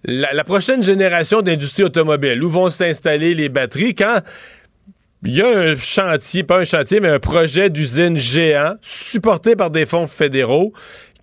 la, 0.04 0.34
la 0.34 0.44
prochaine 0.44 0.84
génération 0.84 1.42
d'industrie 1.42 1.86
automobile 1.86 2.44
où 2.44 2.48
vont 2.48 2.70
s'installer 2.70 3.34
les 3.34 3.50
batteries 3.50 3.96
quand 3.96 4.22
il 5.24 5.36
y 5.36 5.42
a 5.42 5.48
un 5.48 5.76
chantier, 5.76 6.44
pas 6.44 6.60
un 6.60 6.66
chantier, 6.66 7.00
mais 7.00 7.10
un 7.10 7.20
projet 7.20 7.70
d'usine 7.70 8.18
géant 8.18 8.76
supporté 8.82 9.56
par 9.56 9.70
des 9.70 9.86
fonds 9.86 10.08
fédéraux 10.08 10.74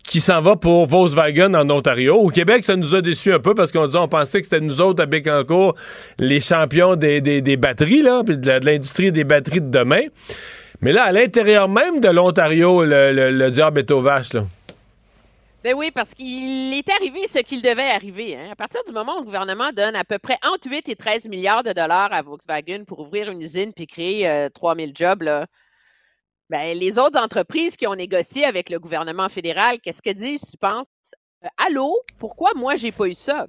qui 0.04 0.20
s'en 0.20 0.40
va 0.40 0.56
pour 0.56 0.86
Volkswagen 0.86 1.52
en 1.54 1.68
Ontario. 1.68 2.16
Au 2.16 2.28
Québec, 2.28 2.64
ça 2.64 2.76
nous 2.76 2.94
a 2.94 3.02
déçus 3.02 3.32
un 3.32 3.40
peu 3.40 3.54
parce 3.54 3.72
qu'on 3.72 3.94
on 3.94 4.08
pensait 4.08 4.40
que 4.40 4.46
c'était 4.46 4.64
nous 4.64 4.80
autres 4.80 5.02
à 5.02 5.06
Bécancourt 5.06 5.74
les 6.18 6.40
champions 6.40 6.96
des, 6.96 7.56
batteries, 7.56 8.02
là, 8.02 8.22
puis 8.24 8.38
de 8.38 8.64
l'industrie 8.64 9.12
des 9.12 9.24
batteries 9.24 9.60
de 9.60 9.68
demain. 9.68 10.02
Mais 10.80 10.92
là, 10.92 11.04
à 11.04 11.12
l'intérieur 11.12 11.68
même 11.68 12.00
de 12.00 12.08
l'Ontario, 12.08 12.84
le, 12.84 13.12
le, 13.12 13.30
le 13.30 13.50
diable 13.50 13.80
est 13.80 13.90
aux 13.90 14.00
vaches, 14.00 14.32
là. 14.32 14.44
Ben 15.68 15.74
oui, 15.74 15.90
parce 15.90 16.14
qu'il 16.14 16.72
est 16.72 16.88
arrivé 16.88 17.28
ce 17.28 17.40
qu'il 17.40 17.60
devait 17.60 17.90
arriver. 17.90 18.34
hein. 18.34 18.48
À 18.50 18.56
partir 18.56 18.82
du 18.86 18.92
moment 18.94 19.16
où 19.16 19.18
le 19.18 19.24
gouvernement 19.26 19.70
donne 19.70 19.96
à 19.96 20.02
peu 20.02 20.18
près 20.18 20.38
entre 20.42 20.70
8 20.70 20.88
et 20.88 20.96
13 20.96 21.28
milliards 21.28 21.62
de 21.62 21.74
dollars 21.74 22.10
à 22.10 22.22
Volkswagen 22.22 22.84
pour 22.86 23.00
ouvrir 23.00 23.30
une 23.30 23.42
usine 23.42 23.74
puis 23.74 23.86
créer 23.86 24.26
euh, 24.26 24.48
3000 24.48 24.92
jobs, 24.94 25.22
ben, 26.48 26.78
les 26.78 26.98
autres 26.98 27.20
entreprises 27.20 27.76
qui 27.76 27.86
ont 27.86 27.94
négocié 27.94 28.46
avec 28.46 28.70
le 28.70 28.78
gouvernement 28.80 29.28
fédéral, 29.28 29.78
qu'est-ce 29.82 30.00
qu'elles 30.00 30.16
disent, 30.16 30.40
tu 30.50 30.56
penses? 30.56 30.86
Euh, 31.44 31.48
allô, 31.58 31.94
pourquoi 32.18 32.52
moi, 32.56 32.76
j'ai 32.76 32.90
pas 32.90 33.04
eu 33.04 33.14
ça? 33.14 33.46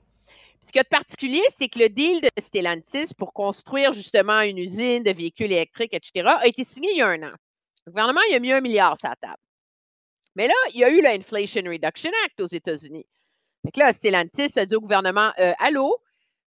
Ce 0.59 0.73
qu'il 0.73 0.79
y 0.79 0.81
a 0.81 0.83
de 0.83 0.89
particulier, 0.89 1.43
c'est 1.55 1.69
que 1.69 1.79
le 1.79 1.87
deal 1.87 2.19
de 2.19 2.29
Stellantis 2.37 3.13
pour 3.17 3.31
construire 3.31 3.93
justement 3.93 4.41
une 4.41 4.57
usine 4.57 5.03
de 5.03 5.11
véhicules 5.11 5.53
électriques, 5.53 5.93
etc., 5.93 6.27
a 6.41 6.47
été 6.47 6.65
signé 6.65 6.89
il 6.91 6.97
y 6.97 7.01
a 7.01 7.07
un 7.07 7.23
an. 7.23 7.35
Le 7.85 7.93
gouvernement 7.93 8.19
il 8.29 8.35
a 8.35 8.39
mis 8.39 8.51
un 8.51 8.59
milliard 8.59 8.97
sur 8.97 9.07
la 9.07 9.15
table. 9.15 9.37
Mais 10.35 10.47
là, 10.47 10.53
il 10.73 10.79
y 10.79 10.83
a 10.83 10.89
eu 10.89 11.01
l'Inflation 11.01 11.63
Reduction 11.65 12.11
Act 12.25 12.41
aux 12.41 12.47
États-Unis. 12.47 13.05
Que 13.73 13.79
là, 13.79 13.93
Stellantis 13.93 14.57
a 14.57 14.65
dit 14.65 14.75
au 14.75 14.81
gouvernement 14.81 15.31
euh, 15.39 15.53
Allô, 15.59 15.97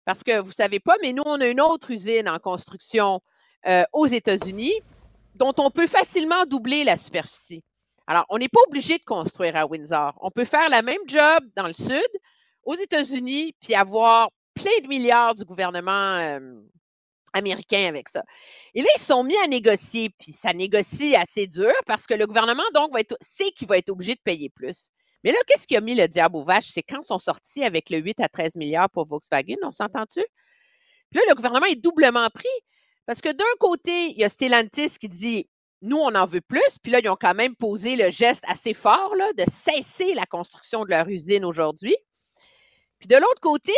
parce 0.05 0.23
que 0.23 0.39
vous 0.39 0.49
ne 0.49 0.53
savez 0.53 0.79
pas, 0.79 0.95
mais 1.01 1.13
nous, 1.13 1.23
on 1.25 1.41
a 1.41 1.47
une 1.47 1.61
autre 1.61 1.91
usine 1.91 2.29
en 2.29 2.39
construction 2.39 3.21
euh, 3.67 3.83
aux 3.93 4.07
États-Unis 4.07 4.73
dont 5.35 5.53
on 5.57 5.71
peut 5.71 5.87
facilement 5.87 6.45
doubler 6.45 6.83
la 6.83 6.97
superficie. 6.97 7.63
Alors, 8.07 8.25
on 8.29 8.37
n'est 8.37 8.49
pas 8.49 8.61
obligé 8.67 8.97
de 8.97 9.03
construire 9.03 9.55
à 9.55 9.65
Windsor. 9.65 10.17
On 10.21 10.31
peut 10.31 10.45
faire 10.45 10.69
la 10.69 10.81
même 10.81 11.01
job 11.05 11.43
dans 11.55 11.67
le 11.67 11.73
sud, 11.73 12.09
aux 12.63 12.75
États-Unis, 12.75 13.55
puis 13.61 13.75
avoir 13.75 14.29
plein 14.55 14.79
de 14.81 14.87
milliards 14.87 15.35
du 15.35 15.45
gouvernement 15.45 16.17
euh, 16.17 16.39
américain 17.33 17.87
avec 17.87 18.09
ça. 18.09 18.23
Et 18.73 18.81
là, 18.81 18.87
ils 18.95 19.01
sont 19.01 19.23
mis 19.23 19.37
à 19.37 19.47
négocier, 19.47 20.09
puis 20.19 20.31
ça 20.31 20.53
négocie 20.53 21.15
assez 21.15 21.47
dur 21.47 21.73
parce 21.85 22.05
que 22.05 22.13
le 22.13 22.27
gouvernement, 22.27 22.63
donc, 22.73 22.91
sait 23.21 23.51
qu'il 23.51 23.67
va 23.67 23.77
être 23.77 23.89
obligé 23.89 24.15
de 24.15 24.21
payer 24.23 24.49
plus. 24.49 24.91
Mais 25.23 25.31
là, 25.31 25.37
qu'est-ce 25.47 25.67
qui 25.67 25.75
a 25.75 25.81
mis 25.81 25.95
le 25.95 26.07
diable 26.07 26.37
aux 26.37 26.43
vaches? 26.43 26.69
C'est 26.69 26.83
quand 26.83 27.01
ils 27.01 27.05
sont 27.05 27.19
sortis 27.19 27.63
avec 27.63 27.89
le 27.89 27.97
8 27.97 28.19
à 28.21 28.29
13 28.29 28.55
milliards 28.55 28.89
pour 28.89 29.05
Volkswagen, 29.05 29.57
on 29.63 29.71
s'entend-tu? 29.71 30.23
Puis 31.11 31.19
là, 31.19 31.21
le 31.27 31.35
gouvernement 31.35 31.65
est 31.65 31.75
doublement 31.75 32.29
pris 32.29 32.47
parce 33.05 33.21
que 33.21 33.29
d'un 33.29 33.43
côté, 33.59 34.11
il 34.11 34.19
y 34.19 34.23
a 34.23 34.29
Stellantis 34.29 34.97
qui 34.99 35.09
dit 35.09 35.49
nous, 35.81 35.97
on 35.97 36.13
en 36.15 36.25
veut 36.25 36.41
plus. 36.41 36.77
Puis 36.81 36.91
là, 36.91 36.99
ils 36.99 37.09
ont 37.09 37.17
quand 37.19 37.33
même 37.33 37.55
posé 37.55 37.95
le 37.95 38.11
geste 38.11 38.43
assez 38.47 38.73
fort 38.73 39.13
de 39.37 39.43
cesser 39.49 40.13
la 40.13 40.25
construction 40.25 40.83
de 40.83 40.89
leur 40.89 41.07
usine 41.07 41.45
aujourd'hui. 41.45 41.95
Puis 42.99 43.07
de 43.07 43.15
l'autre 43.15 43.39
côté, 43.41 43.73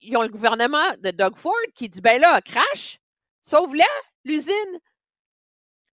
ils 0.00 0.16
ont 0.16 0.22
le 0.22 0.28
gouvernement 0.28 0.92
de 1.02 1.10
Doug 1.10 1.36
Ford 1.36 1.54
qui 1.74 1.88
dit 1.88 2.00
ben 2.00 2.20
là, 2.20 2.40
crash, 2.42 2.98
sauve-la, 3.42 3.84
l'usine. 4.24 4.52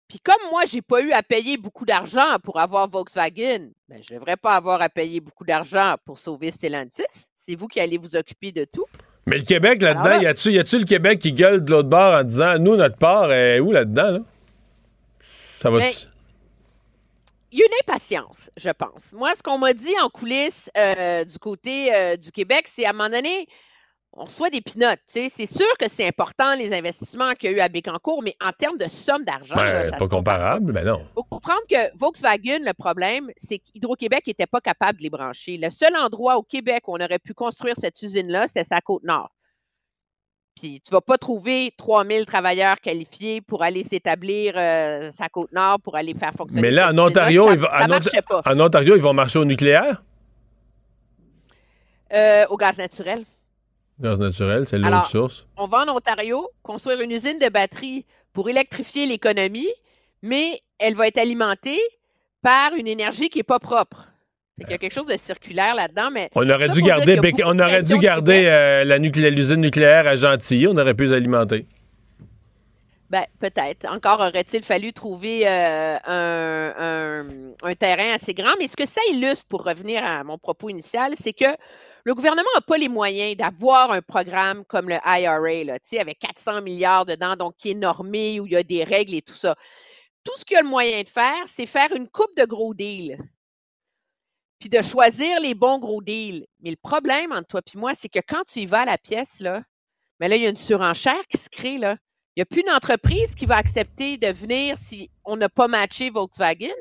Puis 0.08 0.20
comme 0.20 0.40
moi, 0.50 0.64
j'ai 0.66 0.82
pas 0.82 1.00
eu 1.00 1.10
à 1.12 1.22
payer 1.22 1.56
beaucoup 1.56 1.84
d'argent 1.84 2.36
pour 2.42 2.60
avoir 2.60 2.88
Volkswagen, 2.88 3.70
ben, 3.88 4.00
je 4.08 4.14
ne 4.14 4.18
devrais 4.20 4.36
pas 4.36 4.54
avoir 4.54 4.80
à 4.80 4.88
payer 4.88 5.18
beaucoup 5.20 5.44
d'argent 5.44 5.96
pour 6.04 6.18
sauver 6.18 6.52
Stellantis. 6.52 7.02
C'est 7.34 7.56
vous 7.56 7.66
qui 7.66 7.80
allez 7.80 7.98
vous 7.98 8.14
occuper 8.14 8.52
de 8.52 8.64
tout. 8.64 8.84
Mais 9.26 9.38
le 9.38 9.42
Québec, 9.44 9.82
là-dedans, 9.82 10.04
là- 10.20 10.22
y 10.22 10.58
a-tu 10.58 10.78
le 10.78 10.84
Québec 10.84 11.18
qui 11.18 11.32
gueule 11.32 11.64
de 11.64 11.70
l'autre 11.72 11.88
bord 11.88 12.14
en 12.14 12.22
disant 12.22 12.56
Nous, 12.60 12.76
notre 12.76 12.96
part 12.98 13.32
est 13.32 13.58
où 13.58 13.72
là-dedans, 13.72 14.10
là? 14.12 14.18
Ça 15.22 15.70
va 15.70 15.78
Mais- 15.80 15.92
Il 17.50 17.58
y 17.58 17.62
a 17.62 17.66
une 17.66 17.78
impatience, 17.82 18.50
je 18.56 18.70
pense. 18.70 19.12
Moi, 19.12 19.34
ce 19.34 19.42
qu'on 19.42 19.58
m'a 19.58 19.72
dit 19.72 19.94
en 20.02 20.08
coulisses 20.10 20.70
euh, 20.76 21.24
du 21.24 21.38
côté 21.38 21.92
euh, 21.94 22.16
du 22.16 22.30
Québec, 22.30 22.66
c'est 22.68 22.84
à 22.84 22.90
un 22.90 22.92
moment 22.92 23.08
donné, 23.10 23.48
on 24.18 24.24
reçoit 24.24 24.48
des 24.48 24.62
pinottes. 24.62 24.98
C'est 25.06 25.28
sûr 25.46 25.66
que 25.78 25.88
c'est 25.90 26.06
important, 26.06 26.54
les 26.54 26.72
investissements 26.72 27.34
qu'il 27.34 27.50
y 27.50 27.54
a 27.54 27.56
eu 27.56 27.60
à 27.60 27.68
Bécancour, 27.68 28.22
mais 28.22 28.34
en 28.42 28.50
termes 28.52 28.78
de 28.78 28.88
somme 28.88 29.24
d'argent, 29.24 29.54
Ben, 29.54 29.90
pas 29.96 30.08
comparable, 30.08 30.72
mais 30.72 30.84
non. 30.84 31.00
Il 31.10 31.14
faut 31.14 31.22
comprendre 31.24 31.60
que 31.70 31.96
Volkswagen, 31.98 32.60
le 32.64 32.72
problème, 32.72 33.30
c'est 33.36 33.58
qu'Hydro-Québec 33.58 34.26
n'était 34.26 34.46
pas 34.46 34.60
capable 34.62 34.98
de 34.98 35.02
les 35.02 35.10
brancher. 35.10 35.58
Le 35.58 35.68
seul 35.70 35.94
endroit 35.96 36.36
au 36.38 36.42
Québec 36.42 36.88
où 36.88 36.94
on 36.96 37.04
aurait 37.04 37.18
pu 37.18 37.34
construire 37.34 37.74
cette 37.78 38.00
usine-là, 38.00 38.46
c'est 38.48 38.64
sa 38.64 38.80
côte 38.80 39.02
nord. 39.04 39.30
Puis 40.58 40.80
tu 40.80 40.90
ne 40.90 40.96
vas 40.96 41.02
pas 41.02 41.18
trouver 41.18 41.74
3000 41.76 42.24
travailleurs 42.24 42.80
qualifiés 42.80 43.42
pour 43.42 43.62
aller 43.62 43.84
s'établir 43.84 44.54
euh, 44.56 45.10
sa 45.12 45.28
côte 45.28 45.52
nord 45.52 45.78
pour 45.80 45.94
aller 45.96 46.14
faire 46.14 46.32
fonctionner. 46.32 46.62
Mais 46.62 46.70
là, 46.70 46.90
en 46.90 46.98
Ontario, 46.98 47.52
ils 47.52 47.58
vont- 47.58 47.68
en, 47.68 48.52
en 48.52 48.60
Ontario, 48.60 48.96
ils 48.96 49.02
vont 49.02 49.12
marcher 49.12 49.38
au 49.38 49.44
nucléaire? 49.44 50.02
Euh, 52.14 52.46
au 52.48 52.56
gaz 52.56 52.78
naturel. 52.78 53.22
Gaz 54.00 54.20
naturel, 54.20 54.66
c'est 54.66 54.78
l'autre 54.78 55.06
source. 55.06 55.46
on 55.56 55.66
va 55.66 55.84
en 55.84 55.88
Ontario 55.96 56.50
construire 56.62 57.00
une 57.00 57.10
usine 57.12 57.38
de 57.38 57.48
batterie 57.48 58.04
pour 58.34 58.48
électrifier 58.50 59.06
l'économie, 59.06 59.68
mais 60.22 60.60
elle 60.78 60.94
va 60.94 61.08
être 61.08 61.16
alimentée 61.18 61.80
par 62.42 62.74
une 62.74 62.86
énergie 62.86 63.30
qui 63.30 63.38
n'est 63.38 63.42
pas 63.44 63.58
propre. 63.58 64.08
Fait 64.58 64.64
qu'il 64.64 64.70
y 64.72 64.74
a 64.74 64.78
quelque 64.78 64.92
chose 64.94 65.06
de 65.06 65.16
circulaire 65.16 65.74
là-dedans, 65.74 66.10
mais 66.12 66.30
On 66.34 66.48
aurait 66.48 66.66
ça 66.68 66.72
dû 66.72 66.82
garder, 66.82 67.18
on 67.44 67.58
aurait 67.58 67.82
dû 67.82 67.94
euh, 68.04 68.84
la 68.84 68.98
nuclé- 68.98 69.30
l'usine 69.30 69.60
nucléaire 69.60 70.06
à 70.06 70.16
Gentilly. 70.16 70.66
On 70.66 70.76
aurait 70.76 70.94
pu 70.94 71.04
les 71.06 71.12
alimenter. 71.12 71.66
Ben, 73.10 73.24
peut-être. 73.38 73.86
Encore 73.90 74.20
aurait-il 74.20 74.62
fallu 74.62 74.92
trouver 74.92 75.46
euh, 75.46 75.96
un, 76.06 76.74
un- 76.78 77.26
un 77.62 77.74
terrain 77.74 78.12
assez 78.14 78.34
grand. 78.34 78.52
Mais 78.58 78.66
ce 78.66 78.76
que 78.76 78.86
ça 78.86 79.00
illustre, 79.12 79.44
pour 79.48 79.62
revenir 79.64 80.02
à 80.04 80.24
mon 80.24 80.38
propos 80.38 80.68
initial, 80.70 81.12
c'est 81.14 81.32
que 81.32 81.44
le 82.06 82.14
gouvernement 82.14 82.48
n'a 82.54 82.60
pas 82.60 82.76
les 82.76 82.88
moyens 82.88 83.36
d'avoir 83.36 83.90
un 83.90 84.00
programme 84.00 84.64
comme 84.64 84.88
le 84.88 84.94
IRA, 85.04 85.64
là, 85.64 85.78
avec 85.98 86.20
400 86.20 86.62
milliards 86.62 87.04
dedans, 87.04 87.34
donc 87.34 87.56
qui 87.56 87.72
est 87.72 87.74
normé, 87.74 88.38
où 88.38 88.46
il 88.46 88.52
y 88.52 88.56
a 88.56 88.62
des 88.62 88.84
règles 88.84 89.14
et 89.14 89.22
tout 89.22 89.34
ça. 89.34 89.56
Tout 90.22 90.30
ce 90.36 90.44
qu'il 90.44 90.56
a 90.56 90.62
le 90.62 90.68
moyen 90.68 91.02
de 91.02 91.08
faire, 91.08 91.42
c'est 91.46 91.66
faire 91.66 91.90
une 91.96 92.08
coupe 92.08 92.30
de 92.36 92.44
gros 92.44 92.74
deals. 92.74 93.18
Puis 94.60 94.68
de 94.68 94.82
choisir 94.82 95.40
les 95.40 95.54
bons 95.54 95.80
gros 95.80 96.00
deals. 96.00 96.46
Mais 96.60 96.70
le 96.70 96.76
problème 96.76 97.32
entre 97.32 97.48
toi 97.48 97.60
et 97.74 97.76
moi, 97.76 97.92
c'est 97.96 98.08
que 98.08 98.20
quand 98.20 98.44
tu 98.44 98.60
y 98.60 98.66
vas 98.66 98.82
à 98.82 98.84
la 98.84 98.98
pièce, 98.98 99.40
là, 99.40 99.64
mais 100.20 100.28
là, 100.28 100.36
il 100.36 100.42
y 100.44 100.46
a 100.46 100.50
une 100.50 100.54
surenchère 100.54 101.26
qui 101.28 101.38
se 101.38 101.48
crée, 101.48 101.78
là. 101.78 101.96
Il 102.36 102.38
n'y 102.38 102.42
a 102.42 102.46
plus 102.46 102.62
d'entreprise 102.62 103.34
qui 103.34 103.46
va 103.46 103.56
accepter 103.56 104.16
de 104.16 104.28
venir 104.28 104.78
si 104.78 105.10
on 105.24 105.36
n'a 105.36 105.48
pas 105.48 105.66
matché 105.66 106.10
Volkswagen. 106.10 106.74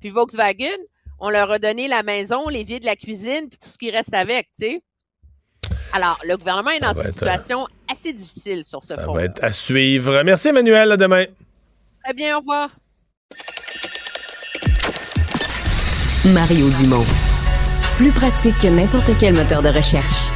Puis 0.00 0.10
Volkswagen, 0.10 0.78
on 1.20 1.30
leur 1.30 1.50
a 1.50 1.58
donné 1.58 1.86
la 1.88 2.02
maison, 2.02 2.48
l'évier 2.48 2.80
de 2.80 2.86
la 2.86 2.96
cuisine, 2.96 3.48
puis 3.48 3.58
tout 3.58 3.68
ce 3.68 3.78
qui 3.78 3.90
reste 3.90 4.14
avec, 4.14 4.48
tu 4.58 4.66
sais. 4.66 4.82
Alors, 5.92 6.18
le 6.24 6.36
gouvernement 6.36 6.70
est 6.70 6.80
dans 6.80 6.94
une 6.94 7.00
être, 7.00 7.12
situation 7.12 7.66
assez 7.90 8.12
difficile 8.12 8.64
sur 8.64 8.82
ce 8.82 8.94
Ça 8.94 9.02
front. 9.02 9.14
va 9.14 9.24
être 9.24 9.42
à 9.42 9.52
suivre. 9.52 10.22
Merci, 10.22 10.48
Emmanuel. 10.48 10.92
À 10.92 10.96
demain. 10.96 11.24
Très 12.04 12.14
bien, 12.14 12.36
au 12.36 12.40
revoir. 12.40 12.70
Mario 16.26 16.70
Dumont. 16.70 17.04
Plus 17.96 18.12
pratique 18.12 18.58
que 18.60 18.68
n'importe 18.68 19.10
quel 19.18 19.34
moteur 19.34 19.62
de 19.62 19.68
recherche. 19.68 20.30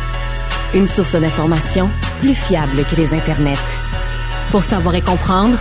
Une 0.74 0.86
source 0.86 1.15
d'information 1.15 1.89
plus 2.20 2.35
fiable 2.35 2.85
que 2.90 2.97
les 2.97 3.15
internets. 3.15 3.55
Pour 4.51 4.62
savoir 4.62 4.97
et 4.97 5.02
comprendre, 5.02 5.59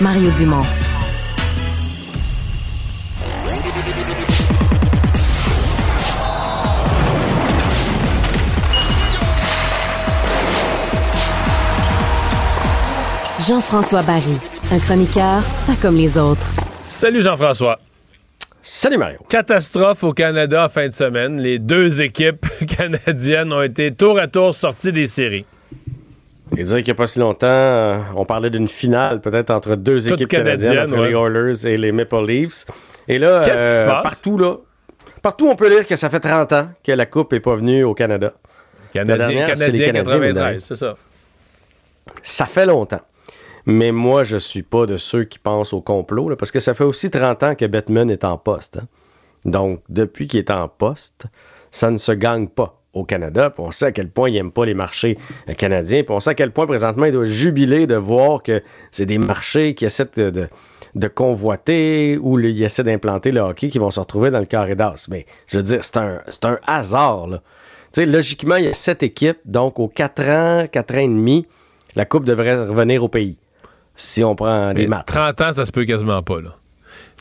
Mario 0.00 0.30
Dumont. 0.32 0.64
Jean-François 13.48 14.02
Barry, 14.02 14.38
un 14.70 14.78
chroniqueur 14.78 15.42
pas 15.66 15.74
comme 15.80 15.96
les 15.96 16.16
autres. 16.16 16.46
Salut, 16.82 17.22
Jean-François. 17.22 17.80
Salut, 18.62 18.98
Mario. 18.98 19.18
Catastrophe 19.28 20.04
au 20.04 20.12
Canada 20.12 20.66
en 20.66 20.68
fin 20.68 20.86
de 20.86 20.92
semaine. 20.92 21.40
Les 21.40 21.58
deux 21.58 22.02
équipes 22.02 22.46
canadiennes 22.78 23.52
ont 23.52 23.62
été 23.62 23.92
tour 23.92 24.20
à 24.20 24.28
tour 24.28 24.54
sorties 24.54 24.92
des 24.92 25.08
séries. 25.08 25.44
Et 26.56 26.62
dire 26.62 26.76
qu'il 26.76 26.84
n'y 26.84 26.90
a 26.90 26.94
pas 26.94 27.08
si 27.08 27.18
longtemps, 27.18 27.46
euh, 27.48 27.98
on 28.14 28.24
parlait 28.24 28.50
d'une 28.50 28.68
finale 28.68 29.20
peut-être 29.20 29.50
entre 29.50 29.74
deux 29.74 30.02
Toutes 30.02 30.20
équipes 30.20 30.28
canadiennes, 30.28 30.74
canadiennes, 30.74 31.00
entre 31.00 31.04
les. 31.04 31.12
Oilers 31.12 31.66
et 31.66 31.76
les 31.78 31.90
Maple 31.90 32.26
Leafs. 32.26 32.66
Et 33.08 33.18
là, 33.18 33.40
Qu'est-ce 33.42 33.68
qui 33.70 33.76
se 33.78 33.82
euh, 33.82 33.86
passe? 33.86 34.02
partout 34.04 34.38
là, 34.38 34.56
partout 35.20 35.48
on 35.48 35.56
peut 35.56 35.68
lire 35.68 35.86
que 35.86 35.96
ça 35.96 36.10
fait 36.10 36.20
30 36.20 36.52
ans 36.52 36.68
que 36.84 36.92
la 36.92 37.06
Coupe 37.06 37.32
n'est 37.32 37.40
pas 37.40 37.56
venue 37.56 37.82
au 37.82 37.94
Canada. 37.94 38.34
La 38.94 39.00
Canadien, 39.00 39.26
dernière, 39.26 39.56
c'est 39.56 39.70
les 39.70 39.78
Canadien 39.78 40.04
Canadiens, 40.04 40.18
mais 40.18 40.28
93, 40.28 40.64
c'est 40.64 40.76
ça. 40.76 40.94
Ça 42.22 42.46
fait 42.46 42.66
longtemps. 42.66 43.00
Mais 43.66 43.92
moi, 43.92 44.24
je 44.24 44.36
suis 44.36 44.62
pas 44.62 44.86
de 44.86 44.96
ceux 44.96 45.24
qui 45.24 45.38
pensent 45.38 45.72
au 45.72 45.80
complot, 45.80 46.34
parce 46.36 46.50
que 46.50 46.60
ça 46.60 46.74
fait 46.74 46.84
aussi 46.84 47.10
30 47.10 47.42
ans 47.42 47.54
que 47.54 47.64
Bettman 47.64 48.10
est 48.10 48.24
en 48.24 48.36
poste. 48.38 48.78
hein. 48.78 48.86
Donc, 49.44 49.80
depuis 49.88 50.26
qu'il 50.28 50.38
est 50.38 50.50
en 50.50 50.68
poste, 50.68 51.26
ça 51.70 51.90
ne 51.90 51.96
se 51.98 52.12
gagne 52.12 52.46
pas 52.48 52.80
au 52.92 53.04
Canada. 53.04 53.50
Puis 53.50 53.62
on 53.66 53.70
sait 53.70 53.86
à 53.86 53.92
quel 53.92 54.08
point 54.10 54.28
il 54.28 54.34
n'aime 54.34 54.52
pas 54.52 54.64
les 54.66 54.74
marchés 54.74 55.16
euh, 55.48 55.54
canadiens. 55.54 56.02
Puis 56.04 56.12
on 56.14 56.20
sait 56.20 56.30
à 56.30 56.34
quel 56.34 56.50
point 56.52 56.66
présentement 56.66 57.06
il 57.06 57.12
doit 57.12 57.24
jubiler 57.24 57.86
de 57.86 57.96
voir 57.96 58.42
que 58.42 58.62
c'est 58.90 59.06
des 59.06 59.18
marchés 59.18 59.74
qui 59.74 59.84
essaient 59.86 60.06
de, 60.16 60.48
convoiter 61.08 62.18
ou 62.20 62.36
le- 62.36 62.50
ils 62.50 62.62
essaient 62.62 62.84
d'implanter 62.84 63.32
le 63.32 63.40
hockey 63.40 63.68
qui 63.68 63.78
vont 63.78 63.90
se 63.90 63.98
retrouver 64.00 64.30
dans 64.30 64.40
le 64.40 64.46
carré 64.46 64.74
d'as. 64.74 65.06
Mais 65.10 65.26
je 65.46 65.56
veux 65.56 65.62
dire, 65.62 65.82
c'est 65.82 65.96
un, 65.96 66.18
un 66.44 66.58
hasard. 66.66 67.26
Là. 67.28 67.42
Logiquement, 67.96 68.56
il 68.56 68.66
y 68.66 68.68
a 68.68 68.74
sept 68.74 69.02
équipes. 69.02 69.38
Donc, 69.44 69.78
aux 69.80 69.88
4 69.88 70.22
ans, 70.28 70.66
4 70.70 70.94
ans 70.94 70.98
et 70.98 71.08
demi, 71.08 71.46
la 71.96 72.04
Coupe 72.04 72.24
devrait 72.24 72.64
revenir 72.66 73.02
au 73.02 73.08
pays. 73.08 73.38
Si 73.94 74.24
on 74.24 74.34
prend 74.34 74.72
des 74.74 74.86
maths. 74.86 75.06
30 75.06 75.40
ans, 75.40 75.52
ça 75.52 75.66
se 75.66 75.72
peut 75.72 75.84
quasiment 75.84 76.22
pas, 76.22 76.40
là. 76.40 76.50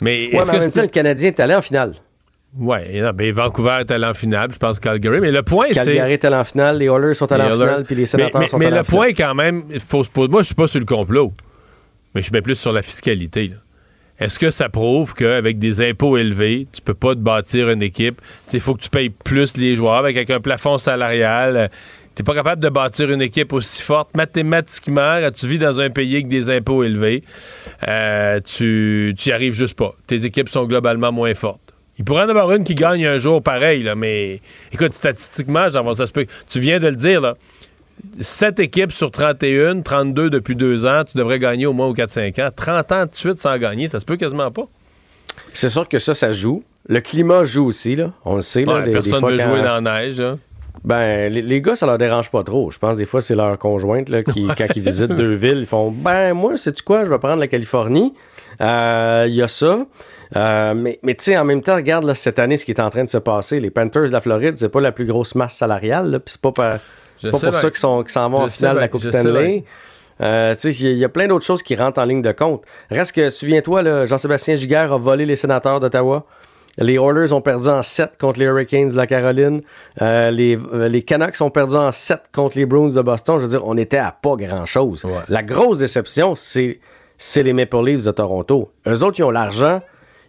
Mais 0.01 0.27
Ouais, 0.27 0.27
est-ce 0.27 0.33
mais 0.33 0.41
en 0.41 0.45
que 0.45 0.51
même 0.51 0.61
temps, 0.61 0.71
c'est- 0.75 0.81
le 0.83 0.87
Canadien 0.87 1.27
est 1.29 1.39
allé 1.39 1.53
en 1.55 1.61
finale. 1.61 1.93
Oui, 2.57 2.77
ben, 3.13 3.31
Vancouver 3.33 3.77
est 3.81 3.91
allé 3.91 4.05
en 4.05 4.13
finale, 4.13 4.49
je 4.51 4.57
pense 4.57 4.79
Calgary. 4.79 5.21
Mais 5.21 5.31
le 5.31 5.41
point, 5.43 5.67
c'est. 5.69 5.85
Calgary 5.85 6.13
est 6.13 6.25
allé 6.25 6.35
en 6.35 6.43
finale, 6.43 6.77
les 6.79 6.85
Oilers 6.87 7.13
sont 7.13 7.31
allés 7.31 7.43
en 7.43 7.53
finale, 7.53 7.83
puis 7.85 7.95
les 7.95 8.05
Sénateurs 8.05 8.41
mais, 8.41 8.47
sont 8.49 8.57
allés 8.57 8.65
en 8.65 8.69
finale. 8.69 8.73
Mais 8.73 8.77
le 8.79 8.83
point, 8.83 9.13
quand 9.13 9.35
même, 9.35 9.63
il 9.73 9.79
faut 9.79 10.03
se 10.03 10.09
poser. 10.09 10.29
Moi, 10.29 10.41
je 10.41 10.47
suis 10.47 10.55
pas 10.55 10.67
sur 10.67 10.79
le 10.79 10.85
complot, 10.85 11.31
mais 12.13 12.21
je 12.21 12.23
suis 12.25 12.31
bien 12.31 12.41
plus 12.41 12.55
sur 12.55 12.73
la 12.73 12.81
fiscalité. 12.81 13.47
là. 13.49 13.55
Est-ce 14.19 14.37
que 14.37 14.51
ça 14.51 14.69
prouve 14.69 15.15
qu'avec 15.15 15.57
des 15.59 15.81
impôts 15.89 16.17
élevés, 16.17 16.67
tu 16.71 16.81
peux 16.81 16.93
pas 16.93 17.15
te 17.15 17.19
bâtir 17.19 17.69
une 17.69 17.81
équipe? 17.81 18.21
Il 18.53 18.59
faut 18.59 18.75
que 18.75 18.81
tu 18.81 18.89
payes 18.89 19.09
plus 19.09 19.55
les 19.57 19.75
joueurs 19.75 19.95
avec 20.05 20.29
un 20.29 20.39
plafond 20.41 20.77
salarial. 20.77 21.71
Tu 22.15 22.23
pas 22.23 22.33
capable 22.33 22.61
de 22.61 22.69
bâtir 22.69 23.09
une 23.11 23.21
équipe 23.21 23.53
aussi 23.53 23.81
forte. 23.81 24.09
Mathématiquement, 24.15 25.19
tu 25.33 25.47
vis 25.47 25.57
dans 25.59 25.79
un 25.79 25.89
pays 25.89 26.13
avec 26.15 26.27
des 26.27 26.49
impôts 26.49 26.83
élevés, 26.83 27.23
euh, 27.87 28.39
tu 28.43 29.15
n'y 29.25 29.31
arrives 29.31 29.53
juste 29.53 29.75
pas. 29.77 29.95
Tes 30.07 30.25
équipes 30.25 30.49
sont 30.49 30.65
globalement 30.65 31.11
moins 31.11 31.33
fortes. 31.33 31.61
Il 31.97 32.03
pourrait 32.05 32.23
en 32.23 32.29
avoir 32.29 32.51
une 32.51 32.63
qui 32.63 32.75
gagne 32.75 33.05
un 33.05 33.17
jour 33.17 33.41
pareil, 33.41 33.83
là, 33.83 33.95
mais 33.95 34.41
écoute, 34.73 34.91
statistiquement, 34.93 35.69
genre, 35.69 35.95
ça 35.95 36.05
se 36.07 36.11
peut. 36.11 36.25
Tu 36.49 36.59
viens 36.59 36.79
de 36.79 36.87
le 36.87 36.95
dire, 36.95 37.21
là. 37.21 37.33
7 38.19 38.59
équipes 38.59 38.91
sur 38.91 39.11
31, 39.11 39.81
32 39.81 40.29
depuis 40.31 40.55
deux 40.55 40.85
ans, 40.85 41.03
tu 41.03 41.17
devrais 41.17 41.37
gagner 41.39 41.65
au 41.67 41.73
moins 41.73 41.87
aux 41.87 41.93
4-5 41.93 42.39
ans. 42.41 42.49
30 42.55 42.91
ans 42.91 43.05
de 43.05 43.13
suite 43.13 43.39
sans 43.39 43.57
gagner, 43.57 43.87
ça 43.87 43.99
se 43.99 44.05
peut 44.05 44.17
quasiment 44.17 44.49
pas. 44.51 44.63
C'est 45.53 45.69
sûr 45.69 45.87
que 45.87 45.99
ça, 45.99 46.13
ça 46.15 46.31
joue. 46.31 46.63
Le 46.87 46.99
climat 46.99 47.43
joue 47.43 47.67
aussi, 47.67 47.95
là. 47.95 48.11
On 48.25 48.35
le 48.35 48.41
sait. 48.41 48.65
Là, 48.65 48.73
Ouais, 48.73 48.79
des- 48.81 48.85
des 48.87 48.91
personne 48.93 49.19
fois, 49.19 49.31
veut 49.31 49.37
quand- 49.37 49.43
jouer 49.49 49.61
dans 49.61 49.79
la 49.79 50.01
neige. 50.01 50.19
là. 50.19 50.37
Ben, 50.83 51.31
les, 51.31 51.41
les 51.41 51.61
gars, 51.61 51.75
ça 51.75 51.85
leur 51.85 51.97
dérange 51.97 52.31
pas 52.31 52.43
trop. 52.43 52.71
Je 52.71 52.79
pense 52.79 52.95
des 52.97 53.05
fois, 53.05 53.21
c'est 53.21 53.35
leur 53.35 53.57
conjointe 53.57 54.09
là, 54.09 54.23
qui, 54.23 54.47
quand 54.57 54.67
ils 54.75 54.81
visitent 54.81 55.11
deux 55.13 55.33
villes, 55.35 55.59
ils 55.59 55.65
font 55.65 55.91
Ben, 55.91 56.33
moi, 56.33 56.57
sais-tu 56.57 56.81
quoi, 56.83 57.05
je 57.05 57.09
vais 57.09 57.19
prendre 57.19 57.39
la 57.39 57.47
Californie. 57.47 58.13
Euh, 58.61 59.25
Il 59.27 59.33
y 59.35 59.41
a 59.41 59.47
ça. 59.47 59.85
Euh, 60.35 60.73
mais 60.75 60.99
mais 61.03 61.13
tu 61.15 61.25
sais, 61.25 61.37
en 61.37 61.43
même 61.43 61.61
temps, 61.61 61.75
regarde 61.75 62.05
là, 62.05 62.15
cette 62.15 62.39
année 62.39 62.55
ce 62.57 62.65
qui 62.65 62.71
est 62.71 62.79
en 62.79 62.89
train 62.89 63.03
de 63.03 63.09
se 63.09 63.17
passer. 63.17 63.59
Les 63.59 63.69
Panthers 63.69 64.03
de 64.07 64.11
la 64.11 64.21
Floride, 64.21 64.57
c'est 64.57 64.69
pas 64.69 64.79
la 64.81 64.91
plus 64.93 65.05
grosse 65.05 65.35
masse 65.35 65.55
salariale, 65.55 66.19
puis 66.23 66.31
c'est 66.33 66.41
pas, 66.41 66.51
par- 66.53 66.79
pas 67.21 67.29
pour 67.31 67.39
bien. 67.41 67.51
ça 67.51 67.69
qu'ils 67.69 67.79
s'en 67.79 68.29
vont 68.29 68.37
Je 68.39 68.43
en 68.43 68.47
finale 68.47 68.75
de 68.75 68.79
la 68.79 68.87
Coupe 68.87 69.01
Stanley. 69.01 69.65
Euh, 70.21 70.53
tu 70.55 70.71
sais, 70.71 70.79
il 70.83 70.85
y 70.85 70.87
a- 70.87 70.91
il 70.91 70.97
y, 70.99 71.05
a 71.05 71.09
plein 71.09 71.27
d'autres 71.27 71.45
choses 71.45 71.63
qui 71.63 71.75
rentrent 71.75 71.99
en 71.99 72.05
ligne 72.05 72.21
de 72.21 72.31
compte. 72.31 72.63
Reste 72.91 73.13
que, 73.13 73.29
souviens-toi, 73.29 74.05
Jean-Sébastien 74.05 74.55
Giguère 74.55 74.93
a 74.93 74.97
volé 74.97 75.25
les 75.25 75.35
sénateurs 75.35 75.79
d'Ottawa. 75.79 76.25
Les 76.77 76.93
Oilers 76.95 77.33
ont 77.33 77.41
perdu 77.41 77.67
en 77.67 77.81
7 77.83 78.11
contre 78.19 78.39
les 78.39 78.45
Hurricanes 78.45 78.89
de 78.89 78.95
la 78.95 79.05
Caroline. 79.07 79.61
Euh, 80.01 80.31
les, 80.31 80.57
euh, 80.73 80.87
les 80.87 81.01
Canucks 81.03 81.39
ont 81.41 81.49
perdu 81.49 81.75
en 81.75 81.91
7 81.91 82.21
contre 82.31 82.57
les 82.57 82.65
Bruins 82.65 82.89
de 82.93 83.01
Boston. 83.01 83.37
Je 83.39 83.43
veux 83.43 83.49
dire, 83.49 83.67
on 83.67 83.75
était 83.77 83.97
à 83.97 84.11
pas 84.11 84.35
grand-chose. 84.37 85.05
La 85.27 85.43
grosse 85.43 85.79
déception, 85.79 86.35
c'est 86.35 86.79
c'est 87.17 87.43
les 87.43 87.53
Maple 87.53 87.85
Leafs 87.85 88.05
de 88.05 88.11
Toronto. 88.11 88.71
Eux 88.87 89.03
autres, 89.03 89.19
ils 89.19 89.23
ont 89.23 89.29
l'argent, 89.31 89.81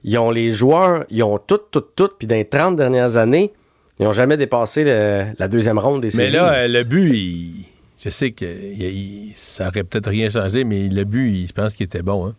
ils 0.04 0.18
ont 0.18 0.30
les 0.30 0.50
joueurs, 0.50 1.04
ils 1.08 1.22
ont 1.22 1.38
tout, 1.38 1.60
tout, 1.70 1.80
tout. 1.96 2.10
Puis 2.18 2.26
dans 2.26 2.34
les 2.36 2.44
30 2.44 2.76
dernières 2.76 3.16
années, 3.16 3.52
ils 3.98 4.04
n'ont 4.04 4.12
jamais 4.12 4.36
dépassé 4.36 4.84
le- 4.84 5.26
la 5.38 5.48
deuxième 5.48 5.78
ronde 5.78 6.02
des 6.02 6.08
Mais 6.08 6.10
séries. 6.10 6.32
là, 6.32 6.52
euh, 6.54 6.68
le 6.68 6.82
but, 6.84 7.14
il- 7.14 7.64
je 8.04 8.10
sais 8.10 8.32
que 8.32 8.44
il- 8.44 9.32
ça 9.36 9.68
aurait 9.68 9.84
peut-être 9.84 10.10
rien 10.10 10.28
changé, 10.28 10.64
mais 10.64 10.88
le 10.88 11.04
but, 11.04 11.32
il- 11.34 11.48
je 11.48 11.52
pense 11.54 11.74
qu'il 11.74 11.84
était 11.84 12.02
bon. 12.02 12.26
Hein. 12.26 12.34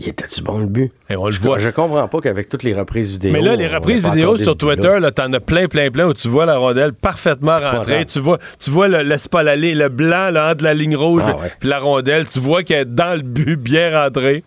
Il 0.00 0.08
était-tu 0.08 0.42
bon 0.42 0.58
le 0.58 0.66
but? 0.66 0.92
Et 1.10 1.16
on 1.16 1.26
le 1.26 1.32
je, 1.32 1.40
voit. 1.40 1.58
je 1.58 1.70
comprends 1.70 2.06
pas 2.06 2.20
qu'avec 2.20 2.48
toutes 2.48 2.62
les 2.62 2.72
reprises 2.72 3.10
vidéo. 3.10 3.32
Mais 3.32 3.40
là, 3.40 3.56
les 3.56 3.66
reprises 3.66 4.04
vidéo 4.04 4.36
sur. 4.36 4.56
Twitter, 4.56 5.00
là, 5.00 5.10
t'en 5.10 5.32
as 5.32 5.40
plein, 5.40 5.66
plein, 5.66 5.90
plein 5.90 6.06
où 6.06 6.14
tu 6.14 6.28
vois 6.28 6.46
la 6.46 6.56
rondelle 6.56 6.92
parfaitement 6.92 7.58
rentrée. 7.58 8.06
Tu 8.06 8.20
vois, 8.20 8.38
tu 8.60 8.70
vois 8.70 8.86
le, 8.86 8.98
aller, 9.48 9.74
le 9.74 9.88
blanc 9.88 10.30
là, 10.30 10.52
entre 10.52 10.62
la 10.62 10.74
ligne 10.74 10.96
rouge 10.96 11.22
Ah 11.26 11.36
ouais. 11.36 11.52
puis 11.58 11.68
la 11.68 11.80
rondelle. 11.80 12.26
Tu 12.28 12.38
vois 12.38 12.62
qu'elle 12.62 12.82
est 12.82 12.94
dans 12.94 13.16
le 13.16 13.22
but, 13.22 13.56
bien 13.56 14.04
rentrée. 14.04 14.44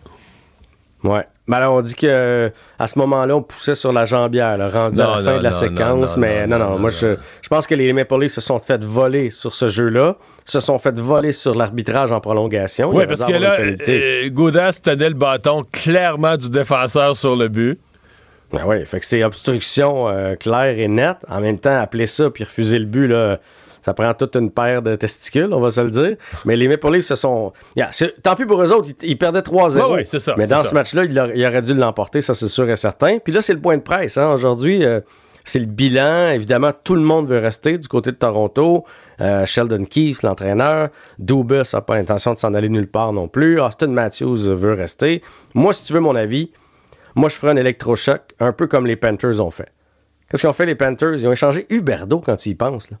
Ouais. 1.04 1.24
Mais 1.48 1.56
alors, 1.56 1.74
on 1.74 1.80
dit 1.82 1.94
que 1.96 2.50
à 2.78 2.86
ce 2.86 2.98
moment-là, 3.00 3.36
on 3.36 3.42
poussait 3.42 3.74
sur 3.74 3.92
la 3.92 4.04
jambière, 4.04 4.56
là, 4.56 4.68
rendu 4.68 5.00
à 5.00 5.04
Non, 5.04 5.10
la 5.16 5.22
fin 5.22 5.32
non, 5.32 5.38
de 5.38 5.42
la 5.42 5.50
séquence. 5.52 6.16
mais 6.16 6.46
non, 6.46 6.58
non, 6.58 6.78
moi, 6.78 6.90
je, 6.90 7.16
je 7.42 7.48
pense 7.48 7.66
que 7.66 7.74
les 7.74 7.92
Maple 7.92 8.20
Leafs 8.20 8.32
se 8.32 8.40
sont 8.40 8.58
fait 8.60 8.84
voler 8.84 9.30
sur 9.30 9.52
ce 9.54 9.66
jeu-là, 9.66 10.16
se 10.44 10.60
sont 10.60 10.78
fait 10.78 10.96
voler 11.00 11.32
sur 11.32 11.54
l'arbitrage 11.56 12.12
en 12.12 12.20
prolongation. 12.20 12.90
Oui, 12.94 13.06
parce 13.06 13.24
que 13.24 13.32
là, 13.32 13.56
euh, 13.60 14.30
Goudas 14.30 14.78
tenait 14.82 15.08
le 15.08 15.14
bâton 15.16 15.64
clairement 15.72 16.36
du 16.36 16.48
défenseur 16.50 17.16
sur 17.16 17.34
le 17.34 17.48
but. 17.48 17.80
Ben 18.52 18.64
oui, 18.66 18.84
fait 18.86 19.00
que 19.00 19.06
c'est 19.06 19.24
obstruction 19.24 20.08
euh, 20.08 20.34
claire 20.36 20.78
et 20.78 20.86
nette. 20.86 21.16
En 21.28 21.40
même 21.40 21.58
temps, 21.58 21.76
appeler 21.80 22.06
ça 22.06 22.28
puis 22.30 22.44
refuser 22.44 22.78
le 22.78 22.84
but, 22.84 23.08
là, 23.08 23.40
ça 23.82 23.92
prend 23.92 24.14
toute 24.14 24.34
une 24.36 24.50
paire 24.50 24.80
de 24.80 24.96
testicules, 24.96 25.52
on 25.52 25.60
va 25.60 25.68
se 25.70 25.80
le 25.82 25.90
dire. 25.90 26.16
Mais 26.46 26.56
les 26.56 26.68
Maple 26.68 26.92
Leafs 26.92 27.04
se 27.04 27.14
sont. 27.16 27.52
Yeah, 27.76 27.90
tant 28.22 28.34
pis 28.34 28.46
pour 28.46 28.62
eux 28.62 28.72
autres, 28.72 28.88
ils, 29.02 29.10
ils 29.10 29.18
perdaient 29.18 29.40
3-0. 29.40 29.76
Ouais, 29.76 29.92
ouais, 29.96 30.04
c'est 30.06 30.18
ça, 30.20 30.34
Mais 30.38 30.46
dans 30.46 30.62
ça. 30.62 30.70
ce 30.70 30.74
match-là, 30.74 31.04
il, 31.04 31.18
aurait- 31.18 31.32
il 31.36 31.44
aurait 31.46 31.62
dû 31.62 31.74
l'emporter, 31.74 32.22
ça 32.22 32.32
c'est 32.34 32.48
sûr 32.48 32.70
et 32.70 32.76
certain. 32.76 33.18
Puis 33.18 33.32
là, 33.32 33.42
c'est 33.42 33.52
le 33.54 33.60
point 33.60 33.76
de 33.76 33.82
presse. 33.82 34.16
Hein. 34.16 34.32
Aujourd'hui, 34.32 34.84
euh, 34.84 35.00
c'est 35.44 35.58
le 35.58 35.66
bilan. 35.66 36.28
Évidemment, 36.30 36.70
tout 36.84 36.94
le 36.94 37.02
monde 37.02 37.28
veut 37.28 37.38
rester 37.38 37.76
du 37.76 37.88
côté 37.88 38.12
de 38.12 38.16
Toronto. 38.16 38.84
Euh, 39.20 39.44
Sheldon 39.46 39.84
Keefe, 39.84 40.22
l'entraîneur. 40.22 40.88
Dubus 41.18 41.72
n'a 41.74 41.80
pas 41.80 41.96
l'intention 41.96 42.32
de 42.34 42.38
s'en 42.38 42.54
aller 42.54 42.68
nulle 42.68 42.88
part 42.88 43.12
non 43.12 43.28
plus. 43.28 43.60
Austin 43.60 43.88
Matthews 43.88 44.36
veut 44.54 44.72
rester. 44.74 45.22
Moi, 45.54 45.72
si 45.72 45.82
tu 45.84 45.92
veux 45.92 46.00
mon 46.00 46.14
avis, 46.16 46.50
moi, 47.14 47.28
je 47.28 47.34
ferais 47.34 47.52
un 47.52 47.56
électrochoc, 47.56 48.20
un 48.40 48.52
peu 48.52 48.66
comme 48.68 48.86
les 48.86 48.96
Panthers 48.96 49.40
ont 49.44 49.50
fait. 49.50 49.68
Qu'est-ce 50.30 50.46
qu'ont 50.46 50.52
fait 50.54 50.64
les 50.66 50.74
Panthers? 50.76 51.14
Ils 51.14 51.28
ont 51.28 51.32
échangé 51.32 51.66
Huberdo 51.68 52.20
quand 52.20 52.36
tu 52.36 52.48
y 52.50 52.54
penses. 52.54 52.90
Là. 52.90 52.96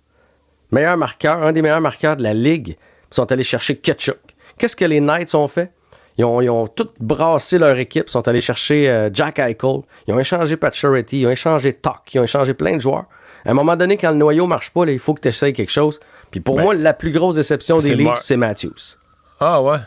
Meilleur 0.72 0.96
marqueur, 0.96 1.42
un 1.42 1.52
des 1.52 1.62
meilleurs 1.62 1.80
marqueurs 1.80 2.16
de 2.16 2.22
la 2.22 2.34
ligue. 2.34 2.76
Ils 3.10 3.14
sont 3.14 3.30
allés 3.30 3.42
chercher 3.42 3.76
Ketchuk. 3.76 4.18
Qu'est-ce 4.58 4.74
que 4.74 4.84
les 4.84 5.00
Knights 5.00 5.34
ont 5.34 5.48
fait? 5.48 5.70
Ils 6.18 6.24
ont, 6.24 6.40
ils 6.40 6.50
ont 6.50 6.66
tout 6.66 6.88
brassé 7.00 7.58
leur 7.58 7.76
équipe, 7.78 8.04
ils 8.06 8.10
sont 8.10 8.26
allés 8.28 8.40
chercher 8.40 8.88
euh, 8.88 9.08
Jack 9.12 9.38
Eichel, 9.38 9.80
ils 10.06 10.14
ont 10.14 10.18
échangé 10.18 10.56
Pat 10.56 10.74
Charity, 10.74 11.20
ils 11.20 11.26
ont 11.26 11.30
échangé 11.30 11.72
Tuck, 11.72 12.14
ils 12.14 12.20
ont 12.20 12.24
échangé 12.24 12.52
plein 12.52 12.76
de 12.76 12.82
joueurs. 12.82 13.06
À 13.44 13.50
un 13.50 13.54
moment 13.54 13.76
donné, 13.76 13.96
quand 13.96 14.10
le 14.10 14.16
noyau 14.16 14.46
marche 14.46 14.70
pas, 14.70 14.84
là, 14.84 14.92
il 14.92 14.98
faut 14.98 15.14
que 15.14 15.20
tu 15.20 15.28
essayes 15.28 15.52
quelque 15.52 15.72
chose. 15.72 16.00
Puis 16.30 16.40
pour 16.40 16.56
Ben, 16.56 16.62
moi, 16.62 16.74
la 16.74 16.92
plus 16.92 17.12
grosse 17.12 17.36
déception 17.36 17.78
des 17.78 17.94
Leafs, 17.94 18.18
c'est 18.18 18.36
Matthews. 18.36 18.96
Ah 19.40 19.62
ouais. 19.62 19.78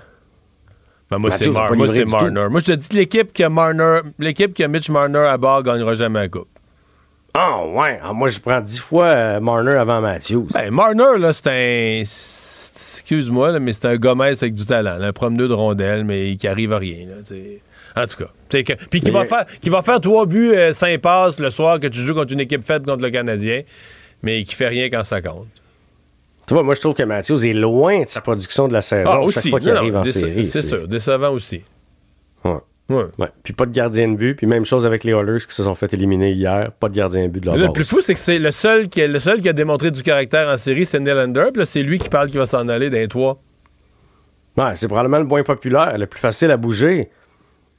Ben, 1.09 1.19
moi, 1.19 1.31
c'est 1.31 1.49
Mar-. 1.51 1.75
Marner. 1.75 2.47
Moi, 2.49 2.59
je 2.61 2.65
te 2.65 2.71
dis, 2.73 2.95
l'équipe 2.95 3.31
qui 3.31 3.43
a 3.43 3.49
Marner, 3.49 4.01
l'équipe 4.19 4.53
qui 4.53 4.63
a 4.63 4.67
Mitch 4.67 4.89
Marner 4.89 5.19
à 5.19 5.37
bord 5.37 5.63
gagnera 5.63 5.93
jamais 5.93 6.19
la 6.19 6.27
coupe. 6.27 6.49
Ah 7.37 7.65
ouais, 7.67 7.99
ah, 8.01 8.13
moi 8.13 8.29
je 8.29 8.39
prends 8.39 8.61
dix 8.61 8.79
fois 8.79 9.07
euh, 9.07 9.39
Marner 9.41 9.73
avant 9.73 9.99
Matthews. 9.99 10.47
Ben, 10.53 10.71
Marner, 10.71 11.19
là, 11.19 11.33
c'est 11.33 11.47
un. 11.49 11.99
Excuse-moi, 12.01 13.51
là, 13.51 13.59
mais 13.59 13.73
c'est 13.73 13.85
un 13.87 13.97
Gomez 13.97 14.27
avec 14.41 14.53
du 14.53 14.65
talent. 14.65 14.97
là, 14.97 15.07
un 15.07 15.11
promeneur 15.13 15.49
de 15.49 15.53
rondelles, 15.53 16.05
mais 16.05 16.37
qui 16.37 16.47
arrive 16.47 16.71
à 16.73 16.77
rien. 16.77 17.05
Là, 17.07 17.15
en 18.01 18.07
tout 18.07 18.17
cas. 18.23 18.63
que- 18.63 18.85
Puis 18.89 19.01
qui 19.01 19.11
va, 19.11 19.25
faire, 19.25 19.45
qui 19.61 19.69
va 19.69 19.81
faire 19.81 19.99
trois 19.99 20.25
buts, 20.25 20.53
euh, 20.53 20.71
cinq 20.73 20.99
passes 21.01 21.39
le 21.39 21.49
soir 21.49 21.79
que 21.79 21.87
tu 21.87 21.99
joues 21.99 22.13
contre 22.13 22.31
une 22.33 22.39
équipe 22.39 22.63
faible 22.63 22.85
contre 22.85 23.03
le 23.03 23.09
Canadien, 23.09 23.61
mais 24.23 24.43
qui 24.43 24.55
fait 24.55 24.67
rien 24.69 24.89
quand 24.89 25.03
ça 25.03 25.21
compte. 25.21 25.47
Tu 26.47 26.53
vois, 26.53 26.63
moi 26.63 26.73
je 26.75 26.79
trouve 26.79 26.93
que 26.93 27.03
Matthews 27.03 27.45
est 27.45 27.53
loin 27.53 28.01
de 28.03 28.07
sa 28.07 28.21
production 28.21 28.67
de 28.67 28.73
la 28.73 28.81
saison 28.81 29.09
Ah, 29.11 29.31
chaque 29.31 29.47
fois 29.49 29.59
qu'il 29.59 29.71
arrive 29.71 29.97
en 29.97 30.03
série. 30.03 30.45
C'est 30.45 30.61
sûr, 30.61 30.87
décevant 30.87 31.31
aussi. 31.31 31.63
Ouais. 32.89 33.27
Puis 33.43 33.53
pas 33.53 33.65
de 33.65 33.71
gardien 33.71 34.07
de 34.07 34.15
but. 34.15 34.35
Puis 34.35 34.45
même 34.45 34.65
chose 34.65 34.85
avec 34.85 35.03
les 35.03 35.11
Oilers 35.11 35.39
qui 35.47 35.55
se 35.55 35.63
sont 35.63 35.75
fait 35.75 35.91
éliminer 35.93 36.31
hier. 36.31 36.71
Pas 36.71 36.87
de 36.87 36.93
gardien 36.93 37.23
de 37.23 37.27
but 37.29 37.39
de 37.39 37.47
leur 37.47 37.55
le 37.55 37.65
base. 37.65 37.73
plus 37.73 37.89
fou, 37.89 38.01
c'est 38.01 38.13
que 38.13 38.19
c'est 38.19 38.37
le 38.37 38.51
seul, 38.51 38.89
qui 38.89 39.01
a, 39.01 39.07
le 39.07 39.19
seul 39.19 39.41
qui 39.41 39.49
a 39.49 39.53
démontré 39.53 39.89
du 39.89 40.03
caractère 40.03 40.47
en 40.47 40.57
série, 40.57 40.85
c'est 40.85 40.99
Nylander. 40.99 41.47
Puis 41.51 41.61
là, 41.61 41.65
c'est 41.65 41.81
lui 41.81 41.97
qui 41.97 42.09
parle 42.09 42.29
qu'il 42.29 42.39
va 42.39 42.45
s'en 42.45 42.67
aller 42.69 42.89
d'un 42.89 43.07
toit. 43.07 43.39
Ouais, 44.57 44.75
c'est 44.75 44.87
probablement 44.87 45.19
le 45.19 45.25
moins 45.25 45.43
populaire, 45.43 45.97
le 45.97 46.05
plus 46.05 46.19
facile 46.19 46.51
à 46.51 46.57
bouger. 46.57 47.09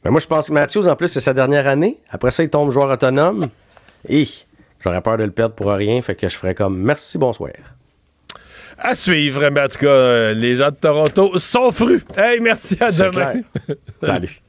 Mais 0.05 0.11
moi, 0.11 0.21
je 0.21 0.27
pense 0.27 0.49
que 0.49 0.53
Matthews, 0.53 0.89
en 0.89 0.97
plus, 0.97 1.09
c'est 1.09 1.21
sa 1.21 1.33
dernière 1.33 1.67
année. 1.69 1.99
Après 2.11 2.31
ça, 2.31 2.43
il 2.43 2.51
tombe 2.51 2.71
joueur 2.71 2.91
autonome. 2.91 3.49
Et 4.09 4.27
j'aurais 4.81 5.01
peur 5.01 5.19
de 5.19 5.25
le 5.25 5.31
perdre 5.31 5.55
pour 5.55 5.71
rien. 5.71 6.03
Fait 6.03 6.17
que 6.17 6.29
je 6.29 6.37
ferais 6.37 6.55
comme 6.55 6.79
merci, 6.79 7.17
bonsoir. 7.17 7.53
À 8.79 8.95
suivre, 8.95 9.49
mais 9.51 9.63
en 9.63 9.69
tout 9.69 9.79
cas, 9.79 9.87
euh, 9.87 10.35
les 10.35 10.57
gens 10.57 10.71
de 10.71 10.77
Toronto 10.77 11.39
sont 11.39 11.71
frus. 11.71 12.05
Hey, 12.17 12.41
merci, 12.41 12.77
à 12.81 12.91
demain. 12.91 13.41
Salut. 14.03 14.43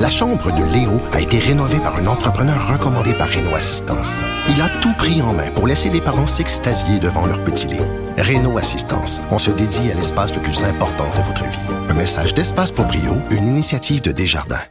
La 0.00 0.10
chambre 0.10 0.46
de 0.52 0.72
Léo 0.72 1.00
a 1.12 1.20
été 1.20 1.38
rénovée 1.38 1.78
par 1.78 1.96
un 1.96 2.06
entrepreneur 2.06 2.68
recommandé 2.72 3.14
par 3.14 3.28
Renault 3.28 3.54
Assistance. 3.56 4.22
Il 4.48 4.60
a 4.60 4.68
tout 4.80 4.92
pris 4.94 5.20
en 5.22 5.32
main 5.32 5.50
pour 5.54 5.66
laisser 5.66 5.88
les 5.88 6.00
parents 6.00 6.26
s'extasier 6.26 7.00
devant 7.00 7.26
leur 7.26 7.42
petit 7.44 7.66
Léo. 7.66 7.84
Renault 8.16 8.58
Assistance, 8.58 9.20
on 9.30 9.38
se 9.38 9.50
dédie 9.50 9.90
à 9.90 9.94
l'espace 9.94 10.34
le 10.34 10.40
plus 10.40 10.62
important 10.64 11.06
de 11.16 11.22
votre 11.26 11.44
vie. 11.44 11.90
Un 11.90 11.94
message 11.94 12.32
d'Espace 12.34 12.70
pour 12.70 12.84
Brio, 12.86 13.16
une 13.30 13.48
initiative 13.48 14.02
de 14.02 14.12
Desjardins. 14.12 14.62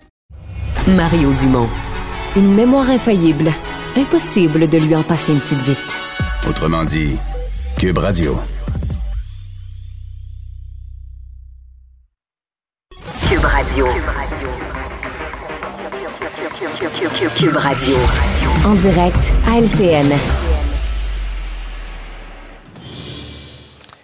Mario 0.88 1.34
Dumont. 1.40 1.70
Une 2.36 2.54
mémoire 2.54 2.90
infaillible. 2.90 3.52
Impossible 3.98 4.70
de 4.70 4.78
lui 4.78 4.96
en 4.96 5.04
passer 5.04 5.34
une 5.34 5.40
petite 5.40 5.64
vite. 5.64 6.00
Autrement 6.50 6.86
dit, 6.86 7.18
Cube 7.78 7.98
Radio. 7.98 8.40
Cube 13.30 13.44
Radio. 13.44 13.86
Cube 13.86 14.04
Radio. 14.06 14.37
En 18.66 18.74
direct 18.74 19.32
à 19.48 19.60
LCN. 19.60 20.12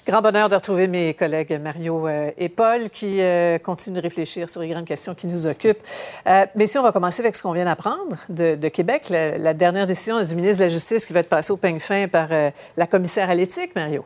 grand 0.05 0.21
bonheur 0.21 0.47
de 0.47 0.55
retrouver 0.55 0.87
mes 0.87 1.13
collègues 1.13 1.59
Mario 1.61 2.07
euh, 2.07 2.29
et 2.37 2.47
Paul 2.47 2.89
qui 2.91 3.19
euh, 3.19 3.57
continuent 3.57 3.95
de 3.95 4.01
réfléchir 4.01 4.49
sur 4.49 4.61
les 4.61 4.67
grandes 4.67 4.85
questions 4.85 5.15
qui 5.15 5.27
nous 5.27 5.47
occupent. 5.47 5.81
Euh, 6.27 6.45
messieurs, 6.55 6.81
on 6.81 6.83
va 6.83 6.91
commencer 6.91 7.21
avec 7.21 7.35
ce 7.35 7.43
qu'on 7.43 7.51
vient 7.51 7.65
d'apprendre 7.65 8.15
de, 8.29 8.55
de, 8.55 8.67
Québec, 8.69 9.09
la, 9.09 9.37
la, 9.37 9.53
dernière 9.53 9.87
décision 9.87 10.21
du 10.21 10.35
ministre 10.35 10.59
de 10.59 10.65
la 10.65 10.69
Justice 10.69 11.05
qui 11.05 11.13
va 11.13 11.21
être 11.21 11.29
passée 11.29 11.51
au 11.51 11.57
peigne 11.57 11.79
fin 11.79 12.07
par 12.07 12.27
euh, 12.31 12.51
la 12.77 12.85
commissaire 12.85 13.29
à 13.29 13.35
l'éthique, 13.35 13.75
Mario. 13.75 14.05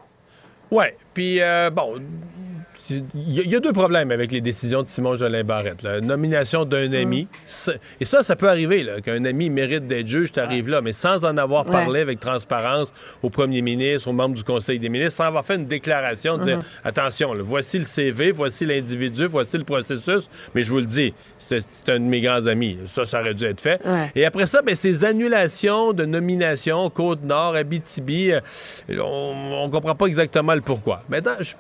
Oui, 0.72 0.86
puis 1.14 1.40
bon, 1.72 1.96
il 2.90 3.52
y, 3.52 3.56
a 3.56 3.60
deux 3.60 3.74
problèmes 3.74 4.12
avec 4.12 4.32
les 4.32 4.42
décisions 4.42 4.82
de 4.82 4.88
Simon 4.88 5.16
Jolin 5.16 5.44
Barrette. 5.44 5.84
La 5.84 6.00
nomination 6.02 6.66
d'un 6.66 6.92
ami. 6.94 7.24
Mm. 7.24 7.72
Et 8.00 8.06
ça, 8.06 8.24
ça 8.24 8.36
peut 8.36 8.50
arriver, 8.50 8.86
qu'un 9.04 9.26
ami 9.26 9.50
mérite 9.50 9.88
d'être 9.88 10.08
juge, 10.08 10.32
tu 10.32 10.40
arrives 10.40 10.70
là, 10.70 10.82
mais 10.82 10.94
sans 10.94 11.26
en 11.26 11.38
avoir 11.38 11.66
parlé 11.66 12.02
avec 12.02 12.20
transparence 12.20 12.94
au 13.22 13.30
premier 13.30 13.62
ministre, 13.62 14.08
aux 14.08 14.14
membres 14.14 14.36
du 14.36 14.44
Conseil 14.44 14.80
des 14.80 14.90
ministres, 14.90 15.18
sans 15.18 15.26
avoir 15.26 15.46
fait 15.46 15.56
une 15.56 15.66
déclaration 15.66 16.38
de 16.38 16.44
dire 16.44 16.58
mm 16.58 16.62
-hmm. 16.62 16.88
attention, 16.88 17.34
là, 17.34 17.44
voici 17.44 17.78
le 17.80 17.86
CV, 17.86 18.32
voici 18.32 18.66
l'individu, 18.66 19.26
voici 19.26 19.58
le 19.58 19.64
processus, 19.64 20.30
mais 20.54 20.64
je 20.64 20.72
vous 20.72 20.80
le 20.80 20.86
dis, 20.86 21.14
c'est 21.38 21.64
un 21.88 22.00
de 22.00 22.06
mes 22.06 22.22
grands 22.22 22.46
amis. 22.48 22.78
Ça, 22.88 23.06
ça 23.06 23.22
aurait 23.22 23.34
dû 23.34 23.46
être 23.46 23.62
fait. 23.62 23.80
Ouais. 23.86 24.12
Et 24.16 24.26
après 24.26 24.48
ça, 24.48 24.62
ben, 24.62 24.76
ces 24.76 25.04
annulations 25.06 25.94
de 25.94 26.06
nominations, 26.06 26.90
Côte-Nord, 26.90 27.56
Abitibi, 27.56 28.32
euh, 28.32 28.40
on 28.90 29.66
ne 29.68 29.72
comprend 29.72 29.96
pas 29.96 30.06
exactement 30.06 30.56
le 30.56 30.62
pourquoi. 30.62 31.04
Maintenant, 31.10 31.38
je 31.40 31.54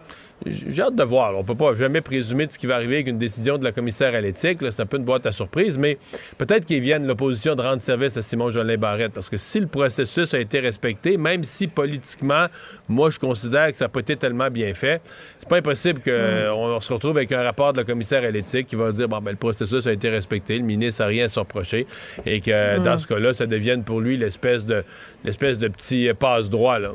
j'ai 0.45 0.81
hâte 0.81 0.95
de 0.95 1.03
voir. 1.03 1.37
On 1.37 1.43
peut 1.43 1.55
pas 1.55 1.73
jamais 1.75 2.01
présumer 2.01 2.45
de 2.45 2.51
ce 2.51 2.59
qui 2.59 2.67
va 2.67 2.75
arriver 2.75 2.95
avec 2.95 3.07
une 3.07 3.17
décision 3.17 3.57
de 3.57 3.63
la 3.63 3.71
commissaire 3.71 4.13
à 4.13 4.21
l'éthique. 4.21 4.59
C'est 4.61 4.81
un 4.81 4.85
peu 4.85 4.97
une 4.97 5.03
boîte 5.03 5.25
à 5.25 5.31
surprise, 5.31 5.77
mais 5.77 5.97
peut-être 6.37 6.65
qu'il 6.65 6.79
vienne 6.81 7.07
l'opposition 7.07 7.55
de 7.55 7.61
rendre 7.61 7.81
service 7.81 8.17
à 8.17 8.21
Simon 8.21 8.51
Jolin 8.51 8.77
Barrette. 8.77 9.13
Parce 9.13 9.29
que 9.29 9.37
si 9.37 9.59
le 9.59 9.67
processus 9.67 10.33
a 10.33 10.39
été 10.39 10.59
respecté, 10.59 11.17
même 11.17 11.43
si 11.43 11.67
politiquement, 11.67 12.47
moi, 12.87 13.09
je 13.09 13.19
considère 13.19 13.71
que 13.71 13.77
ça 13.77 13.85
n'a 13.85 13.89
pas 13.89 13.99
été 14.01 14.15
tellement 14.15 14.49
bien 14.49 14.73
fait, 14.73 15.01
c'est 15.39 15.49
pas 15.49 15.57
impossible 15.57 16.01
qu'on 16.01 16.77
mm. 16.77 16.81
se 16.81 16.93
retrouve 16.93 17.17
avec 17.17 17.31
un 17.31 17.43
rapport 17.43 17.73
de 17.73 17.77
la 17.77 17.83
commissaire 17.83 18.23
à 18.23 18.29
l'éthique 18.29 18.67
qui 18.67 18.75
va 18.75 18.91
dire 18.91 19.09
bon, 19.09 19.19
ben, 19.19 19.31
le 19.31 19.37
processus 19.37 19.87
a 19.87 19.91
été 19.91 20.09
respecté, 20.09 20.57
le 20.57 20.65
ministre 20.65 21.01
n'a 21.01 21.07
rien 21.07 21.25
à 21.25 21.29
se 21.29 21.39
reprocher, 21.39 21.87
et 22.25 22.41
que 22.41 22.77
mm. 22.77 22.83
dans 22.83 22.97
ce 22.97 23.07
cas-là, 23.07 23.33
ça 23.33 23.47
devienne 23.47 23.83
pour 23.83 24.01
lui 24.01 24.17
l'espèce 24.17 24.65
de, 24.65 24.83
l'espèce 25.23 25.57
de 25.57 25.67
petit 25.67 26.11
passe-droit. 26.17 26.79
là. 26.79 26.91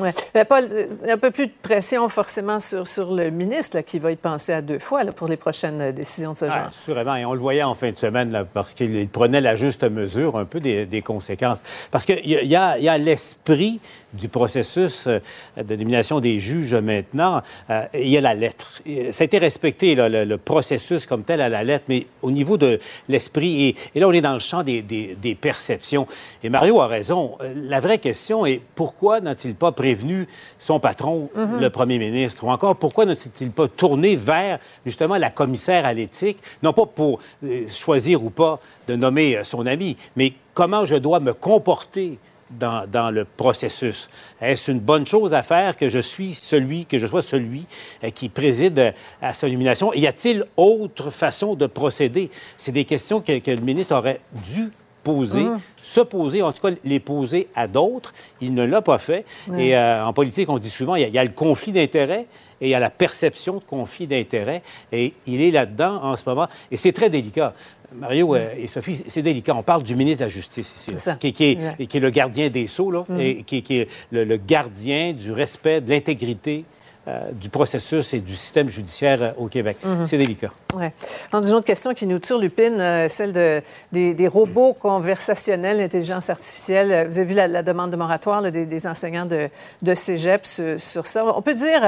Oui. 0.00 0.10
Paul, 0.48 0.64
un 1.08 1.18
peu 1.18 1.30
plus 1.30 1.46
de 1.46 1.52
pression 1.62 2.08
forcément 2.08 2.58
sur, 2.58 2.86
sur 2.88 3.14
le 3.14 3.30
ministre 3.30 3.76
là, 3.76 3.82
qui 3.82 3.98
va 3.98 4.10
y 4.10 4.16
penser 4.16 4.52
à 4.52 4.60
deux 4.60 4.80
fois 4.80 5.04
là, 5.04 5.12
pour 5.12 5.28
les 5.28 5.36
prochaines 5.36 5.92
décisions 5.92 6.32
de 6.32 6.38
ce 6.38 6.46
genre. 6.46 6.54
Ah, 6.64 6.68
assurément. 6.68 7.14
Et 7.14 7.24
on 7.24 7.32
le 7.32 7.40
voyait 7.40 7.62
en 7.62 7.74
fin 7.74 7.92
de 7.92 7.98
semaine 7.98 8.30
là, 8.32 8.44
parce 8.44 8.74
qu'il 8.74 9.08
prenait 9.08 9.40
la 9.40 9.54
juste 9.54 9.84
mesure 9.84 10.36
un 10.36 10.44
peu 10.44 10.58
des, 10.58 10.86
des 10.86 11.02
conséquences. 11.02 11.62
Parce 11.90 12.04
qu'il 12.04 12.26
y, 12.26 12.32
y 12.32 12.56
a, 12.56 12.78
y 12.78 12.88
a 12.88 12.98
l'esprit 12.98 13.80
du 14.14 14.28
processus 14.28 15.06
euh, 15.06 15.18
de 15.56 15.76
nomination 15.76 16.20
des 16.20 16.40
juges 16.40 16.74
maintenant, 16.74 17.42
euh, 17.70 17.84
il 17.94 18.08
y 18.08 18.16
a 18.16 18.20
la 18.20 18.34
lettre. 18.34 18.80
Ça 19.12 19.22
a 19.22 19.24
été 19.24 19.38
respecté, 19.38 19.94
là, 19.94 20.08
le, 20.08 20.24
le, 20.24 20.38
processus 20.38 21.06
comme 21.06 21.24
tel 21.24 21.40
à 21.40 21.48
la 21.48 21.64
lettre, 21.64 21.84
mais 21.88 22.06
au 22.22 22.30
niveau 22.30 22.56
de 22.56 22.78
l'esprit, 23.08 23.64
et, 23.68 23.76
et, 23.94 24.00
là, 24.00 24.08
on 24.08 24.12
est 24.12 24.20
dans 24.20 24.34
le 24.34 24.38
champ 24.38 24.62
des, 24.62 24.82
des, 24.82 25.16
des, 25.20 25.34
perceptions. 25.34 26.06
Et 26.42 26.48
Mario 26.48 26.80
a 26.80 26.86
raison. 26.86 27.36
Euh, 27.40 27.52
la 27.56 27.80
vraie 27.80 27.98
question 27.98 28.46
est 28.46 28.60
pourquoi 28.74 29.20
n'a-t-il 29.20 29.54
pas 29.54 29.72
prévenu 29.72 30.26
son 30.58 30.80
patron, 30.80 31.28
mm 31.34 31.44
-hmm. 31.44 31.60
le 31.60 31.70
premier 31.70 31.98
ministre, 31.98 32.44
ou 32.44 32.50
encore 32.50 32.76
pourquoi 32.76 33.04
ne 33.06 33.14
s'est-il 33.14 33.50
pas 33.50 33.68
tourné 33.68 34.16
vers 34.16 34.58
justement 34.86 35.18
la 35.18 35.30
commissaire 35.30 35.84
à 35.84 35.92
l'éthique, 35.92 36.38
non 36.62 36.72
pas 36.72 36.86
pour 36.86 37.20
choisir 37.68 38.22
ou 38.24 38.30
pas 38.30 38.60
de 38.88 38.96
nommer 38.96 39.40
son 39.44 39.66
ami, 39.66 39.96
mais 40.16 40.32
comment 40.54 40.84
je 40.86 40.96
dois 40.96 41.20
me 41.20 41.32
comporter 41.32 42.18
dans, 42.58 42.86
dans, 42.90 43.10
le 43.10 43.24
processus. 43.24 44.08
Est-ce 44.40 44.70
une 44.70 44.80
bonne 44.80 45.06
chose 45.06 45.34
à 45.34 45.42
faire 45.42 45.76
que 45.76 45.88
je 45.88 45.98
suis 45.98 46.34
celui, 46.34 46.86
que 46.86 46.98
je 46.98 47.06
sois 47.06 47.22
celui 47.22 47.66
euh, 48.02 48.10
qui 48.10 48.28
préside 48.28 48.94
à 49.20 49.34
sa 49.34 49.48
nomination? 49.48 49.92
Y 49.92 50.06
a-t-il 50.06 50.44
autre 50.56 51.10
façon 51.10 51.54
de 51.54 51.66
procéder? 51.66 52.30
C'est 52.56 52.72
des 52.72 52.84
questions 52.84 53.20
que, 53.20 53.38
que, 53.38 53.50
le 53.50 53.60
ministre 53.60 53.94
aurait 53.94 54.20
dû 54.32 54.70
poser, 55.02 55.42
mmh. 55.42 55.60
se 55.82 56.00
poser, 56.00 56.42
en 56.42 56.52
tout 56.52 56.62
cas 56.66 56.74
les 56.82 57.00
poser 57.00 57.48
à 57.54 57.68
d'autres. 57.68 58.14
Il 58.40 58.54
ne 58.54 58.64
l'a 58.64 58.82
pas 58.82 58.98
fait. 58.98 59.24
Mmh. 59.46 59.58
Et 59.58 59.76
euh, 59.76 60.04
en 60.04 60.12
politique, 60.12 60.48
on 60.48 60.58
dit 60.58 60.70
souvent, 60.70 60.94
il 60.94 61.06
y, 61.06 61.10
y, 61.10 61.18
a 61.18 61.24
le 61.24 61.30
conflit 61.30 61.72
d'intérêts 61.72 62.26
et 62.60 62.68
il 62.68 62.70
y 62.70 62.74
a 62.74 62.80
la 62.80 62.90
perception 62.90 63.54
de 63.56 63.64
conflit 63.64 64.06
d'intérêts. 64.06 64.62
Et 64.92 65.12
il 65.26 65.42
est 65.42 65.50
là-dedans 65.50 66.02
en 66.02 66.16
ce 66.16 66.22
moment. 66.26 66.48
Et 66.70 66.76
c'est 66.76 66.92
très 66.92 67.10
délicat. 67.10 67.52
Mario 67.94 68.34
euh, 68.34 68.48
et 68.56 68.66
Sophie, 68.66 69.02
c'est 69.06 69.22
délicat. 69.22 69.54
On 69.54 69.62
parle 69.62 69.82
du 69.82 69.96
ministre 69.96 70.20
de 70.20 70.24
la 70.24 70.30
Justice 70.30 70.86
ici, 70.88 71.10
qui, 71.20 71.32
qui, 71.32 71.44
est, 71.44 71.56
ouais. 71.78 71.86
qui, 71.86 71.96
est, 71.96 72.00
le 72.00 72.10
gardien 72.10 72.50
des 72.50 72.66
sceaux, 72.66 72.90
là, 72.90 73.04
mm. 73.08 73.20
et 73.20 73.42
qui, 73.42 73.62
qui 73.62 73.78
est 73.78 73.88
le, 74.10 74.24
le, 74.24 74.36
gardien 74.36 75.12
du 75.12 75.32
respect, 75.32 75.80
de 75.80 75.90
l'intégrité 75.90 76.64
euh, 77.06 77.32
du 77.32 77.50
processus 77.50 78.14
et 78.14 78.20
du 78.20 78.34
système 78.34 78.70
judiciaire 78.70 79.22
euh, 79.22 79.30
au 79.36 79.46
Québec. 79.48 79.76
Mm 79.84 79.88
-hmm. 79.88 80.06
C'est 80.06 80.16
délicat. 80.16 80.52
Ouais. 80.74 80.90
une 81.34 81.52
autre 81.52 81.66
question 81.66 81.92
qui 81.92 82.06
nous 82.06 82.18
turlupine, 82.18 82.80
euh, 82.80 83.10
celle 83.10 83.32
de, 83.32 83.60
des, 83.92 84.14
des, 84.14 84.26
robots 84.26 84.72
conversationnels, 84.72 85.76
l'intelligence 85.80 86.30
artificielle. 86.30 87.06
Vous 87.08 87.18
avez 87.18 87.28
vu 87.28 87.34
la, 87.34 87.46
la 87.46 87.62
demande 87.62 87.90
de 87.90 87.96
moratoire 87.96 88.40
là, 88.40 88.50
des, 88.50 88.64
des, 88.64 88.86
enseignants 88.86 89.26
de, 89.26 89.50
de 89.82 89.94
cégep 89.94 90.46
sur, 90.46 90.80
sur, 90.80 91.06
ça. 91.06 91.26
On 91.26 91.42
peut 91.42 91.54
dire, 91.54 91.80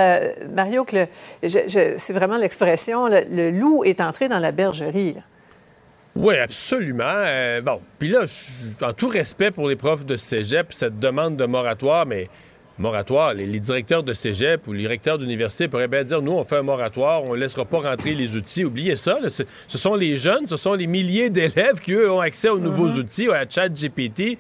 Mario, 0.54 0.84
que 0.84 1.06
c'est 1.96 2.12
vraiment 2.12 2.36
l'expression, 2.36 3.06
le, 3.08 3.20
le, 3.30 3.50
loup 3.50 3.84
est 3.84 4.02
entré 4.02 4.28
dans 4.28 4.42
la 4.46 4.52
bergerie. 4.52 5.14
Là. 5.14 5.22
Oui, 6.16 6.38
absolument. 6.38 7.04
Euh, 7.04 7.60
bon, 7.60 7.82
puis 7.98 8.08
là, 8.08 8.24
en 8.80 8.92
tout 8.94 9.08
respect 9.08 9.50
pour 9.50 9.68
les 9.68 9.76
profs 9.76 10.06
de 10.06 10.16
cégep, 10.16 10.72
cette 10.72 10.98
demande 10.98 11.36
de 11.36 11.44
moratoire, 11.44 12.06
mais 12.06 12.30
moratoire. 12.78 13.34
Les, 13.34 13.46
les, 13.46 13.60
directeurs 13.60 14.02
de 14.02 14.12
cégep 14.12 14.66
ou 14.68 14.72
les 14.72 14.86
recteurs 14.86 15.18
d'université 15.18 15.68
pourraient 15.68 15.88
bien 15.88 16.04
dire 16.04 16.22
nous, 16.22 16.32
on 16.32 16.44
fait 16.44 16.56
un 16.56 16.62
moratoire, 16.62 17.24
on 17.24 17.34
ne 17.34 17.40
laissera 17.40 17.64
pas 17.64 17.80
rentrer 17.80 18.14
les 18.14 18.36
outils. 18.36 18.64
Oubliez 18.64 18.96
ça. 18.96 19.18
Là, 19.20 19.28
ce 19.30 19.78
sont 19.78 19.94
les 19.94 20.16
jeunes, 20.16 20.46
ce 20.48 20.56
sont 20.56 20.74
les 20.74 20.86
milliers 20.86 21.30
d'élèves 21.30 21.80
qui, 21.80 21.92
eux, 21.92 22.10
ont 22.10 22.20
accès 22.20 22.48
aux 22.48 22.58
nouveaux 22.58 22.88
mm 22.88 22.96
-hmm. 22.96 23.00
outils, 23.00 23.28
à 23.28 23.44
ChatGPT. 23.48 24.38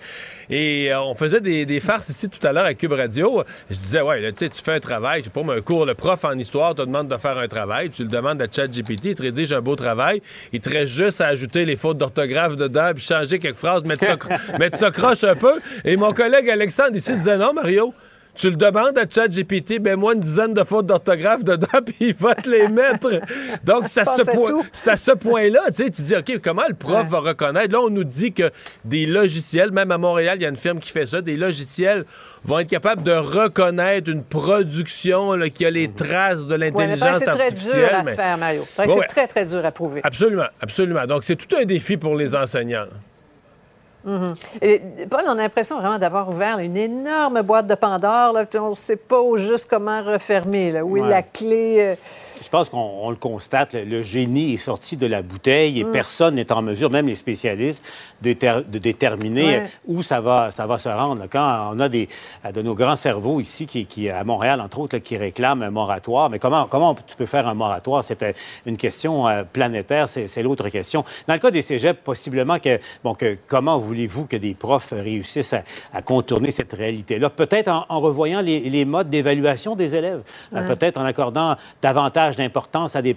Et 0.50 0.92
euh, 0.92 1.00
on 1.00 1.14
faisait 1.14 1.40
des, 1.40 1.66
des, 1.66 1.80
farces 1.80 2.08
ici 2.08 2.28
tout 2.28 2.44
à 2.46 2.52
l'heure 2.52 2.64
à 2.64 2.74
Cube 2.74 2.92
Radio. 2.92 3.42
Je 3.70 3.76
disais, 3.76 4.00
ouais, 4.00 4.20
là, 4.20 4.32
tu 4.32 4.48
fais 4.64 4.74
un 4.74 4.80
travail, 4.80 5.20
je 5.20 5.24
sais 5.24 5.30
pas, 5.30 5.40
un 5.40 5.60
cours, 5.60 5.86
le 5.86 5.94
prof 5.94 6.24
en 6.24 6.38
histoire 6.38 6.74
te 6.74 6.82
demande 6.82 7.08
de 7.08 7.16
faire 7.16 7.38
un 7.38 7.48
travail, 7.48 7.90
tu 7.90 8.02
le 8.02 8.08
demandes 8.08 8.40
à 8.42 8.46
ChatGPT, 8.50 9.04
il 9.06 9.14
te 9.14 9.22
rédige 9.22 9.52
un 9.52 9.60
beau 9.60 9.76
travail, 9.76 10.22
il 10.52 10.60
te 10.60 10.70
reste 10.70 10.92
juste 10.94 11.20
à 11.20 11.26
ajouter 11.26 11.64
les 11.64 11.76
fautes 11.76 11.98
d'orthographe 11.98 12.56
dedans, 12.56 12.90
puis 12.94 13.04
changer 13.04 13.38
quelques 13.38 13.56
phrases, 13.56 13.84
mettre 13.84 14.04
ça, 14.04 14.16
mettre 14.58 14.76
ça 14.76 14.90
croche 14.90 15.24
un 15.24 15.36
peu. 15.36 15.54
Et 15.84 15.96
mon 15.96 16.12
collègue 16.12 16.48
Alexandre 16.50 16.96
ici 16.96 17.16
disait, 17.16 17.38
non, 17.38 17.52
Mario, 17.52 17.94
tu 18.36 18.50
le 18.50 18.56
demandes 18.56 18.98
à 18.98 19.08
ChatGPT, 19.08 19.78
ben 19.80 19.98
moi 19.98 20.14
une 20.14 20.20
dizaine 20.20 20.54
de 20.54 20.62
fautes 20.62 20.86
d'orthographe 20.86 21.42
dedans, 21.42 21.66
puis 21.86 21.96
il 22.00 22.14
va 22.14 22.34
te 22.34 22.48
les 22.48 22.68
mettre. 22.68 23.08
Donc, 23.64 23.84
c'est 23.86 24.00
à, 24.00 24.96
ce 24.96 25.12
point-là, 25.12 25.60
tu 25.68 25.84
sais, 25.84 25.90
tu 25.90 26.02
dis, 26.02 26.14
OK, 26.14 26.40
comment 26.42 26.62
le 26.68 26.74
prof 26.74 27.04
ouais. 27.04 27.08
va 27.08 27.18
reconnaître? 27.20 27.72
Là, 27.72 27.80
on 27.80 27.90
nous 27.90 28.04
dit 28.04 28.32
que 28.32 28.50
des 28.84 29.06
logiciels, 29.06 29.72
même 29.72 29.90
à 29.90 29.98
Montréal, 29.98 30.38
il 30.38 30.42
y 30.42 30.46
a 30.46 30.48
une 30.48 30.56
firme 30.56 30.78
qui 30.78 30.90
fait 30.90 31.06
ça, 31.06 31.22
des 31.22 31.36
logiciels 31.36 32.04
vont 32.44 32.58
être 32.58 32.68
capables 32.68 33.02
de 33.02 33.12
reconnaître 33.12 34.10
une 34.10 34.22
production 34.22 35.32
là, 35.32 35.48
qui 35.48 35.64
a 35.64 35.70
les 35.70 35.90
traces 35.90 36.46
de 36.46 36.54
l'intelligence 36.54 37.20
ouais, 37.20 37.28
artificielle. 37.28 37.56
C'est 37.56 38.02
très 38.02 38.02
dur 38.02 38.08
à 38.08 38.14
faire, 38.14 38.38
Mario. 38.38 38.60
Ouais, 38.78 38.88
c'est 38.88 39.06
très, 39.06 39.26
très 39.26 39.46
dur 39.46 39.64
à 39.64 39.72
prouver. 39.72 40.00
Absolument, 40.04 40.46
absolument. 40.60 41.06
Donc, 41.06 41.24
c'est 41.24 41.36
tout 41.36 41.56
un 41.56 41.64
défi 41.64 41.96
pour 41.96 42.14
les 42.14 42.34
enseignants. 42.34 42.86
Mm 44.06 44.18
-hmm. 44.18 44.34
Et 44.62 44.80
Paul, 45.10 45.24
on 45.26 45.32
a 45.32 45.34
l'impression 45.34 45.78
vraiment 45.80 45.98
d'avoir 45.98 46.28
ouvert 46.28 46.58
une 46.60 46.76
énorme 46.76 47.42
boîte 47.42 47.66
de 47.66 47.74
Pandore. 47.74 48.32
Là, 48.32 48.44
on 48.60 48.70
ne 48.70 48.74
sait 48.74 48.96
pas 48.96 49.22
juste 49.34 49.66
comment 49.68 50.00
refermer, 50.02 50.70
là, 50.72 50.84
où 50.84 50.92
ouais. 50.92 51.00
est 51.00 51.08
la 51.08 51.22
clé. 51.22 51.76
Euh... 51.80 51.94
Je 52.42 52.48
pense 52.48 52.68
qu'on 52.68 53.10
le 53.10 53.16
constate, 53.16 53.74
le, 53.74 53.84
le, 53.84 54.02
génie 54.02 54.54
est 54.54 54.58
sorti 54.58 54.96
de 54.96 55.06
la 55.06 55.22
bouteille 55.22 55.80
et 55.80 55.84
mm. 55.84 55.92
personne 55.92 56.34
n'est 56.34 56.52
en 56.52 56.62
mesure, 56.62 56.90
même 56.90 57.06
les 57.08 57.14
spécialistes, 57.14 57.84
de, 58.22 58.32
de 58.32 58.78
déterminer 58.78 59.58
ouais. 59.58 59.66
où 59.86 60.02
ça 60.02 60.20
va, 60.20 60.50
ça 60.50 60.66
va 60.66 60.78
se 60.78 60.88
rendre. 60.88 61.24
Quand 61.30 61.70
on 61.72 61.80
a 61.80 61.88
des, 61.88 62.08
de 62.52 62.62
nos 62.62 62.74
grands 62.74 62.96
cerveaux 62.96 63.40
ici, 63.40 63.66
qui, 63.66 63.86
qui 63.86 64.10
à 64.10 64.24
Montréal, 64.24 64.60
entre 64.60 64.80
autres, 64.80 64.96
là, 64.96 65.00
qui 65.00 65.16
réclament 65.16 65.62
un 65.62 65.70
moratoire, 65.70 66.30
mais 66.30 66.38
comment, 66.38 66.66
comment 66.66 66.94
tu 66.94 67.16
peux 67.16 67.26
faire 67.26 67.48
un 67.48 67.54
moratoire? 67.54 68.04
C'est 68.04 68.34
une 68.66 68.76
question 68.76 69.28
euh, 69.28 69.44
planétaire, 69.44 70.08
c'est 70.08 70.42
l'autre 70.42 70.68
question. 70.68 71.04
Dans 71.26 71.34
le 71.34 71.40
cas 71.40 71.50
des 71.50 71.62
cégeps, 71.62 72.00
possiblement 72.02 72.58
que, 72.58 72.78
bon, 73.02 73.14
que 73.14 73.36
comment 73.46 73.78
voulez-vous 73.78 74.26
que 74.26 74.36
des 74.36 74.54
profs 74.54 74.92
réussissent 74.92 75.54
à, 75.54 75.62
à 75.92 76.02
contourner 76.02 76.50
cette 76.50 76.72
réalité-là? 76.72 77.30
Peut-être 77.30 77.68
en, 77.68 77.86
en, 77.88 78.00
revoyant 78.00 78.40
les, 78.40 78.60
les 78.60 78.84
modes 78.84 79.10
d'évaluation 79.10 79.74
des 79.76 79.94
élèves, 79.94 80.22
ouais. 80.52 80.60
euh, 80.60 80.74
peut-être 80.74 80.98
en 80.98 81.04
accordant 81.04 81.56
davantage 81.80 82.25
d'importance 82.34 82.96
à 82.96 83.02
des, 83.02 83.14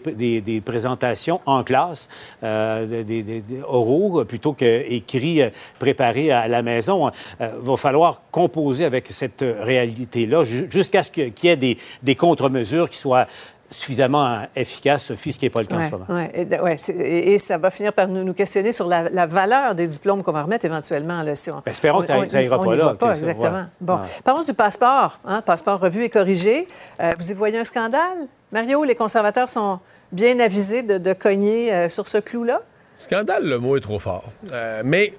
présentations 0.64 1.42
en 1.48 1.64
classe, 1.64 2.08
euh, 2.44 3.04
des, 3.04 3.44
oraux, 3.68 4.24
plutôt 4.26 4.54
qu'écrits 4.54 5.42
euh, 5.42 5.50
préparés 5.80 6.32
à 6.32 6.48
la 6.48 6.62
maison. 6.62 7.10
Il 7.40 7.46
euh, 7.46 7.50
va 7.62 7.78
falloir 7.78 8.22
composer 8.30 8.86
avec 8.86 9.08
cette 9.10 9.44
réalité-là 9.44 10.44
jusqu'à 10.44 11.04
ce 11.04 11.10
qu'il 11.10 11.34
y 11.44 11.48
ait 11.48 11.78
des 12.04 12.16
contre-mesures 12.16 12.90
qui 12.90 12.98
soient 12.98 13.26
suffisamment 13.72 14.42
efficace, 14.56 15.06
Sophie, 15.06 15.34
ce 15.34 15.40
qui 15.40 15.46
n'est 15.46 15.50
pas 15.50 15.62
le 15.62 15.68
cas 15.68 15.78
en 15.78 15.86
ce 15.86 15.92
moment. 15.92 16.06
Ouais. 16.10 16.32
Et, 16.34 16.60
ouais, 16.60 16.76
et, 16.90 17.38
ça 17.38 17.58
va 17.58 17.70
finir 17.70 17.94
par 17.94 18.08
nous, 18.08 18.24
nous 18.24 18.34
questionner 18.34 18.74
sur 18.74 18.88
la, 18.88 19.10
la, 19.10 19.26
valeur 19.26 19.76
des 19.76 19.88
diplômes 19.88 20.24
qu'on 20.24 20.32
va 20.32 20.44
remettre 20.44 20.66
éventuellement. 20.66 21.22
Là, 21.22 21.36
si 21.36 21.52
on, 21.52 21.62
ben, 21.66 21.72
espérons 21.72 22.02
que 22.02 22.08
ça 22.08 22.42
n'ira 22.42 22.62
pas 22.62 22.76
là. 22.76 22.96
Pas, 22.96 23.12
exactement. 23.12 23.66
Bon. 23.80 24.00
Parlons 24.24 24.44
du 24.44 24.54
passeport. 24.54 25.20
Hein, 25.26 25.42
passeport 25.42 25.80
revu 25.80 26.04
et 26.04 26.10
corrigé. 26.10 26.68
Euh, 27.00 27.14
vous 27.18 27.32
y 27.32 27.34
voyez 27.34 27.60
un 27.60 27.64
scandale? 27.64 28.28
Mario, 28.52 28.84
les 28.84 28.96
conservateurs 28.96 29.50
sont 29.50 29.80
bien 30.12 30.40
avisés 30.40 30.82
de, 30.82 30.98
de 30.98 31.14
cogner 31.14 31.72
euh, 31.72 31.90
sur 31.90 32.08
ce 32.08 32.18
clou-là? 32.18 32.62
Scandale, 32.98 33.46
le 33.46 33.60
mot 33.60 33.78
est 33.78 33.82
trop 33.82 34.00
fort. 34.00 34.26
Euh, 34.52 34.82
mais 34.84 35.14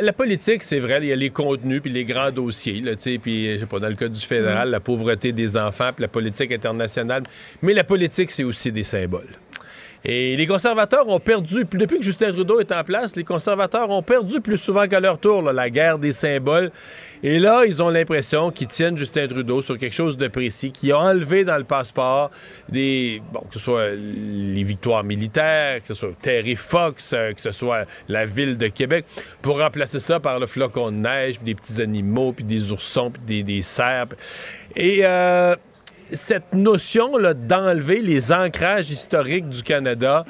la 0.00 0.12
politique, 0.12 0.62
c'est 0.62 0.80
vrai, 0.80 0.98
il 1.02 1.08
y 1.08 1.12
a 1.12 1.16
les 1.16 1.30
contenus 1.30 1.82
puis 1.82 1.90
les 1.90 2.04
grands 2.04 2.30
dossiers, 2.30 2.80
là, 2.80 2.94
tu 2.96 3.02
sais, 3.02 3.18
puis, 3.18 3.52
je 3.52 3.58
sais 3.58 3.66
pas, 3.66 3.78
dans 3.78 3.88
le 3.88 3.94
cas 3.94 4.08
du 4.08 4.20
fédéral, 4.20 4.68
mm. 4.68 4.72
la 4.72 4.80
pauvreté 4.80 5.32
des 5.32 5.56
enfants 5.56 5.90
puis 5.94 6.02
la 6.02 6.08
politique 6.08 6.52
internationale. 6.52 7.24
Mais 7.62 7.74
la 7.74 7.84
politique, 7.84 8.30
c'est 8.30 8.44
aussi 8.44 8.72
des 8.72 8.84
symboles. 8.84 9.28
Et 10.06 10.36
les 10.36 10.46
conservateurs 10.46 11.08
ont 11.08 11.18
perdu, 11.18 11.64
depuis 11.72 11.98
que 11.98 12.04
Justin 12.04 12.30
Trudeau 12.30 12.60
est 12.60 12.70
en 12.72 12.84
place, 12.84 13.16
les 13.16 13.24
conservateurs 13.24 13.88
ont 13.88 14.02
perdu 14.02 14.42
plus 14.42 14.58
souvent 14.58 14.86
qu'à 14.86 15.00
leur 15.00 15.18
tour 15.18 15.40
la 15.42 15.70
guerre 15.70 15.98
des 15.98 16.12
symboles. 16.12 16.70
Et 17.22 17.38
là, 17.38 17.64
ils 17.64 17.82
ont 17.82 17.88
l'impression 17.88 18.50
qu'ils 18.50 18.66
tiennent 18.66 18.98
Justin 18.98 19.26
Trudeau 19.28 19.62
sur 19.62 19.78
quelque 19.78 19.94
chose 19.94 20.18
de 20.18 20.28
précis, 20.28 20.72
qui 20.72 20.92
a 20.92 20.98
enlevé 20.98 21.44
dans 21.44 21.56
le 21.56 21.64
passeport 21.64 22.30
des, 22.68 23.22
bon, 23.32 23.40
que 23.40 23.54
ce 23.54 23.58
soit 23.58 23.92
les 23.94 24.62
victoires 24.62 25.04
militaires, 25.04 25.80
que 25.80 25.88
ce 25.88 25.94
soit 25.94 26.10
Terry 26.20 26.56
Fox, 26.56 27.12
euh, 27.14 27.32
que 27.32 27.40
ce 27.40 27.52
soit 27.52 27.86
la 28.08 28.26
ville 28.26 28.58
de 28.58 28.68
Québec, 28.68 29.06
pour 29.40 29.58
remplacer 29.58 30.00
ça 30.00 30.20
par 30.20 30.38
le 30.38 30.46
flocon 30.46 30.90
de 30.90 30.96
neige, 30.96 31.36
puis 31.36 31.46
des 31.46 31.54
petits 31.54 31.80
animaux, 31.80 32.32
puis 32.32 32.44
des 32.44 32.70
oursons, 32.72 33.10
puis 33.10 33.22
des, 33.26 33.42
des 33.42 33.62
cerfs. 33.62 34.08
Cette 36.14 36.54
notion 36.54 37.12
d'enlever 37.18 38.00
les 38.00 38.32
ancrages 38.32 38.90
historiques 38.90 39.48
du 39.48 39.62
Canada, 39.62 40.24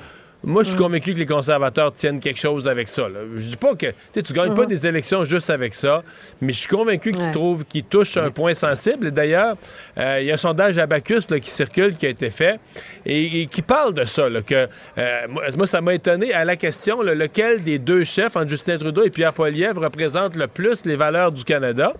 moi, 0.47 0.62
je 0.62 0.69
suis 0.69 0.77
mm. 0.77 0.81
convaincu 0.81 1.15
que 1.15 1.19
les 1.19 1.27
conservateurs 1.27 1.93
tiennent 1.93 2.20
quelque 2.20 2.39
chose 2.39 2.69
avec 2.69 2.89
ça. 2.89 3.09
Je 3.36 3.47
dis 3.47 3.56
pas 3.56 3.74
que 3.74 3.86
tu 3.86 4.19
ne 4.19 4.36
gagnes 4.36 4.55
pas 4.55 4.65
mm-hmm. 4.65 4.69
des 4.69 4.86
élections 4.86 5.24
juste 5.24 5.48
avec 5.48 5.74
ça, 5.74 6.02
mais 6.40 6.52
je 6.52 6.59
suis 6.59 6.69
convaincu 6.69 7.12
qu'ils 7.12 7.31
trouvent 7.31 7.65
qu'ils 7.65 7.85
touchent 7.85 8.19
un 8.19 8.31
point 8.31 8.55
sensible. 8.55 9.06
Et 9.06 9.11
d'ailleurs, 9.11 9.56
euh, 9.97 10.19
il 10.20 10.27
y 10.27 10.31
a 10.31 10.35
un 10.35 10.39
sondage 10.39 10.77
à 10.78 10.86
Bacchus 10.86 11.23
qui 11.40 11.51
circule, 11.51 11.94
qui 11.94 12.06
a 12.06 12.11
été 12.11 12.28
fait, 12.31 12.61
et, 13.06 13.47
qui 13.47 13.62
parle 13.62 13.94
de 13.94 14.05
ça. 14.05 14.28
que, 14.47 14.69
euh, 14.98 15.27
moi, 15.56 15.66
ça 15.66 15.81
m'a 15.81 15.94
étonné 15.94 16.35
à 16.35 16.44
la 16.44 16.56
question 16.56 17.01
lequel 17.02 17.62
des 17.62 17.78
deux 17.78 18.05
chefs, 18.05 18.36
entre 18.36 18.48
Justin 18.48 18.77
Trudeau 18.77 19.02
et 19.02 19.11
Pierre 19.11 19.32
Poilievre, 19.32 19.82
représente 19.82 20.36
le 20.36 20.47
plus 20.47 20.85
les 20.85 20.97
valeurs 20.97 21.32
du 21.32 21.44
Canada? 21.44 21.94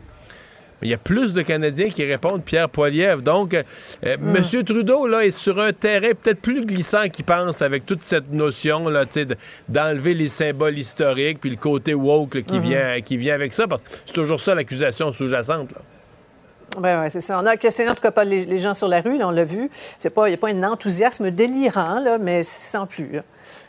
Il 0.83 0.91
y 0.91 0.95
a 0.95 0.99
plus 0.99 1.33
de 1.33 1.43
Canadiens 1.43 1.89
qui 1.89 2.05
répondent 2.05 2.43
Pierre 2.43 2.69
Poilievre. 2.69 3.23
Donc, 3.23 3.55
euh, 3.55 3.63
hmm. 4.03 4.37
M. 4.37 4.65
Trudeau 4.65 5.07
là, 5.07 5.25
est 5.25 5.31
sur 5.31 5.61
un 5.61 5.73
terrain 5.73 6.11
peut-être 6.11 6.41
plus 6.41 6.65
glissant 6.65 7.09
qu'il 7.09 7.25
pense 7.25 7.63
avec 7.63 7.87
toute 7.87 8.03
cette 8.03 8.33
notion 8.33 8.89
là, 8.89 9.05
d'enlever 9.69 10.15
les 10.15 10.29
symboles 10.29 10.79
historiques 10.79 11.41
puis 11.41 11.51
le 11.51 11.57
côté 11.57 11.95
woke 11.95 12.43
qui, 12.43 12.59
hmm. 12.59 12.63
vient, 12.63 13.01
qui 13.01 13.17
vient 13.17 13.35
avec 13.35 13.53
ça. 13.53 13.65
c'est 14.05 14.13
toujours 14.13 14.41
ça 14.41 14.55
l'accusation 14.55 15.13
sous-jacente. 15.13 15.75
Oui, 16.77 16.83
ouais, 16.83 17.11
c'est 17.11 17.21
ça. 17.21 17.39
On 17.41 17.47
a 17.47 17.57
questionné 17.57 17.91
en 17.91 17.95
tout 17.95 18.03
cas 18.03 18.11
pas 18.11 18.25
les, 18.25 18.59
gens 18.59 18.75
sur 18.75 18.89
la 18.89 19.01
rue, 19.01 19.23
on 19.23 19.31
l'a 19.31 19.45
vu. 19.45 19.71
Il 20.03 20.11
n'y 20.27 20.35
a 20.35 20.37
pas 20.37 20.49
un 20.49 20.63
enthousiasme 20.65 21.31
délirant, 21.31 22.01
là, 22.01 22.19
mais 22.19 22.43
sans 22.43 22.87
plus. 22.87 23.21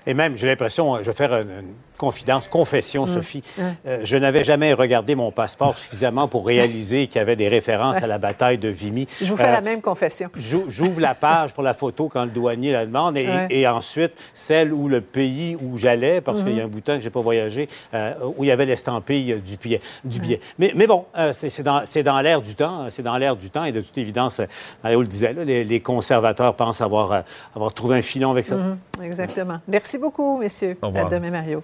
Et 0.07 0.13
même, 0.13 0.37
j'ai 0.37 0.47
l'impression, 0.47 0.97
je 0.97 1.03
vais 1.03 1.13
faire 1.13 1.33
une, 1.33 1.73
confidence, 1.95 2.47
confession, 2.47 3.05
mm. 3.05 3.07
Sophie. 3.07 3.43
Euh, 3.59 4.01
je 4.03 4.17
n'avais 4.17 4.43
jamais 4.43 4.73
regardé 4.73 5.15
mon 5.15 5.31
passeport 5.31 5.75
suffisamment 5.75 6.27
pour 6.27 6.45
réaliser 6.45 7.07
qu'il 7.07 7.17
y 7.17 7.21
avait 7.21 7.35
des 7.35 7.47
références 7.47 7.97
à 7.97 8.07
la 8.07 8.17
bataille 8.17 8.57
de 8.57 8.69
Vimy. 8.69 9.07
Je 9.21 9.31
vous 9.31 9.37
fais 9.37 9.51
la 9.51 9.59
euh, 9.59 9.61
même 9.61 9.81
confession. 9.81 10.29
J'ouvre 10.35 10.99
la 10.99 11.15
page 11.15 11.53
pour 11.53 11.63
la 11.63 11.73
photo 11.73 12.09
quand 12.09 12.23
le 12.25 12.31
douanier 12.31 12.71
la 12.71 12.85
demande 12.85 13.17
et, 13.17 13.65
ensuite 13.67 14.13
celle 14.33 14.73
où 14.73 14.87
le 14.87 15.01
pays 15.01 15.57
où 15.59 15.77
j'allais, 15.77 16.21
parce 16.21 16.43
qu'il 16.43 16.55
y 16.55 16.59
a 16.59 16.63
mm-hmm. 16.63 16.65
un 16.65 16.67
bout 16.67 16.79
de 16.79 16.85
temps 16.85 16.95
que 16.95 17.01
je 17.01 17.05
n'ai 17.05 17.11
pas 17.11 17.19
voyagé, 17.19 17.67
euh, 17.93 18.13
où 18.37 18.43
il 18.43 18.47
y 18.47 18.51
avait 18.51 18.65
l'estampille 18.65 19.41
du 19.45 19.57
billet. 19.57 19.81
Du 20.03 20.19
billet. 20.19 20.39
Mais, 20.59 20.71
mais, 20.75 20.87
bon, 20.87 21.05
c'est 21.33 21.63
dans, 21.63 21.83
dans 22.03 22.21
l'air 22.21 22.41
du 22.41 22.55
temps. 22.55 22.85
C'est 22.91 23.01
dans 23.01 23.17
l'air 23.17 23.35
du 23.35 23.49
temps 23.49 23.65
et 23.65 23.71
de 23.71 23.81
toute 23.81 23.97
évidence, 23.97 24.41
Mario 24.83 25.01
le 25.01 25.07
disait, 25.07 25.33
les, 25.33 25.79
conservateurs 25.79 26.55
pensent 26.55 26.81
avoir, 26.81 27.23
avoir 27.55 27.73
trouvé 27.73 27.97
un 27.97 28.01
filon 28.01 28.31
avec 28.31 28.45
ça. 28.45 28.55
Mm-hmm. 28.55 29.03
Exactement. 29.03 29.59
Merci 29.67 29.97
beaucoup, 29.97 30.37
messieurs. 30.37 30.77
Au 30.81 30.87
revoir. 30.87 31.07
À 31.07 31.09
demain, 31.09 31.31
Mario. 31.31 31.63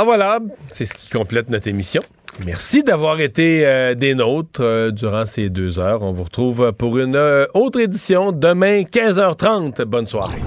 Ah 0.00 0.04
voilà, 0.04 0.38
c'est 0.70 0.86
ce 0.86 0.94
qui 0.94 1.08
complète 1.10 1.50
notre 1.50 1.66
émission. 1.66 2.02
Merci 2.46 2.84
d'avoir 2.84 3.18
été 3.18 3.66
euh, 3.66 3.96
des 3.96 4.14
nôtres 4.14 4.60
euh, 4.60 4.92
durant 4.92 5.26
ces 5.26 5.50
deux 5.50 5.80
heures. 5.80 6.04
On 6.04 6.12
vous 6.12 6.22
retrouve 6.22 6.72
pour 6.72 6.98
une 6.98 7.16
euh, 7.16 7.46
autre 7.52 7.80
édition 7.80 8.30
demain 8.30 8.82
15h30. 8.82 9.82
Bonne 9.86 10.06
soirée. 10.06 10.38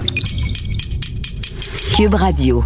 Cube 1.94 2.14
Radio. 2.14 2.64